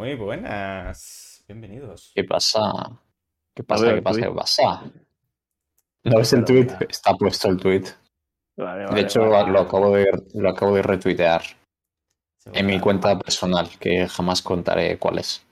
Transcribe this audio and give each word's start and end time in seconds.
Muy 0.00 0.14
buenas. 0.14 1.44
Bienvenidos. 1.46 2.12
¿Qué 2.14 2.24
pasa? 2.24 2.72
¿Qué 3.54 3.62
pasa? 3.62 3.84
ver, 3.84 3.96
¿Qué 3.96 4.02
pasa? 4.02 4.20
¿Qué 4.22 4.30
pasa? 4.30 4.92
¿No 6.04 6.16
ves 6.16 6.32
el 6.32 6.42
tweet? 6.46 6.68
Está 6.88 7.12
puesto 7.12 7.48
el 7.50 7.58
tweet. 7.58 7.82
Vale, 8.56 8.94
De 8.94 9.00
hecho, 9.02 9.28
vale. 9.28 9.52
lo 9.52 9.60
acabo 9.60 9.94
de, 9.94 10.10
lo 10.32 10.48
acabo 10.48 10.74
de 10.74 10.80
retuitear 10.80 11.42
en 12.50 12.64
mi 12.64 12.80
cuenta 12.80 13.18
personal, 13.18 13.68
que 13.78 14.08
jamás 14.08 14.40
contaré 14.40 14.96
cuál 14.98 15.18
es. 15.18 15.46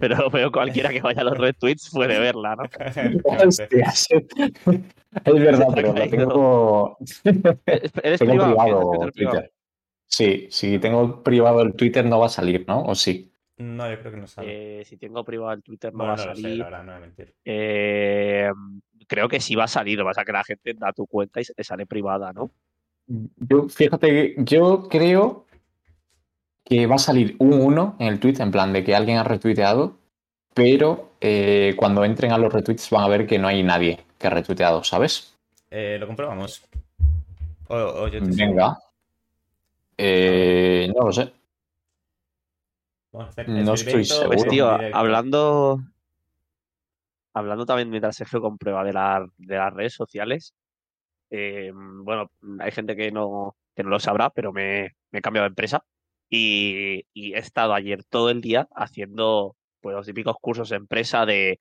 Pero 0.00 0.28
veo 0.30 0.50
cualquiera 0.50 0.90
que 0.90 1.00
vaya 1.00 1.20
a 1.20 1.24
los 1.26 1.38
retweets 1.38 1.90
puede 1.92 2.18
verla, 2.18 2.56
¿no? 2.56 2.64
Hostias. 3.46 4.08
Es 4.10 5.32
verdad, 5.32 5.68
pero 5.76 5.92
lo 5.92 6.08
tengo, 6.10 6.98
¿Eres 8.02 8.18
tengo 8.18 8.32
privado? 8.32 8.52
privado 8.56 8.90
¿Tienes 8.90 9.12
Twitter 9.12 9.12
privado? 9.12 9.12
Twitter. 9.12 9.52
Sí, 10.08 10.48
si 10.50 10.80
tengo 10.80 11.22
privado 11.22 11.62
el 11.62 11.74
Twitter 11.74 12.04
no 12.04 12.18
va 12.18 12.26
a 12.26 12.30
salir, 12.30 12.64
¿no? 12.66 12.82
¿O 12.82 12.96
sí? 12.96 13.29
No, 13.60 13.90
yo 13.90 13.98
creo 14.00 14.12
que 14.12 14.18
no 14.18 14.26
sale. 14.26 14.80
Eh, 14.80 14.84
si 14.86 14.96
tengo 14.96 15.22
privado 15.22 15.52
el 15.52 15.62
Twitter 15.62 15.92
no 15.92 15.98
bueno, 15.98 16.16
va 16.16 16.22
a 16.22 16.24
no 16.24 16.30
lo 16.30 16.36
sé, 16.36 16.42
salir. 16.42 16.58
la 16.58 16.64
verdad, 16.64 16.84
no 16.84 16.92
voy 16.92 16.96
a 16.96 17.00
mentir. 17.00 17.34
Eh, 17.44 18.50
creo 19.06 19.28
que 19.28 19.38
sí 19.38 19.54
va 19.54 19.64
a 19.64 19.68
salir, 19.68 19.98
lo 19.98 20.04
que 20.04 20.08
pasa 20.08 20.22
es 20.22 20.26
que 20.26 20.32
la 20.32 20.44
gente 20.44 20.74
da 20.74 20.92
tu 20.92 21.06
cuenta 21.06 21.40
y 21.40 21.44
se 21.44 21.52
te 21.52 21.62
sale 21.62 21.84
privada, 21.84 22.32
¿no? 22.32 22.50
Yo, 23.06 23.68
fíjate, 23.68 24.34
yo 24.38 24.88
creo 24.88 25.46
que 26.64 26.86
va 26.86 26.94
a 26.94 26.98
salir 26.98 27.36
un 27.38 27.52
1 27.52 27.96
en 27.98 28.06
el 28.06 28.18
tweet, 28.18 28.36
en 28.38 28.50
plan 28.50 28.72
de 28.72 28.82
que 28.82 28.94
alguien 28.94 29.18
ha 29.18 29.24
retuiteado, 29.24 29.98
pero 30.54 31.12
eh, 31.20 31.74
cuando 31.76 32.04
entren 32.04 32.32
a 32.32 32.38
los 32.38 32.52
retweets 32.52 32.88
van 32.90 33.04
a 33.04 33.08
ver 33.08 33.26
que 33.26 33.38
no 33.38 33.48
hay 33.48 33.62
nadie 33.62 34.00
que 34.18 34.26
ha 34.26 34.30
retuiteado, 34.30 34.84
¿sabes? 34.84 35.36
Eh, 35.70 35.98
lo 36.00 36.06
comprobamos. 36.06 36.62
O, 37.68 37.76
o 37.76 38.08
yo 38.08 38.22
te. 38.22 38.30
Venga. 38.30 38.78
Eh, 39.98 40.90
no 40.96 41.04
lo 41.04 41.12
sé. 41.12 41.30
Vamos 43.12 43.28
a 43.28 43.30
hacer 43.30 43.48
No 43.48 43.74
estoy 43.74 44.04
seguro. 44.04 44.50
Tío, 44.50 44.68
hablando 44.92 45.80
hablando 47.32 47.64
también 47.66 47.90
mientras 47.90 48.16
Sergio 48.16 48.40
comprueba 48.40 48.84
de, 48.84 48.92
la- 48.92 49.26
de 49.38 49.56
las 49.56 49.72
redes 49.72 49.94
sociales, 49.94 50.54
eh, 51.30 51.70
bueno, 51.74 52.30
hay 52.58 52.72
gente 52.72 52.96
que 52.96 53.12
no, 53.12 53.56
que 53.76 53.84
no 53.84 53.90
lo 53.90 54.00
sabrá, 54.00 54.30
pero 54.30 54.52
me, 54.52 54.90
me 55.12 55.20
he 55.20 55.22
cambiado 55.22 55.44
de 55.44 55.50
empresa 55.50 55.84
y, 56.28 57.04
y 57.12 57.34
he 57.34 57.38
estado 57.38 57.74
ayer 57.74 58.04
todo 58.04 58.30
el 58.30 58.40
día 58.40 58.68
haciendo 58.74 59.56
pues 59.80 59.94
los 59.96 60.06
típicos 60.06 60.36
cursos 60.40 60.68
de 60.70 60.76
empresa 60.76 61.24
de 61.24 61.58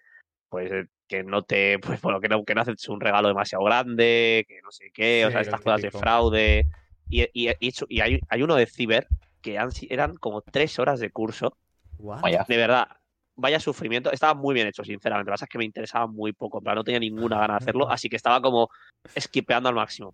pues 0.49 0.71
eh, 0.71 0.85
que 1.07 1.23
no 1.23 1.43
te, 1.43 1.77
pues 1.79 2.01
bueno, 2.01 2.19
que 2.19 2.29
no, 2.29 2.43
que 2.43 2.55
no 2.55 2.61
haces 2.61 2.89
un 2.89 2.99
regalo 2.99 3.27
demasiado 3.27 3.63
grande, 3.63 4.45
que 4.47 4.59
no 4.63 4.71
sé 4.71 4.89
qué, 4.91 5.25
o 5.25 5.31
sea, 5.31 5.41
estas 5.41 5.61
cosas 5.61 5.81
de 5.81 5.91
fraude. 6.01 6.67
Y, 7.11 7.23
y, 7.33 7.49
y 7.89 8.01
hay, 8.01 8.19
hay 8.27 8.43
uno 8.43 8.55
de 8.55 8.65
ciber 8.65 9.07
que 9.41 9.57
han 9.57 9.69
eran 9.89 10.15
como 10.17 10.41
tres 10.41 10.77
horas 10.79 10.99
de 10.99 11.11
curso 11.11 11.57
What? 11.97 12.21
Vaya. 12.21 12.45
de 12.47 12.57
verdad, 12.57 12.87
vaya 13.35 13.59
sufrimiento. 13.59 14.11
Estaba 14.11 14.33
muy 14.33 14.53
bien 14.53 14.67
hecho, 14.67 14.83
sinceramente. 14.83 15.29
Lo 15.29 15.31
que 15.31 15.33
pasa 15.35 15.45
es 15.45 15.49
que 15.49 15.57
me 15.57 15.65
interesaba 15.65 16.07
muy 16.07 16.33
poco. 16.33 16.59
En 16.59 16.63
plan, 16.63 16.75
no 16.75 16.83
tenía 16.83 16.99
ninguna 16.99 17.37
gana 17.39 17.53
de 17.55 17.57
hacerlo, 17.57 17.89
así 17.91 18.09
que 18.09 18.15
estaba 18.15 18.41
como 18.41 18.69
esquipeando 19.15 19.69
al 19.69 19.75
máximo. 19.75 20.13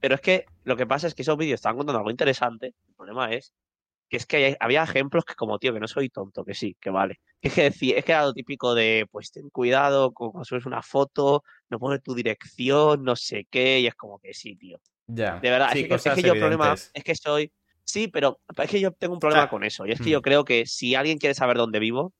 Pero 0.00 0.14
es 0.14 0.20
que 0.20 0.44
lo 0.64 0.76
que 0.76 0.86
pasa 0.86 1.06
es 1.06 1.14
que 1.14 1.22
esos 1.22 1.36
vídeos 1.36 1.56
estaban 1.58 1.76
contando 1.76 1.98
algo 1.98 2.10
interesante. 2.10 2.74
El 2.88 2.94
problema 2.94 3.32
es 3.32 3.52
que 4.08 4.16
es 4.16 4.26
que 4.26 4.36
hay- 4.38 4.56
había 4.58 4.82
ejemplos 4.82 5.24
que 5.24 5.34
como, 5.34 5.58
tío, 5.58 5.72
que 5.72 5.78
no 5.80 5.86
soy 5.86 6.08
tonto, 6.08 6.44
que 6.44 6.54
sí, 6.54 6.76
que 6.80 6.90
vale. 6.90 7.20
Es 7.42 7.54
que 7.54 7.62
decía, 7.64 7.96
es 7.98 8.04
que 8.04 8.12
era 8.12 8.24
lo 8.24 8.32
típico 8.32 8.74
de, 8.74 9.06
pues 9.10 9.30
ten 9.30 9.50
cuidado 9.50 10.12
cuando 10.12 10.44
subes 10.44 10.66
una 10.66 10.82
foto, 10.82 11.42
no 11.68 11.78
pones 11.78 12.02
tu 12.02 12.14
dirección, 12.14 13.04
no 13.04 13.14
sé 13.16 13.46
qué, 13.50 13.80
y 13.80 13.86
es 13.86 13.94
como 13.94 14.18
que 14.18 14.34
sí, 14.34 14.56
tío. 14.56 14.80
Ya. 15.06 15.38
De 15.38 15.50
verdad, 15.50 15.70
Sí, 15.72 15.80
es, 15.82 15.88
que, 15.88 15.94
es 15.94 16.14
que 16.16 16.22
yo 16.22 16.32
el 16.32 16.38
problema 16.40 16.72
es 16.92 17.04
que 17.04 17.14
soy. 17.14 17.52
Sí, 17.90 18.08
pero 18.08 18.40
es 18.56 18.70
que 18.70 18.80
yo 18.80 18.92
tengo 18.92 19.14
un 19.14 19.20
problema 19.20 19.42
sea, 19.42 19.50
con 19.50 19.64
eso. 19.64 19.86
Y 19.86 19.92
es 19.92 19.98
que 20.00 20.10
mm. 20.10 20.12
yo 20.12 20.22
creo 20.22 20.44
que 20.44 20.64
si 20.66 20.94
alguien 20.94 21.18
quiere 21.18 21.34
saber 21.34 21.56
dónde 21.56 21.78
vivo, 21.78 22.12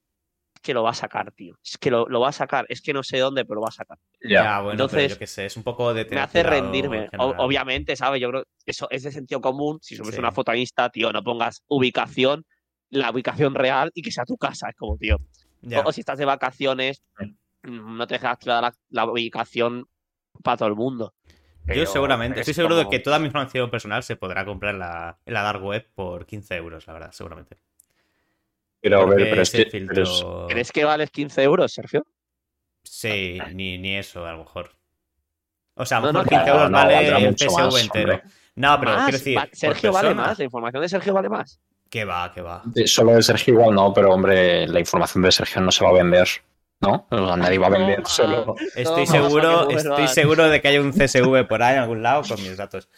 es 0.55 0.61
que 0.63 0.75
lo 0.75 0.83
va 0.83 0.91
a 0.91 0.95
sacar, 0.95 1.33
tío. 1.33 1.55
Es 1.65 1.79
que 1.79 1.91
lo, 1.91 2.07
lo 2.09 2.21
va 2.21 2.31
a 2.31 2.33
sacar. 2.33 2.67
Es 2.69 2.81
que 2.83 2.93
no 2.93 3.03
sé 3.03 3.19
dónde, 3.19 3.45
pero 3.45 3.57
lo 3.57 3.63
va 3.63 3.69
a 3.69 3.73
sacar. 3.73 3.99
Ya, 4.21 4.61
bueno, 4.61 4.63
pero 4.63 4.71
Entonces, 4.73 5.13
yo 5.13 5.19
qué 5.19 5.27
sé, 5.27 5.47
es 5.47 5.57
un 5.57 5.63
poco 5.63 5.95
de 5.95 6.05
Me 6.07 6.21
hace 6.21 6.43
rendirme. 6.43 7.09
O- 7.19 7.35
obviamente, 7.39 7.95
¿sabes? 7.97 8.21
Yo 8.21 8.31
creo 8.31 8.45
que 8.65 8.71
eso 8.73 8.89
es 8.91 9.03
de 9.05 9.13
sentido 9.13 9.41
común. 9.41 9.79
Si 9.81 9.97
subes 9.97 10.15
Sí. 10.15 10.19
una 10.21 10.33
foto 10.33 10.51
a 10.51 10.57
Insta, 10.57 10.91
tío, 10.91 11.13
no 11.13 11.23
pongas 11.23 11.63
ubicación, 11.69 12.45
la 12.91 13.11
ubicación 13.11 13.55
real 13.55 13.91
y 13.95 14.03
que 14.03 14.11
sea 14.11 14.25
tu 14.25 14.37
casa. 14.37 14.69
Es 14.71 14.77
como, 14.77 14.97
tío. 14.99 15.19
Ya. 15.63 15.81
O, 15.81 15.89
o 15.89 15.93
si 15.93 16.01
estás 16.01 16.19
de 16.19 16.25
vacaciones, 16.25 17.03
mm, 17.63 17.97
no 17.97 18.07
te 18.07 18.15
dejas 18.15 18.33
activar 18.33 18.63
la, 18.63 18.75
la 18.89 19.05
ubicación 19.11 19.87
para 20.43 20.57
todo 20.57 20.69
el 20.69 20.75
mundo. 20.75 21.15
Yo 21.67 21.87
seguramente, 21.87 22.41
es 22.41 22.49
estoy 22.49 22.55
seguro 22.63 22.77
de 22.77 22.89
que 22.89 22.99
toda 22.99 23.19
mi 23.19 23.27
información 23.27 23.71
personal 23.71 24.03
se 24.03 24.17
podrá 24.17 24.45
comprar 24.45 24.75
en 24.75 24.81
la, 24.81 25.19
en 25.25 25.35
la 25.35 25.43
dark 25.43 25.63
web 25.63 25.87
por 25.95 26.27
15 26.27 26.57
euros, 26.57 26.87
la 26.87 26.93
verdad, 26.95 27.13
seguramente. 27.13 27.59
Pero, 28.81 29.03
a 29.03 29.05
ver, 29.07 29.29
pero 29.31 29.43
es 29.43 29.51
que. 29.51 29.67
filtro... 29.67 29.95
pero 29.95 30.03
es- 30.47 30.53
¿Crees 30.53 30.73
que 30.73 30.85
vales 30.85 31.11
15 31.11 31.43
euros, 31.43 31.73
Sergio? 31.73 32.05
Sí, 32.83 33.39
ni, 33.53 33.79
ni 33.79 33.97
eso, 33.97 34.25
a 34.27 34.33
lo 34.33 34.39
mejor. 34.39 34.71
O 35.75 35.85
sea, 35.87 35.99
a 35.99 36.01
lo 36.01 36.07
No, 36.07 36.13
no, 36.15 36.19
mejor 36.21 36.29
15 36.31 36.45
claro, 36.45 36.59
euros 36.59 36.71
no, 36.71 36.77
vale 36.79 37.29
mucho 37.29 37.45
PSV 37.51 37.61
más, 37.61 37.83
entero. 37.83 38.13
hombre. 38.15 38.31
No, 38.57 38.81
pero 38.81 38.93
Más, 38.93 39.03
quiero 39.05 39.19
decir, 39.19 39.39
va- 39.39 39.49
Sergio 39.53 39.93
vale 39.93 40.15
más, 40.15 40.39
la 40.39 40.45
información 40.45 40.83
de 40.83 40.89
Sergio 40.89 41.15
vale 41.15 41.29
más. 41.29 41.61
Que 41.89 42.05
va, 42.05 42.33
que 42.33 42.41
va. 42.41 42.63
de- 42.65 42.87
Solo 42.87 43.13
de 43.13 43.23
Sergio 43.23 43.55
igual 43.55 43.75
no, 43.75 43.93
pero 43.93 44.11
hombre, 44.13 44.67
la 44.67 44.81
información 44.81 45.23
de 45.23 45.33
Sergio 45.33 45.61
no 45.61 45.71
se 45.71 45.85
va 45.85 45.91
a 45.91 45.95
vender. 45.95 46.29
¿No? 46.81 47.07
Nadie 47.37 47.59
va 47.59 47.67
a 47.67 47.71
vender 47.71 47.99
No, 48.01 48.07
solo. 48.07 48.55
Estoy 48.75 49.07
seguro, 49.07 49.69
estoy 49.71 50.09
seguro 50.09 50.49
de 50.49 50.61
que 50.63 50.69
hay 50.69 50.79
un 50.79 50.93
CSV 50.93 51.47
por 51.47 51.63
ahí 51.63 51.75
en 51.75 51.83
algún 51.83 52.03
lado 52.03 52.23
con 52.27 52.41
mis 52.43 52.57
datos. 52.57 52.89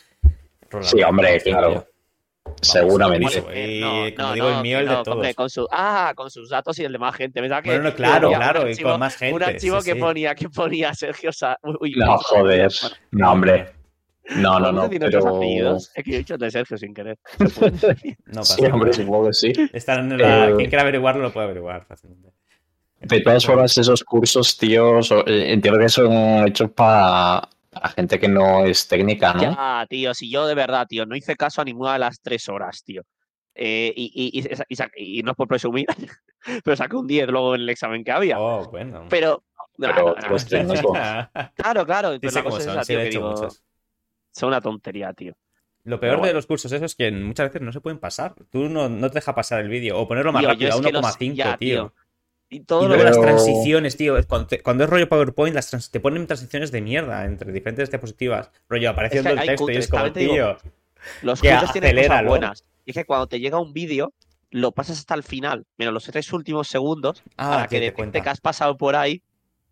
Sí, 0.83 1.03
hombre, 1.03 1.41
claro. 1.41 1.87
Seguramente. 2.61 3.41
Vamos, 3.41 3.53
Eh, 3.55 3.77
y 3.77 3.81
no, 3.81 4.17
como 4.17 4.29
no, 4.29 4.35
digo, 4.35 4.49
el 4.51 4.63
mío, 4.63 4.79
el 4.79 4.89
de 4.89 4.95
todos. 4.97 5.09
hombre, 5.09 5.35
con 5.35 5.51
su, 5.51 5.67
ah, 5.71 6.13
con 6.15 6.31
sus 6.31 6.49
datos 6.49 6.79
y 6.79 6.85
el 6.85 6.93
de 6.93 6.99
más 6.99 7.15
gente. 7.17 7.41
Que, 7.41 7.49
Bueno, 7.65 7.93
claro, 7.95 8.31
claro, 8.33 8.63
un 8.63 8.71
y 8.71 8.77
con 8.77 9.01
más 9.01 9.17
gente, 9.17 9.35
Un 9.35 9.43
archivo 9.43 9.81
sí, 9.81 9.91
que 9.91 9.95
sí. 9.95 10.01
ponía, 10.01 10.35
que 10.35 10.49
ponía 10.49 10.95
Sergio 10.95 11.33
Sa... 11.33 11.59
Uy, 11.81 11.95
No, 11.97 12.19
joder. 12.19 12.71
No, 13.11 13.33
hombre. 13.33 13.73
No, 14.37 14.61
no, 14.61 14.73
¿podemos 14.73 14.91
no. 14.93 14.99
Pero. 15.01 15.37
apellidos? 15.37 15.91
Es 15.95 16.05
que 16.05 16.15
he 16.15 16.19
dicho 16.19 16.39
de 16.39 16.51
Sergio 16.51 16.77
sin 16.79 16.95
querer. 16.95 17.19
No 17.39 18.41
pasa 18.41 18.55
Sí, 18.55 18.65
hombre, 18.67 18.91
nada. 18.91 18.93
supongo 18.93 19.27
que 19.27 19.33
sí. 19.33 19.53
Están 19.73 20.13
en 20.13 20.19
la- 20.19 20.49
Eh, 20.51 20.55
Quien 20.57 20.69
quiera 20.69 20.83
averiguarlo 20.83 21.23
lo 21.23 21.33
puede 21.33 21.47
averiguar 21.47 21.85
fácilmente. 21.87 22.31
De 23.03 23.21
todas 23.21 23.45
formas, 23.45 23.77
esos 23.77 24.05
cursos, 24.05 24.57
tío, 24.57 25.03
so- 25.03 25.27
eh, 25.27 25.53
entiendo 25.53 25.79
que 25.81 25.89
son 25.89 26.47
hechos 26.47 26.71
para 26.71 27.49
para 27.71 27.89
gente 27.89 28.21
que 28.21 28.29
no 28.29 28.65
es 28.67 28.87
técnica, 28.87 29.33
¿no? 29.33 29.41
Ya, 29.41 29.87
tío, 29.89 30.13
si 30.13 30.31
yo 30.31 30.47
de 30.47 30.55
verdad, 30.55 30.87
tío, 30.87 31.07
no 31.07 31.17
hice 31.17 31.37
caso 31.37 31.63
a 31.63 31.65
ninguna 31.65 31.95
de 31.95 32.01
las 32.01 32.21
tres 32.21 32.47
horas, 32.51 32.85
tío. 32.85 33.03
Eh, 33.55 33.91
y, 33.97 34.13
y, 34.15 34.41
y, 34.41 34.49
y 34.69 34.77
sa- 34.77 34.91
y 34.95 35.23
no 35.23 35.31
es 35.31 35.37
por 35.39 35.49
presumir, 35.49 35.87
pero 36.65 36.77
saqué 36.77 36.97
un 36.97 37.07
10 37.07 37.29
luego 37.29 37.55
en 37.55 37.63
el 37.63 37.69
examen 37.71 38.05
que 38.05 38.13
había. 38.13 38.39
Oh, 38.39 38.69
bueno. 38.71 39.07
Pero, 39.09 39.43
Pero, 39.79 40.15
no, 40.21 40.29
no, 40.29 40.37
técnico. 40.37 40.93
claro, 41.57 41.87
claro, 41.87 42.13
Sí 42.13 42.19
pero 42.21 42.33
la 42.33 42.45
cosa 42.45 42.59
es 42.59 42.65
son, 42.65 42.75
esa, 42.75 42.85
sí, 42.85 42.93
tío, 42.93 42.99
he 42.99 43.03
que 43.05 43.09
hecho 43.09 43.21
digo, 43.21 43.49
son 44.33 44.49
una 44.49 44.61
tontería, 44.61 45.13
tío. 45.15 45.33
Lo 45.85 45.99
peor 45.99 46.21
de 46.23 46.33
los 46.35 46.47
cursos 46.47 46.71
esos 46.73 46.93
es 46.93 46.95
que 46.95 47.11
muchas 47.11 47.49
veces 47.49 47.63
no 47.63 47.73
se 47.73 47.81
pueden 47.81 47.99
pasar. 47.99 48.35
Tú 48.51 48.69
no, 48.69 48.89
no 48.89 49.09
te 49.09 49.15
deja 49.15 49.35
pasar 49.35 49.61
el 49.61 49.69
vídeo 49.69 49.99
o 49.99 50.07
ponerlo 50.07 50.31
más 50.33 50.43
Tío, 50.43 50.51
rápido 50.51 50.73
a 50.73 50.75
es 50.77 50.81
que 50.87 50.93
los- 50.93 51.05
1,5, 51.07 51.35
ya, 51.35 51.57
tío. 51.57 51.95
Y 52.55 52.61
todo 52.65 52.81
Y 52.81 52.89
lo 52.89 52.89
luego 52.97 53.05
las 53.05 53.19
transiciones, 53.19 53.97
tío. 53.97 54.15
Cuando, 54.29 54.47
te- 54.47 54.63
cuando 54.63 54.85
es 54.85 54.91
rollo 54.91 55.09
PowerPoint, 55.09 55.55
las 55.55 55.71
trans- 55.71 55.91
te 55.91 56.01
ponen 56.01 56.27
transiciones 56.27 56.71
de 56.71 56.83
mierda 56.83 57.25
entre 57.25 57.51
diferentes 57.51 57.89
diapositivas. 57.91 58.51
Rollo, 58.69 58.91
apareciendo 58.91 59.31
que 59.31 59.41
el 59.41 59.47
texto 59.47 59.53
y 59.55 59.57
cutres, 59.57 59.85
es 59.87 59.91
como, 59.91 60.11
digo, 60.11 60.35
tío. 60.35 60.59
Los 61.23 61.41
cursos 61.41 61.73
tienen 61.73 61.97
cosas 61.97 62.25
buenas. 62.27 62.65
Y 62.85 62.91
es 62.91 62.97
que 62.97 63.05
cuando 63.07 63.27
te 63.27 63.41
llega 63.41 63.59
un 63.59 63.73
vídeo, 63.73 64.13
lo 64.51 64.73
pasas 64.73 64.99
hasta 64.99 65.15
el 65.15 65.23
final, 65.23 65.65
menos 65.79 65.95
los 65.95 66.05
tres 66.05 66.31
últimos 66.35 66.69
segundos, 66.69 67.23
Ah, 67.39 67.51
para 67.53 67.63
que 67.63 67.69
que 67.69 67.77
te 67.77 67.81
detecte 67.87 67.97
cuenta. 67.97 68.21
que 68.21 68.29
has 68.29 68.41
pasado 68.43 68.77
por 68.77 68.97
ahí 68.97 69.23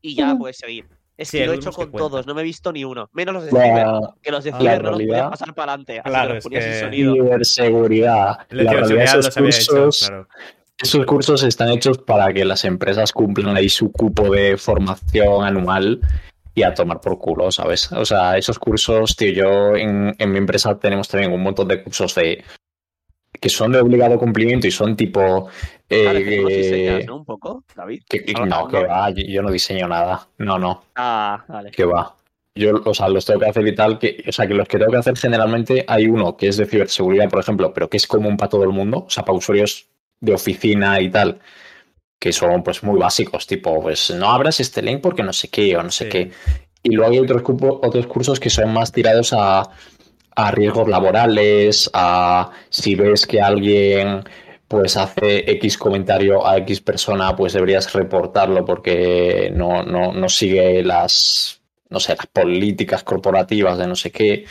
y 0.00 0.14
ya 0.14 0.34
puedes 0.36 0.56
seguir. 0.56 0.86
Es 1.18 1.28
Sí, 1.28 1.36
que 1.36 1.44
lo 1.46 1.52
he 1.52 1.56
hecho 1.56 1.72
con 1.72 1.92
todos, 1.92 2.26
no 2.26 2.34
me 2.34 2.40
he 2.40 2.44
visto 2.44 2.72
ni 2.72 2.82
uno. 2.82 3.10
Menos 3.12 3.34
los 3.34 3.44
de 3.44 3.50
Ciber, 3.50 3.86
La 3.86 4.14
que 4.22 4.30
los 4.30 4.42
de 4.42 4.52
la 4.52 4.78
no 4.78 4.90
los 4.92 5.02
podías 5.02 5.28
pasar 5.28 5.54
para 5.54 5.72
adelante. 5.72 5.98
Así 6.00 6.08
Claro, 6.08 6.28
que 6.28 6.34
los 6.36 6.44
es 6.46 6.64
sin 6.64 6.72
que- 6.72 6.80
sonido. 6.80 7.12
ciberseguridad. 7.12 8.48
De 8.48 8.64
La 8.64 8.72
realidad, 8.72 9.04
esos 9.04 9.16
los 9.26 9.36
hecho, 9.36 9.74
cursos, 9.74 10.06
claro. 10.08 10.28
Esos 10.82 11.04
cursos 11.06 11.42
están 11.42 11.70
hechos 11.70 11.98
para 11.98 12.32
que 12.32 12.44
las 12.44 12.64
empresas 12.64 13.12
cumplan 13.12 13.56
ahí 13.56 13.68
su 13.68 13.90
cupo 13.92 14.30
de 14.30 14.56
formación 14.56 15.44
anual 15.44 16.00
y 16.54 16.62
a 16.62 16.74
tomar 16.74 17.00
por 17.00 17.18
culo, 17.18 17.50
¿sabes? 17.52 17.90
O 17.92 18.04
sea, 18.04 18.36
esos 18.36 18.58
cursos, 18.58 19.14
tío, 19.16 19.32
yo 19.32 19.76
en, 19.76 20.14
en 20.18 20.32
mi 20.32 20.38
empresa 20.38 20.78
tenemos 20.78 21.08
también 21.08 21.32
un 21.32 21.42
montón 21.42 21.68
de 21.68 21.82
cursos 21.82 22.14
de 22.14 22.42
que 23.40 23.48
son 23.48 23.72
de 23.72 23.80
obligado 23.80 24.18
cumplimiento 24.18 24.66
y 24.66 24.70
son 24.70 24.96
tipo 24.96 25.48
eh, 25.88 26.04
Vale. 26.04 27.10
Un 27.10 27.24
poco, 27.24 27.64
David. 27.74 28.02
que- 28.08 28.24
que- 28.24 28.32
no, 28.34 28.68
que 28.68 28.84
va, 28.84 29.10
yo, 29.10 29.24
yo 29.24 29.42
no 29.42 29.50
diseño 29.50 29.86
nada. 29.88 30.26
No, 30.38 30.58
no, 30.58 30.84
Ah, 30.96 31.44
vale. 31.48 31.70
que 31.70 31.84
va. 31.84 32.14
Yo, 32.54 32.80
o 32.84 32.92
sea, 32.94 33.08
los 33.08 33.24
tengo 33.24 33.40
que 33.40 33.46
hacer 33.46 33.66
y 33.66 33.74
tal, 33.74 33.98
que, 33.98 34.24
o 34.28 34.32
sea, 34.32 34.46
que 34.46 34.54
los 34.54 34.66
que 34.66 34.76
tengo 34.78 34.90
que 34.90 34.98
hacer 34.98 35.16
generalmente 35.16 35.84
hay 35.86 36.06
uno 36.06 36.36
que 36.36 36.48
es 36.48 36.56
de 36.56 36.66
ciberseguridad, 36.66 37.30
por 37.30 37.40
ejemplo, 37.40 37.72
pero 37.72 37.88
que 37.88 37.96
es 37.96 38.06
común 38.08 38.36
para 38.36 38.48
todo 38.50 38.64
el 38.64 38.70
mundo, 38.70 39.04
o 39.06 39.10
sea, 39.10 39.24
para 39.24 39.38
usuarios 39.38 39.86
de 40.20 40.34
oficina 40.34 41.00
y 41.00 41.10
tal, 41.10 41.40
que 42.18 42.32
son 42.32 42.62
pues 42.62 42.82
muy 42.82 42.98
básicos, 42.98 43.46
tipo, 43.46 43.80
pues 43.82 44.10
no 44.10 44.30
abras 44.30 44.60
este 44.60 44.82
link 44.82 45.00
porque 45.00 45.22
no 45.22 45.32
sé 45.32 45.48
qué 45.48 45.76
o 45.76 45.82
no 45.82 45.90
sé 45.90 46.04
Sí. 46.04 46.10
qué. 46.10 46.30
Y 46.82 46.94
luego 46.94 47.12
hay 47.12 47.18
otros, 47.18 47.42
otros 47.82 48.06
cursos 48.06 48.40
que 48.40 48.50
son 48.50 48.72
más 48.72 48.92
tirados 48.92 49.32
a, 49.32 49.68
a 50.36 50.50
riesgos 50.50 50.88
laborales, 50.88 51.90
a 51.92 52.50
si 52.68 52.94
ves 52.94 53.26
que 53.26 53.40
alguien 53.40 54.24
pues 54.68 54.96
hace 54.96 55.50
X 55.50 55.76
comentario 55.76 56.46
a 56.46 56.56
X 56.58 56.80
persona, 56.80 57.34
pues 57.34 57.52
deberías 57.54 57.92
reportarlo 57.92 58.64
porque 58.64 59.50
no, 59.52 59.82
no, 59.82 60.12
no 60.12 60.28
sigue 60.28 60.82
las, 60.84 61.60
no 61.88 61.98
sé, 61.98 62.14
las 62.14 62.26
políticas 62.28 63.02
corporativas 63.02 63.78
de 63.78 63.86
no 63.88 63.96
sé 63.96 64.12
qué. 64.12 64.44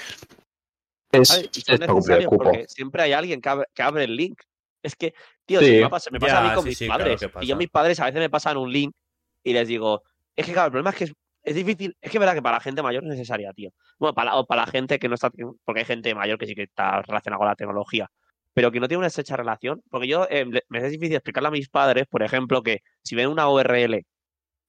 Es, 1.12 1.30
¿sabes? 1.30 1.50
Y 1.56 1.62
son 1.62 1.82
es 1.82 2.28
porque 2.28 2.66
siempre 2.68 3.04
hay 3.04 3.14
alguien 3.14 3.42
que 3.42 3.50
abre, 3.50 3.66
que 3.74 3.82
abre 3.82 4.04
el 4.04 4.16
link. 4.16 4.42
Es 4.82 4.96
que, 4.96 5.14
tío, 5.46 5.60
Sí. 5.60 5.66
si 5.66 5.82
me 5.82 5.90
pasa, 5.90 6.10
me 6.12 6.20
pasa 6.20 6.40
a 6.40 6.44
mí 6.50 6.54
con 6.56 6.64
sí, 6.64 6.70
mis 6.70 6.78
sí, 6.78 6.88
padres. 6.88 7.20
que 7.20 7.32
y 7.42 7.48
yo, 7.48 7.56
mis 7.56 7.70
padres 7.70 8.00
a 8.00 8.06
veces 8.06 8.20
me 8.20 8.30
pasan 8.30 8.58
un 8.58 8.72
link 8.72 8.94
y 9.44 9.54
les 9.54 9.68
digo, 9.68 10.04
es 10.36 10.46
que 10.46 10.54
claro, 10.54 10.68
el 10.68 10.72
problema 10.72 10.92
es 10.92 10.96
que 10.96 11.04
es, 11.06 11.14
es 11.44 11.56
difícil. 11.56 11.98
Es 12.02 12.12
que 12.12 12.18
es 12.18 12.20
verdad 12.20 12.34
que 12.36 12.42
para 12.42 12.58
la 12.58 12.62
gente 12.62 12.82
mayor 12.84 13.04
es 13.04 13.10
necesaria, 13.10 13.52
tío. 13.54 13.72
Bueno, 13.98 14.14
para, 14.14 14.32
la- 14.32 14.38
o 14.38 14.46
para 14.46 14.62
la 14.66 14.68
gente 14.72 15.00
que 15.00 15.08
no 15.10 15.16
está. 15.16 15.32
Porque 15.66 15.80
hay 15.80 15.86
gente 15.86 16.14
mayor 16.14 16.38
que 16.38 16.46
sí 16.46 16.54
que 16.56 16.64
está 16.64 17.02
relacionada 17.02 17.38
con 17.40 17.48
la 17.48 17.56
tecnología. 17.56 18.10
Pero 18.54 18.72
que 18.72 18.80
no 18.80 18.88
tiene 18.88 19.00
una 19.00 19.08
estrecha 19.08 19.36
relación. 19.38 19.82
Porque 19.90 20.08
yo 20.08 20.28
eh, 20.30 20.46
me 20.46 20.80
es 20.80 20.92
difícil 20.92 21.16
explicarle 21.16 21.48
a 21.48 21.52
mis 21.52 21.70
padres, 21.70 22.08
por 22.08 22.24
ejemplo, 22.24 22.62
que 22.62 22.82
si 23.04 23.16
ven 23.16 23.28
una 23.30 23.50
URL 23.50 24.06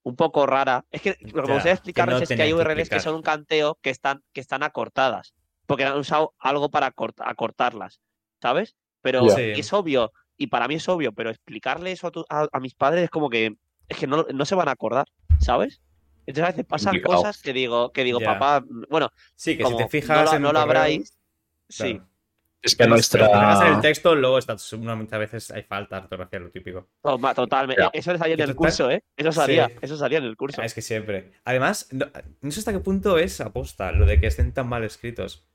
un 0.04 0.16
poco 0.16 0.46
rara. 0.46 0.84
Es 0.90 1.02
que 1.02 1.16
lo 1.20 1.42
que 1.42 1.48
me 1.48 1.54
gustaría 1.54 1.62
que 1.62 1.70
explicarles 1.72 2.16
no 2.18 2.22
es 2.22 2.28
que 2.28 2.42
hay 2.42 2.48
que 2.50 2.54
URLs 2.54 2.74
que 2.74 2.80
explicar. 2.82 3.00
son 3.02 3.14
un 3.16 3.22
canteo 3.22 3.78
que 3.82 3.90
están, 3.90 4.22
que 4.32 4.40
están 4.40 4.62
acortadas. 4.62 5.34
Porque 5.66 5.84
han 5.84 5.98
usado 5.98 6.34
algo 6.38 6.70
para 6.70 6.92
acort- 6.94 7.20
acortarlas. 7.24 8.00
¿Sabes? 8.40 8.76
Pero 9.02 9.26
es 9.36 9.72
obvio. 9.72 10.12
Y 10.36 10.46
para 10.46 10.68
mí 10.68 10.76
es 10.76 10.88
obvio, 10.88 11.12
pero 11.12 11.30
explicarle 11.30 11.92
eso 11.92 12.06
a, 12.06 12.10
tu- 12.10 12.24
a- 12.28 12.48
a 12.50 12.60
mis 12.60 12.74
padres 12.74 13.04
es 13.04 13.10
como 13.10 13.28
que. 13.30 13.54
Es 13.88 13.98
que 13.98 14.06
no, 14.06 14.24
no 14.32 14.44
se 14.44 14.54
van 14.54 14.68
a 14.68 14.72
acordar, 14.72 15.06
¿sabes? 15.40 15.80
Entonces 16.26 16.44
a 16.44 16.48
veces 16.52 16.64
pasan 16.64 16.92
Complicado. 16.92 17.16
cosas 17.16 17.42
que 17.42 17.52
digo, 17.52 17.90
que 17.92 18.04
digo, 18.04 18.20
papá, 18.20 18.64
bueno, 18.88 19.10
Sí, 19.34 19.56
que 19.56 19.64
como 19.64 19.76
si 19.76 19.78
te 19.78 19.82
no 19.84 19.88
fijas 19.90 20.32
en 20.32 20.42
no 20.42 20.52
lo 20.52 20.60
habráis. 20.60 21.18
Sí. 21.68 22.00
Es 22.62 22.76
que 22.76 22.84
Pero 22.84 22.98
si 22.98 23.10
te 23.10 23.18
fijas 23.18 23.32
en 23.32 23.66
el 23.66 23.72
nuestra. 23.72 23.80
texto, 23.80 24.14
luego 24.14 24.38
está 24.38 24.52
a 24.52 25.18
veces 25.18 25.50
hay 25.50 25.62
falta 25.62 25.96
de 25.96 26.02
ortografía, 26.02 26.38
lo 26.40 26.50
típico. 26.50 26.88
Toma, 27.02 27.34
totalmente. 27.34 27.82
Ya. 27.82 27.90
Eso 27.92 28.16
salía 28.18 28.34
en 28.34 28.40
el 28.42 28.54
curso, 28.54 28.90
¿eh? 28.90 29.02
Eso 29.16 29.32
salía, 29.32 29.68
Sí. 29.68 29.74
eso 29.80 29.96
salía 29.96 30.18
en 30.18 30.24
el 30.24 30.36
curso. 30.36 30.60
Es 30.62 30.74
que 30.74 30.82
siempre. 30.82 31.32
Además, 31.44 31.88
no, 31.90 32.06
no 32.42 32.50
sé 32.50 32.60
hasta 32.60 32.72
qué 32.72 32.80
punto 32.80 33.16
es 33.18 33.40
aposta 33.40 33.92
lo 33.92 34.04
de 34.06 34.20
que 34.20 34.26
estén 34.26 34.52
tan 34.52 34.68
mal 34.68 34.84
escritos. 34.84 35.46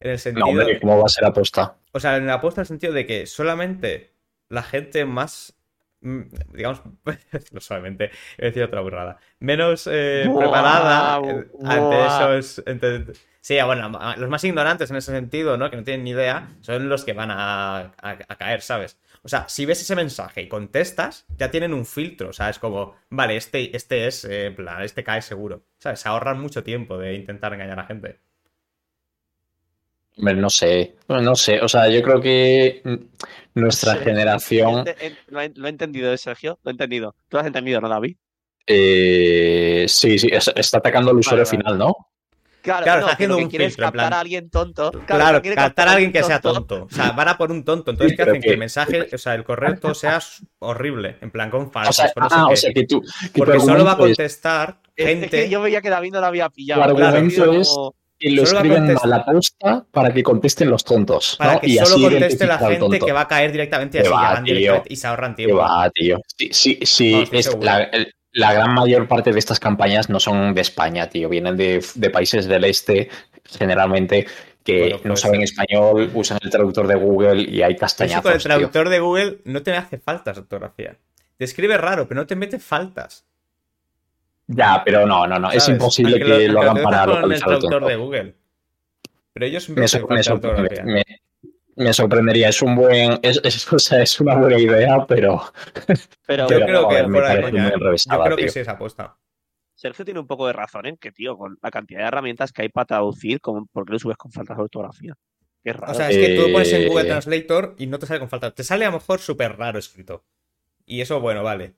En 0.00 0.10
el 0.12 0.18
sentido. 0.18 0.44
No, 0.44 0.50
hombre, 0.50 0.80
¿cómo 0.80 0.98
va 0.98 1.04
a 1.06 1.08
ser 1.08 1.24
aposta? 1.24 1.76
O 1.92 2.00
sea, 2.00 2.16
en 2.16 2.26
la 2.26 2.34
aposta 2.34 2.60
en 2.60 2.62
el 2.64 2.66
sentido 2.68 2.92
de 2.92 3.06
que 3.06 3.26
solamente 3.26 4.12
la 4.48 4.62
gente 4.62 5.04
más. 5.04 5.56
mm, 6.00 6.22
digamos, 6.52 6.82
no 7.52 7.60
solamente, 7.60 8.08
voy 8.38 8.44
a 8.46 8.46
decir 8.46 8.62
otra 8.62 8.80
burrada, 8.80 9.18
menos 9.38 9.88
eh, 9.90 10.24
Buah, 10.26 10.38
preparada 10.38 11.20
eh, 11.24 11.46
ante 11.62 12.04
buah. 12.04 12.06
esos. 12.06 12.62
ante- 12.66 13.12
sí, 13.40 13.56
bueno, 13.64 13.88
los 14.18 14.28
más 14.28 14.42
ignorantes 14.44 14.90
en 14.90 14.96
ese 14.96 15.12
sentido, 15.12 15.56
¿no? 15.56 15.70
Que 15.70 15.76
no 15.76 15.84
tienen 15.84 16.04
ni 16.04 16.10
idea, 16.10 16.56
son 16.60 16.88
los 16.88 17.04
que 17.04 17.12
van 17.12 17.30
a, 17.30 17.78
a- 17.78 18.18
a 18.28 18.36
caer, 18.36 18.60
¿sabes? 18.60 18.98
O 19.22 19.28
sea, 19.28 19.48
si 19.48 19.64
ves 19.66 19.80
ese 19.80 19.94
mensaje 19.96 20.42
y 20.42 20.48
contestas, 20.48 21.26
ya 21.38 21.50
tienen 21.50 21.72
un 21.72 21.86
filtro, 21.86 22.28
o 22.30 22.32
sea, 22.32 22.50
es 22.50 22.58
como, 22.58 22.94
vale, 23.08 23.36
este, 23.36 23.74
este 23.76 24.06
es, 24.06 24.24
eh, 24.24 24.46
en 24.46 24.56
plan, 24.56 24.82
este 24.82 25.04
cae 25.04 25.22
seguro, 25.22 25.64
¿sabes? 25.78 26.00
Se 26.00 26.08
ahorran 26.08 26.40
mucho 26.40 26.62
tiempo 26.64 26.98
de 26.98 27.14
intentar 27.14 27.54
engañar 27.54 27.78
a 27.80 27.86
gente. 27.86 28.20
Hombre, 30.16 30.34
no 30.36 30.48
sé, 30.50 30.94
no 31.08 31.34
sé, 31.34 31.60
o 31.60 31.68
sea, 31.68 31.88
yo 31.88 32.00
creo 32.02 32.20
que 32.20 32.82
nuestra 33.54 33.94
Sí. 33.94 34.04
generación, 34.04 34.84
en- 35.00 35.16
Lo 35.28 35.40
he, 35.40 35.52
lo 35.54 35.66
he 35.66 35.70
entendido, 35.70 36.16
Sergio. 36.16 36.58
Lo 36.62 36.70
he 36.70 36.72
entendido. 36.72 37.14
Tú 37.28 37.36
lo 37.36 37.40
has 37.40 37.46
entendido, 37.46 37.80
¿no, 37.80 37.88
David? 37.88 38.16
eh, 38.66 39.84
sí, 39.88 40.18
sí, 40.18 40.28
es- 40.32 40.50
está 40.54 40.78
atacando 40.78 41.10
al 41.10 41.18
usuario 41.18 41.44
vale. 41.44 41.56
final, 41.58 41.78
¿no? 41.78 41.94
Claro, 42.62 42.82
Claro, 42.84 43.00
no, 43.02 43.06
está 43.08 43.14
haciendo 43.14 43.36
que 43.36 43.42
un 43.44 43.50
quiere 43.50 43.64
es 43.66 43.72
filtro, 43.74 43.84
captar 43.88 44.00
plan- 44.08 44.12
a 44.14 44.20
alguien 44.20 44.48
tonto. 44.48 44.90
Claro, 45.06 45.42
quiere 45.42 45.54
captar 45.54 45.88
a 45.88 45.92
alguien 45.92 46.10
que 46.12 46.22
sea 46.22 46.40
tonto. 46.40 46.84
O 46.84 46.94
sea, 46.94 47.10
van 47.12 47.28
a 47.28 47.36
por 47.36 47.50
un 47.52 47.62
tonto. 47.62 47.90
Entonces, 47.90 48.16
¿qué 48.16 48.22
hacen? 48.22 48.40
Que 48.40 48.48
el 48.48 48.54
que- 48.54 48.58
mensaje, 48.58 49.06
o 49.12 49.18
sea, 49.18 49.34
el 49.34 49.44
correo 49.44 49.78
todo 49.78 49.92
sea 49.94 50.18
horrible. 50.60 51.18
En 51.20 51.30
plan, 51.30 51.50
con 51.50 51.66
O 51.66 51.70
falsos, 51.70 51.96
sea, 51.96 52.10
con 52.14 52.22
no 52.22 52.30
sé 52.30 52.36
ah, 52.38 52.46
o 52.46 52.56
sea 52.56 52.72
que 52.72 52.86
tú, 52.86 53.02
que 53.02 53.38
Porque 53.38 53.60
solo 53.60 53.84
va 53.84 53.90
a 53.90 53.94
es 53.94 53.98
contestar 53.98 54.80
Es, 54.96 55.06
es 55.06 55.12
gente. 55.12 55.28
que 55.28 55.50
yo 55.50 55.60
veía 55.60 55.82
que 55.82 55.90
David 55.90 56.12
no 56.12 56.20
lo 56.20 56.26
había 56.26 56.48
pillado. 56.48 56.88
Tu 56.88 56.96
Claro, 56.96 57.16
argumento 57.16 57.52
es- 57.52 57.68
como- 57.68 57.94
que 58.28 58.34
lo 58.34 58.46
solo 58.46 58.56
va 58.56 58.60
a 58.60 58.92
escriben 58.92 59.12
a 59.12 59.24
posta 59.24 59.86
para 59.90 60.12
que 60.12 60.22
contesten 60.22 60.70
los 60.70 60.84
tontos, 60.84 61.36
Para 61.36 61.54
¿no? 61.54 61.60
que 61.60 61.66
y 61.68 61.76
solo 61.76 62.06
así 62.06 62.14
conteste 62.14 62.46
la 62.46 62.58
gente 62.58 62.98
que 62.98 63.12
va 63.12 63.20
a 63.22 63.28
caer 63.28 63.52
directamente 63.52 63.98
y 63.98 64.00
así 64.00 64.10
va, 64.10 64.40
directamente 64.40 64.92
y 64.92 64.96
se 64.96 65.06
ahorran 65.06 65.36
tiempo. 65.36 65.56
va, 65.56 65.90
tío. 65.90 66.20
Sí, 66.38 66.48
sí, 66.52 66.78
sí, 66.82 67.12
No, 67.12 67.38
es 67.38 67.54
la, 67.60 67.90
la 68.32 68.52
gran 68.52 68.74
mayor 68.74 69.06
parte 69.08 69.32
de 69.32 69.38
estas 69.38 69.60
campañas 69.60 70.08
no 70.08 70.18
son 70.20 70.54
de 70.54 70.60
España, 70.60 71.08
tío. 71.08 71.28
Vienen 71.28 71.56
de, 71.56 71.84
de 71.94 72.10
países 72.10 72.46
del 72.46 72.64
este, 72.64 73.08
generalmente, 73.44 74.26
que 74.64 74.80
Bueno, 74.80 75.00
no 75.04 75.16
saben 75.16 75.42
español, 75.42 76.10
usan 76.14 76.38
el 76.42 76.50
traductor 76.50 76.86
de 76.86 76.94
Google 76.94 77.42
y 77.42 77.62
hay 77.62 77.76
castañazos, 77.76 78.22
con 78.22 78.32
el 78.32 78.38
tío. 78.38 78.48
traductor 78.48 78.88
de 78.88 78.98
Google 79.00 79.38
no 79.44 79.62
te 79.62 79.72
hace 79.72 79.98
faltas 79.98 80.38
ortografía. 80.38 80.96
Te 81.36 81.44
escribe 81.44 81.76
raro, 81.76 82.08
pero 82.08 82.22
no 82.22 82.26
te 82.26 82.36
mete 82.36 82.58
faltas. 82.58 83.26
Ya, 84.46 84.82
pero 84.84 85.06
no, 85.06 85.26
no, 85.26 85.38
no. 85.38 85.50
Es 85.50 85.68
imposible 85.68 86.18
que 86.18 86.48
lo, 86.48 86.60
hagan 86.60 86.82
para 86.82 87.04
el 87.04 87.10
localizar 87.10 87.48
al 87.52 87.58
traductor 87.60 87.86
de 87.88 87.96
Google. 87.96 88.34
Pero 89.32 89.46
ellos 89.46 89.68
Me, 89.70 89.88
sor- 89.88 90.02
me 90.10 90.22
falta 90.22 90.48
de 90.54 90.68
sorprende- 90.68 90.82
me- 90.84 91.04
me 91.76 91.92
sorprendería. 91.92 92.48
Es 92.50 92.62
un 92.62 92.76
buen. 92.76 93.18
Es, 93.22 93.40
es- 93.42 93.72
o 93.72 93.78
sea, 93.78 94.02
es 94.02 94.20
una 94.20 94.36
buena 94.36 94.58
idea, 94.58 95.04
pero. 95.06 95.42
Pero 96.26 96.48
Yo 96.48 96.56
creo 96.60 96.88
que 96.88 96.94
joder, 96.94 97.08
me 97.08 97.18
fuera 97.18 97.28
de 97.28 97.34
parece 97.40 97.50
coña, 97.50 97.62
muy 97.62 97.70
¿eh? 97.70 97.74
enrevesada, 97.74 98.16
Yo 98.18 98.24
creo 98.24 98.36
tío. 98.36 98.46
que 98.46 98.52
sí 98.52 98.58
es 98.60 98.68
aposta. 98.68 99.16
Sergio 99.74 100.04
tiene 100.04 100.20
un 100.20 100.26
poco 100.26 100.46
de 100.46 100.52
razón 100.52 100.86
en 100.86 100.96
que, 100.96 101.10
tío, 101.10 101.36
con 101.36 101.58
la 101.60 101.70
cantidad 101.70 102.00
de 102.00 102.06
herramientas 102.06 102.52
que 102.52 102.62
hay 102.62 102.68
para 102.68 102.84
traducir, 102.84 103.40
como, 103.40 103.66
¿por 103.66 103.84
qué 103.84 103.92
lo 103.92 103.98
subes 103.98 104.16
con 104.16 104.30
faltas 104.30 104.56
de 104.56 104.62
ortografía? 104.62 105.14
Qué 105.64 105.72
raro. 105.72 105.90
O 105.92 105.94
sea, 105.96 106.10
es 106.10 106.16
que 106.16 106.36
tú 106.36 106.42
lo 106.42 106.52
pones 106.52 106.72
en 106.72 106.86
Google 106.86 107.02
Eh, 107.04 107.06
Translator 107.08 107.74
y 107.76 107.86
no 107.88 107.98
te 107.98 108.06
sale 108.06 108.20
con 108.20 108.28
faltas. 108.28 108.54
Te 108.54 108.62
sale 108.62 108.84
a 108.84 108.88
lo 108.90 108.98
mejor 108.98 109.18
súper 109.18 109.56
raro 109.58 109.78
escrito. 109.80 110.24
Y 110.86 111.00
eso, 111.00 111.20
bueno, 111.20 111.42
vale. 111.42 111.74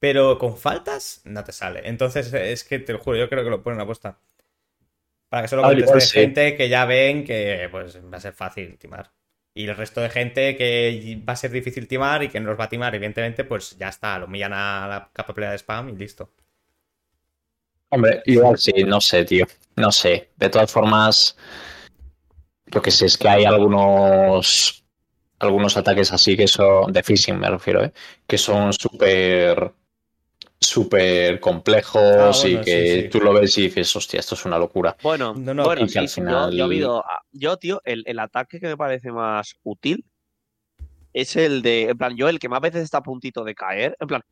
Pero 0.00 0.38
con 0.38 0.56
faltas 0.56 1.20
no 1.24 1.44
te 1.44 1.52
sale. 1.52 1.88
Entonces, 1.88 2.32
es 2.32 2.64
que 2.64 2.78
te 2.78 2.92
lo 2.92 2.98
juro, 3.00 3.16
yo 3.18 3.28
creo 3.28 3.44
que 3.44 3.50
lo 3.50 3.62
ponen 3.62 3.80
a 3.80 3.86
posta. 3.86 4.18
Para 5.28 5.42
que 5.42 5.48
solo 5.48 5.62
A 5.62 5.68
ver, 5.68 5.78
conteste 5.78 5.84
igual 5.84 6.00
sí. 6.00 6.18
gente 6.20 6.56
que 6.56 6.68
ya 6.68 6.84
ven 6.86 7.24
que 7.24 7.68
pues 7.70 7.98
va 8.12 8.16
a 8.18 8.20
ser 8.20 8.32
fácil 8.34 8.78
timar. 8.78 9.12
Y 9.54 9.66
el 9.68 9.76
resto 9.76 10.00
de 10.00 10.10
gente 10.10 10.56
que 10.56 11.20
va 11.28 11.32
a 11.32 11.36
ser 11.36 11.50
difícil 11.50 11.88
timar 11.88 12.22
y 12.22 12.28
que 12.28 12.40
no 12.40 12.50
los 12.50 12.58
va 12.60 12.64
a 12.64 12.68
timar, 12.68 12.94
evidentemente, 12.94 13.44
pues 13.44 13.76
ya 13.78 13.88
está, 13.88 14.18
lo 14.18 14.28
millan 14.28 14.52
a 14.52 14.86
la 14.88 15.10
capacidad 15.12 15.50
de 15.50 15.58
spam 15.58 15.88
y 15.90 15.96
listo. 15.96 16.30
Hombre, 17.90 18.22
igual 18.26 18.58
sí, 18.58 18.72
no 18.84 19.00
sé, 19.00 19.24
tío. 19.24 19.46
No 19.76 19.90
sé. 19.92 20.30
De 20.36 20.48
todas 20.50 20.70
formas, 20.70 21.36
lo 22.66 22.82
que 22.82 22.90
sé 22.90 23.06
es 23.06 23.16
que 23.18 23.28
hay 23.28 23.44
algunos 23.44 24.84
algunos 25.40 25.76
ataques 25.76 26.12
así 26.12 26.36
que 26.36 26.48
son 26.48 26.92
de 26.92 27.02
phishing, 27.02 27.38
me 27.38 27.48
refiero, 27.48 27.84
¿eh? 27.84 27.92
que 28.26 28.38
son 28.38 28.72
súper 28.72 29.72
súper 30.60 31.38
complejos 31.40 32.02
Ah, 32.02 32.30
bueno, 32.42 32.60
y 32.60 32.64
que 32.64 32.86
sí, 32.86 33.02
sí. 33.02 33.08
tú 33.08 33.20
lo 33.20 33.32
ves 33.32 33.56
y 33.58 33.62
dices, 33.62 33.94
hostia, 33.94 34.20
esto 34.20 34.34
es 34.34 34.44
una 34.44 34.58
locura. 34.58 34.96
Bueno, 35.02 35.34
No, 35.34 35.54
no, 35.54 35.64
bueno, 35.64 35.86
sí, 35.88 35.98
al 35.98 36.06
yo- 36.06 36.10
final- 36.10 36.52
yo, 36.56 36.98
ah, 37.06 37.20
yo, 37.32 37.56
tío, 37.56 37.80
el, 37.84 38.02
el 38.06 38.18
ataque 38.18 38.58
que 38.60 38.66
me 38.66 38.76
parece 38.76 39.12
más 39.12 39.54
útil 39.62 40.04
es 41.12 41.36
el 41.36 41.62
de, 41.62 41.84
en 41.90 41.98
plan, 41.98 42.16
yo 42.16 42.28
el 42.28 42.38
que 42.38 42.48
más 42.48 42.60
veces 42.60 42.82
está 42.82 42.98
a 42.98 43.02
puntito 43.02 43.44
de 43.44 43.54
caer, 43.54 43.96
en 44.00 44.06
plan, 44.08 44.22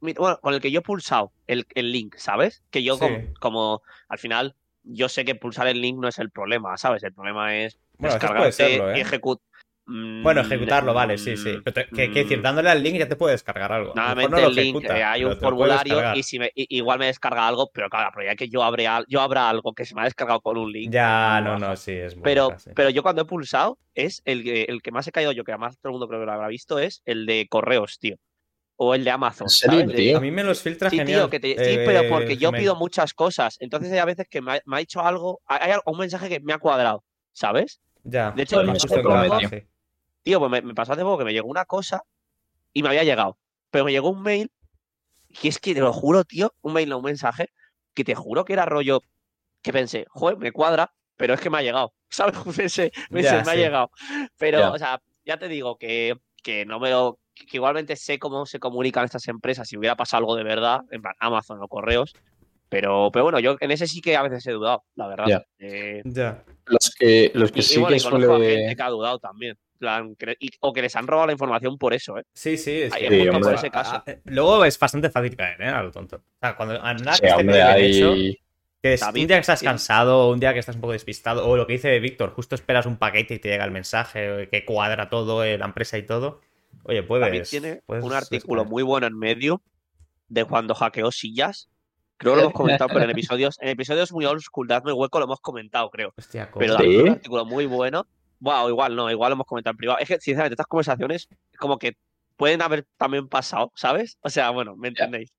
mira, 0.00 0.20
bueno, 0.20 0.38
con 0.40 0.54
el 0.54 0.60
que 0.60 0.70
yo 0.70 0.80
he 0.80 0.82
pulsado 0.82 1.32
el, 1.46 1.66
el 1.74 1.92
link, 1.92 2.16
¿sabes? 2.18 2.62
Que 2.70 2.82
yo 2.82 2.94
Sí. 2.94 3.00
como, 3.00 3.20
como, 3.40 3.82
al 4.08 4.18
final, 4.18 4.56
yo 4.82 5.08
sé 5.08 5.24
que 5.24 5.34
pulsar 5.34 5.66
el 5.68 5.80
link 5.80 5.98
no 5.98 6.08
es 6.08 6.18
el 6.18 6.30
problema, 6.30 6.76
¿sabes? 6.76 7.02
El 7.02 7.14
problema 7.14 7.56
es 7.56 7.78
Bueno, 7.98 8.14
descargarte 8.14 8.52
serlo, 8.52 8.90
¿eh? 8.92 8.98
y 8.98 9.00
ejecutar. 9.00 9.46
Bueno, 10.22 10.42
ejecutarlo, 10.42 10.94
vale, 10.94 11.18
sí, 11.18 11.36
sí. 11.36 11.60
Pero 11.64 11.72
te- 11.74 11.88
que, 11.88 12.10
que 12.12 12.20
decir, 12.22 12.40
dándole 12.42 12.70
al 12.70 12.82
link 12.82 12.96
ya 12.98 13.08
te 13.08 13.16
puede 13.16 13.32
descargar 13.32 13.72
algo. 13.72 13.94
Nuevamente 13.94 14.30
no 14.30 14.46
el 14.46 14.54
link, 14.54 14.76
ejecuta, 14.76 14.98
eh, 14.98 15.02
hay 15.02 15.24
un 15.24 15.36
formulario 15.36 16.14
y 16.14 16.22
si 16.22 16.38
me, 16.38 16.52
igual 16.54 16.98
me 16.98 17.06
descarga 17.06 17.48
algo, 17.48 17.70
pero 17.72 17.88
claro, 17.90 18.10
pero 18.14 18.26
ya 18.26 18.36
que 18.36 18.48
yo, 18.48 18.62
abre 18.62 18.86
al- 18.86 19.04
yo 19.08 19.20
abra 19.20 19.48
algo 19.48 19.72
que 19.74 19.84
se 19.84 19.94
me 19.94 20.02
ha 20.02 20.04
descargado 20.04 20.40
con 20.40 20.56
un 20.58 20.70
link. 20.70 20.92
Ya, 20.92 21.40
no, 21.42 21.52
baja. 21.52 21.58
no, 21.70 21.76
sí, 21.76 21.92
es 21.92 22.14
muy 22.14 22.22
Pero, 22.22 22.54
sí. 22.58 22.70
pero 22.74 22.90
yo 22.90 23.02
cuando 23.02 23.22
he 23.22 23.24
pulsado, 23.24 23.78
es 23.94 24.22
el 24.24 24.44
que, 24.44 24.62
el 24.64 24.80
que 24.82 24.92
más 24.92 25.06
he 25.08 25.12
caído 25.12 25.32
yo, 25.32 25.42
que 25.42 25.52
además 25.52 25.76
todo 25.80 25.90
el 25.90 25.92
mundo 25.94 26.06
creo 26.08 26.20
que 26.20 26.26
lo 26.26 26.32
habrá 26.32 26.48
visto, 26.48 26.78
es 26.78 27.02
el 27.04 27.26
de 27.26 27.46
correos, 27.48 27.98
tío. 27.98 28.16
O 28.76 28.94
el 28.94 29.04
de 29.04 29.10
Amazon. 29.10 29.46
¿En 29.46 29.50
serio, 29.50 29.86
tío? 29.94 30.16
A 30.16 30.20
mí 30.20 30.30
me 30.30 30.42
los 30.44 30.62
filtra 30.62 30.88
Sí, 30.88 30.96
genial. 30.98 31.22
tío, 31.22 31.30
que 31.30 31.40
te- 31.40 31.54
sí, 31.62 31.70
eh, 31.78 31.82
pero 31.84 32.08
porque 32.08 32.36
yo 32.38 32.50
pido 32.52 32.76
muchas 32.76 33.12
cosas. 33.12 33.56
Entonces 33.60 33.92
hay 33.92 33.98
a 33.98 34.04
veces 34.06 34.26
que 34.30 34.40
me 34.40 34.52
ha, 34.54 34.60
me 34.64 34.76
ha 34.76 34.78
dicho 34.78 35.00
algo, 35.00 35.40
hay 35.46 35.72
un 35.84 35.98
mensaje 35.98 36.28
que 36.28 36.40
me 36.40 36.52
ha 36.54 36.58
cuadrado, 36.58 37.04
¿sabes? 37.32 37.80
Ya. 38.04 38.30
De 38.30 38.44
hecho, 38.44 38.62
poco- 38.88 39.02
prometió. 39.02 39.48
sí. 39.50 39.62
Tío, 40.22 40.38
pues 40.38 40.50
me, 40.50 40.62
me 40.62 40.74
pasó 40.74 40.92
hace 40.92 41.02
poco 41.02 41.18
que 41.18 41.24
me 41.24 41.32
llegó 41.32 41.48
una 41.48 41.64
cosa 41.64 42.02
y 42.72 42.82
me 42.82 42.88
había 42.90 43.04
llegado. 43.04 43.38
Pero 43.70 43.84
me 43.84 43.92
llegó 43.92 44.10
un 44.10 44.22
mail, 44.22 44.50
y 45.28 45.48
es 45.48 45.58
que 45.58 45.74
te 45.74 45.80
lo 45.80 45.92
juro, 45.92 46.24
tío, 46.24 46.52
un 46.62 46.72
mail, 46.72 46.88
no 46.88 46.98
un 46.98 47.04
mensaje, 47.04 47.50
que 47.94 48.04
te 48.04 48.14
juro 48.14 48.44
que 48.44 48.52
era 48.52 48.66
rollo 48.66 49.02
que 49.62 49.72
pensé, 49.72 50.06
joder, 50.10 50.38
me 50.38 50.52
cuadra, 50.52 50.92
pero 51.16 51.34
es 51.34 51.40
que 51.40 51.50
me 51.50 51.58
ha 51.58 51.62
llegado. 51.62 51.92
¿Sabes? 52.08 52.34
Pensé, 52.56 52.90
pensé, 53.10 53.30
Ya, 53.30 53.42
me 53.44 53.52
ha 53.52 53.54
llegado. 53.54 53.90
Pero, 54.38 54.58
Ya. 54.58 54.70
o 54.72 54.78
sea, 54.78 55.00
ya 55.24 55.38
te 55.38 55.48
digo 55.48 55.76
que, 55.78 56.16
que 56.42 56.64
no 56.66 56.80
me 56.80 56.90
lo. 56.90 57.18
que 57.34 57.56
igualmente 57.56 57.94
sé 57.96 58.18
cómo 58.18 58.46
se 58.46 58.58
comunican 58.58 59.04
estas 59.04 59.28
empresas 59.28 59.68
si 59.68 59.76
hubiera 59.76 59.94
pasado 59.96 60.18
algo 60.18 60.34
de 60.36 60.42
verdad, 60.44 60.80
en 60.90 61.02
plan 61.02 61.14
Amazon 61.20 61.62
o 61.62 61.68
correos. 61.68 62.12
Pero, 62.68 63.10
pero 63.12 63.24
bueno, 63.24 63.38
yo 63.40 63.56
en 63.60 63.70
ese 63.70 63.86
sí 63.86 64.00
que 64.00 64.16
a 64.16 64.22
veces 64.22 64.46
he 64.46 64.52
dudado, 64.52 64.84
la 64.94 65.08
verdad. 65.08 65.26
Ya. 65.26 65.44
Eh. 65.58 66.02
Los 66.66 66.94
que, 66.98 67.30
los 67.34 67.50
que 67.52 67.58
y, 67.58 67.62
y 67.62 67.64
sí 67.64 67.80
bueno, 67.80 67.96
que 67.96 68.00
y 68.00 68.02
conozco 68.02 68.32
a 68.32 68.36
suele. 68.36 68.56
gente 68.56 68.76
que 68.76 68.82
ha 68.82 68.88
dudado 68.88 69.18
también. 69.18 69.58
Plan, 69.80 70.14
que- 70.14 70.36
y- 70.38 70.50
o 70.60 70.72
que 70.72 70.82
les 70.82 70.94
han 70.94 71.06
robado 71.06 71.26
la 71.26 71.32
información 71.32 71.76
por 71.78 71.92
eso, 71.94 72.18
¿eh? 72.18 72.24
Sí, 72.32 72.56
sí, 72.56 72.82
es 72.82 72.92
Ahí 72.92 73.06
es 73.06 73.38
por 73.40 73.54
ese 73.54 73.70
caso. 73.70 74.02
Luego 74.26 74.64
es 74.64 74.78
bastante 74.78 75.10
fácil 75.10 75.34
caer, 75.36 75.60
¿eh? 75.62 75.68
A 75.68 75.82
lo 75.82 75.90
tonto. 75.90 76.16
O 76.16 76.22
sea, 76.40 76.54
cuando 76.56 76.80
a 76.80 76.94
nada 76.94 77.14
Sí, 77.14 77.22
que 77.22 77.28
esté 77.28 77.40
hombre, 77.40 77.56
bien 77.56 77.66
hay... 77.66 77.96
hecho, 77.98 78.14
que 78.82 78.94
es 78.94 79.00
David, 79.00 79.22
un 79.22 79.26
día 79.28 79.36
que 79.36 79.40
estás 79.40 79.62
cansado, 79.62 80.18
o 80.28 80.32
un 80.32 80.40
día 80.40 80.52
que 80.52 80.58
estás 80.60 80.74
un 80.76 80.80
poco 80.80 80.92
despistado, 80.92 81.46
o 81.48 81.56
lo 81.56 81.66
que 81.66 81.72
dice 81.74 81.98
Víctor, 81.98 82.30
justo 82.34 82.54
esperas 82.54 82.86
un 82.86 82.96
paquete 82.98 83.34
y 83.34 83.38
te 83.38 83.48
llega 83.48 83.64
el 83.64 83.70
mensaje, 83.72 84.48
que 84.50 84.64
cuadra 84.64 85.08
todo, 85.10 85.42
eh, 85.42 85.58
la 85.58 85.64
empresa 85.66 85.98
y 85.98 86.04
todo. 86.06 86.40
Oye, 86.84 87.02
puedes. 87.02 87.26
David 87.26 87.42
tiene 87.48 87.82
puedes 87.84 88.04
un 88.04 88.12
artículo 88.12 88.64
muy 88.64 88.82
bueno 88.82 89.06
en 89.06 89.18
medio 89.18 89.60
de 90.28 90.44
cuando 90.44 90.74
hackeó 90.74 91.10
sillas. 91.10 91.68
Creo 92.16 92.32
que 92.34 92.36
lo 92.36 92.42
hemos 92.48 92.54
comentado, 92.84 92.88
pero 92.92 93.04
en 93.04 93.10
episodios, 93.10 93.58
en 93.60 93.68
episodios 93.68 94.12
muy 94.12 94.24
old 94.26 94.40
school, 94.42 94.68
dadme 94.68 94.92
hueco, 94.92 95.18
lo 95.18 95.24
hemos 95.24 95.40
comentado, 95.40 95.90
creo. 95.90 96.12
Hostia, 96.16 96.50
Pero 96.58 96.74
¿cómo? 96.74 96.82
David 96.82 96.88
tiene 96.90 97.02
un 97.02 97.08
artículo 97.16 97.44
muy 97.44 97.66
bueno. 97.66 98.06
Wow, 98.40 98.68
igual 98.68 98.96
no, 98.96 99.10
igual 99.10 99.30
lo 99.30 99.34
hemos 99.34 99.46
comentado 99.46 99.72
en 99.72 99.76
privado. 99.76 99.98
Es 100.00 100.08
que, 100.08 100.18
sinceramente, 100.20 100.54
estas 100.54 100.66
conversaciones 100.66 101.28
como 101.58 101.78
que 101.78 101.92
pueden 102.36 102.62
haber 102.62 102.86
también 102.96 103.28
pasado, 103.28 103.70
¿sabes? 103.76 104.16
O 104.22 104.30
sea, 104.30 104.50
bueno, 104.50 104.74
¿me 104.76 104.88
entendéis? 104.88 105.30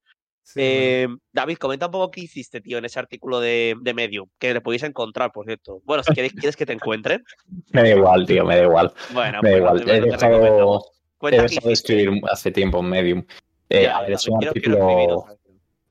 Sí, 0.44 0.60
Eh, 0.64 1.08
David, 1.32 1.58
comenta 1.58 1.88
un 1.88 1.92
poco 1.92 2.12
qué 2.12 2.22
hiciste, 2.22 2.62
tío, 2.62 2.78
en 2.78 2.86
ese 2.86 3.00
artículo 3.00 3.40
de, 3.40 3.76
de 3.82 3.94
Medium, 3.94 4.28
que 4.40 4.54
le 4.54 4.62
podéis 4.62 4.84
encontrar, 4.84 5.32
por 5.32 5.46
cierto. 5.46 5.82
Bueno, 5.84 6.04
si 6.04 6.14
queréis, 6.14 6.34
quieres 6.34 6.56
que 6.56 6.66
te 6.66 6.74
encuentren. 6.74 7.24
Me 7.74 7.82
da 7.84 7.90
igual, 7.90 8.26
tío, 8.26 8.46
me 8.46 8.56
da 8.58 8.64
igual. 8.64 8.94
Bueno, 9.14 9.42
Me 9.42 9.52
da 9.60 9.70
pues 9.72 9.82
igual. 9.82 9.90
He 9.98 10.02
dejado, 10.02 10.82
he 11.30 11.32
dejado 11.42 11.68
de 11.68 11.74
escribir 11.74 12.22
hace 12.32 12.52
tiempo 12.52 12.80
en 12.80 12.86
Medium. 12.90 13.26
Eh, 13.70 13.84
Ya, 13.84 13.98
a 13.98 14.02
ver, 14.02 14.10
yo 14.12 14.16
es 14.16 14.28
un 14.28 14.40
quiero- 14.40 14.52
artículo, 14.52 15.26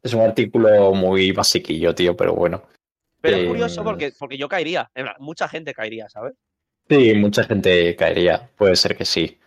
es 0.02 0.14
un 0.14 0.20
artículo 0.20 0.92
muy 0.94 1.32
basiquillo, 1.32 1.94
tío, 1.94 2.16
pero 2.16 2.34
bueno. 2.34 2.62
Pero 3.20 3.36
es 3.36 3.42
Eh, 3.44 3.46
curioso 3.48 3.82
porque, 3.84 4.12
porque 4.18 4.36
yo 4.38 4.48
caería. 4.48 4.90
mucha 5.18 5.48
gente 5.48 5.72
caería, 5.74 6.08
¿sabes? 6.08 6.34
Sí, 6.90 7.14
mucha 7.14 7.44
gente 7.44 7.94
caería, 7.96 8.50
puede 8.56 8.74
ser 8.76 8.96
que 8.96 9.04
sí. 9.04 9.38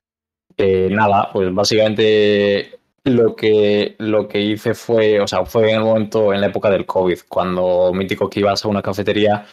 Eh, 0.57 0.89
nada, 0.91 1.29
pues 1.33 1.53
básicamente 1.53 2.79
lo 3.05 3.35
que, 3.35 3.95
lo 3.99 4.27
que 4.27 4.41
hice 4.41 4.73
fue, 4.75 5.19
o 5.21 5.27
sea, 5.27 5.45
fue 5.45 5.71
en 5.71 5.77
el 5.77 5.83
momento, 5.83 6.33
en 6.33 6.41
la 6.41 6.47
época 6.47 6.69
del 6.69 6.85
COVID, 6.85 7.19
cuando 7.29 7.91
mítico 7.93 8.29
que 8.29 8.41
ibas 8.41 8.65
a 8.65 8.69
una 8.69 8.81
cafetería 8.81 9.45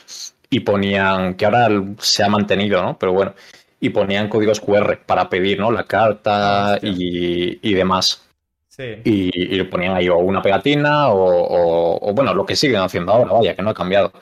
y 0.50 0.61
ponían, 0.61 1.35
que 1.35 1.47
ahora 1.47 1.68
se 2.00 2.23
ha 2.25 2.28
mantenido, 2.28 2.82
¿no? 2.82 2.99
Pero 2.99 3.12
bueno, 3.14 3.35
y 3.80 3.90
ponían 3.90 4.28
códigos 4.28 4.61
QR 4.61 4.99
para 5.06 5.28
pedir, 5.30 5.59
¿no? 5.61 5.73
La 5.73 5.85
carta 5.85 6.75
Ah, 6.75 6.78
y, 6.82 7.59
y 7.68 7.75
demás. 7.75 8.25
Sí. 8.68 8.85
Y, 9.04 9.61
y 9.61 9.62
ponían 9.64 9.97
ahí 9.97 10.09
o 10.09 10.18
una 10.18 10.42
pegatina 10.42 11.09
o, 11.11 11.16
o- 11.25 12.11
o, 12.11 12.14
bueno, 12.14 12.35
lo 12.35 12.47
que 12.47 12.56
siguen 12.56 12.80
haciendo 12.82 13.12
ahora, 13.12 13.32
vaya, 13.32 13.56
que 13.56 13.62
no 13.62 13.70
ha 13.70 13.75
cambiado. 13.75 14.12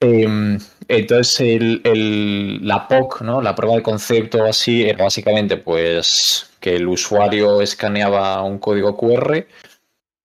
Em, 0.00 0.58
entonces, 0.98 1.40
el, 1.40 1.80
el- 1.84 2.66
la 2.66 2.86
POC, 2.88 3.22
¿no? 3.22 3.40
La 3.42 3.54
prueba 3.54 3.76
de 3.76 3.82
concepto 3.82 4.44
así, 4.44 4.82
era 4.84 5.04
básicamente 5.04 5.56
pues 5.56 6.50
que 6.60 6.76
el 6.76 6.86
usuario 6.88 7.60
escaneaba 7.60 8.42
un 8.42 8.58
código 8.58 8.96
QR, 8.96 9.46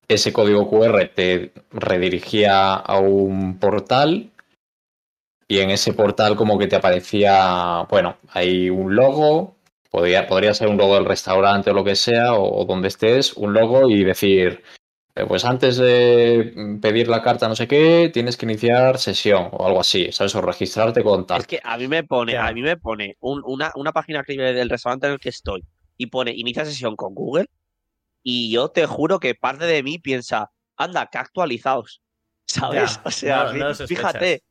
ese 0.08 0.34
código 0.34 0.70
QR 0.70 1.08
te 1.16 1.52
redirigía 1.72 2.76
a 2.76 3.00
un 3.00 3.60
portal 3.60 4.32
y 5.48 5.60
en 5.60 5.70
ese 5.72 5.94
portal 5.94 6.36
como 6.36 6.58
que 6.58 6.68
te 6.68 6.76
aparecía, 6.76 7.84
bueno, 7.90 8.18
hay 8.30 8.70
un 8.70 8.96
logo, 8.96 9.56
podría, 9.90 10.28
podría 10.28 10.54
ser 10.54 10.68
un 10.68 10.78
logo 10.78 10.96
del 10.96 11.06
restaurante 11.06 11.70
o 11.70 11.74
lo 11.74 11.84
que 11.84 11.96
sea, 11.96 12.34
o, 12.34 12.62
o 12.62 12.66
donde 12.66 12.90
estés, 12.90 13.34
un 13.34 13.54
logo 13.54 13.90
y 13.90 14.04
decir, 14.04 14.62
pues 15.26 15.46
antes 15.46 15.78
de 15.78 16.78
pedir 16.82 17.08
la 17.08 17.22
carta 17.22 17.48
no 17.48 17.56
sé 17.56 17.68
qué, 17.68 18.10
tienes 18.14 18.38
que 18.38 18.46
iniciar 18.46 18.98
sesión 19.00 19.50
o 19.52 19.66
algo 19.66 19.80
así, 19.80 20.12
¿sabes? 20.12 20.36
O 20.36 20.42
registrarte 20.42 21.04
con 21.04 21.26
tal. 21.26 21.42
Es 21.42 21.48
que 21.48 21.60
a 21.64 21.78
mí 21.78 21.88
me 21.88 22.04
pone, 22.04 22.38
a 22.38 22.52
mí 22.52 22.62
me 22.62 22.78
pone 22.78 23.16
un- 23.20 23.42
una, 23.46 23.72
una 23.76 23.92
página 23.94 24.24
creíble 24.24 24.54
del 24.54 24.70
restaurante 24.70 25.08
en 25.08 25.14
el 25.14 25.20
que 25.20 25.30
estoy 25.30 25.64
y 25.98 26.08
pone 26.08 26.32
inicia 26.36 26.66
sesión 26.66 26.96
con 26.96 27.16
Google 27.16 27.48
y 28.24 28.52
yo 28.52 28.70
te 28.70 28.86
juro 28.86 29.20
que 29.20 29.36
parte 29.36 29.66
de 29.66 29.82
mí 29.84 30.00
piensa, 30.00 30.52
anda, 30.76 31.08
que 31.12 31.18
actualizados. 31.18 32.02
¿Sabes? 32.48 32.96
Ya, 32.96 33.02
o 33.04 33.12
sea, 33.12 33.44
no- 33.54 33.70
no 33.70 33.76
fíjate, 33.76 34.44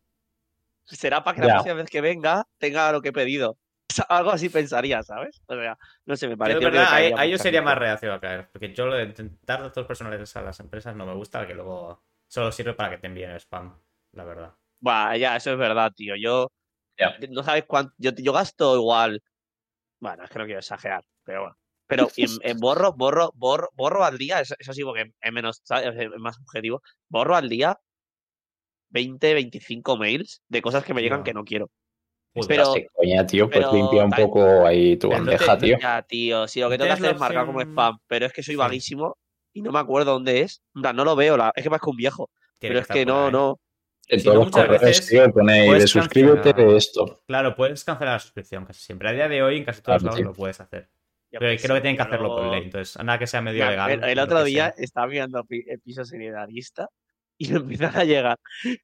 será 0.85 1.23
para 1.25 1.35
que 1.35 1.41
Ya. 1.43 1.47
la 1.49 1.55
próxima 1.55 1.75
vez 1.75 1.91
que 1.91 2.01
venga 2.01 2.47
tenga 2.59 2.93
lo 2.93 3.03
que 3.03 3.09
he 3.09 3.13
pedido. 3.13 3.59
Algo 4.09 4.31
así 4.31 4.49
pensaría, 4.49 5.03
¿sabes? 5.03 5.43
O 5.47 5.55
sea, 5.55 5.79
no 6.05 6.17
sé, 6.17 6.29
me 6.29 6.37
parece 6.37 6.59
que 6.59 6.67
verdad, 6.67 7.39
sería 7.39 7.63
más 7.63 7.79
reacio 7.79 8.13
a 8.13 8.21
caer. 8.21 8.49
Porque 8.53 8.73
yo 8.73 8.87
lo 8.87 8.97
de 8.97 9.05
intentar 9.05 9.63
datos 9.63 9.87
personales 9.87 10.35
a 10.37 10.43
las 10.43 10.61
empresas 10.61 10.95
no 10.97 11.07
me 11.07 11.15
gusta, 11.15 11.47
que 11.47 11.55
luego 11.55 12.03
solo 12.27 12.53
sirve 12.53 12.75
para 12.75 12.91
que 12.91 12.99
te 12.99 13.07
envíen 13.07 13.33
spam, 13.39 13.79
la 14.13 14.25
verdad. 14.25 14.55
Buah, 14.81 15.17
ya, 15.17 15.37
eso 15.37 15.53
es 15.53 15.59
verdad, 15.59 15.93
tío. 15.95 16.15
Yo, 16.17 16.51
Ya. 16.99 17.17
no 17.31 17.43
sabes 17.43 17.65
cuánto, 17.67 17.95
yo, 17.99 18.11
yo 18.17 18.33
gasto 18.33 18.77
igual, 18.77 19.23
bueno, 20.01 20.25
es 20.25 20.31
que 20.31 20.39
no 20.39 20.45
quiero 20.45 20.61
exagerar, 20.61 21.05
pero 21.25 21.43
bueno. 21.43 21.57
Pero 21.89 22.09
en, 22.17 22.31
en 22.43 22.59
borro, 22.59 22.95
borro, 22.95 23.31
borro, 23.37 23.69
borro 23.75 24.05
al 24.05 24.19
día, 24.19 24.41
eso, 24.41 24.57
eso 24.59 24.73
sí, 24.73 24.83
porque 24.83 25.13
es 25.21 25.33
menos, 25.33 25.61
¿sabes? 25.63 25.95
es 25.97 26.11
más 26.19 26.37
objetivo, 26.41 26.83
borro 27.09 27.37
al 27.37 27.49
día 27.49 27.79
20, 28.91 29.35
25 29.35 29.97
mails 29.97 30.43
de 30.49 30.63
cosas 30.63 30.85
que 30.85 30.95
me 30.95 31.03
llegan 31.03 31.23
que 31.23 31.33
no 31.35 31.45
quiero. 31.45 31.71
Joder, 32.45 32.49
Pero- 32.49 32.75
coña, 32.95 33.27
tío, 33.27 33.49
pues 33.49 33.59
pero 33.59 33.73
limpia 33.73 34.05
un 34.05 34.11
poco 34.11 34.67
ahí 34.67 34.97
tu 34.97 35.09
no 35.09 35.15
te- 35.15 35.19
bandeja, 35.21 35.53
no- 35.55 35.59
tío. 35.59 35.79
Ya, 35.81 36.03
tío, 36.03 36.49
sí, 36.49 36.61
lo 36.61 36.69
que 36.71 36.79
tengo 36.79 36.89
que 36.89 36.93
hacer 36.95 37.15
es 37.15 37.21
marcar 37.21 37.47
como 37.47 37.61
spam, 37.61 37.99
pero 38.07 38.27
es 38.27 38.33
que 38.33 38.43
soy 38.43 38.57
vaguísimo 38.57 39.17
y 39.53 39.63
no 39.63 39.73
me 39.73 39.79
acuerdo 39.79 40.13
dónde 40.13 40.41
es. 40.43 40.63
No 40.75 40.93
lo 41.05 41.17
veo, 41.17 41.37
la- 41.37 41.53
es 41.55 41.63
que 41.63 41.71
parezco 41.71 41.91
un 41.91 41.97
viejo, 41.97 42.31
tiene 42.59 42.75
pero 42.75 42.81
es 42.83 42.87
que 42.89 43.07
no, 43.07 43.27
ahí. 43.27 43.33
no. 43.33 43.61
En 44.09 44.21
Si 44.21 44.25
todos 44.25 44.35
no, 44.37 44.41
los 44.45 44.47
muchas 44.53 44.65
correos, 44.67 44.83
veces 44.83 45.09
tío, 45.09 45.33
pone 45.33 45.61
de 45.63 45.67
puedes 45.67 45.91
suscríbete 45.91 46.53
de 46.53 46.77
esto. 46.77 47.23
Claro, 47.27 47.57
puedes 47.57 47.83
cancelar 47.83 48.15
la 48.15 48.19
suscripción 48.21 48.65
casi 48.65 48.81
siempre. 48.81 49.09
A 49.09 49.13
día 49.13 49.29
de 49.29 49.43
hoy, 49.43 49.57
en 49.59 49.65
casi 49.65 49.83
todos 49.83 50.01
Claro, 50.01 50.05
lados 50.05 50.17
tío. 50.19 50.27
lo 50.27 50.33
puedes 50.33 50.61
hacer. 50.61 50.89
yo 51.33 51.41
Pero 51.41 51.51
qué 51.57 51.63
creo 51.63 51.75
que 51.75 51.81
tienen 51.81 51.97
que 51.97 52.03
hacerlo 52.03 52.29
por 52.29 52.47
ley. 52.53 52.63
Entonces, 52.63 53.03
nada 53.05 53.19
que 53.19 53.27
sea 53.27 53.43
medio 53.43 53.65
Mira, 53.65 53.71
legal. 53.71 53.91
el, 53.91 54.05
el 54.05 54.19
otro 54.21 54.45
día 54.45 54.73
sea. 54.77 54.85
estaba 54.85 55.07
mirando 55.09 55.45
eh, 55.51 55.79
pisos 55.83 56.13
en 56.13 56.23
Idealista 56.23 56.89
y 57.39 57.49
me 57.49 57.57
empiezan 57.59 57.97
a 57.97 58.05
llegar 58.05 58.39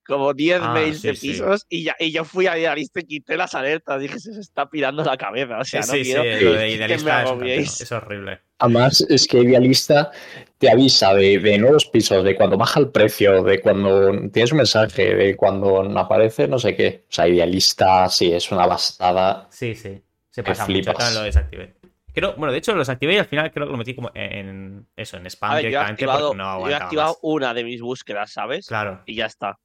como 0.06 0.32
10 0.34 0.60
Ah, 0.62 0.72
mails 0.74 1.00
sí, 1.00 1.08
de 1.08 1.16
sí. 1.16 1.28
pisos 1.30 1.66
y, 1.68 1.84
ya, 1.84 1.96
y 1.98 2.12
yo 2.12 2.24
fui 2.24 2.46
a 2.46 2.58
Idealista 2.58 3.00
y 3.00 3.04
quité 3.04 3.36
las 3.36 3.54
alertas. 3.54 4.00
Dije, 4.00 4.18
se, 4.18 4.38
está 4.38 4.68
pirando 4.68 5.04
la 5.04 5.16
cabeza. 5.16 5.58
O 5.58 5.64
sea, 5.64 5.82
Sí, 5.82 5.90
no 5.90 5.94
sí, 5.96 6.02
quiero. 6.04 6.22
sí, 6.38 6.44
lo 6.44 6.52
de 6.52 6.58
que 6.58 6.62
me 6.62 6.70
idealista 6.72 7.22
es, 7.46 7.80
es 7.80 7.92
horrible. 7.92 8.40
Además, 8.58 9.04
es 9.08 9.26
que 9.26 9.38
Idealista 9.40 10.10
te 10.58 10.70
avisa 10.70 11.14
de, 11.14 11.38
de 11.38 11.58
nuevos 11.58 11.86
pisos, 11.86 12.22
de 12.24 12.36
cuando 12.36 12.56
baja 12.56 12.78
el 12.78 12.90
precio, 12.90 13.42
de 13.42 13.60
cuando 13.60 14.12
tienes 14.30 14.52
un 14.52 14.58
mensaje, 14.58 15.14
de 15.16 15.36
cuando 15.36 15.80
aparece 15.98 16.46
no 16.46 16.58
sé 16.58 16.76
qué. 16.76 17.04
O 17.08 17.12
sea, 17.12 17.26
Idealista 17.28 18.08
sí 18.08 18.32
es 18.32 18.50
una 18.52 18.66
bastada. 18.66 19.48
Sí, 19.50 19.74
sí. 19.74 20.00
Se 20.30 20.42
Que 20.42 20.50
pasa 20.50 20.66
mucho. 20.68 20.92
lo 21.14 21.22
desactivé. 21.22 21.74
Creo, 22.14 22.34
bueno, 22.36 22.52
de 22.52 22.58
hecho 22.58 22.72
lo 22.72 22.78
desactivé 22.80 23.14
y 23.14 23.18
al 23.18 23.24
final 23.26 23.50
creo 23.52 23.66
que 23.66 23.72
lo 23.72 23.78
metí 23.78 23.94
como 23.94 24.10
en 24.14 24.86
eso, 24.96 25.16
en 25.16 25.26
spam 25.26 25.54
ver, 25.54 25.62
yo 25.62 25.66
he 25.66 25.70
directamente 25.70 25.92
activado, 26.04 26.28
porque 26.28 26.38
no 26.38 26.44
yo 26.44 26.50
he 26.50 26.54
aguantaba 26.56 26.84
activado 26.84 27.08
más. 27.10 27.18
una 27.22 27.54
de 27.54 27.64
mis 27.64 27.80
búsquedas, 27.80 28.32
¿sabes? 28.32 28.66
Claro. 28.66 29.02
Y 29.06 29.14
ya 29.16 29.26
está. 29.26 29.56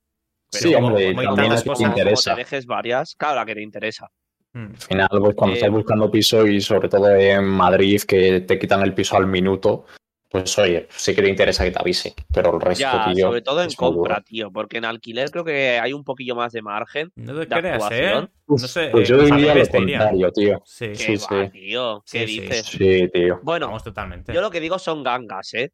Pero 0.51 0.63
sí, 0.63 0.73
como- 0.73 0.87
hombre, 0.87 1.07
como 1.09 1.19
hay 1.21 1.25
también 1.27 1.47
tantas 1.49 1.63
que 1.63 1.63
te 1.63 1.69
cosas, 1.69 1.83
como 1.83 1.93
te 1.95 1.99
interesa. 2.01 2.29
Como 2.31 2.35
te 2.35 2.41
dejes 2.43 2.65
varias, 2.65 3.15
claro, 3.15 3.35
la 3.35 3.45
que 3.45 3.55
te 3.55 3.61
interesa. 3.61 4.07
Mm. 4.53 4.65
Al 4.65 4.77
final, 4.77 5.07
pues 5.19 5.35
cuando 5.35 5.53
Eh, 5.55 5.57
estás 5.59 5.71
buscando 5.71 6.09
piso 6.11 6.47
y 6.47 6.61
sobre 6.61 6.87
todo 6.89 7.09
en 7.13 7.43
Madrid, 7.43 8.01
que 8.07 8.39
te 8.41 8.57
quitan 8.57 8.81
el 8.81 8.93
piso 8.93 9.17
al 9.17 9.27
minuto, 9.27 9.85
pues 10.29 10.57
oye, 10.59 10.87
sí 10.91 11.15
que 11.15 11.21
te 11.21 11.29
interesa 11.29 11.63
que 11.63 11.71
te 11.71 11.79
avise. 11.79 12.13
Pero 12.33 12.53
el 12.55 12.61
resto, 12.61 12.83
Ya, 12.83 13.13
tío, 13.13 13.27
sobre 13.27 13.41
todo 13.41 13.61
en 13.61 13.69
duro. 13.69 13.77
compra, 13.77 14.21
tío. 14.21 14.51
Porque 14.51 14.77
en 14.77 14.85
alquiler 14.85 15.31
creo 15.31 15.43
que 15.45 15.79
hay 15.79 15.93
un 15.93 16.03
poquillo 16.03 16.35
más 16.35 16.51
de 16.53 16.61
margen. 16.61 17.11
No 17.15 17.33
te 17.33 17.39
de 17.39 17.47
creas, 17.47 17.91
¿eh? 17.91 18.07
actuación. 18.07 18.31
Uf, 18.47 18.61
No 18.61 18.67
sé. 18.67 18.89
Pues 18.91 19.09
eh, 19.09 19.11
yo 19.11 19.17
diría 19.23 19.55
lo 19.55 19.67
contrario, 19.69 20.31
tío. 20.31 20.61
Sí, 20.65 20.87
¿Qué 20.87 20.95
Sí, 20.95 21.15
va, 21.17 21.45
sí. 21.45 21.49
tío? 21.51 22.03
¿Qué 22.11 22.25
Sí, 22.27 22.27
sí. 22.27 22.41
dices? 22.41 22.65
Sí, 22.67 23.09
tío. 23.13 23.39
Bueno, 23.43 23.67
vamos 23.67 23.83
totalmente. 23.83 24.33
yo 24.33 24.41
lo 24.41 24.51
que 24.51 24.59
digo 24.59 24.77
son 24.79 25.03
gangas, 25.03 25.53
¿eh? 25.53 25.71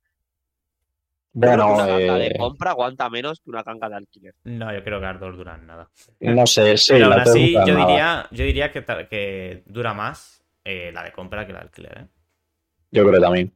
Yo 1.36 1.41
creo 1.41 1.51
que 1.51 1.57
Bueno, 1.57 1.74
una 1.74 1.88
ganga 1.88 2.17
de 2.19 2.27
eh, 2.27 2.38
compra 2.38 2.72
aguanta 2.72 3.10
menos 3.10 3.39
que 3.39 3.50
una 3.50 3.63
ganga 3.63 3.89
de 3.89 3.95
alquiler. 3.95 4.36
No, 4.43 4.72
yo 4.72 4.83
creo 4.83 5.00
que 5.00 5.05
las 5.05 5.19
dos 5.19 5.36
duran 5.36 5.65
nada. 5.65 5.89
no 6.19 6.45
sé, 6.45 6.77
sí, 6.77 6.93
Pero 6.93 7.07
la 7.10 7.15
aún 7.15 7.22
así, 7.22 7.53
yo 7.53 7.74
nada. 7.74 7.86
diría, 7.88 8.27
yo 8.31 8.45
diría 8.45 8.72
que, 8.72 8.86
que 9.10 9.63
dura 9.65 9.93
más 9.95 10.43
eh, 10.63 10.91
la 10.93 11.03
de 11.03 11.12
compra 11.12 11.48
que 11.48 11.53
la 11.53 11.60
de 11.60 11.65
alquiler, 11.65 11.98
¿eh? 11.98 12.07
Yo 12.91 13.07
creo 13.07 13.19
también. 13.19 13.51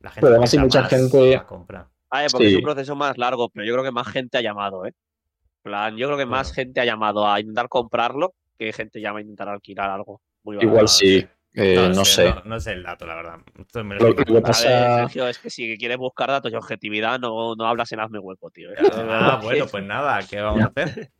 La 0.00 0.10
gente 0.10 0.20
Pero 0.20 0.32
además 0.32 0.52
hay 0.52 0.58
mucha 0.60 0.84
gente- 0.84 1.30
la 1.34 1.46
compra. 1.46 1.88
Ver, 2.12 2.30
porque 2.30 2.48
es 2.48 2.56
un 2.56 2.62
proceso 2.62 2.96
más 2.96 3.18
largo, 3.18 3.48
pero 3.50 3.66
yo 3.66 3.72
creo 3.74 3.84
que 3.84 3.90
más 3.90 4.06
gente 4.08 4.38
ha 4.38 4.40
llamado, 4.40 4.86
¿eh? 4.86 4.90
En 4.90 5.62
plan, 5.62 5.96
yo 5.96 6.06
creo 6.06 6.18
que 6.18 6.26
más 6.26 6.48
Bueno. 6.48 6.54
gente 6.54 6.80
ha 6.80 6.84
llamado 6.84 7.28
a 7.28 7.40
intentar 7.40 7.68
comprarlo 7.68 8.34
que 8.58 8.72
gente 8.72 9.00
llama 9.00 9.18
a 9.18 9.22
intentar 9.22 9.48
alquilar 9.48 9.90
algo. 9.90 10.20
Muy 10.44 10.56
barato. 10.56 10.72
Igual 10.72 10.88
sí, 10.88 11.26
eh, 11.54 11.90
no, 11.94 12.04
sé. 12.04 12.30
No, 12.32 12.42
no 12.44 12.60
sé 12.60 12.72
el 12.72 12.82
dato, 12.84 13.04
la 13.06 13.16
verdad. 13.16 13.38
Esto 13.58 13.82
me 13.84 13.96
lo 13.96 14.00
Lo- 14.02 14.08
lo 14.10 14.14
que 14.16 14.30
A 14.30 14.34
ver, 14.34 14.42
pasa- 14.42 14.96
Sergio, 14.98 15.28
es 15.28 15.38
que 15.38 15.50
si 15.50 15.76
quieres 15.76 15.98
buscar 15.98 16.28
datos 16.28 16.52
y 16.52 16.54
objetividad, 16.54 17.18
no, 17.18 17.54
no 17.56 17.66
hablas 17.66 17.90
en 17.92 18.00
hazme 18.00 18.18
hueco, 18.20 18.50
tío. 18.50 18.70
Ah, 18.92 19.40
bueno, 19.42 19.66
pues 19.66 19.84
nada, 19.84 20.20
¿qué 20.28 20.40
vamos 20.40 20.62
a 20.62 20.66
hacer? 20.66 21.10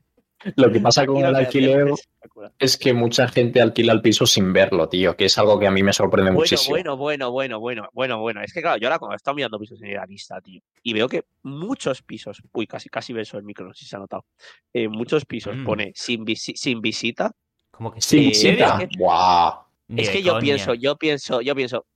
Lo 0.56 0.70
que 0.70 0.80
pasa 0.80 1.04
con 1.06 1.16
el 1.24 1.34
alquiler 1.34 1.88
es 2.58 2.76
que 2.76 2.92
mucha 2.92 3.26
gente 3.28 3.60
alquila 3.60 3.92
el 3.92 4.00
piso 4.00 4.26
sin 4.26 4.52
verlo, 4.52 4.88
tío, 4.88 5.16
que 5.16 5.24
es 5.24 5.36
algo 5.38 5.58
que 5.58 5.66
a 5.66 5.70
mí 5.70 5.82
me 5.82 5.92
sorprende 5.92 6.30
Bueno, 6.30 6.40
muchísimo. 6.40 6.70
bueno, 6.74 6.96
bueno, 6.96 7.30
bueno, 7.32 7.58
bueno, 7.60 7.88
bueno, 7.92 8.18
bueno. 8.20 8.40
Es 8.42 8.52
que 8.52 8.62
claro, 8.62 8.78
yo 8.78 8.86
ahora 8.88 8.98
cuando 8.98 9.14
he 9.14 9.16
estado 9.16 9.34
mirando 9.34 9.58
pisos 9.58 9.80
en 9.82 9.88
Idealista, 9.88 10.40
tío, 10.40 10.60
y 10.82 10.92
veo 10.92 11.08
que 11.08 11.24
muchos 11.42 12.02
pisos, 12.02 12.42
uy, 12.52 12.66
casi 12.66 12.88
casi 12.88 13.12
beso 13.12 13.36
el 13.38 13.44
micro, 13.44 13.66
no 13.66 13.74
sé 13.74 13.84
si 13.84 13.90
se 13.90 13.96
ha 13.96 13.98
notado. 13.98 14.24
eh, 14.72 14.88
muchos 14.88 15.24
pisos 15.24 15.56
Mm. 15.56 15.64
pone 15.64 15.92
sin, 15.94 16.24
visi- 16.24 16.54
sin 16.56 16.80
visita. 16.80 17.32
Como 17.70 17.92
que 17.92 18.00
Sin 18.00 18.20
Eh, 18.20 18.26
visita. 18.28 18.78
es 18.82 18.88
que- 18.88 18.96
¡Guau! 18.98 19.64
Ni 19.88 20.02
es 20.02 20.10
que 20.10 20.22
yo 20.22 20.38
pienso, 20.38 20.74
yo 20.74 20.96
pienso, 20.96 21.40
yo 21.40 21.54
pienso, 21.54 21.86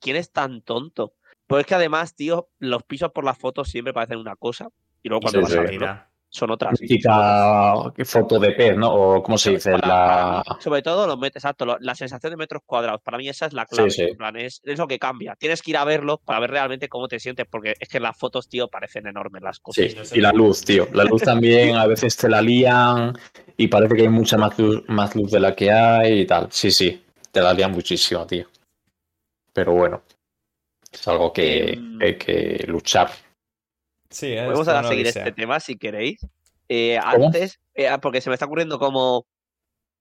¿quién 0.00 0.16
es 0.16 0.30
tan 0.30 0.62
tonto? 0.62 1.14
Pues 1.46 1.60
es 1.62 1.66
que 1.66 1.74
además, 1.74 2.14
tío, 2.14 2.48
los 2.58 2.82
pisos 2.84 3.10
por 3.12 3.24
las 3.24 3.36
fotos 3.38 3.68
siempre 3.68 3.92
parecen 3.92 4.18
una 4.18 4.36
cosa 4.36 4.68
y 5.02 5.08
luego 5.08 5.22
cuando 5.22 5.38
Sí, 5.40 5.42
vas 5.42 5.52
sí. 5.52 5.58
a 5.58 5.62
verlo. 5.62 6.09
Son 6.32 6.50
otras. 6.52 6.78
Típica 6.78 7.74
foto 8.04 8.38
de 8.38 8.52
pez, 8.52 8.76
¿no? 8.76 8.88
O 8.94 9.22
cómo 9.22 9.36
se 9.36 9.50
dice, 9.50 9.72
Para- 9.72 9.88
la... 9.88 10.42
para 10.46 10.60
sobre 10.60 10.80
todo 10.82 11.06
los 11.08 11.18
metros, 11.18 11.42
exacto, 11.42 11.66
lo- 11.66 11.78
la 11.80 11.94
sensación 11.96 12.30
de 12.30 12.36
metros 12.36 12.62
cuadrados. 12.64 13.00
Para 13.02 13.18
mí 13.18 13.28
esa 13.28 13.46
es 13.46 13.52
la 13.52 13.66
clave. 13.66 13.90
sí. 13.90 14.02
en 14.02 14.16
plan, 14.16 14.36
es, 14.36 14.60
es 14.64 14.78
lo 14.78 14.86
que 14.86 14.98
cambia. 15.00 15.34
Tienes 15.36 15.60
que 15.60 15.72
ir 15.72 15.76
a 15.76 15.84
verlo 15.84 16.18
para 16.18 16.38
ver 16.40 16.50
realmente 16.52 16.88
cómo 16.88 17.08
te 17.08 17.18
sientes, 17.18 17.46
porque 17.50 17.74
es 17.80 17.88
que 17.88 17.98
las 17.98 18.16
fotos, 18.16 18.48
tío, 18.48 18.68
parecen 18.68 19.06
enormes 19.08 19.42
las 19.42 19.58
cosas. 19.58 19.86
Sí, 20.08 20.18
y 20.18 20.20
la 20.20 20.32
luz, 20.32 20.64
tío. 20.64 20.86
La 20.92 21.02
luz 21.04 21.22
también 21.22 21.74
a 21.76 21.86
veces 21.86 22.16
te 22.16 22.28
la 22.28 22.40
lían 22.40 23.18
y 23.56 23.66
parece 23.66 23.96
que 23.96 24.02
hay 24.02 24.08
mucha 24.08 24.36
más 24.38 24.56
luz, 24.58 24.84
más 24.88 25.14
luz 25.16 25.32
de 25.32 25.40
la 25.40 25.54
que 25.56 25.72
hay 25.72 26.20
y 26.20 26.26
tal. 26.26 26.46
Sí, 26.50 26.70
sí, 26.70 27.04
te 27.32 27.40
la 27.40 27.52
lían 27.52 27.72
muchísimo, 27.72 28.24
tío. 28.26 28.46
Pero 29.52 29.72
bueno, 29.72 30.02
es 30.92 31.08
algo 31.08 31.32
que 31.32 31.72
Em, 31.72 31.98
hay 32.00 32.16
que 32.16 32.64
luchar. 32.68 33.10
Sí, 34.10 34.32
es 34.32 34.44
Podemos 34.44 34.66
toda 34.66 34.78
ahora 34.78 34.88
una 34.88 34.88
seguir 34.88 35.06
odisea. 35.06 35.22
este 35.28 35.32
tema 35.40 35.60
si 35.60 35.76
queréis. 35.76 36.26
Eh, 36.68 36.98
antes, 37.02 37.60
eh, 37.74 37.88
ah, 37.88 37.98
porque 38.00 38.20
se 38.20 38.30
me 38.30 38.34
está 38.34 38.46
ocurriendo 38.46 38.78
como. 38.78 39.26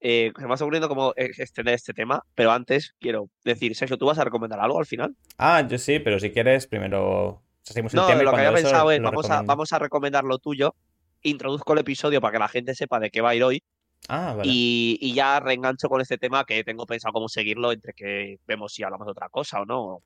eh, 0.02 0.32
se 0.38 0.48
me 0.48 0.54
está 0.54 0.66
ocurriendo 0.66 0.88
como 0.90 1.14
extender 1.16 1.74
este 1.76 1.94
tema, 1.94 2.24
pero 2.36 2.52
antes 2.52 2.96
quiero 3.00 3.30
decir, 3.44 3.76
Sergio, 3.76 3.98
¿tú 3.98 4.06
vas 4.06 4.18
a 4.20 4.24
recomendar 4.24 4.60
algo 4.60 4.80
al 4.80 4.86
final? 4.86 5.16
Ah, 5.38 5.66
yo 5.68 5.78
sí, 5.78 6.00
pero 6.00 6.20
si 6.20 6.32
quieres, 6.32 6.68
primero 6.68 7.42
seguimos 7.64 7.94
el 7.94 8.00
No, 8.00 8.08
tema 8.08 8.22
y 8.22 8.26
lo 8.26 8.32
que 8.32 8.38
había 8.38 8.54
pensado 8.54 8.92
es, 8.92 9.02
vamos 9.02 9.30
a, 9.30 9.42
vamos 9.44 9.74
a 9.74 9.80
recomendar 9.80 10.24
lo 10.24 10.38
tuyo, 10.40 10.74
introduzco 11.22 11.74
el 11.74 11.80
episodio 11.80 12.22
para 12.22 12.32
que 12.34 12.40
la 12.40 12.48
gente 12.48 12.76
sepa 12.76 13.00
de 13.00 13.10
qué 13.12 13.22
va 13.22 13.32
a 13.32 13.36
ir 13.36 13.44
hoy 13.44 13.64
Ah, 14.08 14.34
vale. 14.36 14.50
y, 14.50 14.98
y 15.02 15.14
ya 15.14 15.40
reengancho 15.42 15.90
con 15.90 16.00
este 16.02 16.18
tema 16.18 16.46
que 16.46 16.64
tengo 16.64 16.86
pensado 16.86 17.12
cómo 17.12 17.28
seguirlo 17.28 17.72
entre 17.74 17.94
que 17.94 18.38
vemos 18.48 18.74
si 18.74 18.82
hablamos 18.84 19.06
de 19.06 19.12
otra 19.12 19.28
cosa 19.30 19.62
o 19.62 19.66
no. 19.66 20.02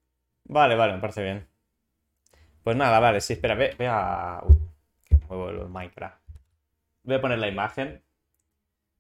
Vale, 0.46 0.76
vale, 0.76 0.94
me 0.94 1.00
parece 1.00 1.22
bien. 1.24 1.48
Pues 2.64 2.76
nada, 2.78 3.00
vale, 3.00 3.22
sí, 3.22 3.34
espera, 3.34 3.56
ve, 3.56 3.76
ve 3.78 3.88
a. 3.88 4.42
Uy, 4.46 4.58
que 5.06 5.18
muevo 5.28 5.50
el 5.50 5.68
Minecraft. 5.70 6.22
Voy 7.04 7.16
a 7.16 7.22
poner 7.22 7.40
la 7.40 7.48
imagen. 7.50 8.04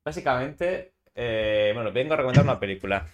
Básicamente, 0.05 0.93
eh, 1.15 1.71
bueno, 1.73 1.91
vengo 1.91 2.13
a 2.13 2.17
recomendar 2.17 2.43
una 2.45 2.59
película. 2.59 3.07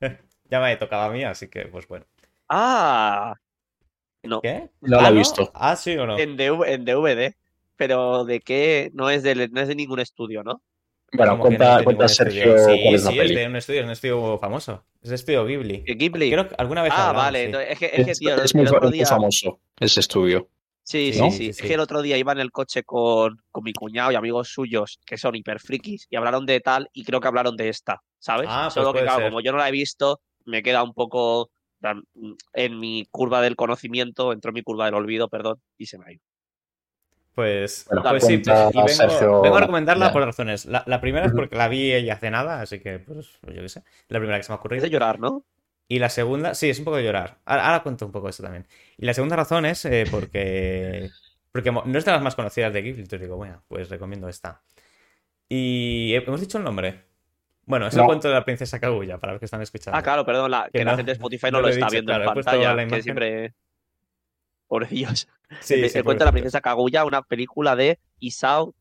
ya 0.50 0.60
me 0.60 0.76
tocaba 0.76 1.06
a 1.06 1.10
mí, 1.10 1.24
así 1.24 1.48
que, 1.48 1.66
pues 1.66 1.88
bueno. 1.88 2.06
Ah, 2.48 3.34
no, 4.24 4.40
¿Qué? 4.42 4.70
No 4.80 5.00
la 5.00 5.08
Ah, 5.08 5.10
he 5.10 5.12
visto. 5.12 5.50
Ah, 5.54 5.76
sí 5.76 5.96
o 5.96 6.06
no. 6.06 6.16
en, 6.18 6.36
DV 6.36 6.64
en 6.74 6.84
DVD, 6.84 7.36
pero 7.76 8.24
de 8.24 8.40
qué 8.40 8.90
no 8.94 9.10
es 9.10 9.22
de, 9.22 9.48
no 9.48 9.60
es 9.60 9.68
de 9.68 9.74
ningún 9.74 10.00
estudio, 10.00 10.42
¿no? 10.44 10.62
Bueno, 11.16 11.32
¿Cómo 11.38 11.44
que 11.44 11.50
no 11.58 11.58
cuenta, 11.58 11.84
cuenta 11.84 12.08
Sergio? 12.08 12.58
Sí, 12.58 12.80
cuál 12.82 12.94
es 12.94 13.04
la 13.04 13.10
sí, 13.10 13.16
peli. 13.18 13.30
es 13.34 13.36
de 13.40 13.46
un 13.46 13.56
estudio, 13.56 13.80
es 13.80 13.84
un 13.86 13.90
estudio 13.92 14.38
famoso. 14.38 14.84
Es 15.02 15.08
de 15.10 15.14
estudio 15.16 15.44
Ghibli. 15.46 15.80
¿De 15.86 15.94
Ghibli? 15.94 16.30
Creo 16.30 16.48
que 16.48 16.54
alguna 16.58 16.82
vez 16.82 16.92
Ah, 16.94 17.08
hablamos, 17.10 17.22
vale, 17.24 17.38
sí. 17.38 17.44
entonces, 17.46 17.70
es 17.72 17.78
que, 17.78 17.86
es 17.86 18.04
que, 18.04 18.10
Es, 18.12 18.18
tío, 18.18 18.34
el, 18.34 18.40
es 18.40 18.54
muy, 18.54 18.64
el 18.66 18.74
otro 18.74 18.90
famoso 19.06 19.60
ese 19.80 20.00
estudio. 20.00 20.48
Sí, 20.82 21.12
sí, 21.12 21.18
¿no? 21.20 21.30
sí. 21.30 21.36
Sí, 21.38 21.48
Es 21.50 21.62
que 21.62 21.74
el 21.74 21.80
otro 21.80 22.00
día 22.00 22.16
iba 22.16 22.30
en 22.32 22.38
el 22.38 22.52
coche 22.52 22.84
con, 22.84 23.36
con 23.50 23.64
mi 23.64 23.72
cuñado 23.72 24.12
y 24.12 24.14
amigos 24.14 24.48
suyos 24.48 25.00
que 25.04 25.18
son 25.18 25.34
hiper 25.34 25.58
frikis 25.58 26.06
y 26.10 26.16
hablaron 26.16 26.46
de 26.46 26.60
tal 26.60 26.88
y 26.92 27.02
creo 27.04 27.20
que 27.20 27.26
hablaron 27.26 27.56
de 27.56 27.68
esta, 27.68 28.02
¿sabes? 28.18 28.46
Ah, 28.48 28.64
pues 28.66 28.74
Solo 28.74 28.92
que, 28.92 28.98
puede 28.98 29.04
claro, 29.06 29.20
ser. 29.22 29.30
como 29.30 29.40
yo 29.40 29.50
no 29.52 29.58
la 29.58 29.68
he 29.68 29.72
visto, 29.72 30.20
me 30.44 30.62
queda 30.62 30.84
un 30.84 30.94
poco 30.94 31.50
en 32.52 32.78
mi 32.78 33.04
curva 33.10 33.40
del 33.42 33.56
conocimiento, 33.56 34.32
entró 34.32 34.50
en 34.50 34.54
mi 34.54 34.62
curva 34.62 34.86
del 34.86 34.94
olvido, 34.94 35.28
perdón, 35.28 35.60
y 35.76 35.86
se 35.86 35.98
me 35.98 36.04
ha 36.06 36.12
ido. 36.12 36.22
Pues, 37.36 37.84
Bueno, 37.90 38.02
pues 38.08 38.24
sí, 38.24 38.32
y 38.32 38.38
vengo, 38.38 38.88
Sergio, 38.88 39.42
vengo 39.42 39.56
a 39.58 39.60
recomendarla 39.60 40.06
ya. 40.06 40.12
por 40.14 40.24
razones. 40.24 40.64
La, 40.64 40.82
la 40.86 41.02
primera 41.02 41.26
es 41.26 41.32
porque 41.32 41.54
la 41.54 41.68
vi 41.68 41.92
ella 41.92 42.14
hace 42.14 42.30
nada, 42.30 42.62
así 42.62 42.80
que, 42.80 42.98
pues, 42.98 43.28
yo 43.42 43.60
qué 43.60 43.68
sé. 43.68 43.82
La 44.08 44.18
primera 44.18 44.38
que 44.38 44.42
se 44.44 44.52
me 44.52 44.58
ha 44.58 44.74
Es 44.74 44.82
de 44.82 44.88
llorar, 44.88 45.20
¿no? 45.20 45.44
Y 45.86 45.98
la 45.98 46.08
segunda, 46.08 46.54
sí, 46.54 46.70
es 46.70 46.78
un 46.78 46.86
poco 46.86 46.96
de 46.96 47.04
llorar. 47.04 47.36
Ahora, 47.44 47.66
ahora 47.66 47.82
cuento 47.82 48.06
un 48.06 48.12
poco 48.12 48.30
esto 48.30 48.42
también. 48.42 48.66
Y 48.96 49.04
la 49.04 49.12
segunda 49.12 49.36
razón 49.36 49.66
es 49.66 49.84
eh, 49.84 50.04
porque, 50.10 51.10
porque 51.52 51.70
no 51.70 51.98
es 51.98 52.06
de 52.06 52.10
las 52.10 52.22
más 52.22 52.34
conocidas 52.34 52.72
de 52.72 52.80
Ghibli. 52.80 53.02
Entonces 53.02 53.20
digo, 53.20 53.36
bueno, 53.36 53.62
pues 53.68 53.90
recomiendo 53.90 54.30
esta. 54.30 54.62
Y 55.46 56.14
hemos 56.14 56.40
dicho 56.40 56.56
el 56.56 56.64
nombre. 56.64 57.04
Bueno, 57.66 57.86
es 57.86 57.94
el 57.94 58.00
No. 58.00 58.06
cuento 58.06 58.28
de 58.28 58.34
la 58.34 58.44
princesa 58.46 58.80
Kaguya, 58.80 59.18
para 59.18 59.34
los 59.34 59.40
que 59.40 59.44
están 59.44 59.60
escuchando. 59.60 59.98
Ah, 59.98 60.02
claro, 60.02 60.24
perdón, 60.24 60.50
la, 60.50 60.70
Que 60.72 60.78
que 60.78 60.84
la 60.86 60.96
gente 60.96 61.10
de 61.10 61.12
Spotify 61.12 61.48
no 61.50 61.58
no, 61.58 61.60
lo 61.62 61.68
está 61.68 61.80
dicho, 61.80 61.92
viendo 61.92 62.12
claro, 62.14 62.30
en 62.30 62.34
pantalla, 62.34 62.74
la 62.74 62.86
que 62.86 63.02
siempre... 63.02 63.54
El, 65.04 65.26
sí, 65.60 65.74
el 65.74 66.04
cuento 66.04 66.24
de 66.24 66.26
la 66.26 66.32
princesa 66.32 66.60
Kaguya, 66.60 67.04
una 67.04 67.22
película 67.22 67.76
de 67.76 67.98
Isao 68.18 68.74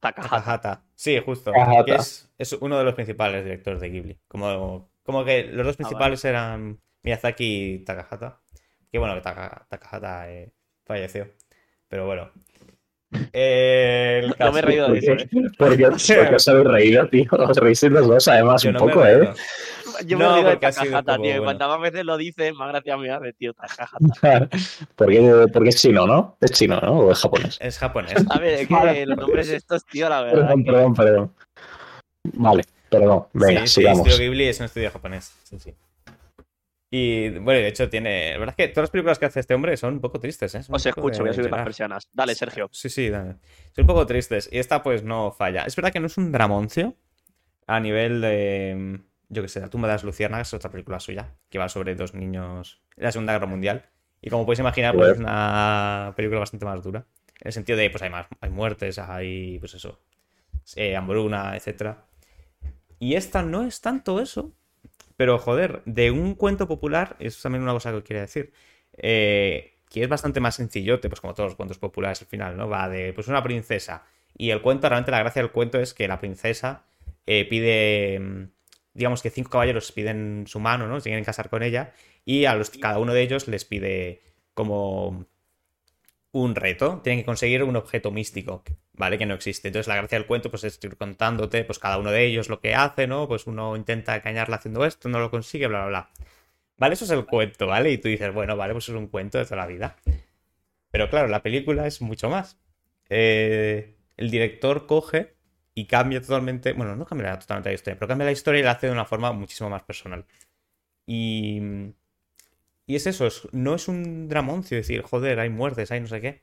Takahata. 0.00 0.36
Takahata. 0.36 0.84
Sí, 0.94 1.18
justo. 1.24 1.52
Takahata. 1.52 1.84
Que 1.84 1.94
es, 1.94 2.30
es 2.38 2.52
uno 2.54 2.78
de 2.78 2.84
los 2.84 2.94
principales 2.94 3.44
directores 3.44 3.80
de 3.80 3.90
Ghibli. 3.90 4.18
Como, 4.28 4.90
como 5.02 5.24
que 5.24 5.44
los 5.44 5.66
dos 5.66 5.76
principales 5.76 6.24
eran 6.24 6.80
Miyazaki 7.02 7.74
y 7.74 7.78
Takahata. 7.80 8.40
Que 8.90 8.98
bueno, 8.98 9.14
que 9.14 9.22
Taka- 9.22 9.66
Takahata 9.68 10.30
eh, 10.30 10.52
falleció. 10.84 11.28
Pero 11.88 12.06
bueno. 12.06 12.30
Eh, 13.32 14.20
el 14.24 14.34
No 14.38 14.52
me 14.52 14.58
he 14.58 14.62
reído 14.62 14.88
de 14.90 14.98
eso, 14.98 15.12
¿eh? 15.12 15.28
Porque, 15.58 15.84
porque 15.88 16.34
os 16.36 16.48
habéis 16.48 16.66
reído, 16.66 17.08
tío. 17.08 17.24
Os 17.30 17.56
reís 17.56 17.82
los 17.84 18.06
dos, 18.08 18.28
además, 18.28 18.62
Yo 18.62 18.70
un 18.70 18.74
no 18.74 18.80
poco, 18.80 19.06
¿eh? 19.06 19.32
Yo 20.04 20.18
me 20.18 20.24
No, 20.24 20.30
he 20.32 20.34
reído 20.34 20.50
de 20.50 20.56
Takahata, 20.58 21.12
como, 21.14 21.22
tío. 21.24 21.30
y 21.30 21.38
bueno. 21.38 21.44
Cuantas 21.44 21.68
más 21.68 21.80
veces 21.80 22.04
lo 22.04 22.16
dices, 22.18 22.52
más 22.54 22.68
gracia 22.68 22.96
me 22.98 23.10
hace, 23.10 23.32
tío, 23.32 23.54
Takahata. 23.54 24.48
porque, 24.94 25.46
porque 25.52 25.68
es 25.70 25.76
chino, 25.80 26.06
¿no? 26.06 26.36
Es 26.40 26.50
chino, 26.52 26.78
¿no? 26.80 26.98
O 26.98 27.12
es 27.12 27.20
japonés. 27.20 27.56
Es 27.60 27.78
japonés. 27.78 28.14
A 28.28 28.38
ver, 28.38 28.60
es 28.60 28.68
Vale. 28.68 28.92
que 28.94 29.06
los 29.06 29.16
nombres 29.16 29.48
estos, 29.48 29.84
tío, 29.86 30.08
la 30.08 30.22
verdad. 30.22 30.40
Perdón, 30.48 30.64
perdón, 30.64 30.94
perdón. 30.94 31.34
Vale, 32.34 32.64
perdón. 32.90 33.26
Venga, 33.32 33.60
sí, 33.62 33.66
sí, 33.68 33.74
sigamos. 33.80 34.06
Estudio 34.06 34.18
Ghibli 34.30 34.44
es 34.48 34.58
un 34.60 34.66
estudio 34.66 34.90
japonés. 34.90 35.32
Sí, 35.44 35.58
sí. 35.60 35.74
Y 36.98 37.28
bueno, 37.28 37.60
de 37.60 37.68
hecho 37.68 37.90
tiene. 37.90 38.32
La 38.32 38.38
verdad 38.38 38.54
es 38.56 38.66
que 38.66 38.72
todas 38.72 38.84
las 38.84 38.90
películas 38.90 39.18
que 39.18 39.26
hace 39.26 39.40
este 39.40 39.52
hombre 39.52 39.76
son 39.76 39.94
un 39.94 40.00
poco 40.00 40.18
tristes, 40.18 40.54
¿eh? 40.54 40.62
Son 40.62 40.74
Os 40.74 40.86
escucho, 40.86 41.20
voy 41.20 41.30
a 41.30 41.34
subir 41.34 41.50
las 41.50 41.62
persianas. 41.62 42.08
Dale, 42.10 42.34
Sergio. 42.34 42.70
Sí, 42.72 42.88
sí, 42.88 43.10
dale. 43.10 43.36
Son 43.72 43.82
un 43.82 43.86
poco 43.86 44.06
tristes. 44.06 44.48
Y 44.50 44.58
esta, 44.58 44.82
pues, 44.82 45.02
no 45.02 45.30
falla. 45.30 45.64
Es 45.64 45.76
verdad 45.76 45.92
que 45.92 46.00
no 46.00 46.06
es 46.06 46.16
un 46.16 46.32
dramoncio 46.32 46.96
a 47.66 47.80
nivel 47.80 48.22
de. 48.22 49.00
Yo 49.28 49.42
qué 49.42 49.48
sé, 49.48 49.60
La 49.60 49.68
tumba 49.68 49.88
de 49.88 49.94
las 49.94 50.04
luciérnagas 50.04 50.48
es 50.48 50.54
otra 50.54 50.70
película 50.70 50.98
suya, 50.98 51.34
que 51.50 51.58
va 51.58 51.68
sobre 51.68 51.96
dos 51.96 52.14
niños 52.14 52.80
la 52.96 53.12
Segunda 53.12 53.34
Guerra 53.34 53.46
Mundial. 53.46 53.84
Y 54.22 54.30
como 54.30 54.46
podéis 54.46 54.60
imaginar, 54.60 54.94
pues 54.94 55.12
es 55.12 55.18
una 55.18 56.14
película 56.16 56.40
bastante 56.40 56.64
más 56.64 56.82
dura. 56.82 57.06
En 57.40 57.48
el 57.48 57.52
sentido 57.52 57.76
de, 57.76 57.90
pues, 57.90 58.02
hay 58.02 58.08
más, 58.08 58.26
hay 58.40 58.48
muertes, 58.48 58.98
hay, 58.98 59.58
pues 59.58 59.74
eso, 59.74 60.00
eh, 60.76 60.96
hambruna, 60.96 61.56
etcétera. 61.56 62.06
Y 62.98 63.16
esta 63.16 63.42
no 63.42 63.64
es 63.64 63.82
tanto 63.82 64.18
eso. 64.18 64.54
Pero, 65.16 65.38
joder, 65.38 65.82
de 65.86 66.10
un 66.10 66.34
cuento 66.34 66.68
popular, 66.68 67.16
eso 67.18 67.36
es 67.36 67.42
también 67.42 67.62
una 67.62 67.72
cosa 67.72 67.92
que 67.92 68.02
quería 68.02 68.22
decir. 68.22 68.52
eh, 68.98 69.72
que 69.90 70.02
es 70.02 70.08
bastante 70.08 70.40
más 70.40 70.56
sencillote, 70.56 71.08
pues 71.08 71.20
como 71.20 71.34
todos 71.34 71.50
los 71.50 71.56
cuentos 71.56 71.78
populares 71.78 72.20
al 72.20 72.26
final, 72.28 72.56
¿no? 72.56 72.68
Va 72.68 72.88
de, 72.88 73.12
pues 73.12 73.28
una 73.28 73.42
princesa. 73.42 74.04
Y 74.36 74.50
el 74.50 74.60
cuento, 74.60 74.88
realmente 74.88 75.12
la 75.12 75.20
gracia 75.20 75.42
del 75.42 75.52
cuento 75.52 75.78
es 75.80 75.94
que 75.94 76.08
la 76.08 76.18
princesa 76.20 76.84
eh, 77.26 77.44
pide, 77.48 78.18
mm, 78.20 78.50
digamos 78.94 79.22
que 79.22 79.30
cinco 79.30 79.50
caballeros 79.50 79.92
piden 79.92 80.44
su 80.48 80.60
mano, 80.60 80.86
¿no? 80.88 81.00
Se 81.00 81.08
quieren 81.10 81.24
casar 81.24 81.48
con 81.50 81.62
ella. 81.62 81.92
Y 82.24 82.46
a 82.46 82.54
los, 82.56 82.70
cada 82.70 82.98
uno 82.98 83.14
de 83.14 83.22
ellos 83.22 83.46
les 83.48 83.64
pide 83.64 84.22
como 84.54 85.26
un 86.32 86.54
reto. 86.54 87.00
Tienen 87.02 87.20
que 87.20 87.26
conseguir 87.26 87.62
un 87.62 87.76
objeto 87.76 88.10
místico, 88.10 88.62
¿vale? 88.98 89.18
Que 89.18 89.26
no 89.26 89.34
existe. 89.34 89.68
Entonces 89.68 89.88
la 89.88 89.96
gracia 89.96 90.18
del 90.18 90.26
cuento 90.26 90.50
pues 90.50 90.64
es 90.64 90.78
ir 90.82 90.96
contándote 90.96 91.64
pues 91.64 91.78
cada 91.78 91.98
uno 91.98 92.10
de 92.10 92.24
ellos 92.26 92.48
lo 92.48 92.60
que 92.60 92.74
hace, 92.74 93.06
¿no? 93.06 93.28
Pues 93.28 93.46
uno 93.46 93.76
intenta 93.76 94.16
engañarla 94.16 94.56
haciendo 94.56 94.84
esto, 94.84 95.08
no 95.08 95.20
lo 95.20 95.30
consigue, 95.30 95.66
bla, 95.68 95.80
bla, 95.86 95.88
bla. 95.88 96.10
¿Vale? 96.78 96.94
Eso 96.94 97.04
es 97.06 97.10
el 97.12 97.26
cuento, 97.26 97.66
¿vale? 97.68 97.92
Y 97.92 97.98
tú 97.98 98.08
dices, 98.08 98.32
bueno, 98.34 98.56
vale, 98.56 98.72
pues 98.74 98.88
es 98.88 98.94
un 98.94 99.08
cuento 99.08 99.38
de 99.38 99.44
toda 99.44 99.56
la 99.58 99.66
vida. 99.66 99.96
Pero 100.90 101.10
claro, 101.10 101.28
la 101.28 101.42
película 101.42 101.86
es 101.86 102.00
mucho 102.02 102.28
más. 102.30 102.58
Eh, 103.08 103.96
el 104.16 104.30
director 104.30 104.86
coge 104.86 105.36
y 105.74 105.86
cambia 105.86 106.20
totalmente, 106.20 106.72
bueno, 106.72 106.96
no 106.96 107.04
cambia 107.06 107.38
totalmente 107.38 107.70
la 107.70 107.74
historia, 107.74 107.98
pero 107.98 108.08
cambia 108.08 108.24
la 108.26 108.32
historia 108.32 108.60
y 108.60 108.64
la 108.64 108.72
hace 108.72 108.86
de 108.86 108.92
una 108.92 109.04
forma 109.04 109.32
muchísimo 109.32 109.70
más 109.70 109.82
personal. 109.82 110.24
Y, 111.06 111.60
y 112.86 112.96
es 112.96 113.06
eso, 113.06 113.26
es- 113.26 113.48
no 113.52 113.74
es 113.74 113.88
un 113.88 114.28
dramoncio 114.28 114.76
decir, 114.76 115.02
joder, 115.02 115.40
hay 115.40 115.50
muertes, 115.50 115.90
hay 115.90 116.00
no 116.00 116.06
sé 116.06 116.20
qué, 116.20 116.42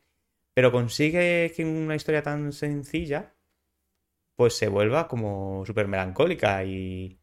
pero 0.53 0.71
consigue 0.71 1.51
que 1.55 1.65
una 1.65 1.95
historia 1.95 2.23
tan 2.23 2.51
sencilla 2.53 3.33
pues 4.35 4.55
se 4.57 4.67
vuelva 4.67 5.07
como 5.07 5.63
súper 5.65 5.87
melancólica 5.87 6.63
y, 6.63 7.19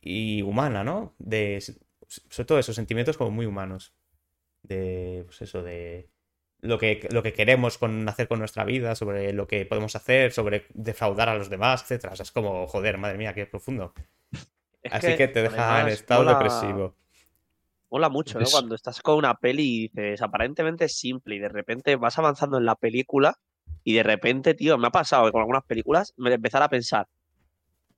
y 0.00 0.42
humana, 0.42 0.84
¿no? 0.84 1.14
De, 1.18 1.60
sobre 2.08 2.46
todo 2.46 2.58
esos 2.58 2.76
sentimientos 2.76 3.16
como 3.16 3.30
muy 3.30 3.46
humanos. 3.46 3.94
De, 4.62 5.22
pues 5.26 5.42
eso, 5.42 5.62
de 5.62 6.10
lo 6.60 6.78
que, 6.78 7.08
lo 7.12 7.22
que 7.22 7.32
queremos 7.32 7.78
con, 7.78 8.08
hacer 8.08 8.28
con 8.28 8.40
nuestra 8.40 8.64
vida, 8.64 8.94
sobre 8.94 9.32
lo 9.32 9.48
que 9.48 9.66
podemos 9.66 9.96
hacer, 9.96 10.32
sobre 10.32 10.66
defraudar 10.74 11.28
a 11.30 11.36
los 11.36 11.50
demás, 11.50 11.82
etcétera. 11.82 12.14
O 12.14 12.16
sea, 12.16 12.24
es 12.24 12.32
como, 12.32 12.66
joder, 12.66 12.98
madre 12.98 13.18
mía, 13.18 13.34
qué 13.34 13.46
profundo. 13.46 13.94
Es 14.82 14.92
Así 14.92 15.14
que, 15.16 15.28
te 15.28 15.42
deja 15.42 15.80
en 15.82 15.88
estado 15.88 16.22
mola- 16.24 16.34
depresivo. 16.34 16.96
Mola 17.90 18.08
mucho, 18.08 18.38
¿no? 18.38 18.44
Es- 18.44 18.50
Cuando 18.52 18.74
estás 18.74 19.00
con 19.00 19.16
una 19.16 19.34
peli 19.34 19.62
y 19.62 19.80
dices, 19.88 20.22
aparentemente 20.22 20.84
es 20.84 20.96
simple 20.96 21.34
y 21.36 21.38
de 21.38 21.48
repente 21.48 21.96
vas 21.96 22.18
avanzando 22.18 22.58
en 22.58 22.64
la 22.64 22.76
película 22.76 23.34
y 23.84 23.94
de 23.94 24.02
repente, 24.02 24.54
tío, 24.54 24.78
me 24.78 24.86
ha 24.88 24.90
pasado 24.90 25.26
que 25.26 25.32
con 25.32 25.40
algunas 25.40 25.64
películas 25.64 26.12
me 26.16 26.32
empezar 26.32 26.62
a 26.62 26.68
pensar, 26.68 27.06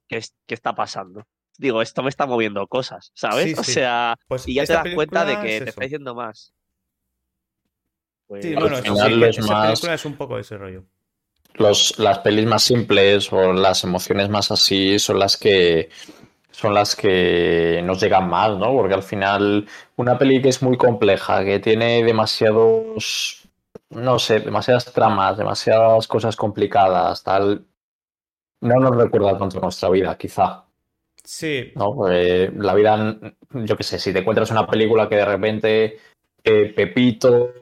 ¿qué, 0.09 0.17
es- 0.19 0.35
qué 0.47 0.55
está 0.55 0.75
pasando? 0.75 1.25
digo, 1.59 1.83
esto 1.83 2.03
me 2.03 2.09
está 2.09 2.27
moviendo 2.27 2.67
cosas, 2.67 3.13
¿sabes? 3.15 3.45
Sí, 3.45 3.55
O 3.57 3.63
sí. 3.63 3.73
sea, 3.75 4.17
Pues 4.27 4.49
y 4.49 4.55
ya 4.55 4.65
te 4.65 4.73
das 4.73 4.87
cuenta 4.95 5.25
de 5.25 5.39
que 5.39 5.57
es 5.59 5.65
te 5.65 5.71
está 5.71 5.85
diciendo 5.85 6.15
más. 6.15 6.53
Pues, 8.27 8.43
Sí, 8.45 8.55
Al 8.55 8.63
bueno, 8.63 8.79
eso 8.79 8.95
sí, 8.97 9.23
es 9.25 9.39
esa 9.39 9.53
más- 9.53 9.63
película 9.69 9.95
es 9.95 10.05
un 10.05 10.17
poco 10.17 10.39
ese 10.39 10.57
rollo. 10.57 10.85
Los, 11.55 11.99
las 11.99 12.19
pelis 12.21 12.47
más 12.47 12.63
simples 12.63 13.31
o 13.33 13.53
las 13.53 13.85
emociones 13.85 14.31
más 14.31 14.51
así 14.51 14.99
son 14.99 15.19
las 15.19 15.37
que 15.37 15.91
son 16.53 16.75
las 16.75 16.95
que 16.95 17.83
nos 17.85 18.01
llegan 18.01 18.29
más, 18.29 18.57
¿no? 18.57 18.73
Porque 18.75 18.95
al 18.95 19.03
final 19.03 19.67
una 19.97 20.19
peli 20.19 20.41
que 20.41 20.51
es 20.51 20.63
muy 20.63 20.77
compleja, 20.77 21.45
que 21.45 21.59
tiene 21.59 22.05
demasiados, 22.05 23.49
no 23.91 24.19
sé, 24.19 24.41
demasiadas 24.41 24.93
tramas, 24.93 25.37
demasiadas 25.39 26.07
cosas 26.07 26.37
complicadas, 26.37 27.25
tal, 27.25 27.65
no 28.61 28.77
nos 28.77 28.97
recuerda 28.97 29.37
tanto 29.39 29.61
nuestra 29.61 29.89
vida, 29.91 30.17
quizá. 30.17 30.65
Sí, 31.25 31.73
¿no? 31.77 31.95
Porque 31.95 32.53
la 32.57 32.75
vida, 32.75 33.17
yo 33.53 33.77
qué 33.77 33.83
sé, 33.83 33.99
si 33.99 34.13
te 34.13 34.21
encuentras 34.21 34.51
una 34.51 34.67
película 34.67 35.09
que 35.09 35.17
de 35.17 35.25
repente 35.25 35.99
eh, 36.45 36.73
Pepito, 36.75 37.53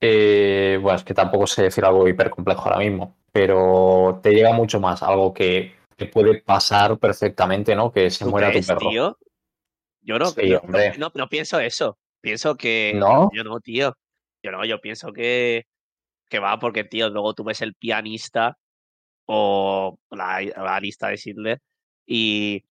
eh, 0.00 0.78
bueno, 0.80 0.96
es 0.96 1.04
que 1.04 1.14
tampoco 1.14 1.46
sé 1.46 1.62
decir 1.64 1.84
algo 1.84 2.06
hiper 2.06 2.30
complejo 2.30 2.62
ahora 2.64 2.78
mismo, 2.78 3.16
pero 3.32 4.20
te 4.22 4.32
llega 4.32 4.52
mucho 4.52 4.80
más 4.80 5.02
algo 5.02 5.32
que 5.34 5.77
te 5.98 6.06
puede 6.06 6.40
pasar 6.42 6.96
perfectamente, 6.98 7.74
¿no? 7.74 7.90
Que 7.90 8.08
se 8.08 8.24
¿tú 8.24 8.30
muera 8.30 8.52
tu 8.52 8.60
perro. 8.64 8.88
tío? 8.88 9.18
Yo 10.00 10.18
no, 10.18 10.26
Sí, 10.26 10.48
no, 10.50 10.58
hombre. 10.58 10.96
no, 10.96 11.10
no 11.14 11.28
pienso 11.28 11.58
eso. 11.58 11.98
Pienso 12.20 12.54
que. 12.56 12.92
¿No? 12.94 13.30
Yo 13.34 13.42
no, 13.42 13.58
tío. 13.60 13.96
Yo 14.42 14.52
no, 14.52 14.64
yo 14.64 14.80
pienso 14.80 15.12
que, 15.12 15.66
que 16.28 16.38
va 16.38 16.58
porque, 16.60 16.84
tío, 16.84 17.10
luego 17.10 17.34
tú 17.34 17.42
ves 17.42 17.60
el 17.62 17.74
pianista 17.74 18.56
o 19.26 19.98
la, 20.10 20.40
la 20.40 20.78
lista 20.80 21.08
de 21.08 21.16
Schindler 21.16 21.60
y, 22.06 22.64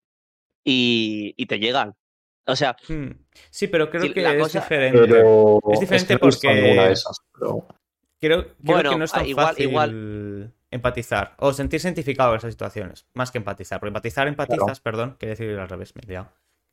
y, 0.64 1.34
y 1.36 1.46
te 1.46 1.58
llegan. 1.58 1.94
O 2.46 2.54
sea, 2.54 2.76
hmm. 2.88 3.10
sí, 3.50 3.66
pero 3.66 3.90
creo 3.90 4.12
que 4.14 4.22
la 4.22 4.34
es 4.34 4.42
cosa- 4.42 4.60
diferente. 4.60 5.00
Pero 5.00 5.58
Es 5.72 5.80
diferente 5.80 6.16
que 6.16 6.22
he 6.22 6.26
visto 6.26 6.48
porque- 6.48 6.92
esas, 6.92 7.18
pero- 7.32 7.66
Creo, 8.18 8.42
creo 8.44 8.54
Bueno, 8.60 8.90
que 8.92 8.96
no 8.98 9.04
es 9.04 9.12
ah, 9.14 9.18
tan 9.18 9.26
igual- 9.26 9.46
fácil 9.48 9.68
igual- 9.68 10.54
empatizar 10.70 11.34
o 11.38 11.52
sentirse 11.52 11.88
identificado 11.88 12.30
con 12.30 12.38
esas 12.38 12.52
situaciones, 12.52 13.06
más 13.14 13.30
que 13.30 13.38
empatizar. 13.38 13.78
Porque 13.80 13.88
empatizar, 13.90 14.26
empatizas, 14.28 14.64
Claro. 14.64 14.82
perdón, 14.82 15.16
quiere 15.18 15.30
decir 15.36 15.58
al 15.58 15.68
revés, 15.68 15.94
me 15.94 16.02
he 16.04 16.06
liado. 16.08 16.26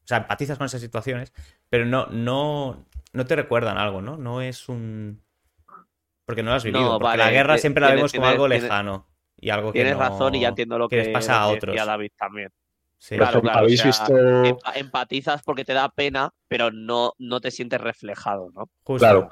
O 0.04 0.08
sea, 0.08 0.18
empatizas 0.18 0.58
con 0.58 0.66
esas 0.66 0.82
situaciones, 0.82 1.32
pero 1.70 1.86
no, 1.86 2.08
no, 2.08 2.86
no 3.14 3.26
te 3.26 3.36
recuerdan 3.36 3.78
algo, 3.78 4.02
¿no? 4.02 4.18
No 4.18 4.42
es 4.42 4.68
un. 4.68 5.22
Porque 6.26 6.44
no 6.44 6.50
lo 6.52 6.56
has 6.58 6.64
vivido. 6.64 6.82
No, 6.84 6.92
porque 6.94 7.04
vale, 7.06 7.24
la 7.24 7.32
guerra 7.32 7.58
siempre 7.58 7.82
la 7.82 7.88
tienes- 7.88 8.00
vemos 8.00 8.12
como 8.14 8.24
tienes- 8.24 8.34
algo 8.36 8.48
lejano. 8.48 9.08
Y 9.40 9.50
algo 9.50 9.72
que 9.74 9.80
tienes 9.80 9.94
no- 9.96 10.00
razón 10.00 10.36
y 10.36 10.42
ya 10.42 10.50
entiendo 10.50 10.78
lo 10.78 10.88
que, 10.88 10.96
les 10.98 11.10
pasa 11.10 11.42
a 11.42 11.48
otros. 11.48 11.74
decía 11.74 11.86
David 11.86 12.12
también. 12.18 12.50
Sí. 12.98 13.18
Claro, 13.18 13.42
claro, 13.42 13.58
o 13.58 13.62
¿Habéis 13.64 13.80
sea, 13.82 13.88
visto? 13.88 14.14
Empa- 14.16 14.72
empatizas 14.76 15.42
porque 15.44 15.66
te 15.66 15.74
da 15.74 15.90
pena, 15.90 16.34
pero 16.48 16.72
no, 16.72 17.12
no 17.18 17.42
te 17.42 17.52
sientes 17.52 17.82
reflejado, 17.82 18.50
¿no? 18.56 18.70
Justo. 18.84 19.06
Claro. 19.06 19.30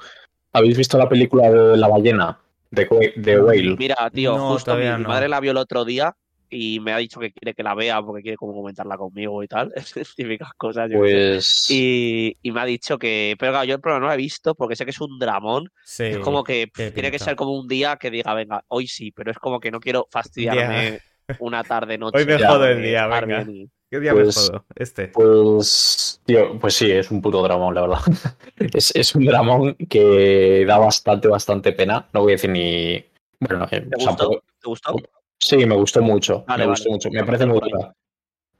¿Habéis 0.52 0.76
visto 0.76 0.98
la 0.98 1.08
película 1.08 1.48
de 1.50 1.78
la 1.78 1.88
ballena? 1.88 2.38
De, 2.72 2.88
Wh- 2.88 3.12
de 3.16 3.40
Whale. 3.40 3.76
Mira, 3.78 4.10
tío, 4.10 4.36
No, 4.36 4.48
justo 4.54 4.74
mi, 4.76 4.84
madre 5.04 5.28
la 5.28 5.40
vio 5.40 5.50
el 5.52 5.58
otro 5.58 5.84
día 5.84 6.14
y 6.48 6.80
me 6.80 6.92
ha 6.92 6.98
dicho 6.98 7.20
que 7.20 7.32
quiere 7.32 7.54
que 7.54 7.62
la 7.62 7.74
vea 7.74 8.02
porque 8.02 8.22
quiere 8.22 8.36
como 8.36 8.54
comentarla 8.54 8.96
conmigo 8.96 9.42
y 9.42 9.48
tal. 9.48 9.72
Es 9.96 10.14
típicas 10.14 10.52
cosas. 10.56 10.90
yo. 10.90 10.98
Pues. 10.98 11.66
Y, 11.70 12.36
y 12.42 12.50
me 12.52 12.60
ha 12.60 12.64
dicho 12.64 12.98
que. 12.98 13.36
Pero 13.38 13.52
claro, 13.52 13.64
yo 13.66 13.74
el 13.74 13.80
programa 13.80 14.06
no 14.06 14.08
lo 14.08 14.14
he 14.14 14.16
visto 14.16 14.54
porque 14.54 14.74
sé 14.76 14.84
que 14.84 14.90
es 14.90 15.00
un 15.00 15.18
dramón. 15.18 15.68
Sí, 15.84 16.04
Es 16.04 16.18
como 16.18 16.42
que 16.44 16.68
pff, 16.68 16.92
tiene 16.94 17.10
que 17.10 17.18
ser 17.18 17.36
como 17.36 17.52
un 17.58 17.68
día 17.68 17.96
que 17.96 18.10
diga, 18.10 18.34
venga, 18.34 18.64
hoy 18.68 18.86
sí, 18.86 19.12
pero 19.12 19.30
es 19.30 19.38
como 19.38 19.60
que 19.60 19.70
no 19.70 19.80
quiero 19.80 20.08
fastidiarme 20.10 21.00
una 21.40 21.62
tarde, 21.64 21.98
noche. 21.98 22.18
Hoy 22.18 22.26
me 22.26 22.38
jodo 22.38 22.66
el 22.66 22.82
día, 22.82 23.06
venga. 23.06 23.42
y- 23.42 23.68
¿Qué 23.92 24.00
día 24.00 24.12
Pues- 24.14 24.34
me 24.38 24.42
jodo? 24.56 24.64
Este. 24.74 25.08
Pues, 25.08 26.18
tío, 26.24 26.58
pues 26.58 26.72
sí, 26.72 26.90
es 26.90 27.10
un 27.10 27.20
puto 27.20 27.42
dramón, 27.42 27.74
la 27.74 27.82
verdad. 27.82 27.98
Es, 28.74 28.90
es 28.96 29.14
un 29.14 29.26
dramón 29.26 29.74
que 29.74 30.64
da 30.66 30.78
bastante, 30.78 31.28
bastante 31.28 31.72
pena. 31.72 32.08
No 32.14 32.22
voy 32.22 32.32
a 32.32 32.36
decir 32.36 32.48
ni. 32.48 33.04
Bueno, 33.38 33.66
eh, 33.70 33.82
¿Te 33.82 33.96
o 33.96 34.00
sea, 34.00 34.08
gustó? 34.12 34.28
poco- 34.30 34.44
¿Te 34.62 34.68
gustó? 34.68 34.96
sí, 35.38 35.56
me 35.66 35.74
gustó 35.76 36.00
mucho. 36.00 36.42
Vale, 36.48 36.62
me 36.62 36.68
vale. 36.68 36.78
gustó 36.78 36.90
mucho. 36.90 37.10
Me 37.10 37.22
parece 37.24 37.44
muy 37.44 37.60
dura. 37.60 37.92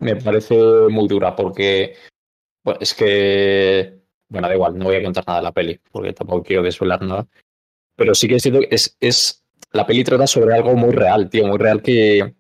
Me 0.01 0.17
parece 0.17 0.55
muy 0.91 1.09
dura 1.09 1.35
porque. 1.35 1.95
Bueno, 2.63 2.79
es 2.83 2.93
que. 2.93 4.03
Bueno, 4.29 4.49
da 4.49 4.55
igual, 4.55 4.77
no 4.79 4.85
voy 4.85 4.97
a 4.97 5.03
contar 5.03 5.25
nada 5.27 5.39
de 5.39 5.45
la 5.45 5.53
peli 5.53 5.81
porque 5.91 6.13
tampoco 6.13 6.43
quiero 6.43 6.63
desvelar 6.63 7.01
nada. 7.01 7.27
Pero 7.97 8.15
sí 8.15 8.29
que 8.29 8.35
es 8.37 8.43
cierto 8.43 8.61
que 8.61 8.69
es, 8.71 8.99
es. 9.01 9.43
La 9.73 9.87
peli 9.87 10.05
trata 10.05 10.27
sobre 10.27 10.55
algo 10.55 10.75
muy 10.75 10.91
real, 10.91 11.31
tío, 11.31 11.47
muy 11.47 11.57
real 11.57 11.81
que. 11.81 12.35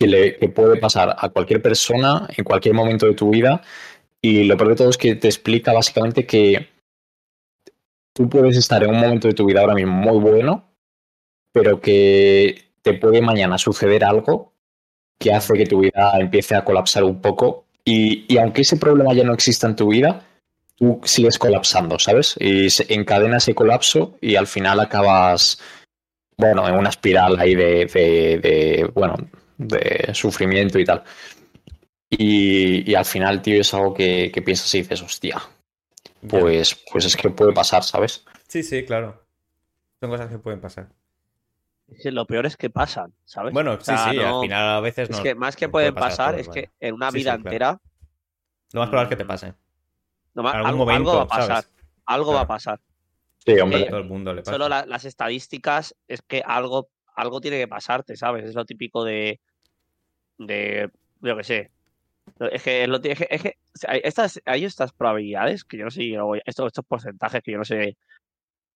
Que, 0.00 0.06
le, 0.06 0.38
que 0.38 0.48
puede 0.48 0.78
pasar 0.78 1.14
a 1.18 1.28
cualquier 1.28 1.60
persona 1.60 2.26
en 2.34 2.42
cualquier 2.42 2.74
momento 2.74 3.04
de 3.04 3.12
tu 3.12 3.28
vida 3.28 3.60
y 4.22 4.44
lo 4.44 4.56
peor 4.56 4.70
de 4.70 4.76
todo 4.76 4.90
es 4.90 4.96
que 4.96 5.14
te 5.14 5.28
explica 5.28 5.72
básicamente 5.72 6.26
que 6.26 6.68
tú 8.14 8.28
puedes 8.28 8.56
estar 8.56 8.82
en 8.82 8.90
un 8.90 9.00
momento 9.00 9.28
de 9.28 9.34
tu 9.34 9.46
vida 9.46 9.60
ahora 9.60 9.74
mismo 9.74 9.92
muy 9.92 10.18
bueno, 10.18 10.70
pero 11.52 11.80
que 11.80 12.72
te 12.82 12.94
puede 12.94 13.20
mañana 13.22 13.58
suceder 13.58 14.04
algo 14.04 14.52
que 15.18 15.32
hace 15.32 15.54
que 15.54 15.66
tu 15.66 15.80
vida 15.80 16.12
empiece 16.18 16.54
a 16.54 16.64
colapsar 16.64 17.04
un 17.04 17.20
poco. 17.20 17.64
Y, 17.84 18.24
y 18.32 18.38
aunque 18.38 18.62
ese 18.62 18.76
problema 18.76 19.14
ya 19.14 19.24
no 19.24 19.34
exista 19.34 19.66
en 19.66 19.76
tu 19.76 19.88
vida, 19.88 20.26
tú 20.76 21.00
sigues 21.04 21.38
colapsando, 21.38 21.98
¿sabes? 21.98 22.36
Y 22.38 22.70
se 22.70 22.92
encadena 22.92 23.38
ese 23.38 23.54
colapso 23.54 24.16
y 24.20 24.36
al 24.36 24.46
final 24.46 24.80
acabas, 24.80 25.60
bueno, 26.36 26.66
en 26.68 26.74
una 26.74 26.90
espiral 26.90 27.38
ahí 27.38 27.54
de, 27.54 27.86
de, 27.86 28.38
de, 28.38 28.90
bueno, 28.94 29.16
de 29.60 30.10
sufrimiento 30.14 30.78
y 30.78 30.84
tal. 30.84 31.04
Y, 32.08 32.90
y 32.90 32.94
al 32.94 33.04
final, 33.04 33.40
tío, 33.40 33.60
es 33.60 33.72
algo 33.72 33.94
que, 33.94 34.30
que 34.32 34.42
piensas 34.42 34.74
y 34.74 34.78
dices, 34.82 35.02
hostia, 35.02 35.40
pues, 36.28 36.76
pues 36.92 37.04
es 37.04 37.16
que 37.16 37.30
puede 37.30 37.52
pasar, 37.52 37.84
¿sabes? 37.84 38.24
Sí, 38.48 38.62
sí, 38.62 38.84
claro. 38.84 39.22
Son 40.00 40.10
cosas 40.10 40.28
que 40.30 40.38
pueden 40.38 40.60
pasar. 40.60 40.88
Es 41.88 42.02
que 42.02 42.10
lo 42.12 42.26
peor 42.26 42.46
es 42.46 42.56
que 42.56 42.70
pasan, 42.70 43.12
¿sabes? 43.24 43.52
Bueno, 43.52 43.72
O 43.74 43.80
sí, 43.80 43.84
sea, 43.86 44.10
sí, 44.10 44.16
no- 44.16 44.36
al 44.36 44.48
final 44.48 44.68
a 44.68 44.80
veces 44.80 45.10
no. 45.10 45.16
Es 45.16 45.22
que 45.22 45.34
más 45.34 45.56
que 45.56 45.68
puede 45.68 45.92
pueden 45.92 45.94
pasar 45.94 46.38
es 46.38 46.48
que 46.48 46.70
en 46.80 46.94
una 46.94 47.10
Sí, 47.10 47.18
vida 47.18 47.32
sí, 47.34 47.42
claro. 47.42 47.56
entera 47.56 47.80
Lo 48.72 48.80
más 48.80 48.88
probable 48.90 49.08
es 49.12 49.16
que 49.18 49.22
te 49.22 49.28
pase. 49.28 49.54
no 50.34 50.48
algún 50.48 50.70
algo, 50.70 50.78
momento, 50.78 51.10
algo 51.10 51.16
va 51.16 51.22
a 51.22 51.26
pasar. 51.26 51.62
¿sabes? 51.64 51.70
Algo 52.06 52.32
va 52.34 52.40
a 52.40 52.46
pasar. 52.46 52.80
Sí, 53.44 53.58
hombre. 53.58 53.82
Eh, 53.82 53.86
todo 53.90 53.98
el 53.98 54.04
mundo 54.06 54.32
le 54.32 54.42
pasa. 54.42 54.52
Solo 54.52 54.68
la- 54.68 54.86
las 54.86 55.04
estadísticas 55.04 55.94
es 56.08 56.22
que 56.22 56.42
algo, 56.44 56.88
algo 57.16 57.40
tiene 57.40 57.58
que 57.58 57.68
pasarte, 57.68 58.16
¿sabes? 58.16 58.44
Es 58.44 58.54
lo 58.54 58.64
típico 58.64 59.04
de. 59.04 59.40
De. 60.46 60.90
yo 61.20 61.36
qué 61.36 61.44
sé. 61.44 61.70
Es 62.50 62.62
que, 62.62 62.82
es 62.84 62.88
lo, 62.88 62.96
es 63.02 63.18
que, 63.18 63.26
es 63.30 63.42
que 63.42 63.56
o 63.74 63.78
sea, 63.78 63.90
hay, 63.92 64.00
estas, 64.04 64.40
hay 64.46 64.64
estas 64.64 64.92
probabilidades 64.92 65.64
que 65.64 65.76
yo 65.78 65.84
no 65.84 65.90
sé, 65.90 66.12
estos, 66.44 66.66
estos 66.68 66.84
porcentajes 66.84 67.42
que 67.42 67.52
yo 67.52 67.58
no 67.58 67.64
sé 67.64 67.96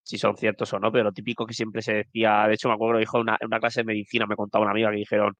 si 0.02 0.18
son 0.18 0.36
ciertos 0.36 0.72
o 0.72 0.78
no, 0.78 0.90
pero 0.92 1.04
lo 1.04 1.12
típico 1.12 1.46
que 1.46 1.54
siempre 1.54 1.80
se 1.80 1.94
decía, 1.94 2.46
de 2.48 2.54
hecho 2.54 2.68
me 2.68 2.74
acuerdo 2.74 2.94
que 2.96 3.00
dijo 3.00 3.18
una- 3.20 3.38
una 3.40 3.60
clase 3.60 3.80
de 3.80 3.84
medicina, 3.84 4.26
me 4.26 4.36
contaba 4.36 4.64
una 4.64 4.72
amiga 4.72 4.90
que 4.90 4.96
dijeron, 4.96 5.34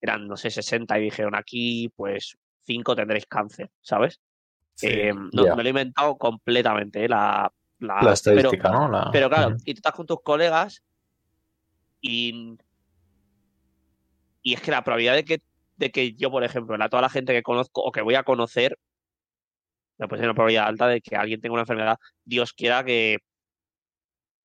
eran, 0.00 0.26
no 0.26 0.36
sé, 0.36 0.50
60 0.50 0.98
y 0.98 1.02
dijeron 1.04 1.34
aquí, 1.36 1.92
pues 1.94 2.36
5 2.64 2.96
tendréis 2.96 3.26
cáncer, 3.26 3.70
¿sabes? 3.80 4.18
Sí. 4.74 4.86
Eh, 4.88 5.12
no, 5.14 5.54
me 5.56 5.62
lo 5.62 5.68
he 5.68 5.68
inventado 5.70 6.16
completamente, 6.16 7.04
¿eh? 7.04 7.08
la, 7.08 7.52
la, 7.80 7.94
La 7.94 8.00
pero- 8.00 8.12
estadística, 8.12 8.70
¿no? 8.70 8.88
La- 8.90 9.10
pero 9.12 9.28
claro, 9.28 9.56
y 9.64 9.74
tú 9.74 9.78
estás 9.78 9.92
con 9.92 10.06
tus 10.06 10.20
colegas 10.22 10.82
y, 12.00 12.56
y 14.42 14.54
es 14.54 14.60
que 14.60 14.70
la 14.70 14.82
probabilidad 14.82 15.14
de 15.14 15.24
que, 15.24 15.42
de 15.78 15.90
que 15.90 16.12
yo, 16.14 16.30
por 16.30 16.44
ejemplo, 16.44 16.76
a 16.82 16.88
toda 16.88 17.02
la 17.02 17.08
gente 17.08 17.32
que 17.32 17.42
conozco 17.42 17.80
o 17.82 17.92
que 17.92 18.02
voy 18.02 18.14
a 18.16 18.22
conocer, 18.24 18.76
me 19.98 20.06
puede 20.08 20.20
ser 20.20 20.28
una 20.28 20.34
probabilidad 20.34 20.66
alta 20.66 20.86
de 20.88 21.00
que 21.00 21.16
alguien 21.16 21.40
tenga 21.40 21.54
una 21.54 21.62
enfermedad, 21.62 21.96
Dios 22.24 22.52
quiera 22.52 22.84
que, 22.84 23.18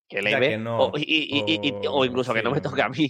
que 0.10 0.22
leve, 0.22 0.50
que 0.50 0.58
no, 0.58 0.78
o, 0.86 0.91
y- 0.98 1.02
y- 1.04 1.43
y- 1.48 1.60
y- 1.69 1.88
o 1.88 1.93
o- 1.93 2.06
incluso 2.06 2.34
que 2.34 2.43
no 2.43 2.52
me 2.52 2.62
toque 2.62 2.82
a 2.82 2.89
mí. 2.89 3.10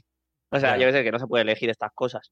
O 0.52 0.60
sea, 0.60 0.78
ya. 0.78 0.86
yo 0.86 0.92
sé 0.92 1.04
que 1.04 1.12
no 1.12 1.20
se 1.20 1.28
puede 1.28 1.42
elegir 1.44 1.70
estas 1.70 1.92
cosas, 1.94 2.32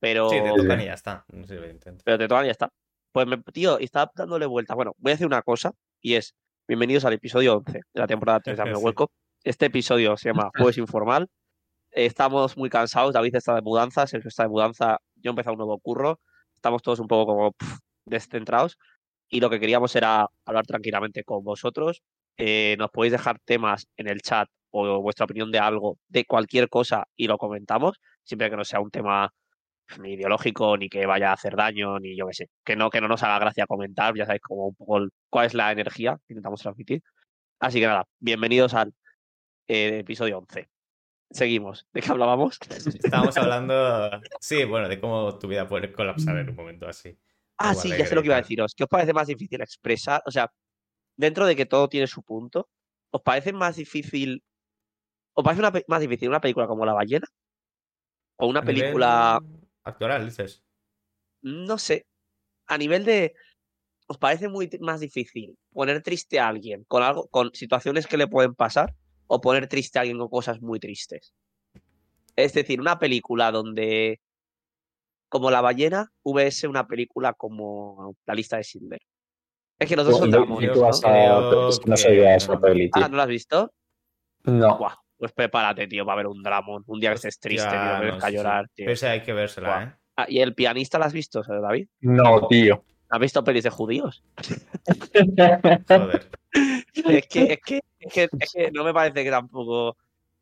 pero, 0.00 0.28
Sí, 0.30 0.40
te 0.42 0.52
tocan 0.54 0.80
y 0.80 0.86
ya 0.86 0.94
está. 0.94 1.24
No 1.28 1.46
de 1.46 1.70
intento. 1.70 2.02
pero 2.04 2.18
te 2.18 2.26
tocan 2.28 2.44
y 2.44 2.48
ya 2.48 2.52
está. 2.52 2.70
Pues, 3.12 3.26
me, 3.26 3.38
tío, 3.52 3.78
estaba 3.78 4.10
dándole 4.14 4.46
vueltas. 4.46 4.74
Bueno, 4.74 4.92
voy 4.98 5.10
a 5.10 5.14
decir 5.14 5.26
una 5.26 5.42
cosa 5.42 5.72
y 6.00 6.14
es, 6.14 6.34
bienvenidos 6.66 7.04
al 7.04 7.12
episodio 7.14 7.56
11 7.58 7.72
de 7.92 8.00
la 8.00 8.06
temporada 8.06 8.40
3 8.40 8.56
de 8.56 8.62
Sí. 8.74 8.80
Hueco. 8.84 9.10
Este 9.44 9.66
episodio 9.66 10.16
se 10.16 10.30
llama 10.30 10.50
Jueves 10.58 10.78
Informal. 10.78 11.28
Estamos 11.90 12.56
muy 12.56 12.70
cansados, 12.70 13.12
David 13.14 13.34
está 13.36 13.54
de 13.54 13.62
mudanza, 13.62 14.06
Sergio 14.06 14.28
está 14.28 14.42
de 14.44 14.48
mudanza, 14.50 14.98
yo 15.22 15.30
he 15.30 15.32
empezado 15.32 15.54
un 15.54 15.58
nuevo 15.58 15.78
curro, 15.78 16.20
estamos 16.54 16.82
todos 16.82 17.00
un 17.00 17.08
poco 17.08 17.26
como 17.26 17.52
descentrados 18.06 18.78
y 19.28 19.40
lo 19.40 19.50
que 19.50 19.60
queríamos 19.60 19.94
era 19.96 20.26
hablar 20.44 20.66
tranquilamente 20.66 21.24
con 21.24 21.44
vosotros. 21.44 22.02
Eh, 22.36 22.76
nos 22.78 22.90
podéis 22.90 23.12
dejar 23.12 23.38
temas 23.44 23.86
en 23.96 24.08
el 24.08 24.20
chat 24.22 24.48
o 24.70 25.00
vuestra 25.02 25.24
opinión 25.24 25.50
de 25.50 25.58
algo, 25.58 25.98
de 26.08 26.24
cualquier 26.24 26.68
cosa 26.68 27.04
y 27.16 27.26
lo 27.26 27.38
comentamos, 27.38 27.98
siempre 28.24 28.50
que 28.50 28.56
no 28.56 28.64
sea 28.64 28.80
un 28.80 28.90
tema 28.90 29.32
ni 30.00 30.12
ideológico, 30.14 30.76
ni 30.76 30.88
que 30.88 31.06
vaya 31.06 31.30
a 31.30 31.34
hacer 31.34 31.56
daño, 31.56 31.98
ni 31.98 32.16
yo 32.16 32.26
qué 32.26 32.34
sé, 32.34 32.50
que 32.64 32.76
no, 32.76 32.90
que 32.90 33.00
no 33.00 33.08
nos 33.08 33.22
haga 33.22 33.38
gracia 33.38 33.66
comentar, 33.66 34.14
ya 34.14 34.26
sabéis 34.26 34.42
como 34.42 34.68
un 34.68 34.74
poco 34.74 35.08
cuál 35.30 35.46
es 35.46 35.54
la 35.54 35.72
energía 35.72 36.18
que 36.26 36.34
intentamos 36.34 36.60
transmitir. 36.60 37.02
Así 37.60 37.80
que 37.80 37.86
nada, 37.86 38.04
bienvenidos 38.20 38.74
al 38.74 38.94
eh, 39.68 40.00
episodio 40.00 40.38
11. 40.38 40.68
Seguimos. 41.30 41.86
¿De 41.92 42.00
qué 42.00 42.10
hablábamos? 42.10 42.58
Estábamos 43.04 43.36
hablando, 43.36 44.10
sí, 44.40 44.64
bueno, 44.64 44.88
de 44.88 45.00
cómo 45.00 45.38
tu 45.38 45.48
vida 45.48 45.68
puede 45.68 45.92
colapsar 45.92 46.38
en 46.38 46.48
un 46.50 46.56
momento 46.56 46.88
así. 46.88 47.18
Ah, 47.58 47.74
sí, 47.74 47.88
ya 47.88 48.06
sé 48.06 48.14
lo 48.14 48.22
que 48.22 48.28
iba 48.28 48.36
a 48.36 48.40
deciros. 48.40 48.74
¿Qué 48.74 48.84
os 48.84 48.88
parece 48.88 49.12
más 49.12 49.26
difícil 49.26 49.60
expresar? 49.60 50.22
O 50.26 50.30
sea, 50.30 50.50
dentro 51.16 51.44
de 51.44 51.56
que 51.56 51.66
todo 51.66 51.88
tiene 51.88 52.06
su 52.06 52.22
punto, 52.22 52.68
¿os 53.10 53.20
parece 53.22 53.52
más 53.52 53.76
difícil. 53.76 54.42
¿Os 55.34 55.44
parece 55.44 55.60
una 55.60 55.72
más 55.88 56.00
difícil 56.00 56.28
una 56.28 56.40
película 56.40 56.66
como 56.66 56.86
La 56.86 56.94
ballena? 56.94 57.26
¿O 58.36 58.46
una 58.46 58.62
película, 58.62 59.40
Actoral, 59.82 60.24
dices. 60.24 60.62
no 61.42 61.76
sé, 61.78 62.06
a 62.66 62.78
nivel 62.78 63.04
de. 63.04 63.34
¿Os 64.06 64.16
parece 64.16 64.48
muy 64.48 64.70
más 64.80 65.00
difícil 65.00 65.58
poner 65.70 66.02
triste 66.02 66.40
a 66.40 66.48
alguien 66.48 66.84
con 66.84 67.02
algo, 67.02 67.28
con 67.28 67.52
situaciones 67.52 68.06
que 68.06 68.16
le 68.16 68.28
pueden 68.28 68.54
pasar? 68.54 68.94
¿O 69.28 69.40
poner 69.40 69.68
triste 69.68 69.98
a 69.98 70.02
alguien 70.02 70.18
con 70.18 70.28
cosas 70.28 70.60
muy 70.60 70.80
tristes? 70.80 71.32
Es 72.34 72.52
decir, 72.54 72.80
una 72.80 72.98
película 72.98 73.50
donde. 73.52 74.20
Como 75.28 75.50
La 75.50 75.60
ballena, 75.60 76.10
vs 76.24 76.64
una 76.64 76.86
película 76.86 77.34
como 77.34 78.14
La 78.26 78.34
lista 78.34 78.56
de 78.56 78.62
Schindler. 78.64 79.00
Es 79.78 79.88
que 79.88 79.94
los 79.96 80.06
dos 80.06 80.18
son 80.18 80.30
¿no? 80.30 80.46
vas 80.80 81.04
a- 81.04 81.68
es 81.68 81.78
que 81.78 81.90
no 81.90 81.96
que 81.96 82.34
esa 82.34 82.54
no. 82.54 82.60
peli, 82.60 82.90
tío. 82.90 83.04
Ah, 83.04 83.08
¿no 83.08 83.16
lo 83.16 83.22
has 83.22 83.28
visto? 83.28 83.72
No. 84.44 84.78
Buah, 84.78 84.94
pues 85.18 85.32
prepárate, 85.32 85.86
tío, 85.86 86.06
para 86.06 86.16
ver 86.16 86.26
un 86.28 86.42
dramón. 86.42 86.82
Un 86.86 86.98
día 86.98 87.10
que 87.10 87.16
estés 87.16 87.38
triste, 87.38 87.70
Ya, 87.70 87.70
tío, 87.70 88.00
que 88.00 88.06
no 88.18 88.24
a 88.24 88.28
sí. 88.30 88.34
llorar, 88.36 88.68
tío. 88.74 88.84
Pero 88.86 88.92
esa 88.92 89.10
hay 89.10 89.22
que 89.22 89.32
vérsela, 89.34 89.68
Buah. 89.68 89.82
¿eh? 89.84 89.94
Ah, 90.16 90.26
¿Y 90.28 90.40
el 90.40 90.54
pianista 90.54 90.98
lo 90.98 91.04
has 91.04 91.12
visto, 91.12 91.44
¿sabes, 91.44 91.62
David? 91.62 91.88
No, 92.00 92.48
tío. 92.48 92.82
¿Has 93.10 93.20
visto 93.20 93.44
pelis 93.44 93.64
de 93.64 93.70
judíos? 93.70 94.24
Joder. 95.88 96.30
es, 97.08 97.26
que, 97.28 97.52
es, 97.52 97.58
que, 97.64 97.80
es, 98.00 98.12
que, 98.12 98.28
es 98.38 98.52
que 98.52 98.70
no 98.70 98.84
me 98.84 98.92
parece 98.92 99.24
que 99.24 99.30
tampoco. 99.30 99.96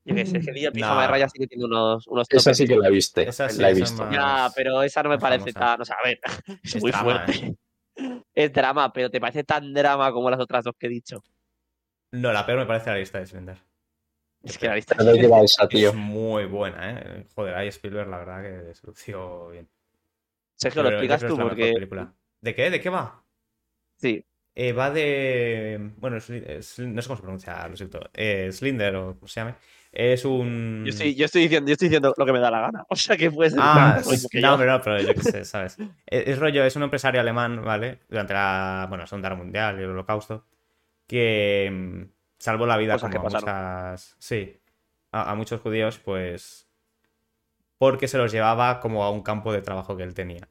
Yo 0.04 0.14
qué 0.14 0.24
sé, 0.24 0.38
es 0.38 0.46
que 0.46 0.70
pijama 0.70 1.02
de 1.02 1.06
No. 1.08 1.12
rayas 1.12 1.32
sí 1.32 1.40
que 1.40 1.48
tiene 1.48 1.64
unos, 1.64 2.06
unos 2.06 2.28
Esa 2.30 2.54
sí 2.54 2.66
que 2.66 2.76
la 2.76 2.88
viste. 2.88 3.28
Esa 3.28 3.48
sí, 3.48 3.60
la 3.60 3.70
he 3.70 3.74
visto. 3.74 4.04
más- 4.04 4.14
Ya, 4.14 4.52
pero 4.54 4.82
esa 4.82 5.02
no 5.02 5.10
me 5.10 5.18
parece 5.18 5.52
tan. 5.52 5.80
O 5.80 5.84
sea, 5.84 5.96
a 6.00 6.06
ver, 6.06 6.20
es, 6.62 6.76
Es 6.76 6.82
muy 6.82 6.92
drama, 6.92 7.26
fuerte. 7.26 7.56
Es 8.34 8.52
drama, 8.52 8.92
pero 8.92 9.10
¿te 9.10 9.18
parece 9.20 9.42
tan 9.42 9.72
drama 9.72 10.12
como 10.12 10.30
las 10.30 10.38
otras 10.38 10.62
dos 10.64 10.74
que 10.78 10.86
he 10.86 10.90
dicho? 10.90 11.24
No, 12.12 12.32
la 12.32 12.44
peor 12.46 12.58
me 12.58 12.66
parece 12.66 12.90
la 12.90 12.96
lista 12.96 13.18
de 13.18 13.26
Slender. 13.26 13.58
Es 14.42 14.58
que 14.58 14.68
la 14.68 14.76
lista. 14.76 14.94
Esa, 15.42 15.66
tío. 15.66 15.88
Es 15.88 15.94
muy 15.94 16.44
buena, 16.44 16.90
¿eh? 16.90 17.26
Joder, 17.34 17.54
ahí 17.54 17.68
Spielberg, 17.68 18.08
la 18.08 18.18
verdad 18.18 18.42
que 18.42 18.74
se 18.74 18.86
lució 18.86 19.48
bien. 19.48 19.68
Sergio, 20.54 20.82
lo 20.82 20.90
explicas 20.90 21.26
tú 21.26 21.36
porque. 21.36 21.74
¿De 22.40 22.54
qué? 22.54 22.70
¿De 22.70 22.80
qué 22.80 22.90
va? 22.90 23.24
Sí, 23.96 24.24
Eh, 24.58 24.72
va 24.72 24.90
de. 24.90 25.92
Bueno, 25.98 26.16
no 26.16 26.20
sé 26.22 26.72
cómo 26.78 27.16
se 27.16 27.22
pronuncia, 27.22 27.68
lo 27.68 27.76
siento. 27.76 28.00
Eh, 28.14 28.48
Slinder, 28.50 28.96
o 28.96 29.14
como 29.14 29.28
se 29.28 29.40
llame. 29.40 29.54
Es 29.92 30.24
un. 30.24 30.82
yo 30.82 30.90
estoy, 30.90 31.14
yo, 31.14 31.26
estoy 31.26 31.42
diciendo, 31.42 31.68
yo 31.68 31.72
estoy 31.74 31.88
diciendo 31.88 32.14
lo 32.16 32.24
que 32.24 32.32
me 32.32 32.40
da 32.40 32.50
la 32.50 32.60
gana. 32.60 32.86
O 32.88 32.96
sea, 32.96 33.18
que 33.18 33.30
puede 33.30 33.50
ser. 33.50 33.58
Ah, 33.62 34.00
mismo 34.10 34.30
que 34.30 34.40
no, 34.40 34.48
yo. 34.48 34.54
hombre, 34.54 34.66
no, 34.66 34.80
pero 34.80 34.98
yo 35.02 35.14
qué 35.14 35.22
sé, 35.22 35.44
¿sabes? 35.44 35.76
Es, 36.06 36.28
es 36.28 36.38
rollo, 36.38 36.64
es 36.64 36.74
un 36.74 36.84
empresario 36.84 37.20
alemán, 37.20 37.62
¿vale? 37.62 38.00
Durante 38.08 38.32
la, 38.32 38.86
bueno, 38.88 39.06
Segunda 39.06 39.28
Guerra 39.28 39.42
Mundial 39.42 39.78
y 39.78 39.82
el 39.82 39.90
Holocausto, 39.90 40.46
que 41.06 41.70
mm, 41.70 42.02
salvó 42.38 42.64
la 42.64 42.78
vida 42.78 42.94
que 42.94 43.00
como 43.00 43.28
a 43.28 43.30
muchas, 43.30 44.16
sí, 44.18 44.58
a, 45.12 45.32
a 45.32 45.34
muchos 45.34 45.60
judíos, 45.60 45.98
pues, 45.98 46.66
porque 47.76 48.08
se 48.08 48.16
los 48.16 48.32
llevaba 48.32 48.80
como 48.80 49.04
a 49.04 49.10
un 49.10 49.22
campo 49.22 49.52
de 49.52 49.60
trabajo 49.60 49.98
que 49.98 50.02
él 50.02 50.14
tenía. 50.14 50.48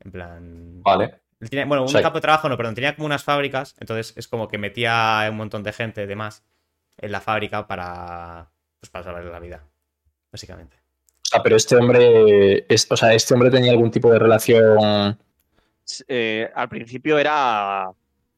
En 0.00 0.10
plan, 0.10 0.82
Vale. 0.82 1.23
Él 1.44 1.50
tenía- 1.50 1.66
bueno, 1.66 1.82
un 1.82 1.88
Sí. 1.88 2.00
campo 2.02 2.18
de 2.18 2.22
trabajo 2.22 2.48
no, 2.48 2.56
perdón, 2.56 2.74
tenía 2.74 2.94
como 2.96 3.06
unas 3.06 3.22
fábricas, 3.22 3.74
entonces 3.78 4.12
es 4.16 4.26
como 4.28 4.48
que 4.48 4.58
metía 4.58 5.26
un 5.30 5.36
montón 5.36 5.62
de 5.62 5.72
gente 5.72 6.06
de 6.06 6.16
más 6.16 6.42
en 6.98 7.12
la 7.12 7.20
fábrica 7.20 7.66
para, 7.66 8.50
pues, 8.80 8.90
para 8.90 9.04
salvarle 9.04 9.30
la 9.30 9.38
vida, 9.40 9.64
básicamente. 10.32 10.76
O 10.76 11.26
sea, 11.26 11.42
pero 11.42 11.56
este 11.56 11.76
hombre. 11.76 12.64
es- 12.68 12.86
o 12.90 12.96
sea, 12.96 13.12
este 13.14 13.34
hombre 13.34 13.50
tenía 13.50 13.72
algún 13.72 13.90
tipo 13.90 14.10
de 14.10 14.18
relación. 14.18 15.18
eh, 16.08 16.50
al 16.54 16.68
principio 16.70 17.18
era, 17.18 17.90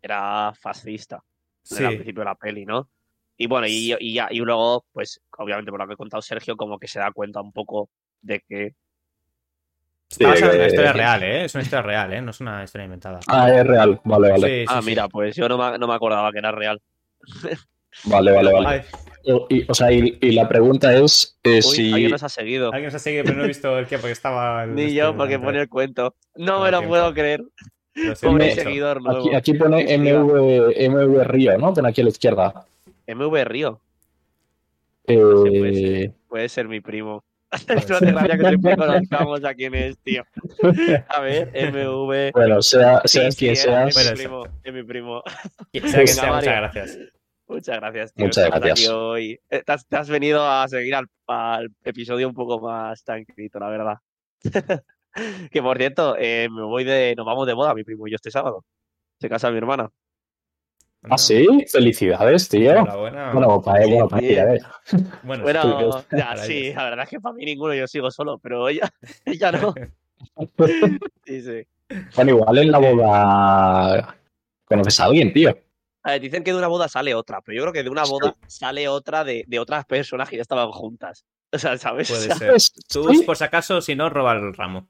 era 0.02 0.52
fascista. 0.58 1.22
Sí. 1.62 1.84
Al 1.84 1.94
principio 1.94 2.20
de 2.22 2.24
la 2.24 2.34
peli, 2.34 2.64
¿no? 2.66 2.88
Y 3.36 3.46
bueno, 3.46 3.66
y, 3.68 3.94
y, 4.00 4.14
ya, 4.14 4.28
y 4.30 4.38
luego, 4.38 4.84
pues, 4.92 5.20
obviamente 5.38 5.70
por 5.70 5.78
lo 5.80 5.86
que 5.86 5.92
ha 5.92 5.96
contado 5.96 6.22
Sergio, 6.22 6.56
como 6.56 6.78
que 6.78 6.88
se 6.88 6.98
da 6.98 7.12
cuenta 7.12 7.40
un 7.40 7.52
poco 7.52 7.88
de 8.22 8.40
que. 8.48 8.74
Está 10.10 10.28
basada 10.28 10.52
en 10.52 10.58
una 10.58 10.66
historia 10.68 10.92
real, 10.92 11.22
¿eh? 11.22 11.44
Es 11.44 11.54
una 11.54 11.64
historia 11.64 11.82
real, 11.82 12.12
¿eh? 12.12 12.22
No 12.22 12.30
es 12.30 12.40
una 12.40 12.62
historia 12.64 12.84
inventada. 12.84 13.20
Ah, 13.26 13.50
es 13.52 13.66
real. 13.66 14.00
Vale, 14.04 14.30
vale. 14.30 14.46
Sí, 14.48 14.60
sí, 14.60 14.64
ah, 14.68 14.80
sí. 14.82 14.88
mira, 14.88 15.08
pues 15.08 15.36
yo 15.36 15.48
no 15.48 15.58
me, 15.58 15.78
no 15.78 15.86
me 15.88 15.94
acordaba 15.94 16.30
que 16.32 16.38
era 16.38 16.52
real. 16.52 16.80
Vale, 18.04 18.30
vale, 18.30 18.52
vale. 18.52 18.84
Y, 19.48 19.64
o 19.68 19.74
sea, 19.74 19.90
y, 19.90 20.18
y 20.20 20.32
la 20.32 20.46
pregunta 20.46 20.94
es 20.94 21.38
eh, 21.42 21.56
Uy, 21.56 21.62
si. 21.62 21.92
alguien 21.94 22.10
nos 22.10 22.22
ha 22.22 22.28
seguido. 22.28 22.70
alguien 22.72 22.90
se 22.90 22.98
ha 22.98 23.00
seguido, 23.00 23.24
pero 23.24 23.38
no 23.38 23.44
he 23.44 23.48
visto 23.48 23.78
el 23.78 23.86
que 23.86 23.96
porque 23.96 24.12
estaba. 24.12 24.64
el 24.64 24.74
Ni 24.74 24.82
este 24.82 24.94
yo, 24.96 25.16
porque 25.16 25.38
pone 25.38 25.60
el 25.62 25.68
cuento. 25.70 26.14
No 26.34 26.46
Todo 26.56 26.64
me 26.64 26.70
lo 26.72 26.78
tiempo. 26.78 26.92
puedo 26.92 27.14
creer. 27.14 27.42
Pobre 28.20 28.54
seguidor 28.54 29.00
nuevo. 29.02 29.20
Aquí, 29.20 29.34
aquí 29.34 29.54
pone. 29.54 29.96
MV, 29.98 30.74
MV 30.90 31.24
Río, 31.24 31.56
¿no? 31.56 31.72
Pone 31.72 31.88
aquí 31.88 32.02
a 32.02 32.04
la 32.04 32.10
izquierda. 32.10 32.66
MV 33.08 33.44
Río. 33.46 33.80
Eh, 35.06 35.16
puede 35.18 35.74
ser. 35.74 36.12
Puede 36.28 36.48
ser 36.50 36.68
mi 36.68 36.80
primo. 36.80 37.24
no 37.68 37.96
hace 37.96 38.06
gracia 38.12 38.36
que 38.38 38.48
siempre 38.48 38.76
conozcamos 38.76 39.44
a 39.44 39.54
quién 39.54 39.74
es, 39.74 39.98
tío. 40.00 40.24
A 41.08 41.20
ver, 41.20 41.50
MV. 41.72 42.32
bueno, 42.32 42.62
sea, 42.62 43.00
Sí, 43.04 43.20
sí, 43.30 43.36
quien 43.38 43.52
es, 43.52 43.62
seas. 43.62 43.96
es 43.96 44.10
mi 44.10 44.16
primo. 44.16 44.44
Es 44.64 44.72
mi 44.74 44.82
primo. 44.82 45.22
Sea 45.72 46.04
que 46.04 46.12
muchas 46.32 46.44
gracias. 46.44 46.98
Muchas 47.48 47.76
gracias, 47.76 48.12
tío. 48.14 48.24
Muchas 48.26 48.50
gracias. 48.50 48.88
hoy. 48.88 49.38
Eh, 49.50 49.62
Te 49.64 49.72
has, 49.72 49.86
te 49.86 49.96
has 49.96 50.10
venido 50.10 50.44
a 50.44 50.66
seguir 50.66 50.94
al, 50.96 51.06
al 51.28 51.68
episodio 51.84 52.26
un 52.28 52.34
poco 52.34 52.60
más 52.60 53.04
tranquilito, 53.04 53.60
la 53.60 53.68
verdad. 53.68 53.94
que 55.50 55.62
por 55.62 55.78
cierto, 55.78 56.16
eh, 56.18 56.48
me 56.50 56.62
voy 56.62 56.84
de. 56.84 57.14
Nos 57.16 57.24
vamos 57.24 57.46
de 57.46 57.52
boda, 57.54 57.74
mi 57.74 57.84
primo 57.84 58.06
y 58.06 58.10
yo 58.10 58.16
este 58.16 58.30
sábado. 58.32 58.64
Se 59.20 59.28
casa 59.28 59.50
mi 59.50 59.58
hermana. 59.58 59.88
Ah, 61.08 61.18
sí, 61.18 61.46
felicidades, 61.70 62.48
tío. 62.48 62.72
Enhorabuena. 62.72 63.32
Bueno, 63.32 63.62
para 63.62 63.84
Sí, 63.84 63.90
bueno, 63.90 64.08
para 64.08 64.22
eh. 64.22 64.58
Bueno, 65.22 65.42
Bueno, 65.44 65.92
sí. 66.00 66.16
ya 66.16 66.26
Para 66.28 66.44
sí, 66.44 66.52
ellos. 66.58 66.76
la 66.76 66.84
verdad 66.84 67.04
es 67.04 67.10
que 67.10 67.20
para 67.20 67.34
mí 67.34 67.44
ninguno 67.44 67.74
yo 67.74 67.86
sigo 67.86 68.10
solo, 68.10 68.38
pero 68.38 68.68
ella, 68.68 68.90
ella 69.24 69.52
no. 69.52 69.74
Sí, 71.24 71.42
sí. 71.42 71.66
Bueno, 72.16 72.30
igual 72.32 72.58
en 72.58 72.70
la 72.72 72.78
boda 72.78 74.16
conoces 74.64 74.98
a 75.00 75.04
alguien, 75.04 75.32
tío. 75.32 75.56
A 76.02 76.12
ver, 76.12 76.20
dicen 76.20 76.44
que 76.44 76.52
de 76.52 76.58
una 76.58 76.68
boda 76.68 76.88
sale 76.88 77.14
otra, 77.14 77.40
pero 77.40 77.56
yo 77.56 77.62
creo 77.62 77.72
que 77.72 77.82
de 77.82 77.90
una 77.90 78.04
boda 78.04 78.36
sale 78.46 78.88
otra 78.88 79.24
de, 79.24 79.44
de 79.46 79.58
otras 79.58 79.84
personas 79.86 80.28
que 80.28 80.36
ya 80.36 80.42
estaban 80.42 80.70
juntas. 80.70 81.24
O 81.52 81.58
sea, 81.58 81.76
¿sabes? 81.78 82.08
Puede 82.10 82.34
ser. 82.34 82.52
Tú, 82.88 83.08
sí. 83.12 83.22
por 83.22 83.36
si 83.36 83.44
acaso, 83.44 83.80
si 83.80 83.94
no, 83.94 84.08
roba 84.08 84.32
el 84.34 84.52
ramo. 84.54 84.88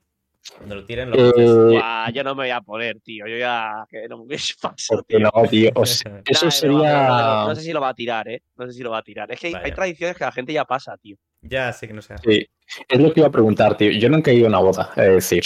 Cuando 0.55 0.77
lo 0.77 0.85
tiren, 0.85 1.11
lo 1.11 1.17
Eh, 1.17 1.81
yo 2.15 2.25
no 2.25 2.35
me 2.35 2.43
voy 2.45 2.51
a 2.51 2.61
poner, 2.61 3.01
tío. 3.01 3.27
Yo 3.27 3.37
ya. 3.37 3.85
Que 3.89 4.07
no 4.09 4.25
me 4.25 4.37
paso, 4.61 4.97
porque 4.97 5.17
tío. 5.17 5.19
no, 5.19 5.31
tío. 5.49 5.71
O 5.75 5.85
sea, 5.87 6.23
eso 6.25 6.47
Nah, 6.47 6.51
no, 6.51 6.51
sería. 6.51 7.45
no 7.45 7.55
sé 7.55 7.63
si 7.63 7.73
lo 7.73 7.81
va 7.81 7.89
a 7.91 7.95
tirar, 7.95 8.29
¿eh? 8.29 8.43
No 8.57 8.67
sé 8.67 8.73
si 8.73 8.83
lo 8.83 8.91
va 8.91 8.99
a 8.99 9.03
tirar. 9.03 9.31
Es 9.33 9.41
que 9.41 9.49
hay, 9.63 9.73
tradiciones 9.73 10.17
que 10.17 10.25
la 10.25 10.33
gente 10.33 10.53
ya 10.53 10.65
pasa, 10.65 10.97
tío. 10.99 11.17
Ya, 11.43 11.73
sí 11.73 11.87
que 11.87 11.95
no 11.95 12.03
sé. 12.03 12.15
Sí, 12.25 12.47
es 12.89 13.01
lo 13.01 13.13
que 13.13 13.21
iba 13.21 13.29
a 13.29 13.33
preguntar, 13.33 13.77
tío. 13.77 13.91
Yo 13.93 14.09
nunca 14.09 14.31
he 14.31 14.35
ido 14.35 14.47
a 14.47 14.49
una 14.49 14.59
boda, 14.61 14.91
es 14.97 15.09
decir. 15.31 15.45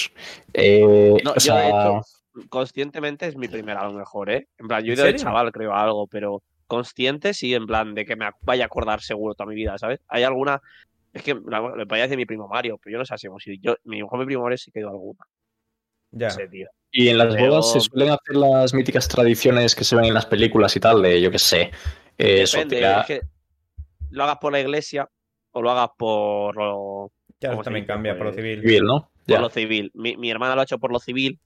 eh, 0.53 1.21
No, 1.25 1.33
o 1.33 1.39
yo 1.39 1.41
sea, 1.41 1.57
de 1.57 1.69
hecho, 1.69 2.01
conscientemente 2.49 3.27
es 3.27 3.37
mi 3.37 3.49
primera 3.49 3.81
a 3.81 3.87
lo 3.87 3.93
mejor, 3.93 4.31
¿eh? 4.31 4.49
En 4.59 4.69
plan, 4.69 4.83
yo 4.85 4.93
he 4.93 4.95
¿En 4.95 4.99
ido 4.99 5.05
de 5.07 5.15
chaval, 5.17 5.53
creo, 5.53 5.73
a 5.73 5.83
algo, 5.83 6.07
pero 6.07 6.43
consciente 6.67 7.35
sí, 7.35 7.55
en 7.55 7.67
plan, 7.67 7.95
de 7.95 8.05
que 8.07 8.17
me 8.17 8.31
vaya 8.43 8.65
a 8.65 8.67
acordar 8.67 9.01
seguro 9.03 9.35
toda 9.35 9.49
mi 9.49 9.57
vida, 9.57 9.77
¿sabes? 9.79 10.01
Hay 10.09 10.23
alguna. 10.23 10.61
Es 11.13 11.23
que 11.23 11.35
le 11.35 11.87
podía 11.87 12.05
decir 12.05 12.17
mi 12.17 12.27
primo 12.27 12.47
Mario, 12.49 12.79
pero 12.83 12.93
yo 12.95 12.99
no 12.99 13.05
sé 13.05 13.19
si 13.19 13.27
hemos 13.27 13.45
ido. 13.47 13.57
Yo, 13.61 13.77
mi 13.85 14.01
mejor 14.03 14.19
mi 14.21 14.27
primo 14.27 14.43
Mario 14.43 14.59
sí 14.59 14.71
que 14.71 14.79
he 14.79 14.83
ido 14.83 14.91
alguna. 14.91 15.19
Ya. 16.13 16.29
No 16.29 16.35
sé, 16.35 16.49
tío. 16.49 16.69
y 16.93 17.09
en 17.09 17.19
las 17.19 17.35
pero- 17.35 17.51
bodas 17.51 17.73
se 17.73 17.81
suelen 17.81 18.11
hacer 18.11 18.37
las 18.37 18.75
míticas 18.75 19.07
tradiciones 19.09 19.75
que 19.77 19.85
se 19.85 19.95
ven 19.97 20.07
en 20.07 20.15
las 20.15 20.27
películas 20.27 20.75
y 20.77 20.81
tal, 20.81 21.03
de 21.03 21.21
yo 21.21 21.31
qué 21.31 21.39
sé. 21.39 21.71
eh, 22.19 22.43
eso, 22.43 22.59
Depende, 22.59 23.01
es 23.01 23.07
que 23.07 23.21
lo 24.11 24.25
hagas 24.25 24.39
por 24.39 24.53
la 24.53 24.61
iglesia 24.61 25.09
o 25.53 25.63
lo 25.63 25.71
hagas 25.71 25.91
por 25.97 26.57
lo, 26.57 27.13
Ya 27.41 27.51
¿Cómo 27.51 27.63
se 27.63 27.67
también 27.67 27.85
dice? 27.85 27.93
cambia 27.93 28.17
por 28.17 28.27
lo 28.27 28.33
civil. 28.33 28.61
civil, 28.61 28.83
¿no? 28.85 29.03
por 29.03 29.35
Ya. 29.37 29.41
lo 29.41 29.51
civil. 29.51 29.91
Mi, 29.95 30.17
mi 30.17 30.31
hermana 30.31 30.55
lo 30.57 30.61
ha 30.63 30.65
hecho 30.65 30.79
por 30.79 30.93
lo 30.93 30.99
civil 30.99 31.39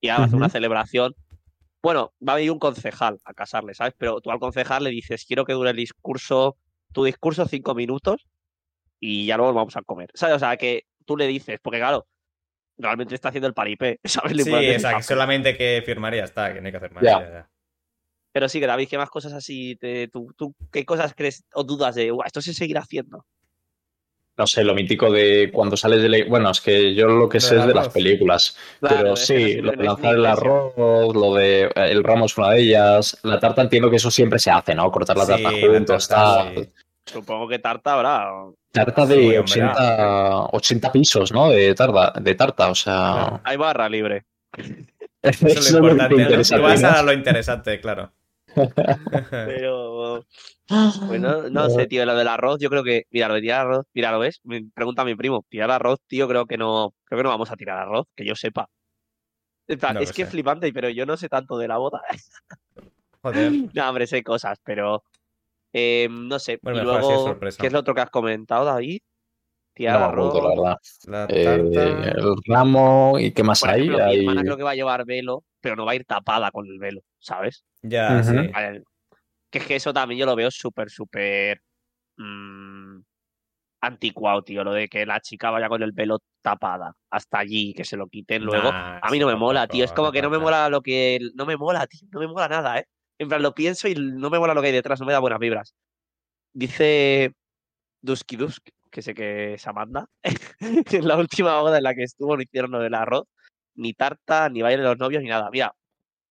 y 0.00 0.08
ahora 0.08 0.24
hace 0.24 0.36
una 0.36 0.48
celebración. 0.48 1.14
Bueno, 1.82 2.12
va 2.26 2.32
a 2.32 2.36
venir 2.36 2.50
un 2.50 2.58
concejal 2.58 3.18
a 3.24 3.34
casarle, 3.34 3.74
¿sabes? 3.74 3.94
Pero 3.96 4.20
tú 4.20 4.30
al 4.32 4.40
concejal 4.40 4.82
le 4.84 4.90
dices, 4.90 5.24
quiero 5.24 5.44
que 5.44 5.52
dure 5.52 5.70
el 5.70 5.76
discurso, 5.76 6.56
tu 6.92 7.04
discurso 7.04 7.46
cinco 7.46 7.74
minutos 7.76 8.26
y 9.00 9.26
ya 9.26 9.36
luego 9.36 9.52
vamos 9.54 9.76
a 9.76 9.82
comer. 9.82 10.10
¿Sabes? 10.14 10.36
O 10.36 10.38
sea, 10.38 10.56
que 10.56 10.84
tú 11.04 11.16
le 11.16 11.26
dices, 11.26 11.58
porque 11.62 11.78
claro, 11.78 12.06
realmente 12.76 13.14
está 13.14 13.28
haciendo 13.28 13.48
el 13.48 13.54
paripé, 13.54 14.00
¿sabes? 14.04 14.36
Le 14.36 14.44
Sí, 14.44 14.50
puedes 14.50 14.64
o 14.64 14.68
decir, 14.68 14.80
sea, 14.82 14.90
que 14.90 14.96
"Ah, 14.96 15.02
solamente 15.02 15.56
que 15.56 15.82
firmaría 15.84 16.24
está, 16.24 16.52
que 16.54 16.60
no 16.60 16.66
hay 16.66 16.72
que 16.72 16.76
hacer 16.78 16.92
más. 16.92 17.04
Ya. 17.04 17.20
ya, 17.20 17.30
ya. 17.30 17.50
Pero 18.32 18.48
sí, 18.48 18.60
que 18.60 18.66
David, 18.66 18.88
¿qué 18.88 18.98
más 18.98 19.10
cosas 19.10 19.32
así? 19.32 19.76
Te, 19.76 20.08
tú, 20.08 20.32
tú, 20.36 20.54
¿Qué 20.70 20.84
cosas 20.84 21.14
crees 21.16 21.44
o 21.54 21.64
dudas 21.64 21.94
de, 21.94 22.10
"Buah, 22.10 22.26
esto 22.26 22.40
se 22.40 22.52
seguirá 22.54 22.80
haciendo? 22.82 23.24
No 24.36 24.46
sé, 24.46 24.62
lo 24.62 24.72
mítico 24.72 25.10
de 25.10 25.50
cuando 25.52 25.76
sales 25.76 26.00
de 26.00 26.08
la... 26.08 26.24
Bueno, 26.28 26.50
es 26.52 26.60
que 26.60 26.94
yo 26.94 27.08
lo 27.08 27.28
que 27.28 27.40
sé 27.40 27.56
es 27.56 27.66
de 27.66 27.74
las 27.74 27.88
películas. 27.88 28.56
Claro, 28.78 28.96
pero 28.98 29.16
sí, 29.16 29.54
lo 29.56 29.72
de 29.72 29.76
lanzar 29.78 30.14
el 30.14 30.24
arroz, 30.24 30.72
lo 31.16 31.34
de 31.34 31.62
eh, 31.64 31.70
el 31.74 32.04
ramo 32.04 32.26
es 32.26 32.38
una 32.38 32.50
de 32.50 32.60
ellas. 32.60 33.18
La 33.24 33.40
tarta 33.40 33.62
entiendo 33.62 33.90
que 33.90 33.96
eso 33.96 34.12
siempre 34.12 34.38
se 34.38 34.52
hace, 34.52 34.76
¿no? 34.76 34.92
Cortar 34.92 35.16
la 35.16 35.24
Sí, 35.26 35.30
tarta 35.42 35.50
la 35.50 35.58
juntos, 35.58 36.06
tarta, 36.08 36.52
tal. 36.54 36.64
sí. 36.64 36.70
Supongo 37.08 37.48
que 37.48 37.58
tarta 37.58 37.94
habrá. 37.94 38.30
Tarta 38.72 39.06
Sí, 39.06 39.12
de 39.12 39.38
hombre. 39.38 39.64
80, 39.64 40.46
80 40.52 40.92
pisos, 40.92 41.32
¿no? 41.32 41.50
De 41.50 41.74
tarta, 41.74 42.12
de 42.20 42.34
tarta, 42.34 42.70
o 42.70 42.74
sea... 42.74 43.40
Hay 43.44 43.56
barra 43.56 43.88
libre. 43.88 44.26
Eso 45.22 45.46
es 45.46 45.72
lo 45.72 45.78
importante. 45.78 46.36
¿no? 46.36 46.42
Tú 46.42 46.62
vas 46.62 46.84
a 46.84 47.02
lo 47.02 47.12
interesante, 47.12 47.80
claro. 47.80 48.12
Pero. 49.30 50.24
Bueno, 51.06 51.48
no 51.50 51.70
sé, 51.70 51.86
tío, 51.86 52.04
lo 52.04 52.14
del 52.14 52.28
arroz, 52.28 52.58
yo 52.60 52.70
creo 52.70 52.84
que. 52.84 53.04
Mira, 53.10 53.28
lo 53.28 53.34
de 53.34 53.40
tirar 53.40 53.66
arroz, 53.66 53.86
mira, 53.94 54.12
¿lo 54.12 54.18
ves? 54.18 54.40
Me 54.44 54.64
pregunta 54.74 55.04
mi 55.04 55.14
primo, 55.14 55.44
tirar 55.48 55.70
arroz, 55.70 55.98
tío, 56.06 56.28
creo 56.28 56.46
que 56.46 56.56
no. 56.56 56.94
Creo 57.04 57.18
que 57.18 57.22
no 57.24 57.30
vamos 57.30 57.50
a 57.50 57.56
tirar 57.56 57.78
arroz, 57.78 58.06
que 58.14 58.24
yo 58.24 58.34
sepa. 58.34 58.68
En 59.66 59.78
plan, 59.78 59.94
No 59.94 60.00
es 60.00 60.08
lo 60.08 60.14
que 60.14 60.22
es 60.22 60.30
flipante, 60.30 60.72
pero 60.72 60.88
yo 60.88 61.04
no 61.04 61.16
sé 61.16 61.28
tanto 61.28 61.58
de 61.58 61.68
la 61.68 61.78
boda. 61.78 62.00
Joder. 63.22 63.52
no, 63.74 63.88
hombre, 63.88 64.06
sé 64.06 64.22
cosas, 64.22 64.58
pero. 64.62 65.04
Eh, 65.72 66.08
no 66.10 66.38
sé. 66.38 66.58
Bueno, 66.62 66.80
y 66.80 66.84
luego. 66.84 67.38
¿qué 67.58 67.66
es 67.66 67.72
lo 67.72 67.80
otro 67.80 67.94
que 67.94 68.00
has 68.00 68.10
comentado, 68.10 68.64
David? 68.64 69.00
No 69.78 69.98
me 70.00 70.04
acuerdo, 70.06 70.62
la. 70.62 70.78
La 71.04 71.26
Eh, 71.28 72.12
el 72.16 72.34
ramo 72.46 73.18
y 73.18 73.32
qué 73.32 73.42
más 73.42 73.60
Por 73.60 73.70
hay. 73.70 73.82
ejemplo, 73.82 74.06
mi 74.06 74.18
hermana 74.18 74.42
creo 74.42 74.56
que 74.56 74.62
va 74.62 74.70
a 74.72 74.74
llevar 74.74 75.04
velo, 75.04 75.44
pero 75.60 75.76
no 75.76 75.84
va 75.84 75.92
a 75.92 75.94
ir 75.94 76.04
tapada 76.04 76.50
con 76.50 76.66
el 76.66 76.78
velo, 76.78 77.02
¿sabes? 77.18 77.64
Ya, 77.82 78.22
sí. 78.22 78.34
Vale, 78.52 78.82
Que 79.50 79.58
es 79.58 79.66
que 79.66 79.76
eso 79.76 79.92
también 79.92 80.18
yo 80.18 80.26
lo 80.26 80.34
veo 80.36 80.50
súper, 80.50 80.90
súper 80.90 81.62
mm, 82.16 83.00
anticuado, 83.82 84.42
tío. 84.42 84.64
Lo 84.64 84.72
de 84.72 84.88
que 84.88 85.06
la 85.06 85.20
chica 85.20 85.50
vaya 85.50 85.68
con 85.68 85.82
el 85.82 85.94
pelo 85.94 86.18
tapada 86.42 86.94
hasta 87.10 87.38
allí, 87.38 87.72
que 87.72 87.84
se 87.84 87.96
lo 87.96 88.08
quiten 88.08 88.42
luego. 88.42 88.72
Nah, 88.72 88.98
a 89.00 89.10
mí 89.10 89.18
no 89.18 89.26
me 89.26 89.36
mola, 89.36 89.68
tío. 89.68 89.84
Es 89.84 89.92
como 89.92 90.10
que 90.10 90.22
no 90.22 90.30
me 90.30 90.38
mola 90.38 90.68
lo 90.68 90.82
que. 90.82 91.20
No 91.34 91.46
me 91.46 91.56
mola, 91.56 91.86
tío. 91.86 92.08
No 92.10 92.20
me 92.20 92.26
mola 92.26 92.48
nada, 92.48 92.78
¿eh? 92.78 92.86
En 93.18 93.28
plan, 93.28 93.42
lo 93.42 93.54
pienso 93.54 93.88
y 93.88 93.94
no 93.94 94.30
me 94.30 94.38
mola 94.38 94.54
lo 94.54 94.60
que 94.60 94.68
hay 94.68 94.72
detrás, 94.72 95.00
no 95.00 95.06
me 95.06 95.12
da 95.12 95.18
buenas 95.18 95.40
vibras. 95.40 95.74
Dice 96.52 97.32
Dusky 98.00 98.36
Dusk, 98.36 98.68
que 98.90 99.02
sé 99.02 99.14
que 99.14 99.54
es 99.54 99.66
Amanda, 99.66 100.06
que 100.86 100.96
en 100.98 101.08
la 101.08 101.16
última 101.16 101.60
boda 101.60 101.78
en 101.78 101.84
la 101.84 101.94
que 101.94 102.04
estuvo 102.04 102.36
no 102.36 102.42
hicieron 102.42 102.70
lo 102.70 102.78
del 102.80 102.94
arroz, 102.94 103.24
ni 103.74 103.92
tarta, 103.92 104.48
ni 104.48 104.62
baile 104.62 104.82
de 104.82 104.88
los 104.88 104.98
novios, 104.98 105.22
ni 105.22 105.28
nada. 105.28 105.50
Mira, 105.50 105.74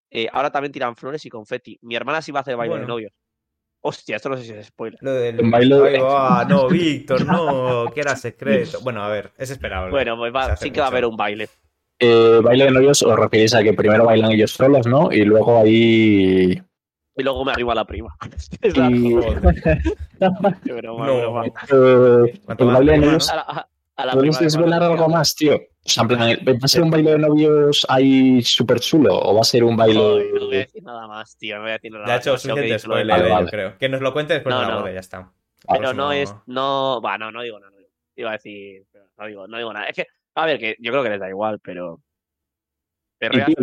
eh, 0.09 0.27
ahora 0.31 0.49
también 0.51 0.71
tiran 0.71 0.95
flores 0.95 1.25
y 1.25 1.29
confeti. 1.29 1.77
Mi 1.81 1.95
hermana 1.95 2.21
sí 2.21 2.31
va 2.31 2.39
a 2.39 2.41
hacer 2.41 2.55
baile 2.55 2.79
de 2.79 2.85
novios. 2.87 3.11
Hostia, 3.81 4.15
esto 4.15 4.29
no 4.29 4.37
sé 4.37 4.43
si 4.43 4.51
es 4.53 4.67
spoiler. 4.67 4.99
Lo 5.01 5.13
del 5.13 5.39
Un 5.39 5.51
baile 5.51 5.75
de- 5.75 5.99
no, 6.49 6.67
Víctor, 6.69 7.25
no, 7.25 7.85
que 7.93 7.99
era 8.01 8.15
secreto. 8.15 8.79
Bueno, 8.81 9.03
a 9.03 9.09
ver, 9.09 9.31
es 9.37 9.49
esperable. 9.51 9.91
Bueno, 9.91 10.17
pues 10.17 10.33
va- 10.33 10.55
sí 10.55 10.71
que 10.71 10.79
va 10.79 10.87
a 10.87 10.89
haber 10.89 11.05
un 11.05 11.15
baile. 11.17 11.47
Eh, 11.99 12.39
baile 12.43 12.65
de 12.65 12.71
novios 12.71 13.01
os 13.03 13.17
referís 13.17 13.53
a 13.55 13.63
que 13.63 13.73
primero 13.73 14.05
bailan 14.05 14.31
ellos 14.31 14.51
solos, 14.51 14.85
¿no? 14.87 15.11
Y 15.11 15.23
luego 15.25 15.59
ahí. 15.59 16.61
Y 17.17 17.23
luego 17.23 17.43
me 17.43 17.51
arriba 17.51 17.73
la 17.75 17.85
prima. 17.85 18.15
Es 18.61 18.77
la 18.77 18.89
Y- 18.91 19.11
Joder. 19.13 19.81
qué 20.63 20.71
broma, 20.73 21.07
No. 21.07 21.17
broma. 21.17 21.45
Eh, 21.47 22.39
¿Cuánto 22.45 22.63
el 22.63 22.67
más 22.69 22.77
baile 22.77 22.91
de 22.93 22.97
novios. 22.99 23.29
A 23.31 23.35
la, 23.35 23.41
a- 23.41 23.69
a 23.95 24.05
la 24.05 24.13
¿Podéis 24.13 24.37
prima 24.37 24.39
de 24.39 24.45
desvelar 24.45 24.83
algo 24.83 25.09
más, 25.09 25.35
tío? 25.35 25.55
O 25.55 25.89
sea, 25.89 26.01
en 26.03 26.07
plan, 26.09 26.19
¿va 26.45 26.53
a 26.61 26.67
ser 26.67 26.83
un 26.83 26.91
baile 26.91 27.11
de 27.11 27.17
novios 27.17 27.85
ahí 27.89 28.41
súper 28.43 28.79
chulo? 28.79 29.17
¿O 29.17 29.33
va 29.33 29.41
a 29.41 29.43
ser 29.43 29.63
un 29.63 29.75
baile.? 29.75 29.99
Joder, 29.99 30.33
no 30.33 30.45
voy 30.45 30.55
a 30.55 30.59
decir 30.59 30.83
nada 30.83 31.07
más, 31.07 31.37
tío. 31.37 31.55
No 31.55 31.61
voy 31.63 31.69
a 31.71 31.73
decir 31.73 31.91
nada 31.91 32.05
Ya 32.05 32.11
más. 32.13 32.21
hecho 32.21 32.29
demasiado 32.31 32.55
que 32.55 32.61
suficiente 32.61 32.79
spoiler, 32.83 33.07
Vale, 33.17 33.27
yo 33.29 33.33
vale. 33.33 33.49
creo. 33.49 33.77
Que 33.79 33.89
nos 33.89 34.01
lo 34.01 34.13
cuente 34.13 34.33
después 34.35 34.53
No, 34.53 34.61
de 34.61 34.67
la 34.67 34.73
no. 34.75 34.79
boda, 34.81 34.91
ya 34.93 34.99
está. 34.99 35.31
Pero 35.67 35.93
no 35.93 36.11
es. 36.11 36.35
No. 36.45 37.01
Va, 37.01 37.17
no, 37.17 37.31
no 37.31 37.41
digo 37.41 37.59
nada. 37.59 37.71
no. 37.71 37.77
Iba 38.15 38.29
a 38.29 38.33
decir. 38.33 38.85
pero 38.91 39.05
No 39.17 39.25
digo, 39.25 39.47
no 39.47 39.57
digo 39.57 39.73
nada. 39.73 39.87
Es 39.87 39.95
que, 39.95 40.05
a 40.35 40.45
ver, 40.45 40.59
que 40.59 40.75
yo 40.79 40.91
creo 40.91 41.03
que 41.03 41.09
les 41.09 41.19
da 41.19 41.29
igual, 41.29 41.59
pero. 41.59 41.99
Y, 43.19 43.55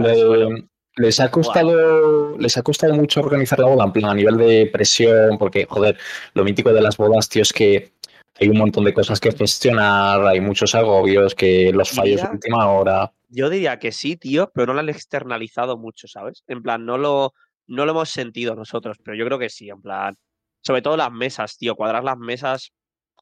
Les 0.97 1.19
ha 1.19 1.31
costado 1.31 2.39
les 2.39 2.57
ha 2.57 2.63
costado 2.63 2.95
mucho 2.95 3.21
organizar 3.21 3.59
la 3.59 3.67
boda, 3.67 3.85
en 3.85 3.93
plan, 3.93 4.11
a 4.11 4.15
nivel 4.15 4.37
de 4.37 4.71
presión, 4.73 5.39
porque, 5.39 5.67
joder, 5.69 5.99
lo 6.35 6.45
mítico 6.45 6.73
de 6.73 6.81
las 6.81 6.97
bodas, 6.97 7.29
tío, 7.29 7.43
es 7.43 7.53
que 7.53 7.93
hay 8.41 8.49
un 8.49 8.59
montón 8.59 8.85
de 8.85 8.95
cosas 8.95 9.21
que 9.21 9.33
gestionar, 9.33 10.27
hay 10.27 10.41
muchos 10.41 10.75
agobios, 10.75 11.35
que 11.35 11.73
los 11.73 11.91
fallos 11.91 12.23
de 12.23 12.29
última 12.29 12.71
hora. 12.71 13.13
Yo 13.29 13.49
diría 13.51 13.79
que 13.79 13.93
sí, 13.93 14.17
tío, 14.17 14.51
pero 14.55 14.67
no 14.67 14.75
lo 14.75 14.81
han 14.81 14.89
externalizado 14.89 15.77
mucho, 15.77 16.09
¿sabes? 16.09 16.43
En 16.47 16.63
plan, 16.63 16.85
no 16.85 16.99
lo, 16.99 17.35
no 17.67 17.85
lo 17.85 17.93
hemos 17.93 18.11
sentido 18.11 18.55
nosotros, 18.55 18.99
pero 19.03 19.17
yo 19.17 19.25
creo 19.25 19.39
que 19.39 19.49
sí, 19.49 19.69
en 19.69 19.81
plan. 19.81 20.17
Sobre 20.61 20.83
todo 20.83 20.97
las 20.97 21.13
mesas, 21.13 21.57
tío. 21.57 21.77
Cuadrar 21.77 22.05
las 22.05 22.19
mesas 22.19 22.73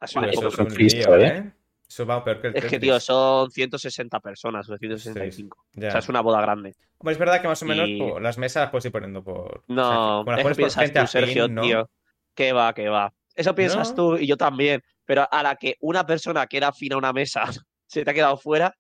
ha 0.01 0.07
sido 0.07 0.23
Vale, 0.23 0.33
un 0.37 0.39
Eso 0.39 0.51
poco 0.51 0.63
es 0.63 0.69
un 0.69 0.75
Cristo, 0.75 1.17
lío, 1.17 1.27
¿eh? 1.27 1.37
¿eh? 1.39 1.53
Eso 1.93 2.07
va 2.07 2.25
peor 2.25 2.41
que 2.41 2.47
el 2.49 2.57
Es 2.57 2.65
que, 2.65 2.81
tío, 2.81 2.99
son 2.99 3.51
160 3.51 4.19
personas 4.21 4.69
o 4.71 4.79
165. 4.79 5.67
Ya. 5.75 5.89
O 5.89 5.91
sea, 5.91 6.01
es 6.01 6.09
una 6.09 6.23
boda 6.23 6.41
grande. 6.41 6.75
Hombre, 6.97 7.13
es 7.13 7.19
verdad 7.19 7.43
que 7.43 7.49
más 7.49 7.61
o 7.63 7.67
menos 7.67 7.87
Y- 7.87 7.99
las 8.21 8.39
mesas 8.39 8.63
las 8.63 8.71
puedes 8.71 8.87
ir 8.87 8.93
poniendo 8.93 9.23
por. 9.23 9.63
No, 9.69 10.21
o 10.21 10.25
sea, 10.25 10.25
pones 10.25 10.43
por 10.45 10.57
piensas 10.57 10.85
gente 10.85 11.01
tú, 11.01 11.07
Sergio, 11.07 11.49
¿no? 11.49 11.61
tío. 11.63 11.91
Que 12.35 12.55
va, 12.55 12.73
que 12.73 12.89
va. 12.89 13.13
Eso 13.35 13.55
piensas 13.55 13.91
¿No? 13.91 13.95
tú 13.95 14.17
y 14.17 14.27
yo 14.27 14.39
también. 14.39 14.83
Pero 15.05 15.29
a 15.31 15.43
la 15.43 15.57
que 15.57 15.77
una 15.81 16.07
persona 16.07 16.47
que 16.47 16.57
era 16.57 16.69
afín 16.69 16.95
a 16.95 16.97
una 16.97 17.13
mesa 17.13 17.45
se 17.87 18.05
te 18.05 18.11
ha 18.11 18.15
quedado 18.15 18.39
fuera, 18.39 18.75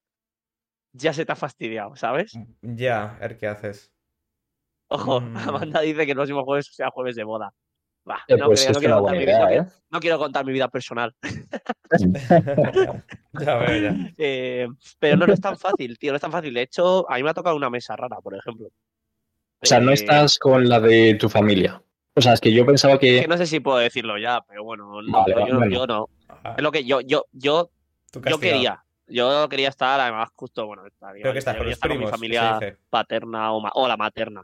ya 0.92 1.12
se 1.12 1.26
te 1.26 1.32
ha 1.32 1.36
fastidiado, 1.36 1.94
¿sabes? 1.96 2.32
Ya, 2.62 3.16
a 3.16 3.18
ver 3.18 3.36
qué 3.36 3.46
haces. 3.46 3.92
Ojo, 4.88 5.20
Mm. 5.20 5.36
Amanda 5.36 5.80
dice 5.82 6.04
que 6.06 6.12
el 6.12 6.16
próximo 6.16 6.44
jueves 6.44 6.70
sea 6.72 6.88
jueves 6.90 7.16
de 7.16 7.24
boda. 7.24 7.52
Eh, 8.28 8.36
no, 8.36 8.46
pues 8.46 8.60
creo, 8.60 8.70
es 8.70 8.76
no, 8.76 8.80
quiero 8.80 8.96
contar 8.98 9.16
mi, 9.16 9.22
idea, 9.24 9.38
no 9.38 9.44
¿eh? 9.44 9.48
quiero- 9.50 9.66
no 9.90 10.00
quiero 10.00 10.18
contar 10.18 10.44
mi 10.44 10.52
vida 10.52 10.68
personal. 10.68 11.14
ya 13.40 13.54
veo, 13.56 13.82
ya. 13.82 13.96
Eh, 14.18 14.68
pero 14.98 15.16
no, 15.16 15.26
no 15.26 15.32
es 15.34 15.40
tan 15.40 15.56
fácil, 15.58 15.98
tío, 15.98 16.12
no 16.12 16.16
es 16.16 16.22
tan 16.22 16.32
fácil. 16.32 16.52
De 16.54 16.62
hecho, 16.62 17.10
a 17.10 17.16
mí 17.16 17.22
me 17.22 17.30
ha 17.30 17.34
tocado 17.34 17.56
una 17.56 17.70
mesa 17.70 17.96
rara, 17.96 18.16
por 18.22 18.34
ejemplo. 18.34 18.66
O 18.66 19.66
sea, 19.66 19.80
no 19.80 19.90
Eh, 19.92 19.94
estás 19.94 20.38
con 20.38 20.68
la 20.68 20.80
de 20.80 21.14
tu 21.14 21.28
familia. 21.28 21.82
O 22.14 22.20
sea, 22.20 22.32
es 22.34 22.40
que 22.40 22.52
yo 22.52 22.66
pensaba 22.66 22.98
que. 22.98 23.22
que 23.22 23.28
no 23.28 23.36
sé 23.36 23.46
si 23.46 23.60
puedo 23.60 23.78
decirlo 23.78 24.18
ya, 24.18 24.40
pero 24.46 24.64
bueno, 24.64 25.00
no, 25.02 25.12
Vale, 25.12 25.34
yo, 25.72 25.86
no. 25.86 26.08
Es 26.56 26.62
lo 26.62 26.72
que 26.72 26.84
yo, 26.84 27.00
yo, 27.00 27.24
yo, 27.32 27.70
yo 28.26 28.38
quería. 28.38 28.84
Yo 29.08 29.48
quería 29.48 29.68
estar, 29.68 30.00
además, 30.00 30.30
justo, 30.34 30.66
bueno, 30.66 30.86
estaría- 30.86 31.22
Creo 31.22 31.32
que 31.32 31.38
estás 31.40 31.54
yo 31.54 31.58
con 31.58 31.64
quería 31.66 31.70
los 31.72 31.76
estar 31.76 31.90
primos. 31.90 32.06
mi 32.06 32.10
familia 32.10 32.76
paterna 32.88 33.52
o, 33.52 33.60
ma- 33.60 33.72
o 33.74 33.86
la 33.86 33.96
materna. 33.96 34.42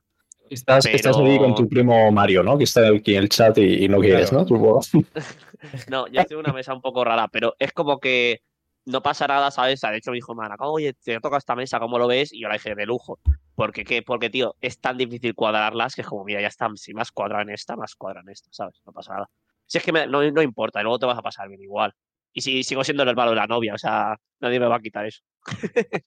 Estás, 0.50 0.86
estás 0.86 1.16
ahí 1.16 1.24
pero- 1.38 1.42
con 1.44 1.54
tu 1.54 1.68
primo 1.68 2.10
Mario, 2.12 2.42
¿no? 2.42 2.56
Que 2.58 2.64
está 2.64 2.86
aquí 2.88 3.14
en 3.16 3.22
el 3.22 3.28
chat 3.28 3.56
y, 3.58 3.84
y 3.84 3.88
no 3.88 3.98
quieres, 4.00 4.30
Claro. 4.30 4.46
¿no? 4.50 4.80
No, 5.90 6.06
yo 6.06 6.20
estoy 6.20 6.36
en 6.36 6.40
una 6.44 6.52
mesa 6.52 6.72
un 6.72 6.80
poco 6.80 7.04
rara, 7.04 7.26
pero 7.28 7.54
es 7.58 7.72
como 7.72 7.98
que 7.98 8.40
no 8.86 9.02
pasa 9.02 9.26
nada, 9.26 9.50
¿sabes? 9.50 9.80
De 9.80 9.96
hecho, 9.96 10.12
me 10.12 10.16
dijo 10.16 10.34
Mana, 10.34 10.54
oye, 10.60 10.94
te 10.94 11.18
toca 11.20 11.36
esta 11.36 11.54
mesa, 11.56 11.78
¿cómo 11.80 11.98
lo 11.98 12.06
ves? 12.06 12.32
Y 12.32 12.40
yo 12.40 12.48
la 12.48 12.54
dije, 12.54 12.74
de 12.74 12.86
lujo. 12.86 13.18
Porque, 13.54 13.84
¿qué? 13.84 14.02
Porque, 14.02 14.30
tío, 14.30 14.54
es 14.60 14.78
tan 14.80 14.96
difícil 14.96 15.34
cuadrarlas 15.34 15.94
que 15.94 16.02
es 16.02 16.06
como, 16.06 16.24
mira, 16.24 16.40
ya 16.40 16.46
está, 16.46 16.68
si 16.76 16.94
más 16.94 17.10
cuadra 17.10 17.42
en 17.42 17.50
esta, 17.50 17.76
más 17.76 17.94
cuadra 17.96 18.20
en 18.20 18.28
esta, 18.30 18.48
¿sabes? 18.52 18.80
No 18.86 18.92
pasa 18.92 19.14
nada. 19.14 19.30
Si 19.66 19.78
es 19.78 19.84
que 19.84 19.92
me- 19.92 20.06
no, 20.06 20.22
no 20.30 20.42
importa, 20.42 20.80
y 20.80 20.84
luego 20.84 20.98
te 20.98 21.06
vas 21.06 21.18
a 21.18 21.22
pasar 21.22 21.48
bien 21.48 21.60
igual. 21.60 21.92
Y 22.32 22.40
si 22.40 22.62
sigo 22.62 22.84
siendo 22.84 23.02
el 23.02 23.08
hermano 23.10 23.30
de 23.30 23.36
la 23.36 23.46
novia, 23.48 23.74
o 23.74 23.78
sea, 23.78 24.16
nadie 24.40 24.60
me 24.60 24.66
va 24.68 24.76
a 24.76 24.80
quitar 24.80 25.04
eso. 25.06 25.22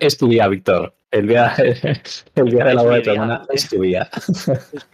Es 0.00 0.16
tu 0.18 0.28
día, 0.28 0.48
Víctor. 0.48 0.96
El 1.14 1.28
día, 1.28 1.54
el 2.34 2.50
día 2.50 2.64
de 2.64 2.74
la 2.74 2.82
boda 2.82 2.96
de 2.96 3.02
tu 3.02 3.10
hermana 3.10 3.46
es 3.52 3.68
tu 3.68 3.80
día. 3.80 4.10
Es. 4.12 4.88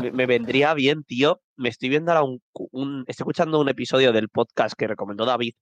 Me, 0.00 0.10
me 0.12 0.26
vendría 0.26 0.72
bien, 0.74 1.02
tío. 1.04 1.40
Me 1.56 1.68
estoy 1.68 1.88
viendo 1.88 2.12
ahora 2.12 2.22
un, 2.22 2.40
un- 2.70 3.00
Estoy 3.08 3.22
escuchando 3.24 3.58
un 3.60 3.68
episodio 3.68 4.12
del 4.12 4.28
podcast 4.28 4.74
que 4.78 4.86
recomendó 4.86 5.24
David 5.24 5.54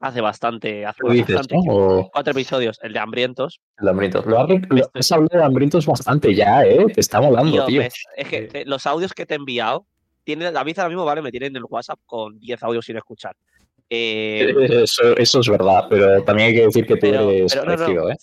hace 0.00 0.20
bastante. 0.22 0.86
Hace 0.86 0.98
¿Qué 1.06 1.12
dices, 1.12 1.36
bastante. 1.36 1.66
no? 1.66 2.08
Cuatro 2.12 2.30
episodios, 2.32 2.78
el 2.82 2.92
de 2.94 2.98
Hambrientos. 3.00 3.60
el 3.78 3.88
hambrientos. 3.88 4.24
Lo 4.24 4.40
has, 4.40 4.48
lo 4.48 4.90
has 4.94 5.12
hablado 5.12 5.38
de 5.38 5.44
hambrientos 5.44 5.84
bastante 5.86 6.34
ya, 6.34 6.64
¿eh? 6.64 6.86
Te 6.94 7.00
está 7.00 7.20
molando, 7.20 7.50
Tío, 7.52 7.66
tío. 7.66 7.80
me- 7.82 7.88
es 8.16 8.28
que 8.28 8.48
eh, 8.52 8.64
los 8.66 8.86
audios 8.86 9.12
que 9.12 9.26
te 9.26 9.34
he 9.34 9.36
enviado. 9.36 9.86
Tiene, 10.24 10.50
David 10.52 10.78
ahora 10.78 10.88
mismo, 10.88 11.04
vale, 11.04 11.20
me 11.20 11.30
tiene 11.30 11.48
en 11.48 11.56
el 11.56 11.64
WhatsApp 11.68 11.98
con 12.06 12.38
10 12.38 12.62
audios 12.62 12.86
sin 12.86 12.96
escuchar. 12.96 13.36
Eh, 13.90 14.54
Eso, 14.82 15.14
eso 15.18 15.40
es 15.40 15.48
verdad, 15.50 15.84
pero 15.90 16.22
también 16.24 16.48
hay 16.48 16.54
que 16.54 16.62
decir 16.66 16.86
que 16.86 16.94
tú 16.94 17.00
Pero- 17.02 17.30
eres 17.30 17.54
pero 17.54 17.76
no, 17.76 17.88
no. 18.04 18.10
¿eh? 18.10 18.16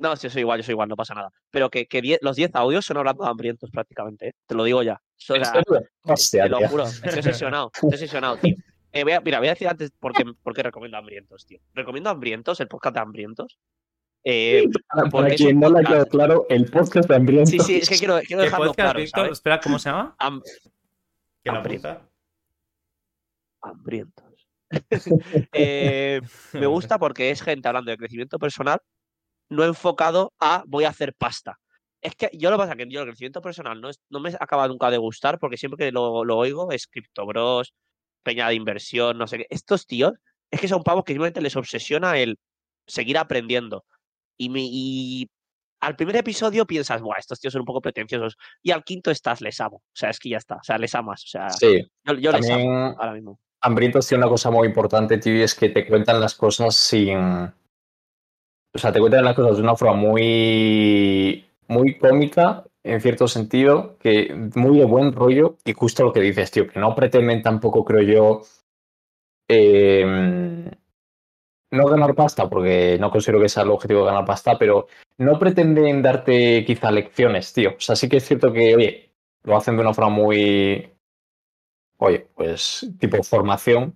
No, 0.00 0.16
si 0.16 0.24
yo 0.26 0.30
soy 0.30 0.40
igual, 0.40 0.58
yo 0.60 0.64
soy 0.64 0.72
igual, 0.72 0.88
no 0.88 0.96
pasa 0.96 1.14
nada. 1.14 1.30
Pero 1.50 1.70
que, 1.70 1.86
que 1.86 2.00
10 2.02 2.18
los 2.22 2.36
10 2.36 2.54
audios 2.54 2.84
son 2.84 2.96
hablando 2.96 3.22
de 3.24 3.30
hambrientos 3.30 3.70
prácticamente, 3.70 4.28
¿eh? 4.28 4.32
te 4.46 4.54
lo 4.54 4.64
digo 4.64 4.82
ya. 4.82 5.00
O 5.28 5.34
¿En 5.34 5.44
sea? 5.44 5.62
Hostia, 6.02 6.42
Te 6.44 6.48
lo 6.50 6.68
juro, 6.68 6.84
estoy 6.84 7.18
obsesionado, 7.18 7.70
estoy 7.74 7.88
obsesionado, 7.90 8.36
tío. 8.38 8.56
Eh, 8.92 9.04
voy 9.04 9.12
a- 9.12 9.20
mira, 9.20 9.38
voy 9.38 9.46
a 9.46 9.52
decir 9.52 9.68
antes 9.68 9.92
por 10.00 10.12
qué, 10.12 10.24
por 10.42 10.52
qué 10.52 10.64
recomiendo 10.64 10.98
Hambrientos, 10.98 11.46
tío. 11.46 11.60
Recomiendo 11.74 12.10
Hambrientos, 12.10 12.58
el 12.58 12.66
podcast 12.66 12.94
de 12.96 13.00
Hambrientos. 13.00 13.56
Eh, 14.24 14.64
Para, 15.12 15.30
quien 15.36 15.60
no 15.60 15.70
le 15.70 15.78
ha 15.78 15.82
quedado 15.84 16.06
claro, 16.06 16.46
el 16.48 16.64
podcast 16.68 17.08
de 17.08 17.14
hambrientos. 17.14 17.50
sí, 17.50 17.60
sí, 17.60 17.76
es 17.76 17.88
que 17.88 17.96
quiero, 17.98 18.18
quiero 18.26 18.40
¿Qué 18.42 18.46
dejarlo 18.46 18.66
podcast, 18.74 19.12
claro. 19.14 19.32
Espera, 19.32 19.60
¿cómo 19.60 19.78
se 19.78 19.90
llama? 19.90 20.16
Ham- 20.18 20.42
Que 21.44 21.52
la 21.52 21.58
Hambriento. 21.58 21.88
apunta. 21.88 22.10
hambrientos. 23.62 24.24
Eh, 25.52 26.20
me 26.54 26.66
gusta 26.66 26.98
porque 26.98 27.30
es 27.30 27.42
gente 27.42 27.68
hablando 27.68 27.92
de 27.92 27.96
crecimiento 27.96 28.38
personal, 28.40 28.80
no 29.50 29.64
enfocado 29.64 30.32
a 30.40 30.64
voy 30.66 30.84
a 30.84 30.88
hacer 30.88 31.12
pasta. 31.14 31.58
Es 32.00 32.14
que 32.14 32.30
yo 32.32 32.50
lo 32.50 32.56
que 32.56 32.60
pasa 32.62 32.72
es 32.72 32.78
que 32.78 32.88
yo 32.90 33.00
el 33.02 33.06
crecimiento 33.08 33.42
personal 33.42 33.78
no, 33.80 33.90
es- 33.90 34.00
no 34.08 34.20
me 34.20 34.30
acaba 34.40 34.66
nunca 34.68 34.90
de 34.90 34.96
gustar 34.96 35.38
porque 35.38 35.58
siempre 35.58 35.84
que 35.86 35.92
lo, 35.92 36.24
lo 36.24 36.38
oigo 36.38 36.72
es 36.72 36.86
criptobros, 36.86 37.74
peña 38.22 38.48
de 38.48 38.54
inversión, 38.54 39.18
no 39.18 39.26
sé 39.26 39.38
qué. 39.38 39.46
Estos 39.50 39.86
tíos 39.86 40.12
es 40.50 40.60
que 40.60 40.68
son 40.68 40.82
pavos 40.82 41.04
que 41.04 41.12
simplemente 41.12 41.42
les 41.42 41.56
obsesiona 41.56 42.16
el 42.18 42.38
seguir 42.86 43.18
aprendiendo. 43.18 43.84
Y, 44.38 44.48
me, 44.48 44.60
y 44.62 45.28
al 45.80 45.96
primer 45.96 46.16
episodio 46.16 46.66
piensas, 46.66 47.02
Buah, 47.02 47.18
estos 47.18 47.38
tíos 47.40 47.52
son 47.52 47.60
un 47.60 47.66
poco 47.66 47.82
pretenciosos. 47.82 48.36
Y 48.62 48.70
al 48.70 48.82
quinto 48.84 49.10
estás, 49.10 49.40
les 49.42 49.60
amo. 49.60 49.76
O 49.78 49.82
sea, 49.92 50.10
es 50.10 50.18
que 50.18 50.30
ya 50.30 50.38
está. 50.38 50.56
O 50.56 50.62
sea, 50.62 50.78
les 50.78 50.94
amas. 50.94 51.22
O 51.24 51.28
sea, 51.28 51.50
Sí, 51.50 51.82
yo, 52.04 52.14
yo 52.14 52.32
les 52.32 52.48
amo 52.48 52.58
también 52.58 52.72
ahora 52.98 53.12
mismo. 53.12 53.38
hambrientos 53.60 54.06
tiene 54.08 54.24
una 54.24 54.30
cosa 54.30 54.50
muy 54.50 54.66
importante, 54.68 55.18
tío, 55.18 55.36
y 55.36 55.42
es 55.42 55.54
que 55.54 55.68
te 55.68 55.86
cuentan 55.86 56.18
las 56.20 56.34
cosas 56.34 56.74
sin, 56.74 57.52
O 58.72 58.78
sea, 58.78 58.92
te 58.92 59.00
cuentan 59.00 59.24
las 59.24 59.34
cosas 59.34 59.56
de 59.56 59.62
una 59.62 59.76
forma 59.76 59.94
muy, 59.94 61.44
muy 61.68 61.98
cómica, 61.98 62.64
en 62.82 63.00
cierto 63.00 63.28
sentido, 63.28 63.96
que 63.98 64.34
muy 64.54 64.78
de 64.78 64.84
buen 64.84 65.12
rollo, 65.12 65.56
y 65.64 65.72
justo 65.72 66.04
lo 66.04 66.12
que 66.12 66.20
dices, 66.20 66.50
tío, 66.50 66.68
que 66.68 66.78
no 66.80 66.94
pretenden 66.94 67.42
tampoco, 67.42 67.84
creo 67.84 68.02
yo, 68.02 68.42
eh, 69.48 70.70
no 71.72 71.86
ganar 71.86 72.14
pasta, 72.14 72.48
porque 72.48 72.96
no 73.00 73.10
considero 73.10 73.40
que 73.40 73.48
sea 73.48 73.62
el 73.62 73.70
objetivo 73.70 74.00
de 74.00 74.06
ganar 74.06 74.24
pasta, 74.24 74.58
pero 74.58 74.86
no 75.18 75.38
pretenden 75.38 76.02
darte 76.02 76.64
quizá 76.64 76.90
lecciones, 76.90 77.52
tío. 77.52 77.70
O 77.70 77.80
sea, 77.80 77.96
sí 77.96 78.08
que 78.08 78.18
es 78.18 78.24
cierto 78.24 78.52
que, 78.52 78.74
oye, 78.74 79.10
lo 79.44 79.56
hacen 79.56 79.76
de 79.76 79.82
una 79.82 79.94
forma 79.94 80.10
muy, 80.10 80.90
oye, 81.98 82.26
pues 82.34 82.88
tipo 82.98 83.22
formación, 83.22 83.94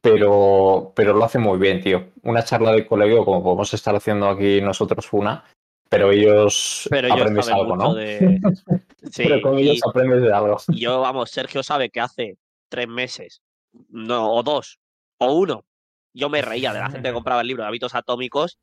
pero, 0.00 0.92
pero 0.94 1.12
lo 1.14 1.24
hacen 1.24 1.42
muy 1.42 1.58
bien, 1.58 1.80
tío. 1.80 2.08
Una 2.22 2.44
charla 2.44 2.72
de 2.72 2.86
colegio, 2.86 3.24
como 3.24 3.42
podemos 3.42 3.72
estar 3.74 3.94
haciendo 3.94 4.28
aquí 4.28 4.60
nosotros 4.60 5.12
una, 5.12 5.44
pero 5.88 6.10
ellos 6.10 6.86
Pero 6.90 7.12
aprendes 7.12 7.48
algo, 7.48 7.76
¿no? 7.76 7.94
de- 7.94 8.40
Sí, 9.10 9.22
pero 9.24 9.40
con 9.40 9.58
ellos 9.58 9.80
aprendes 9.86 10.22
de 10.22 10.32
algo. 10.32 10.58
Yo, 10.68 11.00
vamos, 11.00 11.30
Sergio 11.30 11.62
sabe 11.62 11.90
que 11.90 12.00
hace 12.00 12.36
tres 12.68 12.86
meses, 12.86 13.42
no, 13.88 14.32
o 14.32 14.42
dos, 14.42 14.78
o 15.18 15.32
uno, 15.32 15.64
yo 16.12 16.28
me 16.28 16.42
reía 16.42 16.72
de 16.72 16.80
la 16.80 16.90
gente 16.90 17.08
que 17.08 17.14
compraba 17.14 17.40
el 17.40 17.46
libro 17.46 17.62
de 17.62 17.68
hábitos 17.68 17.94
atómicos. 17.94 18.58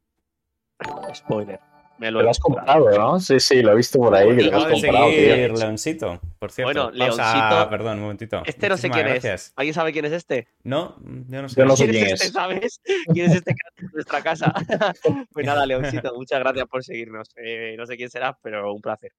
Spoiler. 1.14 1.60
Me 2.00 2.12
lo 2.12 2.30
has 2.30 2.40
comprado. 2.40 2.90
¿no? 2.98 3.20
Sí, 3.20 3.40
sí, 3.40 3.62
lo 3.62 3.72
he 3.72 3.76
visto 3.76 3.98
por 4.00 4.14
ahí. 4.16 4.36
que 4.36 4.44
lo 4.44 4.58
has 4.58 4.66
de 4.68 4.72
comprado, 4.74 5.10
tío. 5.10 5.36
Leoncito, 5.58 6.22
por 6.40 6.52
cierto. 6.52 6.68
Bueno, 6.90 6.98
Pausa, 6.98 7.34
Leoncito- 7.34 7.70
Perdón, 7.70 7.98
un 7.98 8.02
momentito. 8.04 8.44
Este 8.46 8.70
no 8.70 8.78
sé 8.78 8.90
quién 8.90 9.06
gracias. 9.08 9.48
es. 9.48 9.54
¿Alguien 9.56 9.74
sabe 9.74 9.92
quién 9.94 10.06
es 10.06 10.12
este? 10.12 10.48
No, 10.64 10.96
yo 11.30 11.42
no 11.42 11.50
sé. 11.50 11.56
Yo 11.60 11.66
no 11.66 11.76
sé 11.76 11.86
¿Quién, 11.86 11.96
quién 12.04 12.06
es 12.06 12.14
es. 12.14 12.22
este, 12.28 12.34
sabes? 12.34 12.82
¿Quién 13.14 13.26
es 13.32 13.36
este 13.38 13.54
que 13.54 13.60
hace 13.68 13.86
en 13.86 13.92
nuestra 13.94 14.22
casa? 14.22 14.54
pues 15.34 15.46
nada, 15.46 15.66
Leoncito, 15.66 16.14
muchas 16.16 16.40
gracias 16.40 16.66
por 16.68 16.84
seguirnos. 16.84 17.30
Eh, 17.36 17.76
no 17.78 17.86
sé 17.86 17.98
quién 17.98 18.10
será, 18.10 18.38
pero 18.42 18.74
un 18.74 18.82
placer. 18.82 19.12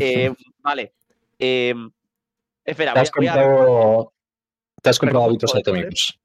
Eh, 0.00 0.32
vale. 0.62 0.92
Eh, 1.38 1.74
espera, 2.64 2.94
Te 2.94 3.00
voy, 3.00 3.02
has 3.02 3.10
a- 3.10 3.12
voy 3.16 3.26
a- 3.28 3.32
comprado, 3.34 4.12
te 4.82 4.90
has 4.90 4.98
comprado 4.98 5.24
hábitos 5.26 5.54
atómicos. 5.54 6.18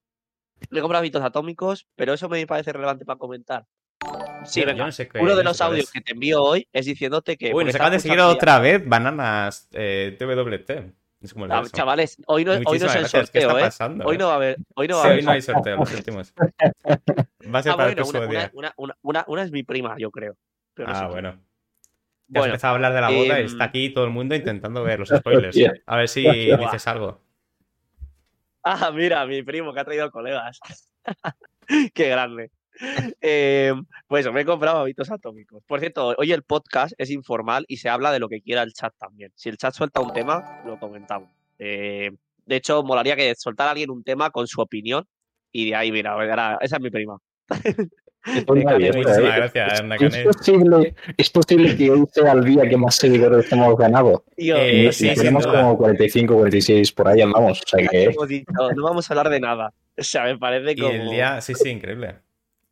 me 0.69 0.79
he 0.79 0.81
comprado 0.81 0.99
hábitos 0.99 1.21
atómicos, 1.23 1.87
pero 1.95 2.13
eso 2.13 2.29
me 2.29 2.45
parece 2.47 2.71
relevante 2.71 3.03
para 3.05 3.19
comentar. 3.19 3.65
Sí, 4.45 4.59
Yo- 4.59 4.65
yo 4.65 4.71
venga. 4.73 4.85
no 4.85 4.91
sé 4.91 5.07
qué- 5.07 5.19
Uno 5.19 5.35
de 5.35 5.43
no 5.43 5.49
los 5.51 5.61
audios 5.61 5.85
es. 5.85 5.91
que 5.91 6.01
te 6.01 6.11
envío 6.13 6.41
hoy 6.43 6.67
es 6.73 6.85
diciéndote 6.85 7.37
que. 7.37 7.53
Uy, 7.53 7.63
nos 7.63 7.69
estaba 7.69 7.85
acaban 7.87 7.91
de 7.93 7.99
seguir 8.01 8.19
otra 8.19 8.59
vez 8.59 8.87
Bananas 8.87 9.69
eh, 9.71 10.15
TWT. 10.19 10.93
Eso. 11.21 11.69
Chavales, 11.71 12.17
hoy 12.27 12.43
no, 12.43 12.51
hoy 12.65 12.79
no 12.79 12.85
es 12.87 12.95
el. 12.95 13.03
¿Qué 13.03 13.07
sorteo, 13.07 13.47
está 13.49 13.59
¿eh? 13.59 13.63
pasando? 13.63 14.05
Hoy 14.05 14.17
no 14.17 14.27
va 14.27 14.33
a 14.33 14.35
haber. 14.35 14.57
Hoy 14.75 14.89
no 14.89 14.97
va 14.97 15.03
Sí, 15.03 15.07
a 15.07 15.09
hoy 15.11 15.13
haber. 15.13 15.23
no 15.25 15.31
hay 15.31 15.41
sorteo, 15.41 15.75
lo 15.77 15.85
sentimos. 15.85 16.33
Va 17.53 17.59
a 17.59 17.63
ser 17.63 17.71
Ah, 17.73 17.77
para 17.77 17.89
el 17.89 17.95
próximo 17.95 18.19
una, 18.23 18.29
día. 18.29 18.51
una, 18.53 18.73
una, 18.75 18.97
una, 19.01 19.23
una 19.27 19.43
es 19.43 19.51
mi 19.51 19.63
prima, 19.63 19.95
yo 19.97 20.11
creo. 20.11 20.35
Pero 20.73 20.89
no 20.89 20.95
sé 20.95 21.01
Ah, 21.03 21.07
bueno. 21.07 21.29
Ya 21.31 21.37
has 21.37 22.41
Bueno, 22.41 22.45
empezado 22.47 22.71
a 22.71 22.75
hablar 22.75 22.93
de 22.93 23.01
la 23.01 23.09
boda 23.09 23.37
y 23.39 23.41
em, 23.41 23.45
está 23.47 23.63
aquí 23.65 23.89
todo 23.93 24.03
el 24.05 24.09
mundo 24.11 24.35
intentando 24.35 24.83
ver 24.83 24.99
los 24.99 25.09
spoilers. 25.49 25.57
A 25.85 25.95
ver 25.97 26.09
si 26.09 26.21
dices 26.23 26.87
algo. 26.87 27.21
Ah, 28.63 28.91
mira, 28.93 29.25
mi 29.25 29.43
primo 29.43 29.73
que 29.73 29.79
ha 29.79 29.85
traído 29.85 30.09
colegas. 30.11 30.59
Qué 31.93 32.09
grande. 32.09 32.51
Eh, 33.21 33.73
pues 34.07 34.31
me 34.31 34.41
he 34.41 34.45
comprado 34.45 34.79
hábitos 34.79 35.11
atómicos. 35.11 35.63
Por 35.67 35.79
cierto, 35.79 36.13
hoy 36.17 36.31
el 36.31 36.43
podcast 36.43 36.93
es 36.97 37.09
informal 37.11 37.65
y 37.67 37.77
se 37.77 37.89
habla 37.89 38.11
de 38.11 38.19
lo 38.19 38.29
que 38.29 38.41
quiera 38.41 38.63
el 38.63 38.73
chat 38.73 38.93
también. 38.97 39.31
Si 39.35 39.49
el 39.49 39.57
chat 39.57 39.73
suelta 39.73 40.01
un 40.01 40.11
tema, 40.13 40.61
lo 40.65 40.79
comentamos. 40.79 41.29
Eh, 41.59 42.11
de 42.45 42.55
hecho, 42.55 42.83
molaría 42.83 43.15
que 43.15 43.33
soltara 43.35 43.71
alguien 43.71 43.89
un 43.89 44.03
tema 44.03 44.29
con 44.31 44.47
su 44.47 44.59
opinión 44.61 45.05
y 45.51 45.69
de 45.69 45.75
ahí, 45.75 45.91
mira, 45.91 46.11
ahora- 46.13 46.57
esa 46.61 46.77
es 46.77 46.81
mi 46.81 46.89
prima. 46.89 47.17
Gracias, 48.25 49.81
¿Es 49.99 50.23
posible, 50.37 50.95
es 51.17 51.29
posible 51.29 51.75
que 51.75 51.91
hoy 51.91 52.05
sea 52.11 52.31
el 52.31 52.43
día 52.45 52.67
que 52.69 52.77
más 52.77 52.95
seguidores 52.95 53.51
hemos 53.51 53.75
ganado. 53.77 54.23
Eh, 54.37 54.85
Y- 54.87 54.93
sí, 54.93 55.07
y 55.07 55.09
sin 55.09 55.15
tenemos 55.15 55.45
como 55.45 55.77
45, 55.77 56.33
46 56.33 56.91
por 56.93 57.07
ahí 57.09 57.21
andamos. 57.21 57.61
O 57.61 57.67
sea 57.67 57.85
¿qué 57.89 58.15
que 58.27 58.45
no 58.75 58.83
vamos 58.83 59.09
a 59.09 59.13
hablar 59.13 59.29
de 59.29 59.39
nada. 59.41 59.73
O 59.97 60.03
sea, 60.03 60.23
me 60.23 60.37
parece 60.37 60.71
Y 60.71 60.75
como... 60.77 60.93
el 60.93 61.09
día, 61.09 61.41
sí, 61.41 61.53
sí, 61.53 61.69
increíble. 61.69 62.15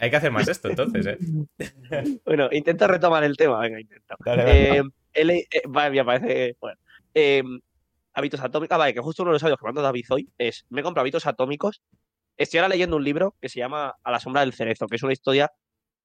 Hay 0.01 0.09
que 0.09 0.15
hacer 0.15 0.31
más 0.31 0.47
esto 0.47 0.67
entonces, 0.67 1.05
¿eh? 1.05 1.17
Bueno, 2.25 2.49
intenta 2.51 2.87
retomar 2.87 3.23
el 3.23 3.37
tema, 3.37 3.59
venga, 3.59 3.79
intenta. 3.79 4.15
Dale. 4.25 4.79
Eh, 4.79 4.83
eh, 5.13 5.61
vale, 5.67 5.95
me 5.95 6.05
parece. 6.05 6.57
Bueno. 6.59 6.79
Eh, 7.13 7.43
hábitos 8.13 8.39
atómicos. 8.39 8.73
Ah, 8.73 8.79
vale, 8.79 8.95
que 8.95 8.99
justo 8.99 9.21
uno 9.21 9.29
de 9.31 9.35
los 9.35 9.43
audios 9.43 9.59
que 9.59 9.65
manda 9.65 9.83
David 9.83 10.05
hoy 10.09 10.27
es: 10.39 10.65
Me 10.69 10.81
compro 10.81 11.01
hábitos 11.01 11.27
atómicos. 11.27 11.83
Estoy 12.35 12.57
ahora 12.57 12.69
leyendo 12.69 12.95
un 12.95 13.03
libro 13.03 13.35
que 13.39 13.47
se 13.47 13.59
llama 13.59 13.93
A 14.03 14.11
la 14.11 14.19
sombra 14.19 14.41
del 14.41 14.53
cerezo, 14.53 14.87
que 14.87 14.95
es 14.95 15.03
una 15.03 15.13
historia, 15.13 15.51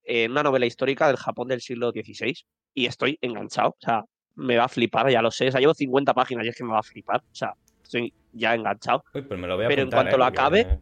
eh, 0.05 0.28
una 0.28 0.42
novela 0.42 0.66
histórica 0.66 1.07
del 1.07 1.16
Japón 1.16 1.49
del 1.49 1.62
siglo 1.62 1.90
XVI. 1.90 2.34
Y 2.74 2.84
estoy 2.84 3.18
enganchado. 3.22 3.70
O 3.70 3.76
sea, 3.80 4.05
me 4.34 4.59
va 4.59 4.64
a 4.64 4.68
flipar, 4.68 5.09
ya 5.11 5.22
lo 5.22 5.30
sé. 5.30 5.49
O 5.49 5.53
sea, 5.53 5.61
llevo 5.61 5.72
50 5.72 6.12
páginas 6.12 6.44
y 6.44 6.51
es 6.51 6.57
que 6.57 6.64
me 6.64 6.72
va 6.72 6.80
a 6.80 6.82
flipar. 6.82 7.20
O 7.20 7.34
sea, 7.34 7.55
estoy 7.82 8.12
ya 8.32 8.55
enganchado. 8.55 9.03
Uy, 9.14 9.22
pues 9.22 9.40
me 9.40 9.47
lo 9.47 9.57
voy 9.57 9.64
a 9.64 9.68
pero 9.68 9.80
en 9.80 9.90
cuanto 9.90 10.16
¿eh? 10.16 10.18
lo 10.18 10.24
acabe- 10.26 10.80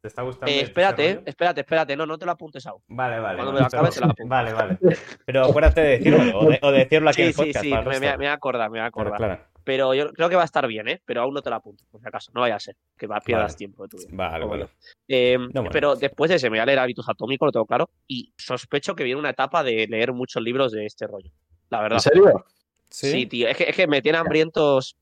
¿Te 0.00 0.08
está 0.08 0.22
gustando? 0.22 0.46
Eh, 0.50 0.54
este 0.56 0.66
espérate, 0.66 1.08
rollo? 1.14 1.22
espérate, 1.26 1.60
espérate. 1.62 1.96
No, 1.96 2.06
no 2.06 2.18
te 2.18 2.26
lo 2.26 2.32
apuntes 2.32 2.66
aún. 2.66 2.82
Vale, 2.88 3.18
vale. 3.18 3.36
Cuando 3.36 3.52
me 3.52 3.60
lo 3.60 3.66
acabe, 3.66 3.90
te 3.90 4.00
lo 4.00 4.06
apunto. 4.06 4.28
Vale, 4.28 4.52
vale. 4.52 4.78
Pero 5.24 5.44
acuérdate 5.46 5.80
de 5.80 5.88
decirlo, 5.98 6.38
o 6.38 6.44
de, 6.50 6.58
o 6.62 6.70
de 6.70 6.78
decirlo 6.78 7.10
aquí 7.10 7.22
en 7.22 7.32
Sí, 7.32 7.42
el 7.42 7.46
sí, 7.46 7.52
podcast. 7.52 7.64
sí, 7.64 7.72
el 7.72 8.00
me, 8.00 8.00
me, 8.10 8.16
voy 8.16 8.26
a 8.26 8.32
acordar, 8.32 8.70
me 8.70 8.78
voy 8.78 8.86
a 8.86 8.90
Claro, 8.90 9.08
acordar. 9.10 9.16
claro. 9.36 9.56
Pero 9.64 9.94
yo 9.94 10.12
creo 10.12 10.28
que 10.28 10.36
va 10.36 10.42
a 10.42 10.44
estar 10.44 10.64
bien, 10.68 10.86
¿eh? 10.86 11.02
Pero 11.04 11.22
aún 11.22 11.34
no 11.34 11.42
te 11.42 11.50
lo 11.50 11.56
apunto, 11.56 11.82
por 11.90 12.00
si 12.00 12.06
acaso. 12.06 12.30
No 12.32 12.42
vaya 12.42 12.54
a 12.54 12.60
ser 12.60 12.76
que 12.96 13.08
va, 13.08 13.20
pierdas 13.20 13.52
Vale. 13.52 13.56
tiempo 13.58 13.82
de 13.82 13.88
tu 13.88 13.96
vida. 13.96 14.08
Vale, 14.12 14.44
vale. 14.44 14.68
Eh, 15.08 15.36
bueno. 15.52 15.70
Pero 15.72 15.96
después 15.96 16.28
de 16.28 16.36
ese 16.36 16.46
me 16.50 16.58
voy 16.58 16.60
a 16.60 16.66
leer 16.66 16.78
Hábitos 16.78 17.08
Atómicos, 17.08 17.46
lo 17.48 17.52
tengo 17.52 17.66
claro. 17.66 17.90
Y 18.06 18.32
sospecho 18.36 18.94
que 18.94 19.02
viene 19.02 19.18
una 19.18 19.30
etapa 19.30 19.64
de 19.64 19.88
leer 19.88 20.12
muchos 20.12 20.40
libros 20.40 20.70
de 20.70 20.86
este 20.86 21.08
rollo. 21.08 21.32
La 21.70 21.80
verdad. 21.80 21.96
¿En 21.96 22.00
serio? 22.00 22.44
Sí, 22.88 23.26
tío. 23.26 23.48
Es 23.48 23.56
que, 23.56 23.64
es 23.64 23.74
que 23.74 23.88
me 23.88 24.00
tienen 24.02 24.20
hambrientos 24.20 24.96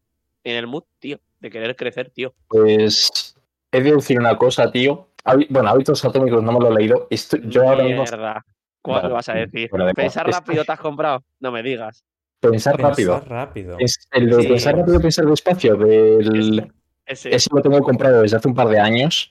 en 0.44 0.56
el 0.56 0.66
mood, 0.66 0.84
tío. 0.98 1.18
De 1.40 1.50
querer 1.50 1.76
crecer, 1.76 2.08
tío. 2.08 2.32
Pues 2.48 3.36
he 3.76 3.82
de 3.82 3.92
decir 3.92 4.18
una 4.18 4.36
cosa, 4.36 4.70
tío. 4.70 5.08
Bueno, 5.50 5.68
hábitos 5.70 6.04
atómicos 6.04 6.42
no 6.42 6.52
me 6.52 6.60
lo 6.60 6.70
he 6.70 6.74
leído. 6.74 7.06
Estoy- 7.10 7.42
yo 7.46 7.68
ahora 7.68 7.84
mismo. 7.84 8.04
¿Cuál 8.82 9.02
Vale, 9.02 9.14
vas 9.14 9.28
a 9.30 9.34
decir? 9.34 9.70
bueno, 9.70 9.86
de- 9.86 9.94
¿Pensar 9.94 10.26
rápido 10.30 10.64
te 10.64 10.72
has 10.72 10.80
comprado? 10.80 11.24
No 11.40 11.50
me 11.52 11.62
digas. 11.62 12.04
pensar 12.40 12.76
Pensar 12.76 12.90
rápido. 12.90 13.20
rápido. 13.26 13.76
Es 13.78 14.06
el 14.12 14.28
de 14.28 14.42
Sí. 14.42 14.48
pensar 14.48 14.76
rápido, 14.76 15.00
pensar 15.00 15.24
despacio. 15.24 15.76
Del... 15.76 16.70
Ese. 17.06 17.34
Ese 17.34 17.48
lo 17.50 17.62
tengo 17.62 17.80
comprado 17.80 18.20
desde 18.20 18.36
hace 18.36 18.48
un 18.48 18.54
par 18.54 18.68
de 18.68 18.78
años. 18.78 19.30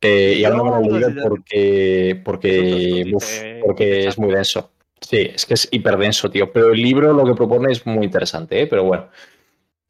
eh, 0.00 0.34
y 0.38 0.44
aún 0.44 0.56
no 0.58 0.64
me 0.64 0.70
lo 0.70 0.96
he 0.96 1.00
leído 1.00 1.28
porque, 1.28 2.20
porque, 2.24 3.12
uf, 3.14 3.42
porque 3.64 4.06
es 4.08 4.18
muy 4.18 4.34
denso. 4.34 4.72
Sí, 5.00 5.30
es 5.34 5.46
que 5.46 5.54
es 5.54 5.68
hiperdenso, 5.70 6.28
tío. 6.30 6.52
Pero 6.52 6.72
el 6.72 6.82
libro 6.82 7.12
lo 7.12 7.24
que 7.24 7.34
propone 7.34 7.72
es 7.72 7.86
muy 7.86 8.04
interesante, 8.06 8.60
¿eh? 8.62 8.66
Pero 8.66 8.84
bueno. 8.84 9.08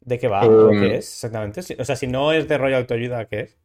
¿De 0.01 0.19
qué 0.19 0.27
va? 0.27 0.45
¿O 0.45 0.71
Em, 0.71 0.79
¿Qué 0.79 0.95
es 0.97 1.11
exactamente? 1.13 1.61
O 1.79 1.83
sea, 1.83 1.95
si 1.95 2.05
no 2.07 2.31
es 2.31 2.47
de 2.47 2.57
rollo 2.57 2.77
autoayuda, 2.77 3.25
¿qué 3.25 3.39
es? 3.41 3.57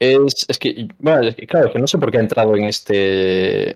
Es, 0.00 0.46
es 0.48 0.58
que, 0.58 0.88
bueno, 0.98 1.28
es 1.28 1.34
que, 1.34 1.46
claro, 1.46 1.66
es 1.66 1.72
que 1.72 1.78
no 1.78 1.86
sé 1.86 1.98
por 1.98 2.10
qué 2.10 2.18
ha 2.18 2.20
entrado 2.20 2.56
en 2.56 2.64
este, 2.64 3.70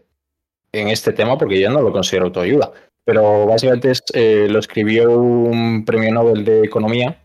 en 0.72 0.88
este 0.88 1.12
tema, 1.12 1.36
porque 1.36 1.60
yo 1.60 1.70
no 1.70 1.82
lo 1.82 1.92
considero 1.92 2.26
autoayuda. 2.26 2.72
Pero 3.04 3.46
básicamente 3.46 3.90
es, 3.90 4.02
eh, 4.14 4.46
lo 4.48 4.60
escribió 4.60 5.10
un 5.10 5.84
premio 5.84 6.12
Nobel 6.12 6.44
de 6.44 6.62
Economía, 6.62 7.18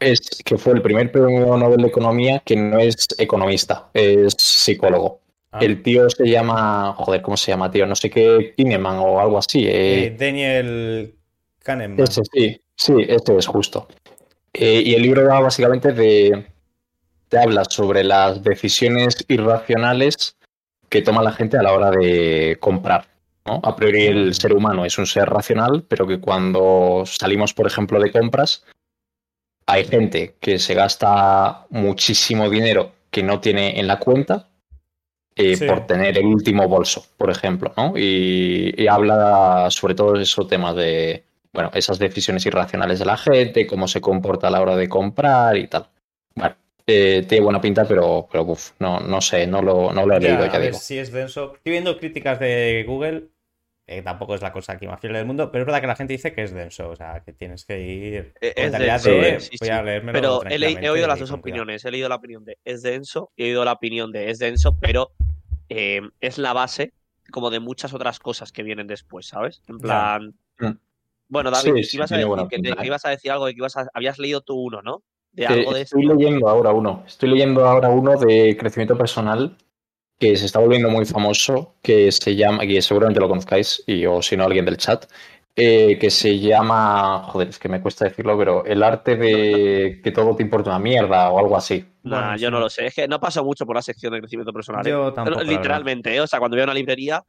es, 0.00 0.20
que 0.44 0.58
fue 0.58 0.74
el 0.74 0.82
primer 0.82 1.10
premio 1.10 1.56
Nobel 1.56 1.80
de 1.80 1.88
Economía 1.88 2.42
que 2.44 2.56
no 2.56 2.78
es 2.78 3.06
economista, 3.18 3.88
es 3.94 4.34
psicólogo. 4.36 5.20
Ah. 5.52 5.60
El 5.62 5.82
tío 5.82 6.10
se 6.10 6.28
llama, 6.28 6.92
joder, 6.98 7.22
¿cómo 7.22 7.36
se 7.36 7.52
llama, 7.52 7.70
tío? 7.70 7.86
No 7.86 7.94
sé 7.94 8.10
qué, 8.10 8.52
Kineman 8.56 8.98
o 8.98 9.20
algo 9.20 9.38
así. 9.38 9.64
eh, 9.66 10.06
Eh, 10.06 10.16
Daniel 10.18 11.14
Kahneman. 11.62 12.00
ese 12.00 12.22
sí, 12.32 12.60
sí, 12.74 12.92
este 13.08 13.36
es 13.38 13.46
justo. 13.46 13.88
Eh, 14.52 14.82
y 14.84 14.94
el 14.94 15.02
libro 15.02 15.24
va 15.26 15.40
básicamente 15.40 15.92
de. 15.92 16.46
Te 17.28 17.38
habla 17.38 17.64
sobre 17.64 18.04
las 18.04 18.42
decisiones 18.42 19.24
irracionales 19.28 20.36
que 20.88 21.02
toma 21.02 21.22
la 21.22 21.32
gente 21.32 21.58
a 21.58 21.62
la 21.62 21.72
hora 21.72 21.90
de 21.90 22.56
comprar. 22.60 23.06
¿no? 23.44 23.60
A 23.62 23.76
priori 23.76 24.08
Mm. 24.08 24.12
el 24.16 24.34
ser 24.34 24.52
humano 24.52 24.84
es 24.84 24.98
un 24.98 25.06
ser 25.06 25.28
racional, 25.28 25.84
pero 25.88 26.06
que 26.06 26.18
cuando 26.20 27.04
salimos, 27.06 27.54
por 27.54 27.66
ejemplo, 27.66 28.00
de 28.00 28.10
compras, 28.10 28.64
hay 29.66 29.84
gente 29.84 30.36
que 30.40 30.58
se 30.58 30.74
gasta 30.74 31.66
muchísimo 31.70 32.48
dinero 32.50 32.92
que 33.10 33.22
no 33.22 33.40
tiene 33.40 33.78
en 33.80 33.86
la 33.86 33.98
cuenta 33.98 34.48
eh, 35.36 35.54
Sí. 35.56 35.66
por 35.66 35.86
tener 35.86 36.16
el 36.16 36.24
último 36.24 36.66
bolso, 36.66 37.04
por 37.18 37.30
ejemplo, 37.30 37.72
¿no? 37.76 37.92
Y, 37.96 38.74
y 38.76 38.86
habla 38.88 39.66
sobre 39.70 39.94
todo 39.94 40.16
esos 40.18 40.48
temas 40.48 40.74
de, 40.74 41.24
bueno, 41.52 41.70
esas 41.74 41.98
decisiones 41.98 42.46
irracionales 42.46 42.98
de 43.00 43.04
la 43.04 43.16
gente, 43.18 43.66
cómo 43.66 43.86
se 43.86 44.00
comporta 44.00 44.48
a 44.48 44.50
la 44.50 44.60
hora 44.62 44.76
de 44.76 44.88
comprar 44.88 45.56
y 45.58 45.66
tal. 45.68 45.88
Bueno, 46.34 46.54
eh, 46.86 47.24
tiene 47.28 47.44
buena 47.44 47.60
pinta, 47.60 47.86
pero, 47.86 48.28
pero 48.30 48.44
uf, 48.44 48.72
no, 48.80 49.00
no 49.00 49.20
sé, 49.20 49.46
no 49.46 49.62
lo, 49.62 49.92
no 49.92 50.06
lo 50.06 50.16
he 50.16 50.20
Ya, 50.20 50.20
leído, 50.20 50.44
a 50.46 50.48
ya 50.48 50.58
ver 50.58 50.72
digo. 50.72 50.78
si 50.78 50.98
es 50.98 51.12
denso. 51.12 51.54
Estoy 51.56 51.72
viendo 51.72 51.98
críticas 51.98 52.38
de 52.40 52.84
Google. 52.86 53.30
eh, 53.88 54.02
tampoco 54.02 54.34
es 54.34 54.42
la 54.42 54.52
cosa 54.52 54.72
aquí 54.74 54.86
más 54.86 55.00
fiel 55.00 55.12
del 55.14 55.26
mundo, 55.26 55.50
pero 55.52 55.62
es 55.62 55.66
verdad 55.66 55.80
que 55.80 55.86
la 55.88 55.96
gente 55.96 56.12
dice 56.14 56.34
que 56.34 56.42
es 56.44 56.52
denso, 56.52 56.90
o 56.90 56.96
sea, 56.96 57.22
que 57.24 57.32
tienes 57.32 57.64
que 57.64 57.80
ir 57.80 58.34
Eh, 58.40 58.52
es 58.56 58.62
mentalidad 58.62 58.78
denso, 58.78 59.10
de 59.10 59.36
eh, 59.36 59.40
sí, 59.40 59.58
voy 59.60 59.68
sí. 59.68 59.70
a 59.70 59.82
Pero 60.10 60.42
he, 60.48 60.58
leí- 60.58 60.78
he 60.80 60.90
oído 60.90 61.06
las 61.06 61.18
dos 61.20 61.30
cuidado. 61.30 61.40
opiniones. 61.40 61.84
He 61.84 61.90
leído 61.90 62.08
la 62.08 62.16
opinión 62.16 62.44
de 62.44 62.58
es 62.64 62.82
denso 62.82 63.30
y 63.36 63.44
he 63.44 63.46
oído 63.48 63.64
la 63.64 63.72
opinión 63.72 64.12
de 64.12 64.30
es 64.30 64.38
denso, 64.38 64.76
pero 64.80 65.10
eh, 65.68 66.00
es 66.20 66.38
la 66.38 66.52
base 66.52 66.92
como 67.30 67.50
de 67.50 67.60
muchas 67.60 67.92
otras 67.94 68.18
cosas 68.20 68.52
que 68.52 68.62
vienen 68.62 68.86
después, 68.86 69.26
¿sabes? 69.28 69.62
En 69.68 69.80
plan. 69.80 70.34
Mm. 70.60 70.78
Bueno, 71.28 71.50
David, 71.50 71.72
Sí, 71.74 71.82
sí, 71.82 71.96
ibas, 71.96 72.12
a 72.12 72.18
decir 72.18 72.46
que 72.48 72.58
te- 72.58 72.62
pinta, 72.62 72.80
que 72.80 72.86
¿eh? 72.86 72.86
ibas 72.86 73.04
a 73.04 73.10
decir 73.10 73.30
algo 73.32 73.46
de 73.46 73.52
que 73.54 73.58
ibas 73.58 73.76
a- 73.76 73.88
habías 73.94 74.18
leído 74.18 74.40
tú 74.42 74.54
uno, 74.56 74.82
¿no? 74.82 75.02
De 75.36 75.44
Eh, 75.44 75.46
algo 75.48 75.74
de 75.74 75.82
esto. 75.82 75.98
estoy 75.98 76.16
leyendo 76.16 76.48
ahora 76.48 76.72
uno. 76.72 77.04
Estoy 77.06 77.28
leyendo 77.30 77.64
ahora 77.66 77.88
uno 77.90 78.18
de 78.18 78.56
crecimiento 78.58 78.96
personal 78.96 79.56
que 80.18 80.34
se 80.36 80.46
está 80.46 80.58
volviendo 80.60 80.88
muy 80.88 81.04
famoso, 81.04 81.74
que 81.82 82.10
se 82.10 82.34
llama, 82.34 82.66
que 82.66 82.80
seguramente 82.80 83.20
lo 83.20 83.28
conozcáis, 83.28 83.84
y 83.86 84.06
o 84.06 84.22
si 84.22 84.34
no 84.36 84.44
alguien 84.44 84.64
del 84.64 84.78
chat, 84.78 85.04
eh, 85.54 85.98
que 85.98 86.08
se 86.10 86.38
llama, 86.38 87.22
joder, 87.28 87.48
es 87.48 87.58
que 87.58 87.68
me 87.68 87.80
cuesta 87.82 88.06
decirlo, 88.06 88.36
pero 88.38 88.64
el 88.64 88.82
arte 88.82 89.16
de 89.16 90.00
que 90.02 90.10
todo 90.12 90.34
te 90.34 90.42
importa 90.42 90.70
una 90.70 90.78
mierda 90.78 91.30
o 91.30 91.38
algo 91.38 91.56
así. 91.56 91.84
Nah, 92.02 92.20
Bueno, 92.20 92.36
yo 92.38 92.48
sí. 92.48 92.52
no 92.52 92.60
lo 92.60 92.70
sé. 92.70 92.86
Es 92.86 92.94
que 92.94 93.06
no 93.08 93.20
paso 93.20 93.44
mucho 93.44 93.66
por 93.66 93.76
la 93.76 93.82
sección 93.82 94.12
de 94.14 94.20
crecimiento 94.20 94.52
personal. 94.54 94.86
¿eh? 94.86 95.12
Tampoco. 95.14 95.42
Literalmente, 95.42 96.14
¿eh? 96.14 96.20
O 96.20 96.26
sea, 96.26 96.38
cuando 96.38 96.58
a 96.58 96.64
una 96.64 96.74
librería, 96.74 97.22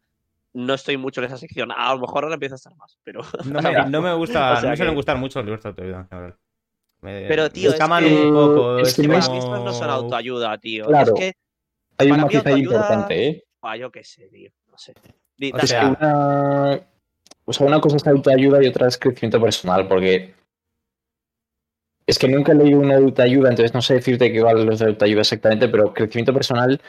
no 0.53 0.73
estoy 0.73 0.95
mucho 0.97 1.19
en 1.21 1.27
esa 1.27 1.37
sección. 1.37 1.71
A 1.75 1.93
lo 1.93 1.99
mejor 2.01 2.23
ahora 2.23 2.35
empieza 2.35 2.55
a 2.55 2.57
estar 2.57 2.75
más, 2.77 2.97
pero. 3.03 3.21
No 3.45 3.61
me, 3.61 3.85
no 3.89 4.01
me 4.01 4.13
gusta, 4.15 4.53
O 4.53 4.55
sea 4.55 4.63
no 4.63 4.69
me 4.71 4.77
suelen 4.77 4.93
que- 4.93 4.97
gustar 4.97 5.17
mucho 5.17 5.39
los 5.39 5.45
libros 5.45 5.63
de 5.63 5.69
autoayuda 5.69 5.99
en 6.01 6.07
general. 6.07 6.35
Me, 7.01 7.27
Pero, 7.27 7.49
tío, 7.51 7.69
me 7.71 7.77
es 7.77 7.83
que- 7.83 8.25
un 8.27 8.33
poco. 8.33 8.79
es 8.79 8.87
Es, 8.89 8.95
que 8.95 9.01
que 9.03 9.07
no 9.07 9.13
las 9.13 9.25
es- 9.29 9.29
como- 9.45 9.57
no 9.59 9.73
son 9.73 9.89
autoayuda, 9.89 10.57
tío. 10.57 10.85
Claro. 10.85 11.13
Es 11.15 11.19
que, 11.19 11.33
Hay 11.99 12.07
un 12.11 12.17
Para 12.17 12.27
mí 12.27 12.35
matiz 12.35 12.51
ahí 12.53 12.61
importante, 12.61 13.27
¿eh? 13.27 13.43
ah, 13.63 13.75
yo 13.75 13.91
qué 13.91 14.03
sé, 14.03 14.27
tío. 14.29 14.51
No 14.71 14.77
sé. 14.77 14.93
O 14.93 15.03
Es 15.39 15.61
que 15.61 15.67
sea- 15.67 15.87
una, 15.99 16.79
o 17.45 17.53
sea, 17.53 17.65
una 17.67 17.81
cosa 17.81 17.97
es 17.97 18.05
autoayuda 18.07 18.63
y 18.63 18.67
otra 18.67 18.87
es 18.87 18.97
crecimiento 18.99 19.41
personal, 19.41 19.87
porque 19.87 20.33
es 22.05 22.19
que 22.19 22.27
nunca 22.27 22.51
he 22.51 22.55
leído 22.55 22.79
una 22.79 22.95
de 22.97 23.03
autoayuda, 23.03 23.49
entonces 23.49 23.73
no 23.73 23.81
sé 23.81 23.95
decirte 23.95 24.31
qué 24.31 24.41
valen 24.41 24.65
los 24.67 24.79
de 24.79 24.85
autoayuda 24.87 25.21
exactamente, 25.21 25.67
pero 25.69 25.93
crecimiento 25.93 26.33
personal 26.33 26.79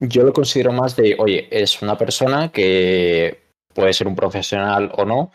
yo 0.00 0.24
lo 0.24 0.32
considero 0.32 0.72
más 0.72 0.96
de, 0.96 1.14
oye, 1.18 1.48
es 1.50 1.80
una 1.80 1.96
persona 1.96 2.50
que 2.50 3.40
puede 3.72 3.92
ser 3.92 4.06
un 4.08 4.16
profesional 4.16 4.90
o 4.96 5.04
no, 5.04 5.30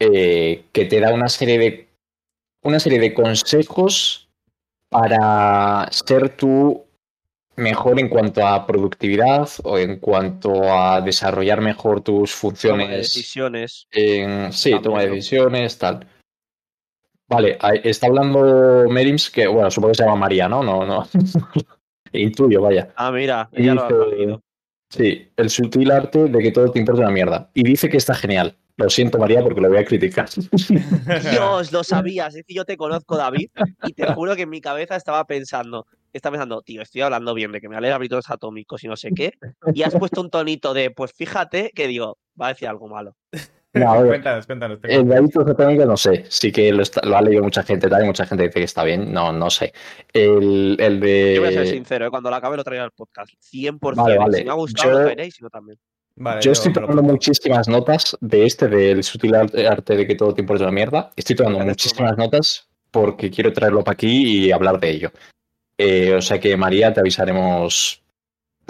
eh, 0.00 0.64
que 0.72 0.84
te 0.86 0.98
da 1.00 1.12
una 1.12 1.28
serie 1.28 1.58
de 1.58 1.88
una 2.64 2.80
serie 2.80 2.98
de 2.98 3.14
consejos 3.14 4.28
para 4.88 5.88
ser 5.90 6.30
tú 6.36 6.84
mejor 7.56 8.00
en 8.00 8.08
cuanto 8.08 8.44
a 8.46 8.66
productividad 8.66 9.48
o 9.62 9.78
en 9.78 9.98
cuanto 10.00 10.72
a 10.76 11.00
desarrollar 11.00 11.60
mejor 11.60 12.00
tus 12.00 12.32
toma 12.32 12.48
de 12.50 12.50
funciones 12.50 12.88
decisiones. 12.98 13.86
en 13.92 14.52
sí, 14.52 14.70
También, 14.70 14.82
toma 14.82 15.02
decisiones, 15.02 15.78
tal. 15.78 16.06
Vale, 17.28 17.58
está 17.84 18.06
hablando 18.06 18.86
Merims, 18.90 19.30
que 19.30 19.46
bueno, 19.46 19.70
supongo 19.70 19.92
que 19.92 19.96
se 19.98 20.04
llama 20.04 20.16
María, 20.16 20.48
¿no? 20.48 20.62
No, 20.62 20.84
no. 20.84 21.06
Intuyo, 22.12 22.60
vaya. 22.60 22.92
Ah, 22.96 23.10
mira, 23.10 23.48
Y 23.52 23.64
ya 23.66 23.74
lo 23.74 23.82
dice- 23.88 24.16
leído. 24.16 24.40
Sí, 24.90 25.28
el 25.36 25.50
sutil 25.50 25.90
arte 25.90 26.24
de 26.28 26.38
que 26.40 26.52
todo 26.52 26.70
te 26.70 26.78
importa 26.78 27.00
una 27.02 27.10
mierda. 27.10 27.50
Y 27.54 27.64
dice 27.64 27.88
que 27.88 27.96
está 27.96 28.14
genial. 28.14 28.56
Lo 28.76 28.90
siento, 28.90 29.18
María, 29.18 29.40
porque 29.42 29.60
lo 29.60 29.68
voy 29.68 29.78
a 29.78 29.84
criticar. 29.84 30.28
Dios, 31.30 31.72
lo 31.72 31.84
sabías. 31.84 32.34
Es 32.34 32.44
que 32.44 32.54
yo 32.54 32.64
te 32.64 32.76
conozco, 32.76 33.16
David, 33.16 33.50
y 33.84 33.92
te 33.92 34.06
juro 34.12 34.34
que 34.34 34.42
en 34.42 34.50
mi 34.50 34.60
cabeza 34.60 34.96
estaba 34.96 35.24
pensando, 35.26 35.86
estaba 36.12 36.32
pensando, 36.34 36.60
tío, 36.62 36.82
estoy 36.82 37.02
hablando 37.02 37.34
bien 37.34 37.52
de 37.52 37.60
que 37.60 37.68
me 37.68 37.76
alegra 37.76 37.96
hábitos 37.96 38.30
atómicos 38.30 38.82
y 38.82 38.88
no 38.88 38.96
sé 38.96 39.10
qué, 39.14 39.32
y 39.74 39.82
has 39.82 39.94
puesto 39.94 40.20
un 40.20 40.30
tonito 40.30 40.74
de, 40.74 40.90
pues 40.90 41.12
fíjate 41.12 41.70
que 41.74 41.86
digo, 41.86 42.18
va 42.40 42.46
a 42.46 42.48
decir 42.50 42.68
algo 42.68 42.88
malo. 42.88 43.16
No, 43.76 44.06
cuéntanos, 44.06 44.46
cuéntanos. 44.46 44.78
el 44.84 45.08
de 45.08 45.16
hábitos 45.16 45.48
atómicos 45.48 45.84
no 45.84 45.96
sé. 45.96 46.24
Sí 46.28 46.52
que 46.52 46.70
lo, 46.72 46.80
está- 46.84 47.04
lo 47.04 47.16
ha 47.16 47.20
leído 47.20 47.42
mucha 47.42 47.64
gente, 47.64 47.88
tal, 47.88 48.04
y 48.04 48.06
mucha 48.06 48.24
gente 48.24 48.44
dice 48.44 48.60
que 48.60 48.62
está 48.62 48.84
bien. 48.84 49.12
No, 49.12 49.32
no 49.32 49.50
sé. 49.50 49.72
El, 50.12 50.76
el 50.78 51.00
de. 51.00 51.32
Yo 51.34 51.40
voy 51.40 51.48
a 51.50 51.52
ser 51.54 51.66
sincero, 51.66 52.06
¿eh? 52.06 52.10
cuando 52.10 52.30
lo 52.30 52.36
acabe 52.36 52.56
lo 52.56 52.62
traigo 52.62 52.84
al 52.84 52.92
podcast. 52.92 53.32
100%. 53.52 53.96
Vale, 53.96 54.16
vale. 54.16 54.38
Si 54.38 54.44
me 54.44 54.50
ha 54.52 54.54
gustado, 54.54 54.90
Yo- 54.92 54.98
lo 55.00 55.04
traeréis, 55.06 55.34
si 55.34 55.42
no 55.42 55.50
también. 55.50 55.76
Vale, 56.16 56.40
Yo 56.42 56.52
estoy 56.52 56.72
tomando 56.72 57.02
muchísimas 57.02 57.66
notas 57.68 58.16
de 58.20 58.46
este, 58.46 58.68
del 58.68 59.02
sutil 59.02 59.34
arte 59.34 59.96
de 59.96 60.06
que 60.06 60.14
todo 60.14 60.32
te 60.32 60.42
importa 60.42 60.64
una 60.64 60.72
mierda. 60.72 61.10
Estoy 61.16 61.34
tomando 61.34 61.58
muchísimas 61.60 62.16
notas 62.16 62.68
porque 62.90 63.30
quiero 63.30 63.52
traerlo 63.52 63.82
para 63.82 63.94
aquí 63.94 64.46
y 64.46 64.52
hablar 64.52 64.78
de 64.78 64.90
ello. 64.90 65.12
Eh, 65.76 66.14
o 66.14 66.22
sea 66.22 66.38
que, 66.38 66.56
María, 66.56 66.94
te 66.94 67.00
avisaremos 67.00 68.00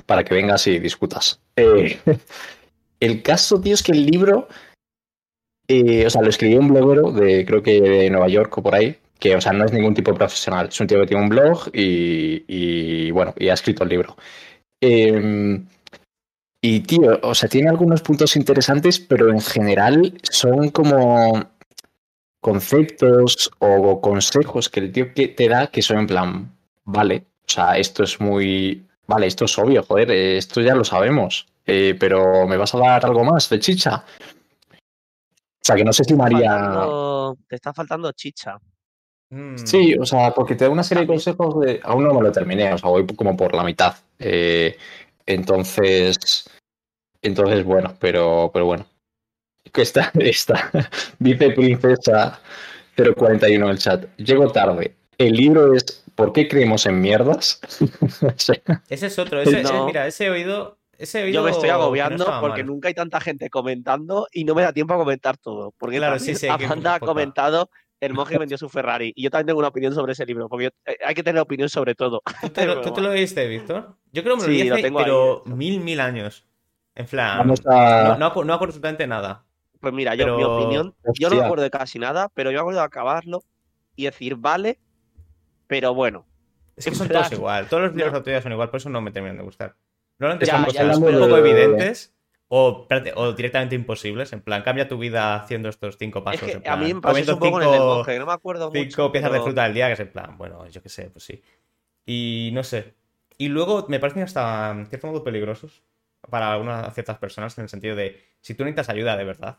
para 0.06 0.24
que 0.24 0.34
vengas 0.34 0.66
y 0.66 0.78
discutas. 0.78 1.40
Eh, 1.56 1.98
el 3.00 3.22
caso, 3.22 3.60
tío, 3.60 3.74
es 3.74 3.82
que 3.82 3.92
el 3.92 4.06
libro, 4.06 4.48
eh, 5.68 6.06
o 6.06 6.10
sea, 6.10 6.22
lo 6.22 6.30
escribió 6.30 6.60
un 6.60 6.68
bloguero 6.68 7.12
de, 7.12 7.44
creo 7.44 7.62
que 7.62 7.80
de 7.82 8.08
Nueva 8.08 8.28
York 8.28 8.56
o 8.56 8.62
por 8.62 8.74
ahí, 8.74 8.96
que, 9.18 9.36
o 9.36 9.40
sea, 9.42 9.52
no 9.52 9.66
es 9.66 9.72
ningún 9.72 9.92
tipo 9.92 10.14
profesional. 10.14 10.68
Es 10.68 10.80
un 10.80 10.86
tío 10.86 11.00
que 11.00 11.08
tiene 11.08 11.22
un 11.22 11.28
blog 11.28 11.68
y, 11.74 12.44
y, 12.48 13.10
bueno, 13.10 13.34
y 13.38 13.50
ha 13.50 13.54
escrito 13.54 13.82
el 13.82 13.90
libro. 13.90 14.16
Eh, 14.80 15.60
y 16.66 16.80
tío, 16.80 17.20
o 17.22 17.34
sea, 17.34 17.46
tiene 17.46 17.68
algunos 17.68 18.00
puntos 18.00 18.36
interesantes, 18.36 18.98
pero 18.98 19.28
en 19.28 19.42
general 19.42 20.18
son 20.22 20.70
como 20.70 21.44
conceptos 22.40 23.50
o 23.58 24.00
consejos 24.00 24.70
que 24.70 24.80
el 24.80 24.90
tío 24.90 25.12
que 25.12 25.28
te 25.28 25.46
da 25.46 25.66
que 25.66 25.82
son 25.82 25.98
en 25.98 26.06
plan, 26.06 26.56
vale, 26.84 27.26
o 27.46 27.50
sea, 27.50 27.76
esto 27.76 28.02
es 28.02 28.18
muy, 28.18 28.82
vale, 29.06 29.26
esto 29.26 29.44
es 29.44 29.58
obvio, 29.58 29.82
joder, 29.82 30.10
eh, 30.10 30.38
esto 30.38 30.62
ya 30.62 30.74
lo 30.74 30.84
sabemos, 30.84 31.46
eh, 31.66 31.94
pero 32.00 32.46
¿me 32.46 32.56
vas 32.56 32.74
a 32.74 32.78
dar 32.78 33.04
algo 33.04 33.24
más 33.24 33.50
de 33.50 33.58
chicha? 33.58 34.02
O 34.72 35.60
sea, 35.60 35.76
que 35.76 35.84
no 35.84 35.92
sé 35.92 36.04
si 36.04 36.14
María... 36.14 36.50
Faltando- 36.50 37.36
te 37.46 37.56
está 37.56 37.74
faltando 37.74 38.10
chicha. 38.12 38.58
Mm. 39.28 39.58
Sí, 39.58 39.94
o 40.00 40.06
sea, 40.06 40.30
porque 40.30 40.54
te 40.54 40.64
da 40.64 40.70
una 40.70 40.82
serie 40.82 41.02
de 41.02 41.08
consejos 41.08 41.60
de. 41.60 41.80
Aún 41.82 42.04
no 42.04 42.14
me 42.14 42.22
lo 42.22 42.32
terminé, 42.32 42.72
o 42.72 42.78
sea, 42.78 42.88
voy 42.88 43.06
como 43.06 43.36
por 43.36 43.54
la 43.54 43.64
mitad. 43.64 43.96
Eh, 44.18 44.76
entonces. 45.26 46.48
Entonces, 47.24 47.64
bueno, 47.64 47.96
pero, 47.98 48.50
pero 48.52 48.66
bueno. 48.66 48.86
Que 49.72 49.82
está, 49.82 50.12
está. 50.14 50.70
Dice 51.18 51.50
Princesa 51.50 52.40
041 52.96 53.64
en 53.64 53.70
el 53.70 53.78
chat. 53.78 54.04
Llego 54.18 54.52
tarde. 54.52 54.94
El 55.18 55.32
libro 55.32 55.74
es 55.74 56.04
¿Por 56.14 56.32
qué 56.32 56.46
creemos 56.46 56.86
en 56.86 57.00
mierdas? 57.00 57.60
Ese 58.88 59.06
es 59.06 59.18
otro. 59.18 59.40
Ese, 59.42 59.62
No. 59.62 59.86
mira, 59.86 60.06
ese 60.06 60.30
oído. 60.30 60.78
Ese 60.96 61.24
oído 61.24 61.34
Yo 61.40 61.42
me 61.42 61.50
estoy 61.50 61.70
no 61.70 61.74
agobiando 61.74 62.24
porque 62.40 62.62
mal. 62.62 62.66
nunca 62.66 62.86
hay 62.86 62.94
tanta 62.94 63.20
gente 63.20 63.50
comentando 63.50 64.28
y 64.32 64.44
no 64.44 64.54
me 64.54 64.62
da 64.62 64.72
tiempo 64.72 64.94
a 64.94 64.96
comentar 64.96 65.36
todo. 65.36 65.74
Porque 65.76 65.96
Claro, 65.96 66.20
sí, 66.20 66.36
sí, 66.36 66.46
Amanda 66.46 66.94
ha 66.94 67.00
comentado 67.00 67.68
El 67.98 68.12
monje 68.14 68.38
vendió 68.38 68.56
su 68.58 68.68
Ferrari. 68.68 69.12
Y 69.16 69.24
yo 69.24 69.30
también 69.30 69.46
tengo 69.48 69.58
una 69.58 69.68
opinión 69.68 69.92
sobre 69.92 70.12
ese 70.12 70.24
libro, 70.24 70.48
porque 70.48 70.66
yo- 70.66 70.70
eh, 70.86 70.98
hay 71.04 71.14
que 71.14 71.24
tener 71.24 71.40
opinión 71.42 71.68
sobre 71.68 71.96
todo. 71.96 72.22
¿Tú 72.42 72.48
te, 72.50 72.64
lo, 72.64 72.80
tú 72.82 72.92
te 72.92 73.00
lo 73.00 73.12
leíste, 73.12 73.48
Víctor? 73.48 73.96
Yo 74.12 74.22
creo 74.22 74.36
que 74.36 74.42
me 74.42 74.48
lo 74.48 74.54
Sí, 74.54 74.68
lo 74.68 74.74
hace, 74.74 74.82
tengo 74.84 74.98
pero 75.00 75.42
mil, 75.46 75.80
mil 75.80 75.98
años. 75.98 76.44
En 76.94 77.06
plan, 77.06 77.38
Vamos 77.38 77.60
a. 77.66 78.04
no, 78.04 78.16
no, 78.18 78.32
acu- 78.32 78.44
no 78.44 78.54
acuerdo 78.54 78.70
absolutamente 78.72 79.06
nada. 79.06 79.44
Pues 79.80 79.92
mira, 79.92 80.14
yo, 80.14 80.26
mi 80.26 80.36
Pero- 80.42 80.56
opinión, 80.56 80.94
yo 81.18 81.28
no 81.28 81.34
me 81.34 81.40
Hostia. 81.40 81.44
acuerdo 81.46 81.62
de 81.64 81.70
casi 81.70 81.98
nada, 81.98 82.30
pero 82.32 82.50
yo 82.50 82.56
me 82.56 82.60
acuerdo 82.60 82.80
de 82.80 82.86
acabarlo 82.86 83.42
y 83.96 84.04
decir, 84.04 84.36
vale, 84.36 84.78
pero 85.66 85.94
bueno. 85.94 86.26
Es 86.76 86.84
que 86.84 86.90
En 86.90 86.96
son 86.96 87.08
plan, 87.08 87.22
todos 87.24 87.32
igual. 87.34 87.68
Todos 87.68 87.82
los 87.84 87.92
libros 87.92 88.06
no. 88.06 88.12
de 88.12 88.16
autoridad 88.18 88.42
son 88.42 88.52
igual, 88.52 88.70
por 88.70 88.78
eso 88.78 88.88
no 88.90 89.00
me 89.00 89.10
terminan 89.10 89.36
de 89.36 89.44
gustar. 89.44 89.74
Normalmente 90.18 90.46
Ya, 90.46 90.52
son 90.52 90.60
ya, 90.72 90.82
cosas 90.82 90.96
un 90.98 91.04
poco 91.04 91.26
de- 91.36 91.38
evidentes 91.40 92.14
o, 92.48 92.82
espérate, 92.82 93.12
o 93.16 93.32
directamente 93.32 93.74
imposibles. 93.74 94.32
En 94.32 94.40
plan, 94.40 94.62
cambia 94.62 94.88
tu 94.88 94.96
vida 94.98 95.34
haciendo 95.36 95.68
estos 95.68 95.96
cinco 95.98 96.20
Es 96.20 96.24
pasos. 96.24 96.40
que 96.42 96.52
en 96.52 96.58
a 96.58 96.62
plan, 96.62 96.80
mí 96.80 96.94
me 96.94 97.00
pasó 97.00 97.18
eso 97.18 97.32
un 97.34 97.38
poco 97.40 97.52
con 97.52 97.62
el 97.62 97.70
del 97.70 97.78
cinco- 97.80 98.04
no 98.20 98.26
me 98.26 98.32
acuerdo 98.32 98.70
cinco 98.72 98.84
mucho. 99.02 99.12
piezas 99.12 99.30
de 99.30 99.34
pero- 99.38 99.44
fruta 99.44 99.64
al 99.64 99.74
día, 99.74 99.86
que 99.88 99.92
es 99.94 100.00
en 100.00 100.10
plan, 100.12 100.38
bueno, 100.38 100.66
yo 100.68 100.82
qué 100.82 100.88
sé, 100.88 101.10
pues 101.10 101.24
sí. 101.24 101.42
Y 102.06 102.50
no 102.54 102.62
sé. 102.62 102.94
Y 103.38 103.48
luego 103.48 103.86
me 103.88 103.98
parecen 103.98 104.22
hasta 104.22 104.70
en 104.70 104.86
cierto 104.86 105.08
modo 105.08 105.24
peligrosos 105.24 105.82
para 106.30 106.52
algunas 106.52 106.92
ciertas 106.94 107.18
personas 107.18 107.56
en 107.58 107.62
el 107.64 107.68
sentido 107.68 107.96
de 107.96 108.20
si 108.40 108.54
tú 108.54 108.64
necesitas 108.64 108.88
ayuda 108.90 109.16
de 109.16 109.24
verdad, 109.24 109.58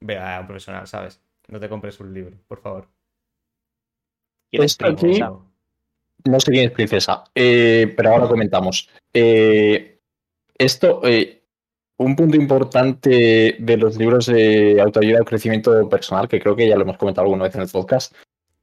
ve 0.00 0.18
a 0.18 0.40
un 0.40 0.46
profesional, 0.46 0.86
¿sabes? 0.86 1.20
No 1.48 1.58
te 1.60 1.68
compres 1.68 1.98
un 2.00 2.12
libro, 2.14 2.36
por 2.48 2.60
favor. 2.60 2.88
¿Quién 4.50 4.62
es 4.64 4.72
Esto 4.72 4.86
aquí- 4.86 4.96
princesa? 4.96 5.32
No 6.24 6.38
sé 6.38 6.52
quién 6.52 6.66
es 6.66 6.70
princesa, 6.70 7.24
eh, 7.34 7.92
pero 7.96 8.10
ahora 8.10 8.28
comentamos. 8.28 8.88
Eh, 9.12 9.98
esto, 10.56 11.00
eh, 11.04 11.42
un 11.96 12.14
punto 12.14 12.36
importante 12.36 13.56
de 13.58 13.76
los 13.76 13.96
libros 13.96 14.26
de 14.26 14.80
autoayuda 14.80 15.22
o 15.22 15.24
crecimiento 15.24 15.88
personal, 15.88 16.28
que 16.28 16.40
creo 16.40 16.54
que 16.54 16.68
ya 16.68 16.76
lo 16.76 16.82
hemos 16.82 16.96
comentado 16.96 17.24
alguna 17.24 17.44
vez 17.44 17.54
en 17.56 17.62
el 17.62 17.68
podcast, 17.68 18.14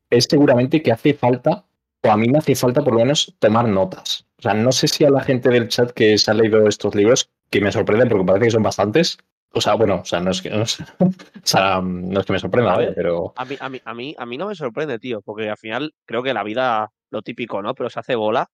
es 0.10 0.26
seguramente 0.30 0.82
que 0.82 0.92
hace 0.94 1.14
falta, 1.14 1.66
o 2.02 2.10
a 2.10 2.16
mí 2.16 2.30
me 2.30 2.38
hace 2.38 2.56
falta 2.56 2.82
por 2.82 2.94
lo 2.94 3.00
menos, 3.00 3.36
tomar 3.40 3.68
notas. 3.68 4.26
O 4.40 4.42
sea, 4.42 4.54
no 4.54 4.72
sé 4.72 4.88
si 4.88 5.04
a 5.04 5.10
la 5.10 5.22
gente 5.22 5.50
del 5.50 5.68
chat 5.68 5.92
que 5.92 6.18
se 6.18 6.32
ha 6.32 6.34
leído 6.34 6.66
estos 6.66 6.96
libros, 6.96 7.30
que 7.50 7.60
me 7.60 7.74
sorprenden 7.74 8.08
porque 8.08 8.26
parece 8.26 8.46
que 8.46 8.52
son 8.52 8.64
bastantes. 8.64 9.18
O 9.52 9.60
sea, 9.60 9.74
bueno, 9.74 10.00
o 10.02 10.06
sea, 10.06 10.22
no 10.22 10.32
es 10.32 10.42
que, 10.42 10.50
no 10.50 10.62
es, 10.62 10.80
o 11.00 11.12
sea, 11.44 11.82
no 11.82 12.20
es 12.22 12.26
que 12.26 12.34
me 12.34 12.40
sorprenda, 12.40 12.74
A 12.76 12.94
pero 12.96 13.34
A 13.36 13.44
mí, 13.44 13.58
a, 13.60 13.68
mí, 13.68 13.82
a, 13.84 13.94
mí, 13.94 14.16
a 14.18 14.26
mí 14.26 14.38
no 14.38 14.48
me 14.48 14.56
sorprende, 14.56 14.98
tío, 14.98 15.22
porque 15.22 15.50
al 15.50 15.58
final 15.58 15.94
creo 16.06 16.24
que 16.24 16.34
la 16.34 16.44
vida, 16.44 16.90
lo 17.10 17.22
típico, 17.22 17.62
¿no? 17.62 17.74
Pero 17.74 17.90
se 17.90 18.00
hace 18.00 18.16
bola 18.16 18.48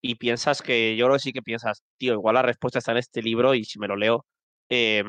y 0.00 0.14
piensas 0.14 0.62
que, 0.62 0.96
yo 0.96 1.06
creo 1.06 1.16
que 1.16 1.22
sí 1.22 1.32
que 1.32 1.42
piensas, 1.42 1.82
tío, 1.98 2.14
igual 2.14 2.34
la 2.34 2.42
respuesta 2.42 2.78
está 2.78 2.92
en 2.92 2.98
este 2.98 3.20
libro 3.20 3.54
y 3.54 3.64
si 3.64 3.78
me 3.78 3.88
lo 3.88 3.96
leo, 3.96 4.24
eh, 4.70 5.04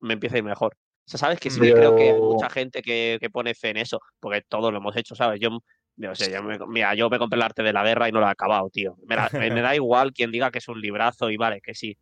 me 0.00 0.14
empieza 0.14 0.36
a 0.36 0.38
ir 0.38 0.44
mejor. 0.44 0.76
O 1.06 1.10
sea, 1.10 1.18
sabes 1.18 1.40
que 1.40 1.50
sí 1.50 1.60
que 1.60 1.72
creo 1.72 1.96
que 1.96 2.10
hay 2.10 2.20
mucha 2.20 2.48
gente 2.48 2.80
que, 2.80 3.18
que 3.20 3.30
pone 3.30 3.54
fe 3.54 3.70
en 3.70 3.78
eso, 3.78 4.00
porque 4.20 4.42
todos 4.48 4.70
lo 4.70 4.78
hemos 4.78 4.96
hecho, 4.96 5.14
¿sabes? 5.14 5.40
Yo, 5.40 5.50
no 5.96 6.14
sé, 6.14 6.32
yo 6.32 6.42
me, 6.42 6.58
mira, 6.66 6.94
yo 6.94 7.08
me 7.08 7.18
compré 7.18 7.36
el 7.36 7.42
arte 7.42 7.62
de 7.62 7.72
la 7.72 7.84
guerra 7.84 8.08
y 8.08 8.12
no 8.12 8.20
lo 8.20 8.26
he 8.26 8.30
acabado, 8.30 8.68
tío. 8.70 8.96
Me, 9.06 9.16
la- 9.16 9.30
me- 9.32 9.50
me 9.50 9.60
da 9.62 9.74
igual 9.74 10.12
quien 10.12 10.30
diga 10.32 10.50
que 10.50 10.58
es 10.58 10.68
un 10.68 10.80
librazo 10.80 11.30
y 11.30 11.36
vale, 11.36 11.60
que 11.60 11.74
sí. 11.74 11.96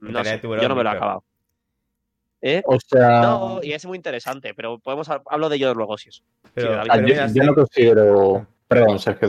No 0.00 0.24
sé, 0.24 0.38
tiburón, 0.38 0.62
yo 0.62 0.68
no 0.68 0.76
me 0.76 0.82
lo 0.84 0.90
he 0.90 0.92
acabado. 0.92 1.24
¿eh? 2.40 2.62
O 2.66 2.78
sea, 2.80 3.20
No, 3.22 3.60
y 3.62 3.72
es 3.72 3.84
muy 3.86 3.96
interesante, 3.96 4.54
pero 4.54 4.78
podemos 4.78 5.08
hab- 5.08 5.22
hablo 5.26 5.48
de 5.48 5.56
ello 5.56 5.74
luego 5.74 5.96
si 5.96 6.08
eso. 6.08 6.22
Pero, 6.54 6.68
Sí, 6.70 6.74
David, 6.76 6.90
pero 6.92 7.08
yo, 7.08 7.14
mira, 7.14 7.26
yo 7.32 7.44
no 7.44 7.54
considero. 7.54 8.46
Perdón, 8.68 8.98
Sergio, 8.98 9.28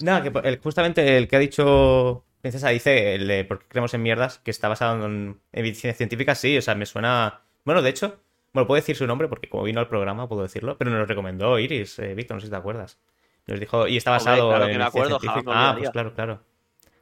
Nada, 0.00 0.22
que 0.22 0.48
el- 0.48 0.58
justamente 0.58 1.16
el 1.16 1.28
que 1.28 1.36
ha 1.36 1.38
dicho 1.38 2.24
Princesa 2.40 2.68
dice, 2.70 3.14
el 3.14 3.26
de 3.28 3.44
¿por 3.44 3.60
qué 3.60 3.66
creemos 3.68 3.94
en 3.94 4.02
mierdas? 4.02 4.38
Que 4.40 4.50
está 4.50 4.68
basado 4.68 5.06
en 5.06 5.40
evidencia 5.52 5.94
científica, 5.94 6.34
sí, 6.34 6.58
o 6.58 6.62
sea, 6.62 6.74
me 6.74 6.84
suena... 6.84 7.42
Bueno, 7.64 7.80
de 7.80 7.88
hecho, 7.90 8.20
bueno, 8.52 8.66
puedo 8.66 8.80
decir 8.80 8.96
su 8.96 9.06
nombre 9.06 9.28
porque 9.28 9.48
como 9.48 9.62
vino 9.62 9.80
al 9.80 9.88
programa 9.88 10.28
puedo 10.28 10.42
decirlo, 10.42 10.76
pero 10.76 10.90
nos 10.90 11.00
lo 11.00 11.06
recomendó 11.06 11.58
Iris, 11.58 11.98
eh, 12.00 12.14
Víctor, 12.14 12.36
no 12.36 12.40
sé 12.40 12.48
si 12.48 12.50
te 12.50 12.56
acuerdas. 12.56 12.98
Nos 13.46 13.60
dijo, 13.60 13.86
y 13.88 13.96
está 13.98 14.12
Hombre, 14.12 14.24
basado 14.30 14.48
claro 14.48 14.64
en 14.66 14.72
que 14.72 14.78
me 14.78 14.84
acuerdo, 14.84 15.20
científica. 15.20 15.50
Ah, 15.54 15.74
pues 15.78 15.90
claro, 15.90 16.14
claro. 16.14 16.40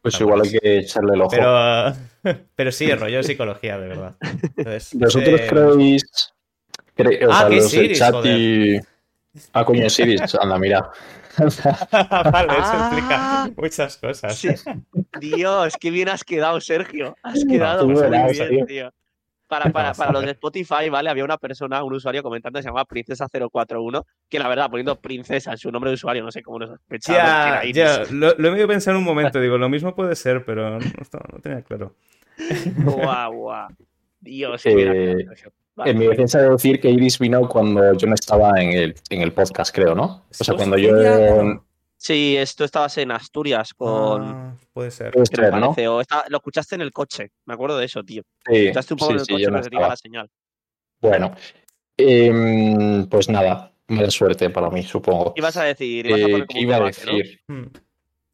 Pues 0.03 0.21
igual 0.21 0.39
pues 0.41 0.53
hay 0.55 0.59
que 0.61 0.79
echarle 0.79 1.15
el 1.15 1.21
ojo. 1.21 1.31
Pero, 1.31 1.93
pero 2.57 2.73
sí, 2.73 2.93
rollo 2.93 3.19
de 3.19 3.23
psicología, 3.23 3.79
de 3.79 3.89
verdad. 3.89 4.17
Entonces, 4.57 4.91
¿Vosotros 4.99 5.41
eh, 5.41 5.47
creéis. 5.49 6.03
cre- 6.97 7.27
o 7.27 7.33
Ah, 7.33 7.39
sea, 7.41 7.49
que 7.49 7.57
es 7.59 7.63
los 7.63 7.73
de 7.73 7.85
Iris, 7.85 7.99
chat 7.99 8.13
joder. 8.13 8.39
y. 8.39 8.81
Ah, 9.53 9.65
coño, 9.65 9.87
es 9.87 9.99
Iris. 10.01 10.35
Anda, 10.41 10.59
mira. 10.59 10.91
vale, 11.39 12.53
eso 12.53 12.73
Ah. 12.73 12.89
explica 12.93 13.51
muchas 13.57 13.97
cosas. 13.97 14.37
Sí. 14.37 14.49
Dios, 15.21 15.75
qué 15.81 15.91
bien 15.91 16.09
has 16.09 16.25
quedado, 16.25 16.61
Sergio. 16.61 17.17
Has 17.23 17.45
quedado 17.45 17.87
muy 17.87 18.01
verás, 18.03 18.33
bien, 18.33 18.49
tío. 18.49 18.67
tío. 18.67 18.93
Para, 19.53 19.71
para, 19.71 19.93
para 19.93 20.13
los 20.13 20.25
de 20.25 20.31
Spotify, 20.31 20.89
¿vale? 20.91 21.11
Había 21.11 21.25
una 21.27 21.37
persona, 21.37 21.85
un 21.85 21.93
usuario 21.93 22.23
comentando 22.23 22.59
que 22.59 22.63
se 22.63 22.71
llama 22.71 22.87
Princesa041, 22.87 24.03
que 24.31 24.39
la 24.39 24.49
verdad, 24.49 24.71
poniendo 24.71 24.99
princesa 24.99 25.51
en 25.53 25.59
su 25.59 25.71
nombre 25.71 25.91
de 25.91 25.95
usuario, 25.97 26.23
no 26.25 26.31
sé 26.33 26.43
cómo 26.43 26.59
lo 26.61 26.69
sospechaba. 26.69 27.19
Ya, 27.19 27.61
era 27.61 28.05
ya, 28.05 28.05
lo, 28.11 28.35
lo 28.39 28.49
he 28.49 28.51
medio 28.51 28.67
pensado 28.67 28.97
en 28.97 29.01
un 29.01 29.05
momento, 29.05 29.39
digo, 29.41 29.59
lo 29.59 29.69
mismo 29.69 29.95
puede 29.95 30.17
ser, 30.17 30.43
pero 30.47 30.71
no, 30.71 30.79
no- 30.79 30.87
no 31.35 31.39
tenía 31.41 31.61
claro. 31.61 31.95
Guau, 32.79 33.33
guau. 33.37 33.69
Dios, 34.21 34.63
Eh. 34.65 35.27
Vale. 35.75 35.91
En 35.91 35.99
mi 35.99 36.07
defensa 36.07 36.39
de 36.41 36.49
decir 36.49 36.81
que 36.81 36.89
Iris 36.91 37.19
vino 37.19 37.47
cuando 37.49 37.93
yo 37.95 38.07
no 38.07 38.15
estaba 38.15 38.59
en 38.63 38.71
el, 38.73 38.95
en 39.11 39.21
el 39.21 39.33
podcast, 39.33 39.75
creo, 39.75 39.95
¿no? 39.95 40.25
O 40.31 40.45
sea, 40.45 40.55
cuando 40.55 40.79
yo. 40.79 40.91
Sí, 42.03 42.37
esto 42.37 42.65
estabas 42.65 42.99
en 42.99 43.13
Asturias 43.13 43.75
con. 43.75 44.23
Ah, 44.25 44.57
puede 44.73 44.91
ser. 44.91 45.13
Puede 45.13 45.27
ser, 45.27 45.55
¿no? 45.55 45.71
o 45.71 46.03
lo 46.31 46.37
escuchaste 46.37 46.75
en 46.75 46.81
el 46.81 46.91
coche, 46.91 47.31
me 47.47 47.55
acuerdo 47.55 47.79
de 47.79 47.85
eso, 47.85 48.03
tío. 48.03 48.25
Sí, 48.45 48.57
Escuchaste 48.57 48.95
un 48.95 48.99
poco 48.99 49.11
sí, 49.11 49.15
en 49.15 49.21
el 49.21 49.25
sí, 49.25 49.33
coche, 49.33 49.45
yo 49.45 49.51
no 49.51 49.63
pero 49.63 49.83
se 49.85 49.89
la 49.89 49.97
señal. 49.97 50.31
Bueno, 51.01 51.37
em, 51.97 53.07
pues 53.07 53.29
nada, 53.29 53.73
mala 53.87 54.11
suerte 54.11 54.51
para 54.51 54.69
mí, 54.69 54.83
supongo. 54.83 55.33
Ibas 55.37 55.57
a 55.57 55.63
decir, 55.63 56.05
ibas 56.05 56.23
a 56.23 56.25
Eh, 56.25 56.45
¿Qué 56.49 56.59
iba 56.59 56.77
a 56.77 56.81
decir? 56.81 57.41
Hmm. 57.47 57.67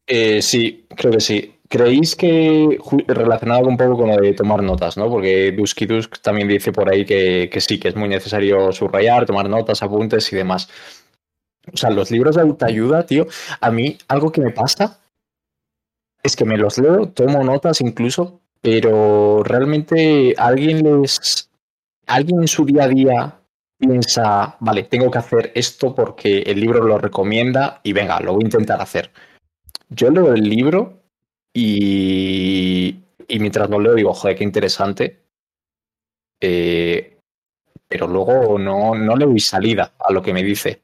Eh, 0.07 0.41
sí, 0.41 0.87
creo 0.95 1.11
que 1.11 1.19
sí. 1.19 1.55
¿Creéis 1.67 2.15
que 2.15 2.79
relacionado 3.05 3.67
un 3.67 3.77
poco 3.77 3.97
con 3.97 4.09
lo 4.09 4.17
de 4.17 4.33
tomar 4.33 4.63
notas, 4.63 4.97
¿no? 4.97 5.11
Porque 5.11 5.51
Dusky 5.51 5.85
Dusk 5.85 6.19
también 6.23 6.47
dice 6.47 6.71
por 6.71 6.91
ahí 6.91 7.05
que, 7.05 7.47
que 7.53 7.61
sí, 7.61 7.79
que 7.79 7.89
es 7.89 7.95
muy 7.95 8.09
necesario 8.09 8.71
subrayar, 8.71 9.27
tomar 9.27 9.47
notas, 9.47 9.83
apuntes 9.83 10.33
y 10.33 10.37
demás. 10.37 10.67
O 11.73 11.77
sea, 11.77 11.89
los 11.89 12.11
libros 12.11 12.35
de 12.35 12.41
autoayuda, 12.41 13.05
tío, 13.05 13.27
a 13.61 13.71
mí 13.71 13.97
algo 14.07 14.31
que 14.31 14.41
me 14.41 14.51
pasa 14.51 14.99
es 16.23 16.35
que 16.35 16.45
me 16.45 16.57
los 16.57 16.77
leo, 16.77 17.09
tomo 17.09 17.43
notas 17.43 17.81
incluso, 17.81 18.41
pero 18.61 19.43
realmente 19.43 20.35
alguien 20.37 20.83
les. 20.83 21.49
Alguien 22.07 22.41
en 22.41 22.47
su 22.47 22.65
día 22.65 22.85
a 22.85 22.87
día 22.87 23.39
piensa, 23.77 24.57
vale, 24.59 24.83
tengo 24.83 25.11
que 25.11 25.19
hacer 25.19 25.51
esto 25.53 25.93
porque 25.93 26.39
el 26.39 26.59
libro 26.59 26.83
lo 26.83 26.97
recomienda 26.97 27.81
y 27.83 27.93
venga, 27.93 28.19
lo 28.19 28.33
voy 28.33 28.43
a 28.43 28.47
intentar 28.47 28.81
hacer. 28.81 29.11
Yo 29.89 30.09
leo 30.09 30.33
el 30.33 30.43
libro 30.43 31.03
y, 31.53 32.99
y 33.27 33.39
mientras 33.39 33.69
lo 33.69 33.79
leo 33.79 33.93
digo, 33.93 34.13
joder, 34.13 34.35
qué 34.37 34.43
interesante. 34.43 35.23
Eh, 36.41 37.19
pero 37.87 38.07
luego 38.07 38.57
no, 38.57 38.95
no 38.95 39.15
le 39.15 39.25
doy 39.25 39.39
salida 39.39 39.93
a 39.99 40.11
lo 40.11 40.21
que 40.21 40.33
me 40.33 40.43
dice. 40.43 40.83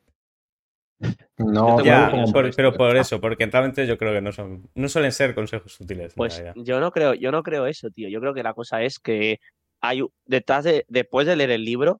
No, 1.37 1.83
Ya, 1.83 2.09
como 2.09 2.31
por- 2.31 2.55
pero 2.55 2.73
por 2.73 2.95
eso, 2.95 3.19
porque 3.19 3.45
realmente 3.45 3.85
yo 3.85 3.97
creo 3.97 4.13
que 4.13 4.21
no 4.21 4.31
son, 4.31 4.69
no 4.73 4.87
suelen 4.87 5.11
ser 5.11 5.35
consejos 5.35 5.79
útiles. 5.81 6.13
Pues 6.15 6.41
yo 6.55 6.79
no 6.79 6.91
creo, 6.91 7.13
yo 7.13 7.31
no 7.31 7.43
creo 7.43 7.65
eso, 7.67 7.89
tío. 7.89 8.07
Yo 8.07 8.21
creo 8.21 8.33
que 8.33 8.43
la 8.43 8.53
cosa 8.53 8.81
es 8.83 8.99
que 8.99 9.39
hay 9.81 10.01
detrás 10.25 10.63
de, 10.63 10.85
después 10.87 11.27
de 11.27 11.35
leer 11.35 11.51
el 11.51 11.65
libro, 11.65 11.99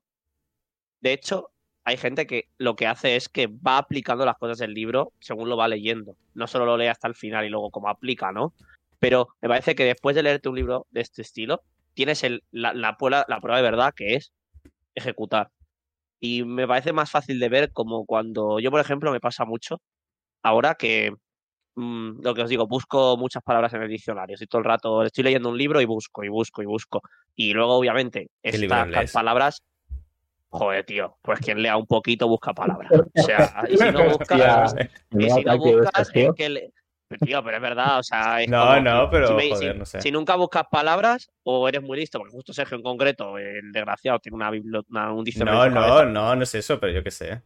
de 1.02 1.14
hecho, 1.14 1.50
hay 1.84 1.98
gente 1.98 2.26
que 2.26 2.48
lo 2.58 2.76
que 2.76 2.88
hace 2.88 3.16
es 3.16 3.30
que 3.30 3.48
va 3.48 3.78
aplicando 3.78 4.26
las 4.26 4.38
cosas 4.38 4.58
del 4.58 4.74
libro 4.74 5.12
según 5.20 5.50
lo 5.50 5.58
va 5.58 5.68
leyendo. 5.68 6.16
No 6.34 6.48
solo 6.48 6.66
lo 6.66 6.78
lee 6.78 6.88
hasta 6.88 7.08
el 7.08 7.16
final 7.16 7.46
y 7.46 7.50
luego 7.50 7.70
como 7.72 7.90
aplica, 7.90 8.32
¿no? 8.32 8.54
Pero 9.00 9.28
me 9.42 9.50
parece 9.50 9.76
que 9.76 9.84
después 9.84 10.16
de 10.16 10.24
leerte 10.24 10.50
un 10.50 10.56
libro 10.56 10.88
de 10.92 11.02
este 11.02 11.22
estilo, 11.22 11.62
tienes 11.94 12.24
el, 12.24 12.44
la, 12.52 12.74
la, 12.74 12.98
prueba, 12.98 13.26
la 13.28 13.40
prueba 13.40 13.58
de 13.58 13.64
verdad 13.64 13.94
que 13.96 14.16
es 14.16 14.32
ejecutar. 14.96 15.50
Y 16.20 16.43
me 16.43 16.68
parece 16.68 16.93
más 16.93 17.11
fácil 17.11 17.39
de 17.39 17.49
ver 17.49 17.72
como 17.72 18.05
cuando 18.05 18.59
yo, 18.59 18.72
por 18.72 18.80
ejemplo, 18.80 19.11
me 19.11 19.20
pasa 19.20 19.45
mucho 19.45 19.82
ahora 20.43 20.76
que 20.76 21.11
mm, 21.76 22.22
lo 22.22 22.34
que 22.34 22.41
os 22.43 22.49
digo, 22.49 22.68
busco 22.68 23.18
muchas 23.18 23.43
palabras 23.43 23.74
en 23.74 23.82
el 23.84 23.89
diccionario. 23.89 24.36
Estoy 24.36 24.47
todo 24.47 24.59
el 24.59 24.66
rato, 24.66 25.03
estoy 25.03 25.24
leyendo 25.24 25.49
un 25.49 25.57
libro 25.57 25.82
y 25.82 25.86
busco, 25.86 26.24
y 26.24 26.30
busco, 26.30 26.61
y 26.61 26.66
busco. 26.66 27.01
Y 27.36 27.53
luego, 27.53 27.76
obviamente, 27.76 28.30
¿Qué 28.41 28.57
libro 28.57 28.78
estas 28.84 29.11
palabras. 29.11 29.61
Joder, 30.49 30.86
tío, 30.86 31.18
pues 31.22 31.39
quien 31.41 31.61
lea 31.61 31.76
un 31.76 31.86
poquito 31.86 32.28
busca 32.30 32.53
palabras. 32.53 32.91
O 32.93 33.01
sea, 33.16 33.66
y 33.70 33.78
si 33.78 33.91
no 33.91 34.03
buscas, 34.05 34.74
Hostia, 34.74 34.89
y 35.20 35.30
si 35.30 35.43
no 35.43 35.57
buscas, 35.57 36.09
es 36.13 36.34
que 36.36 36.49
le- 36.49 36.74
tío, 37.24 37.43
pero 37.43 37.58
es 37.58 37.62
verdad, 37.62 37.99
o 37.99 38.03
sea, 38.03 38.41
es 38.41 38.49
No, 38.49 38.62
como- 38.68 38.80
no, 38.82 39.10
pero, 39.10 39.28
si, 39.28 39.34
me- 39.34 39.49
joder, 39.49 39.74
si- 39.74 39.80
no 39.80 39.86
sé. 39.86 40.01
si 40.01 40.12
nunca 40.12 40.36
buscas 40.36 40.64
palabras, 40.72 41.30
o 41.43 41.68
eres 41.70 41.82
muy 41.82 41.97
listo, 41.97 42.18
porque 42.20 42.32
justo 42.32 42.53
Sergio 42.53 42.78
en 42.78 42.84
concreto, 42.84 43.38
el 43.38 43.72
desgraciado, 43.72 44.20
tiene 44.20 44.36
una, 44.36 44.51
una- 44.89 45.12
un 45.14 45.24
diccionario. 45.24 45.60
No, 45.60 45.66
en 45.66 45.74
no, 45.74 46.06
no, 46.06 46.36
no 46.36 46.43
es 46.43 46.56
eso, 46.56 46.80
pero 46.80 46.91
yo 46.93 47.03
qué 47.03 47.12
sé. 47.12 47.41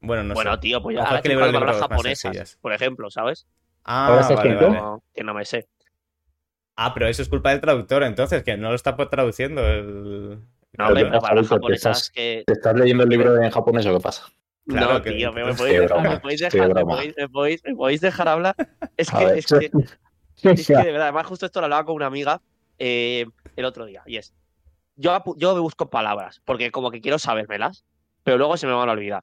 Bueno, 0.00 0.22
no 0.24 0.34
bueno, 0.34 0.52
sé. 0.54 0.58
tío, 0.60 0.80
pues 0.82 0.96
ya 0.96 1.02
ahora 1.04 1.20
que 1.20 1.28
libro 1.28 1.46
palabras 1.46 1.78
japonesas, 1.78 2.58
por 2.60 2.72
ejemplo, 2.72 3.10
¿sabes? 3.10 3.46
Ah, 3.84 4.06
¿Ahora 4.06 4.20
estás 4.20 4.36
vale, 4.36 4.48
quieto? 4.50 4.66
vale. 4.68 4.80
No, 4.80 5.02
que 5.14 5.24
no 5.24 5.34
me 5.34 5.44
sé. 5.44 5.68
Ah, 6.76 6.94
pero 6.94 7.08
eso 7.08 7.22
es 7.22 7.28
culpa 7.28 7.50
del 7.50 7.60
traductor, 7.60 8.04
entonces, 8.04 8.42
que 8.44 8.56
no 8.56 8.68
lo 8.68 8.74
está 8.76 8.96
traduciendo 8.96 9.66
el... 9.66 10.38
No, 10.78 10.86
hombre, 10.88 11.02
Pero 11.04 11.08
pero 11.10 11.20
para 11.20 11.34
las 11.34 11.48
Javi, 11.48 11.60
porque 11.60 11.76
japonesas 11.78 11.96
estás- 11.96 12.10
que. 12.10 12.44
¿Te 12.46 12.52
estás 12.52 12.76
leyendo 12.76 13.02
el 13.02 13.08
libro 13.08 13.42
en 13.42 13.50
japonés 13.50 13.84
o 13.86 13.94
qué 13.96 14.00
pasa? 14.00 14.26
Claro 14.68 14.94
no, 14.94 15.02
que- 15.02 15.12
tío, 15.12 15.32
me, 15.32 15.42
podéis 15.54 15.58
de 15.58 15.80
dejar, 15.80 15.88
broma, 15.88 16.10
me 16.10 16.20
podéis 16.20 16.40
dejar, 16.40 16.74
me 16.74 16.84
podéis, 16.84 17.14
me 17.16 17.28
podéis- 17.28 17.62
me 17.64 17.74
podéis 17.74 18.00
dejar 18.00 18.28
hablar. 18.28 18.54
Es 18.96 19.10
que, 19.10 19.24
ver, 19.24 19.38
es 19.38 19.46
que, 19.46 19.70
es 20.52 20.66
que 20.66 20.76
de 20.76 20.84
verdad, 20.92 21.02
además 21.08 21.26
justo 21.26 21.46
esto 21.46 21.60
lo 21.60 21.64
hablaba 21.66 21.84
con 21.84 21.94
una 21.96 22.06
amiga 22.06 22.40
eh, 22.78 23.26
el 23.56 23.64
otro 23.64 23.86
día, 23.86 24.02
y 24.06 24.16
es, 24.18 24.34
yo, 24.96 25.22
yo 25.36 25.54
me 25.54 25.60
busco 25.60 25.88
palabras, 25.90 26.40
porque 26.44 26.70
como 26.70 26.90
que 26.90 27.00
quiero 27.00 27.18
sabérmelas, 27.18 27.84
pero 28.22 28.36
luego 28.38 28.56
se 28.56 28.66
me 28.66 28.72
van 28.72 28.88
a 28.88 28.92
olvidar, 28.92 29.22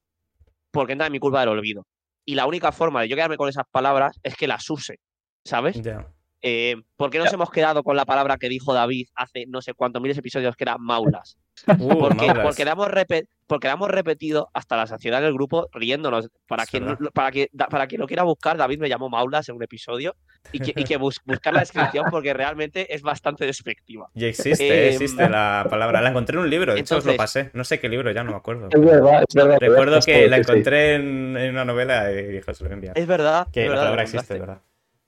porque 0.72 0.94
entra 0.94 1.08
en 1.08 1.14
mi 1.14 1.20
culpa 1.20 1.40
del 1.42 1.50
olvido. 1.50 1.86
Y 2.26 2.34
la 2.36 2.48
única 2.48 2.72
forma 2.72 3.02
de 3.02 3.08
yo 3.08 3.16
quedarme 3.16 3.38
con 3.38 3.48
esas 3.50 3.66
palabras 3.70 4.20
es 4.24 4.36
que 4.36 4.48
las 4.48 4.68
use, 4.70 5.00
¿sabes? 5.44 5.80
Ya. 5.82 6.08
Eh, 6.42 6.76
¿Por 6.96 7.10
qué 7.12 7.20
nos 7.20 7.32
hemos 7.32 7.50
quedado 7.52 7.84
con 7.84 7.96
la 7.96 8.06
palabra 8.06 8.38
que 8.38 8.50
dijo 8.50 8.74
David 8.74 9.08
hace 9.16 9.46
no 9.48 9.62
sé 9.62 9.74
cuántos 9.74 10.02
miles 10.02 10.16
de 10.18 10.20
episodios 10.22 10.56
que 10.56 10.64
era 10.64 10.78
maulas? 10.78 11.38
Uh, 11.80 12.00
Porque, 12.00 12.16
maulas. 12.28 12.44
porque, 12.46 12.66
repe- 12.66 13.28
porque 13.48 13.68
la 13.68 13.74
hemos 13.74 13.90
repetido 13.90 14.50
hasta 14.54 14.76
la 14.76 14.88
saciedad 14.88 15.20
en 15.20 15.28
el 15.28 15.34
grupo 15.34 15.70
riéndonos. 15.72 16.30
Para 16.48 16.66
quien, 16.66 16.98
para, 17.14 17.32
que, 17.32 17.50
para 17.70 17.86
quien 17.88 18.02
lo 18.02 18.08
quiera 18.08 18.24
buscar, 18.24 18.58
David 18.58 18.80
me 18.80 18.90
llamó 18.90 19.10
Maulas 19.10 19.48
en 19.50 19.56
un 19.56 19.64
episodio 19.64 20.16
y 20.52 20.60
que, 20.60 20.74
y 20.76 20.84
que 20.84 20.98
bus- 20.98 21.20
buscar 21.26 21.54
la 21.54 21.60
descripción 21.60 22.06
porque 22.10 22.34
realmente 22.34 22.94
es 22.94 23.02
bastante 23.02 23.46
despectiva. 23.46 24.10
Y 24.16 24.26
existe, 24.26 24.68
Eh, 24.88 24.90
existe 24.94 25.30
la 25.30 25.66
palabra. 25.70 26.02
La 26.02 26.10
encontré 26.10 26.38
en 26.38 26.44
un 26.44 26.50
libro, 26.50 26.74
de 26.74 26.80
hecho 26.80 26.98
os 26.98 27.06
lo 27.06 27.16
pasé. 27.16 27.52
No 27.54 27.64
sé 27.64 27.80
qué 27.80 27.88
libro, 27.90 28.12
ya 28.12 28.24
no 28.24 28.32
me 28.32 28.38
acuerdo. 28.38 28.70
Es 28.72 28.82
verdad, 28.82 29.24
es 29.28 29.36
verdad. 29.36 29.58
Recuerdo 29.60 29.98
es 29.98 30.06
que 30.06 30.28
la 30.28 30.38
sí. 30.38 30.42
encontré 30.42 30.96
en, 30.96 31.38
en 31.38 31.52
una 31.52 31.66
novela 31.66 32.12
y 32.12 32.24
dijo, 32.28 32.54
se 32.54 32.64
lo 32.64 32.70
voy 32.70 32.74
a 32.74 32.76
enviar. 32.76 32.98
Es 32.98 33.08
verdad. 33.08 33.48
Que 33.52 33.64
es 33.66 33.70
la 33.70 33.76
palabra 33.78 34.02
existe, 34.04 34.34
es 34.34 34.40
verdad. 34.40 34.62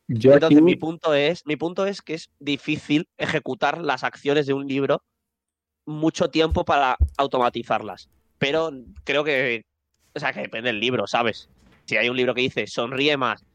Yo 0.09 0.33
Entonces, 0.33 0.57
aquí- 0.57 0.63
mi 0.63 0.75
punto 0.75 1.13
es, 1.13 1.45
mi 1.45 1.55
punto 1.57 1.85
es 1.85 2.01
que 2.01 2.13
es 2.13 2.29
difícil 2.39 3.09
ejecutar 3.17 3.79
las 3.79 4.03
acciones 4.03 4.45
de 4.47 4.53
un 4.53 4.65
libro 4.67 5.01
mucho 5.85 6.29
tiempo 6.29 6.65
para 6.65 6.97
automatizarlas. 7.17 8.09
Pero 8.37 8.71
creo 9.03 9.23
que, 9.23 9.63
o 10.13 10.19
sea, 10.19 10.33
que 10.33 10.41
depende 10.41 10.69
del 10.69 10.79
libro, 10.79 11.07
¿sabes? 11.07 11.49
Si 11.85 11.97
hay 11.97 12.09
un 12.09 12.17
libro 12.17 12.33
que 12.33 12.41
dice 12.41 12.67
sonríe 12.67 13.17
más, 13.17 13.45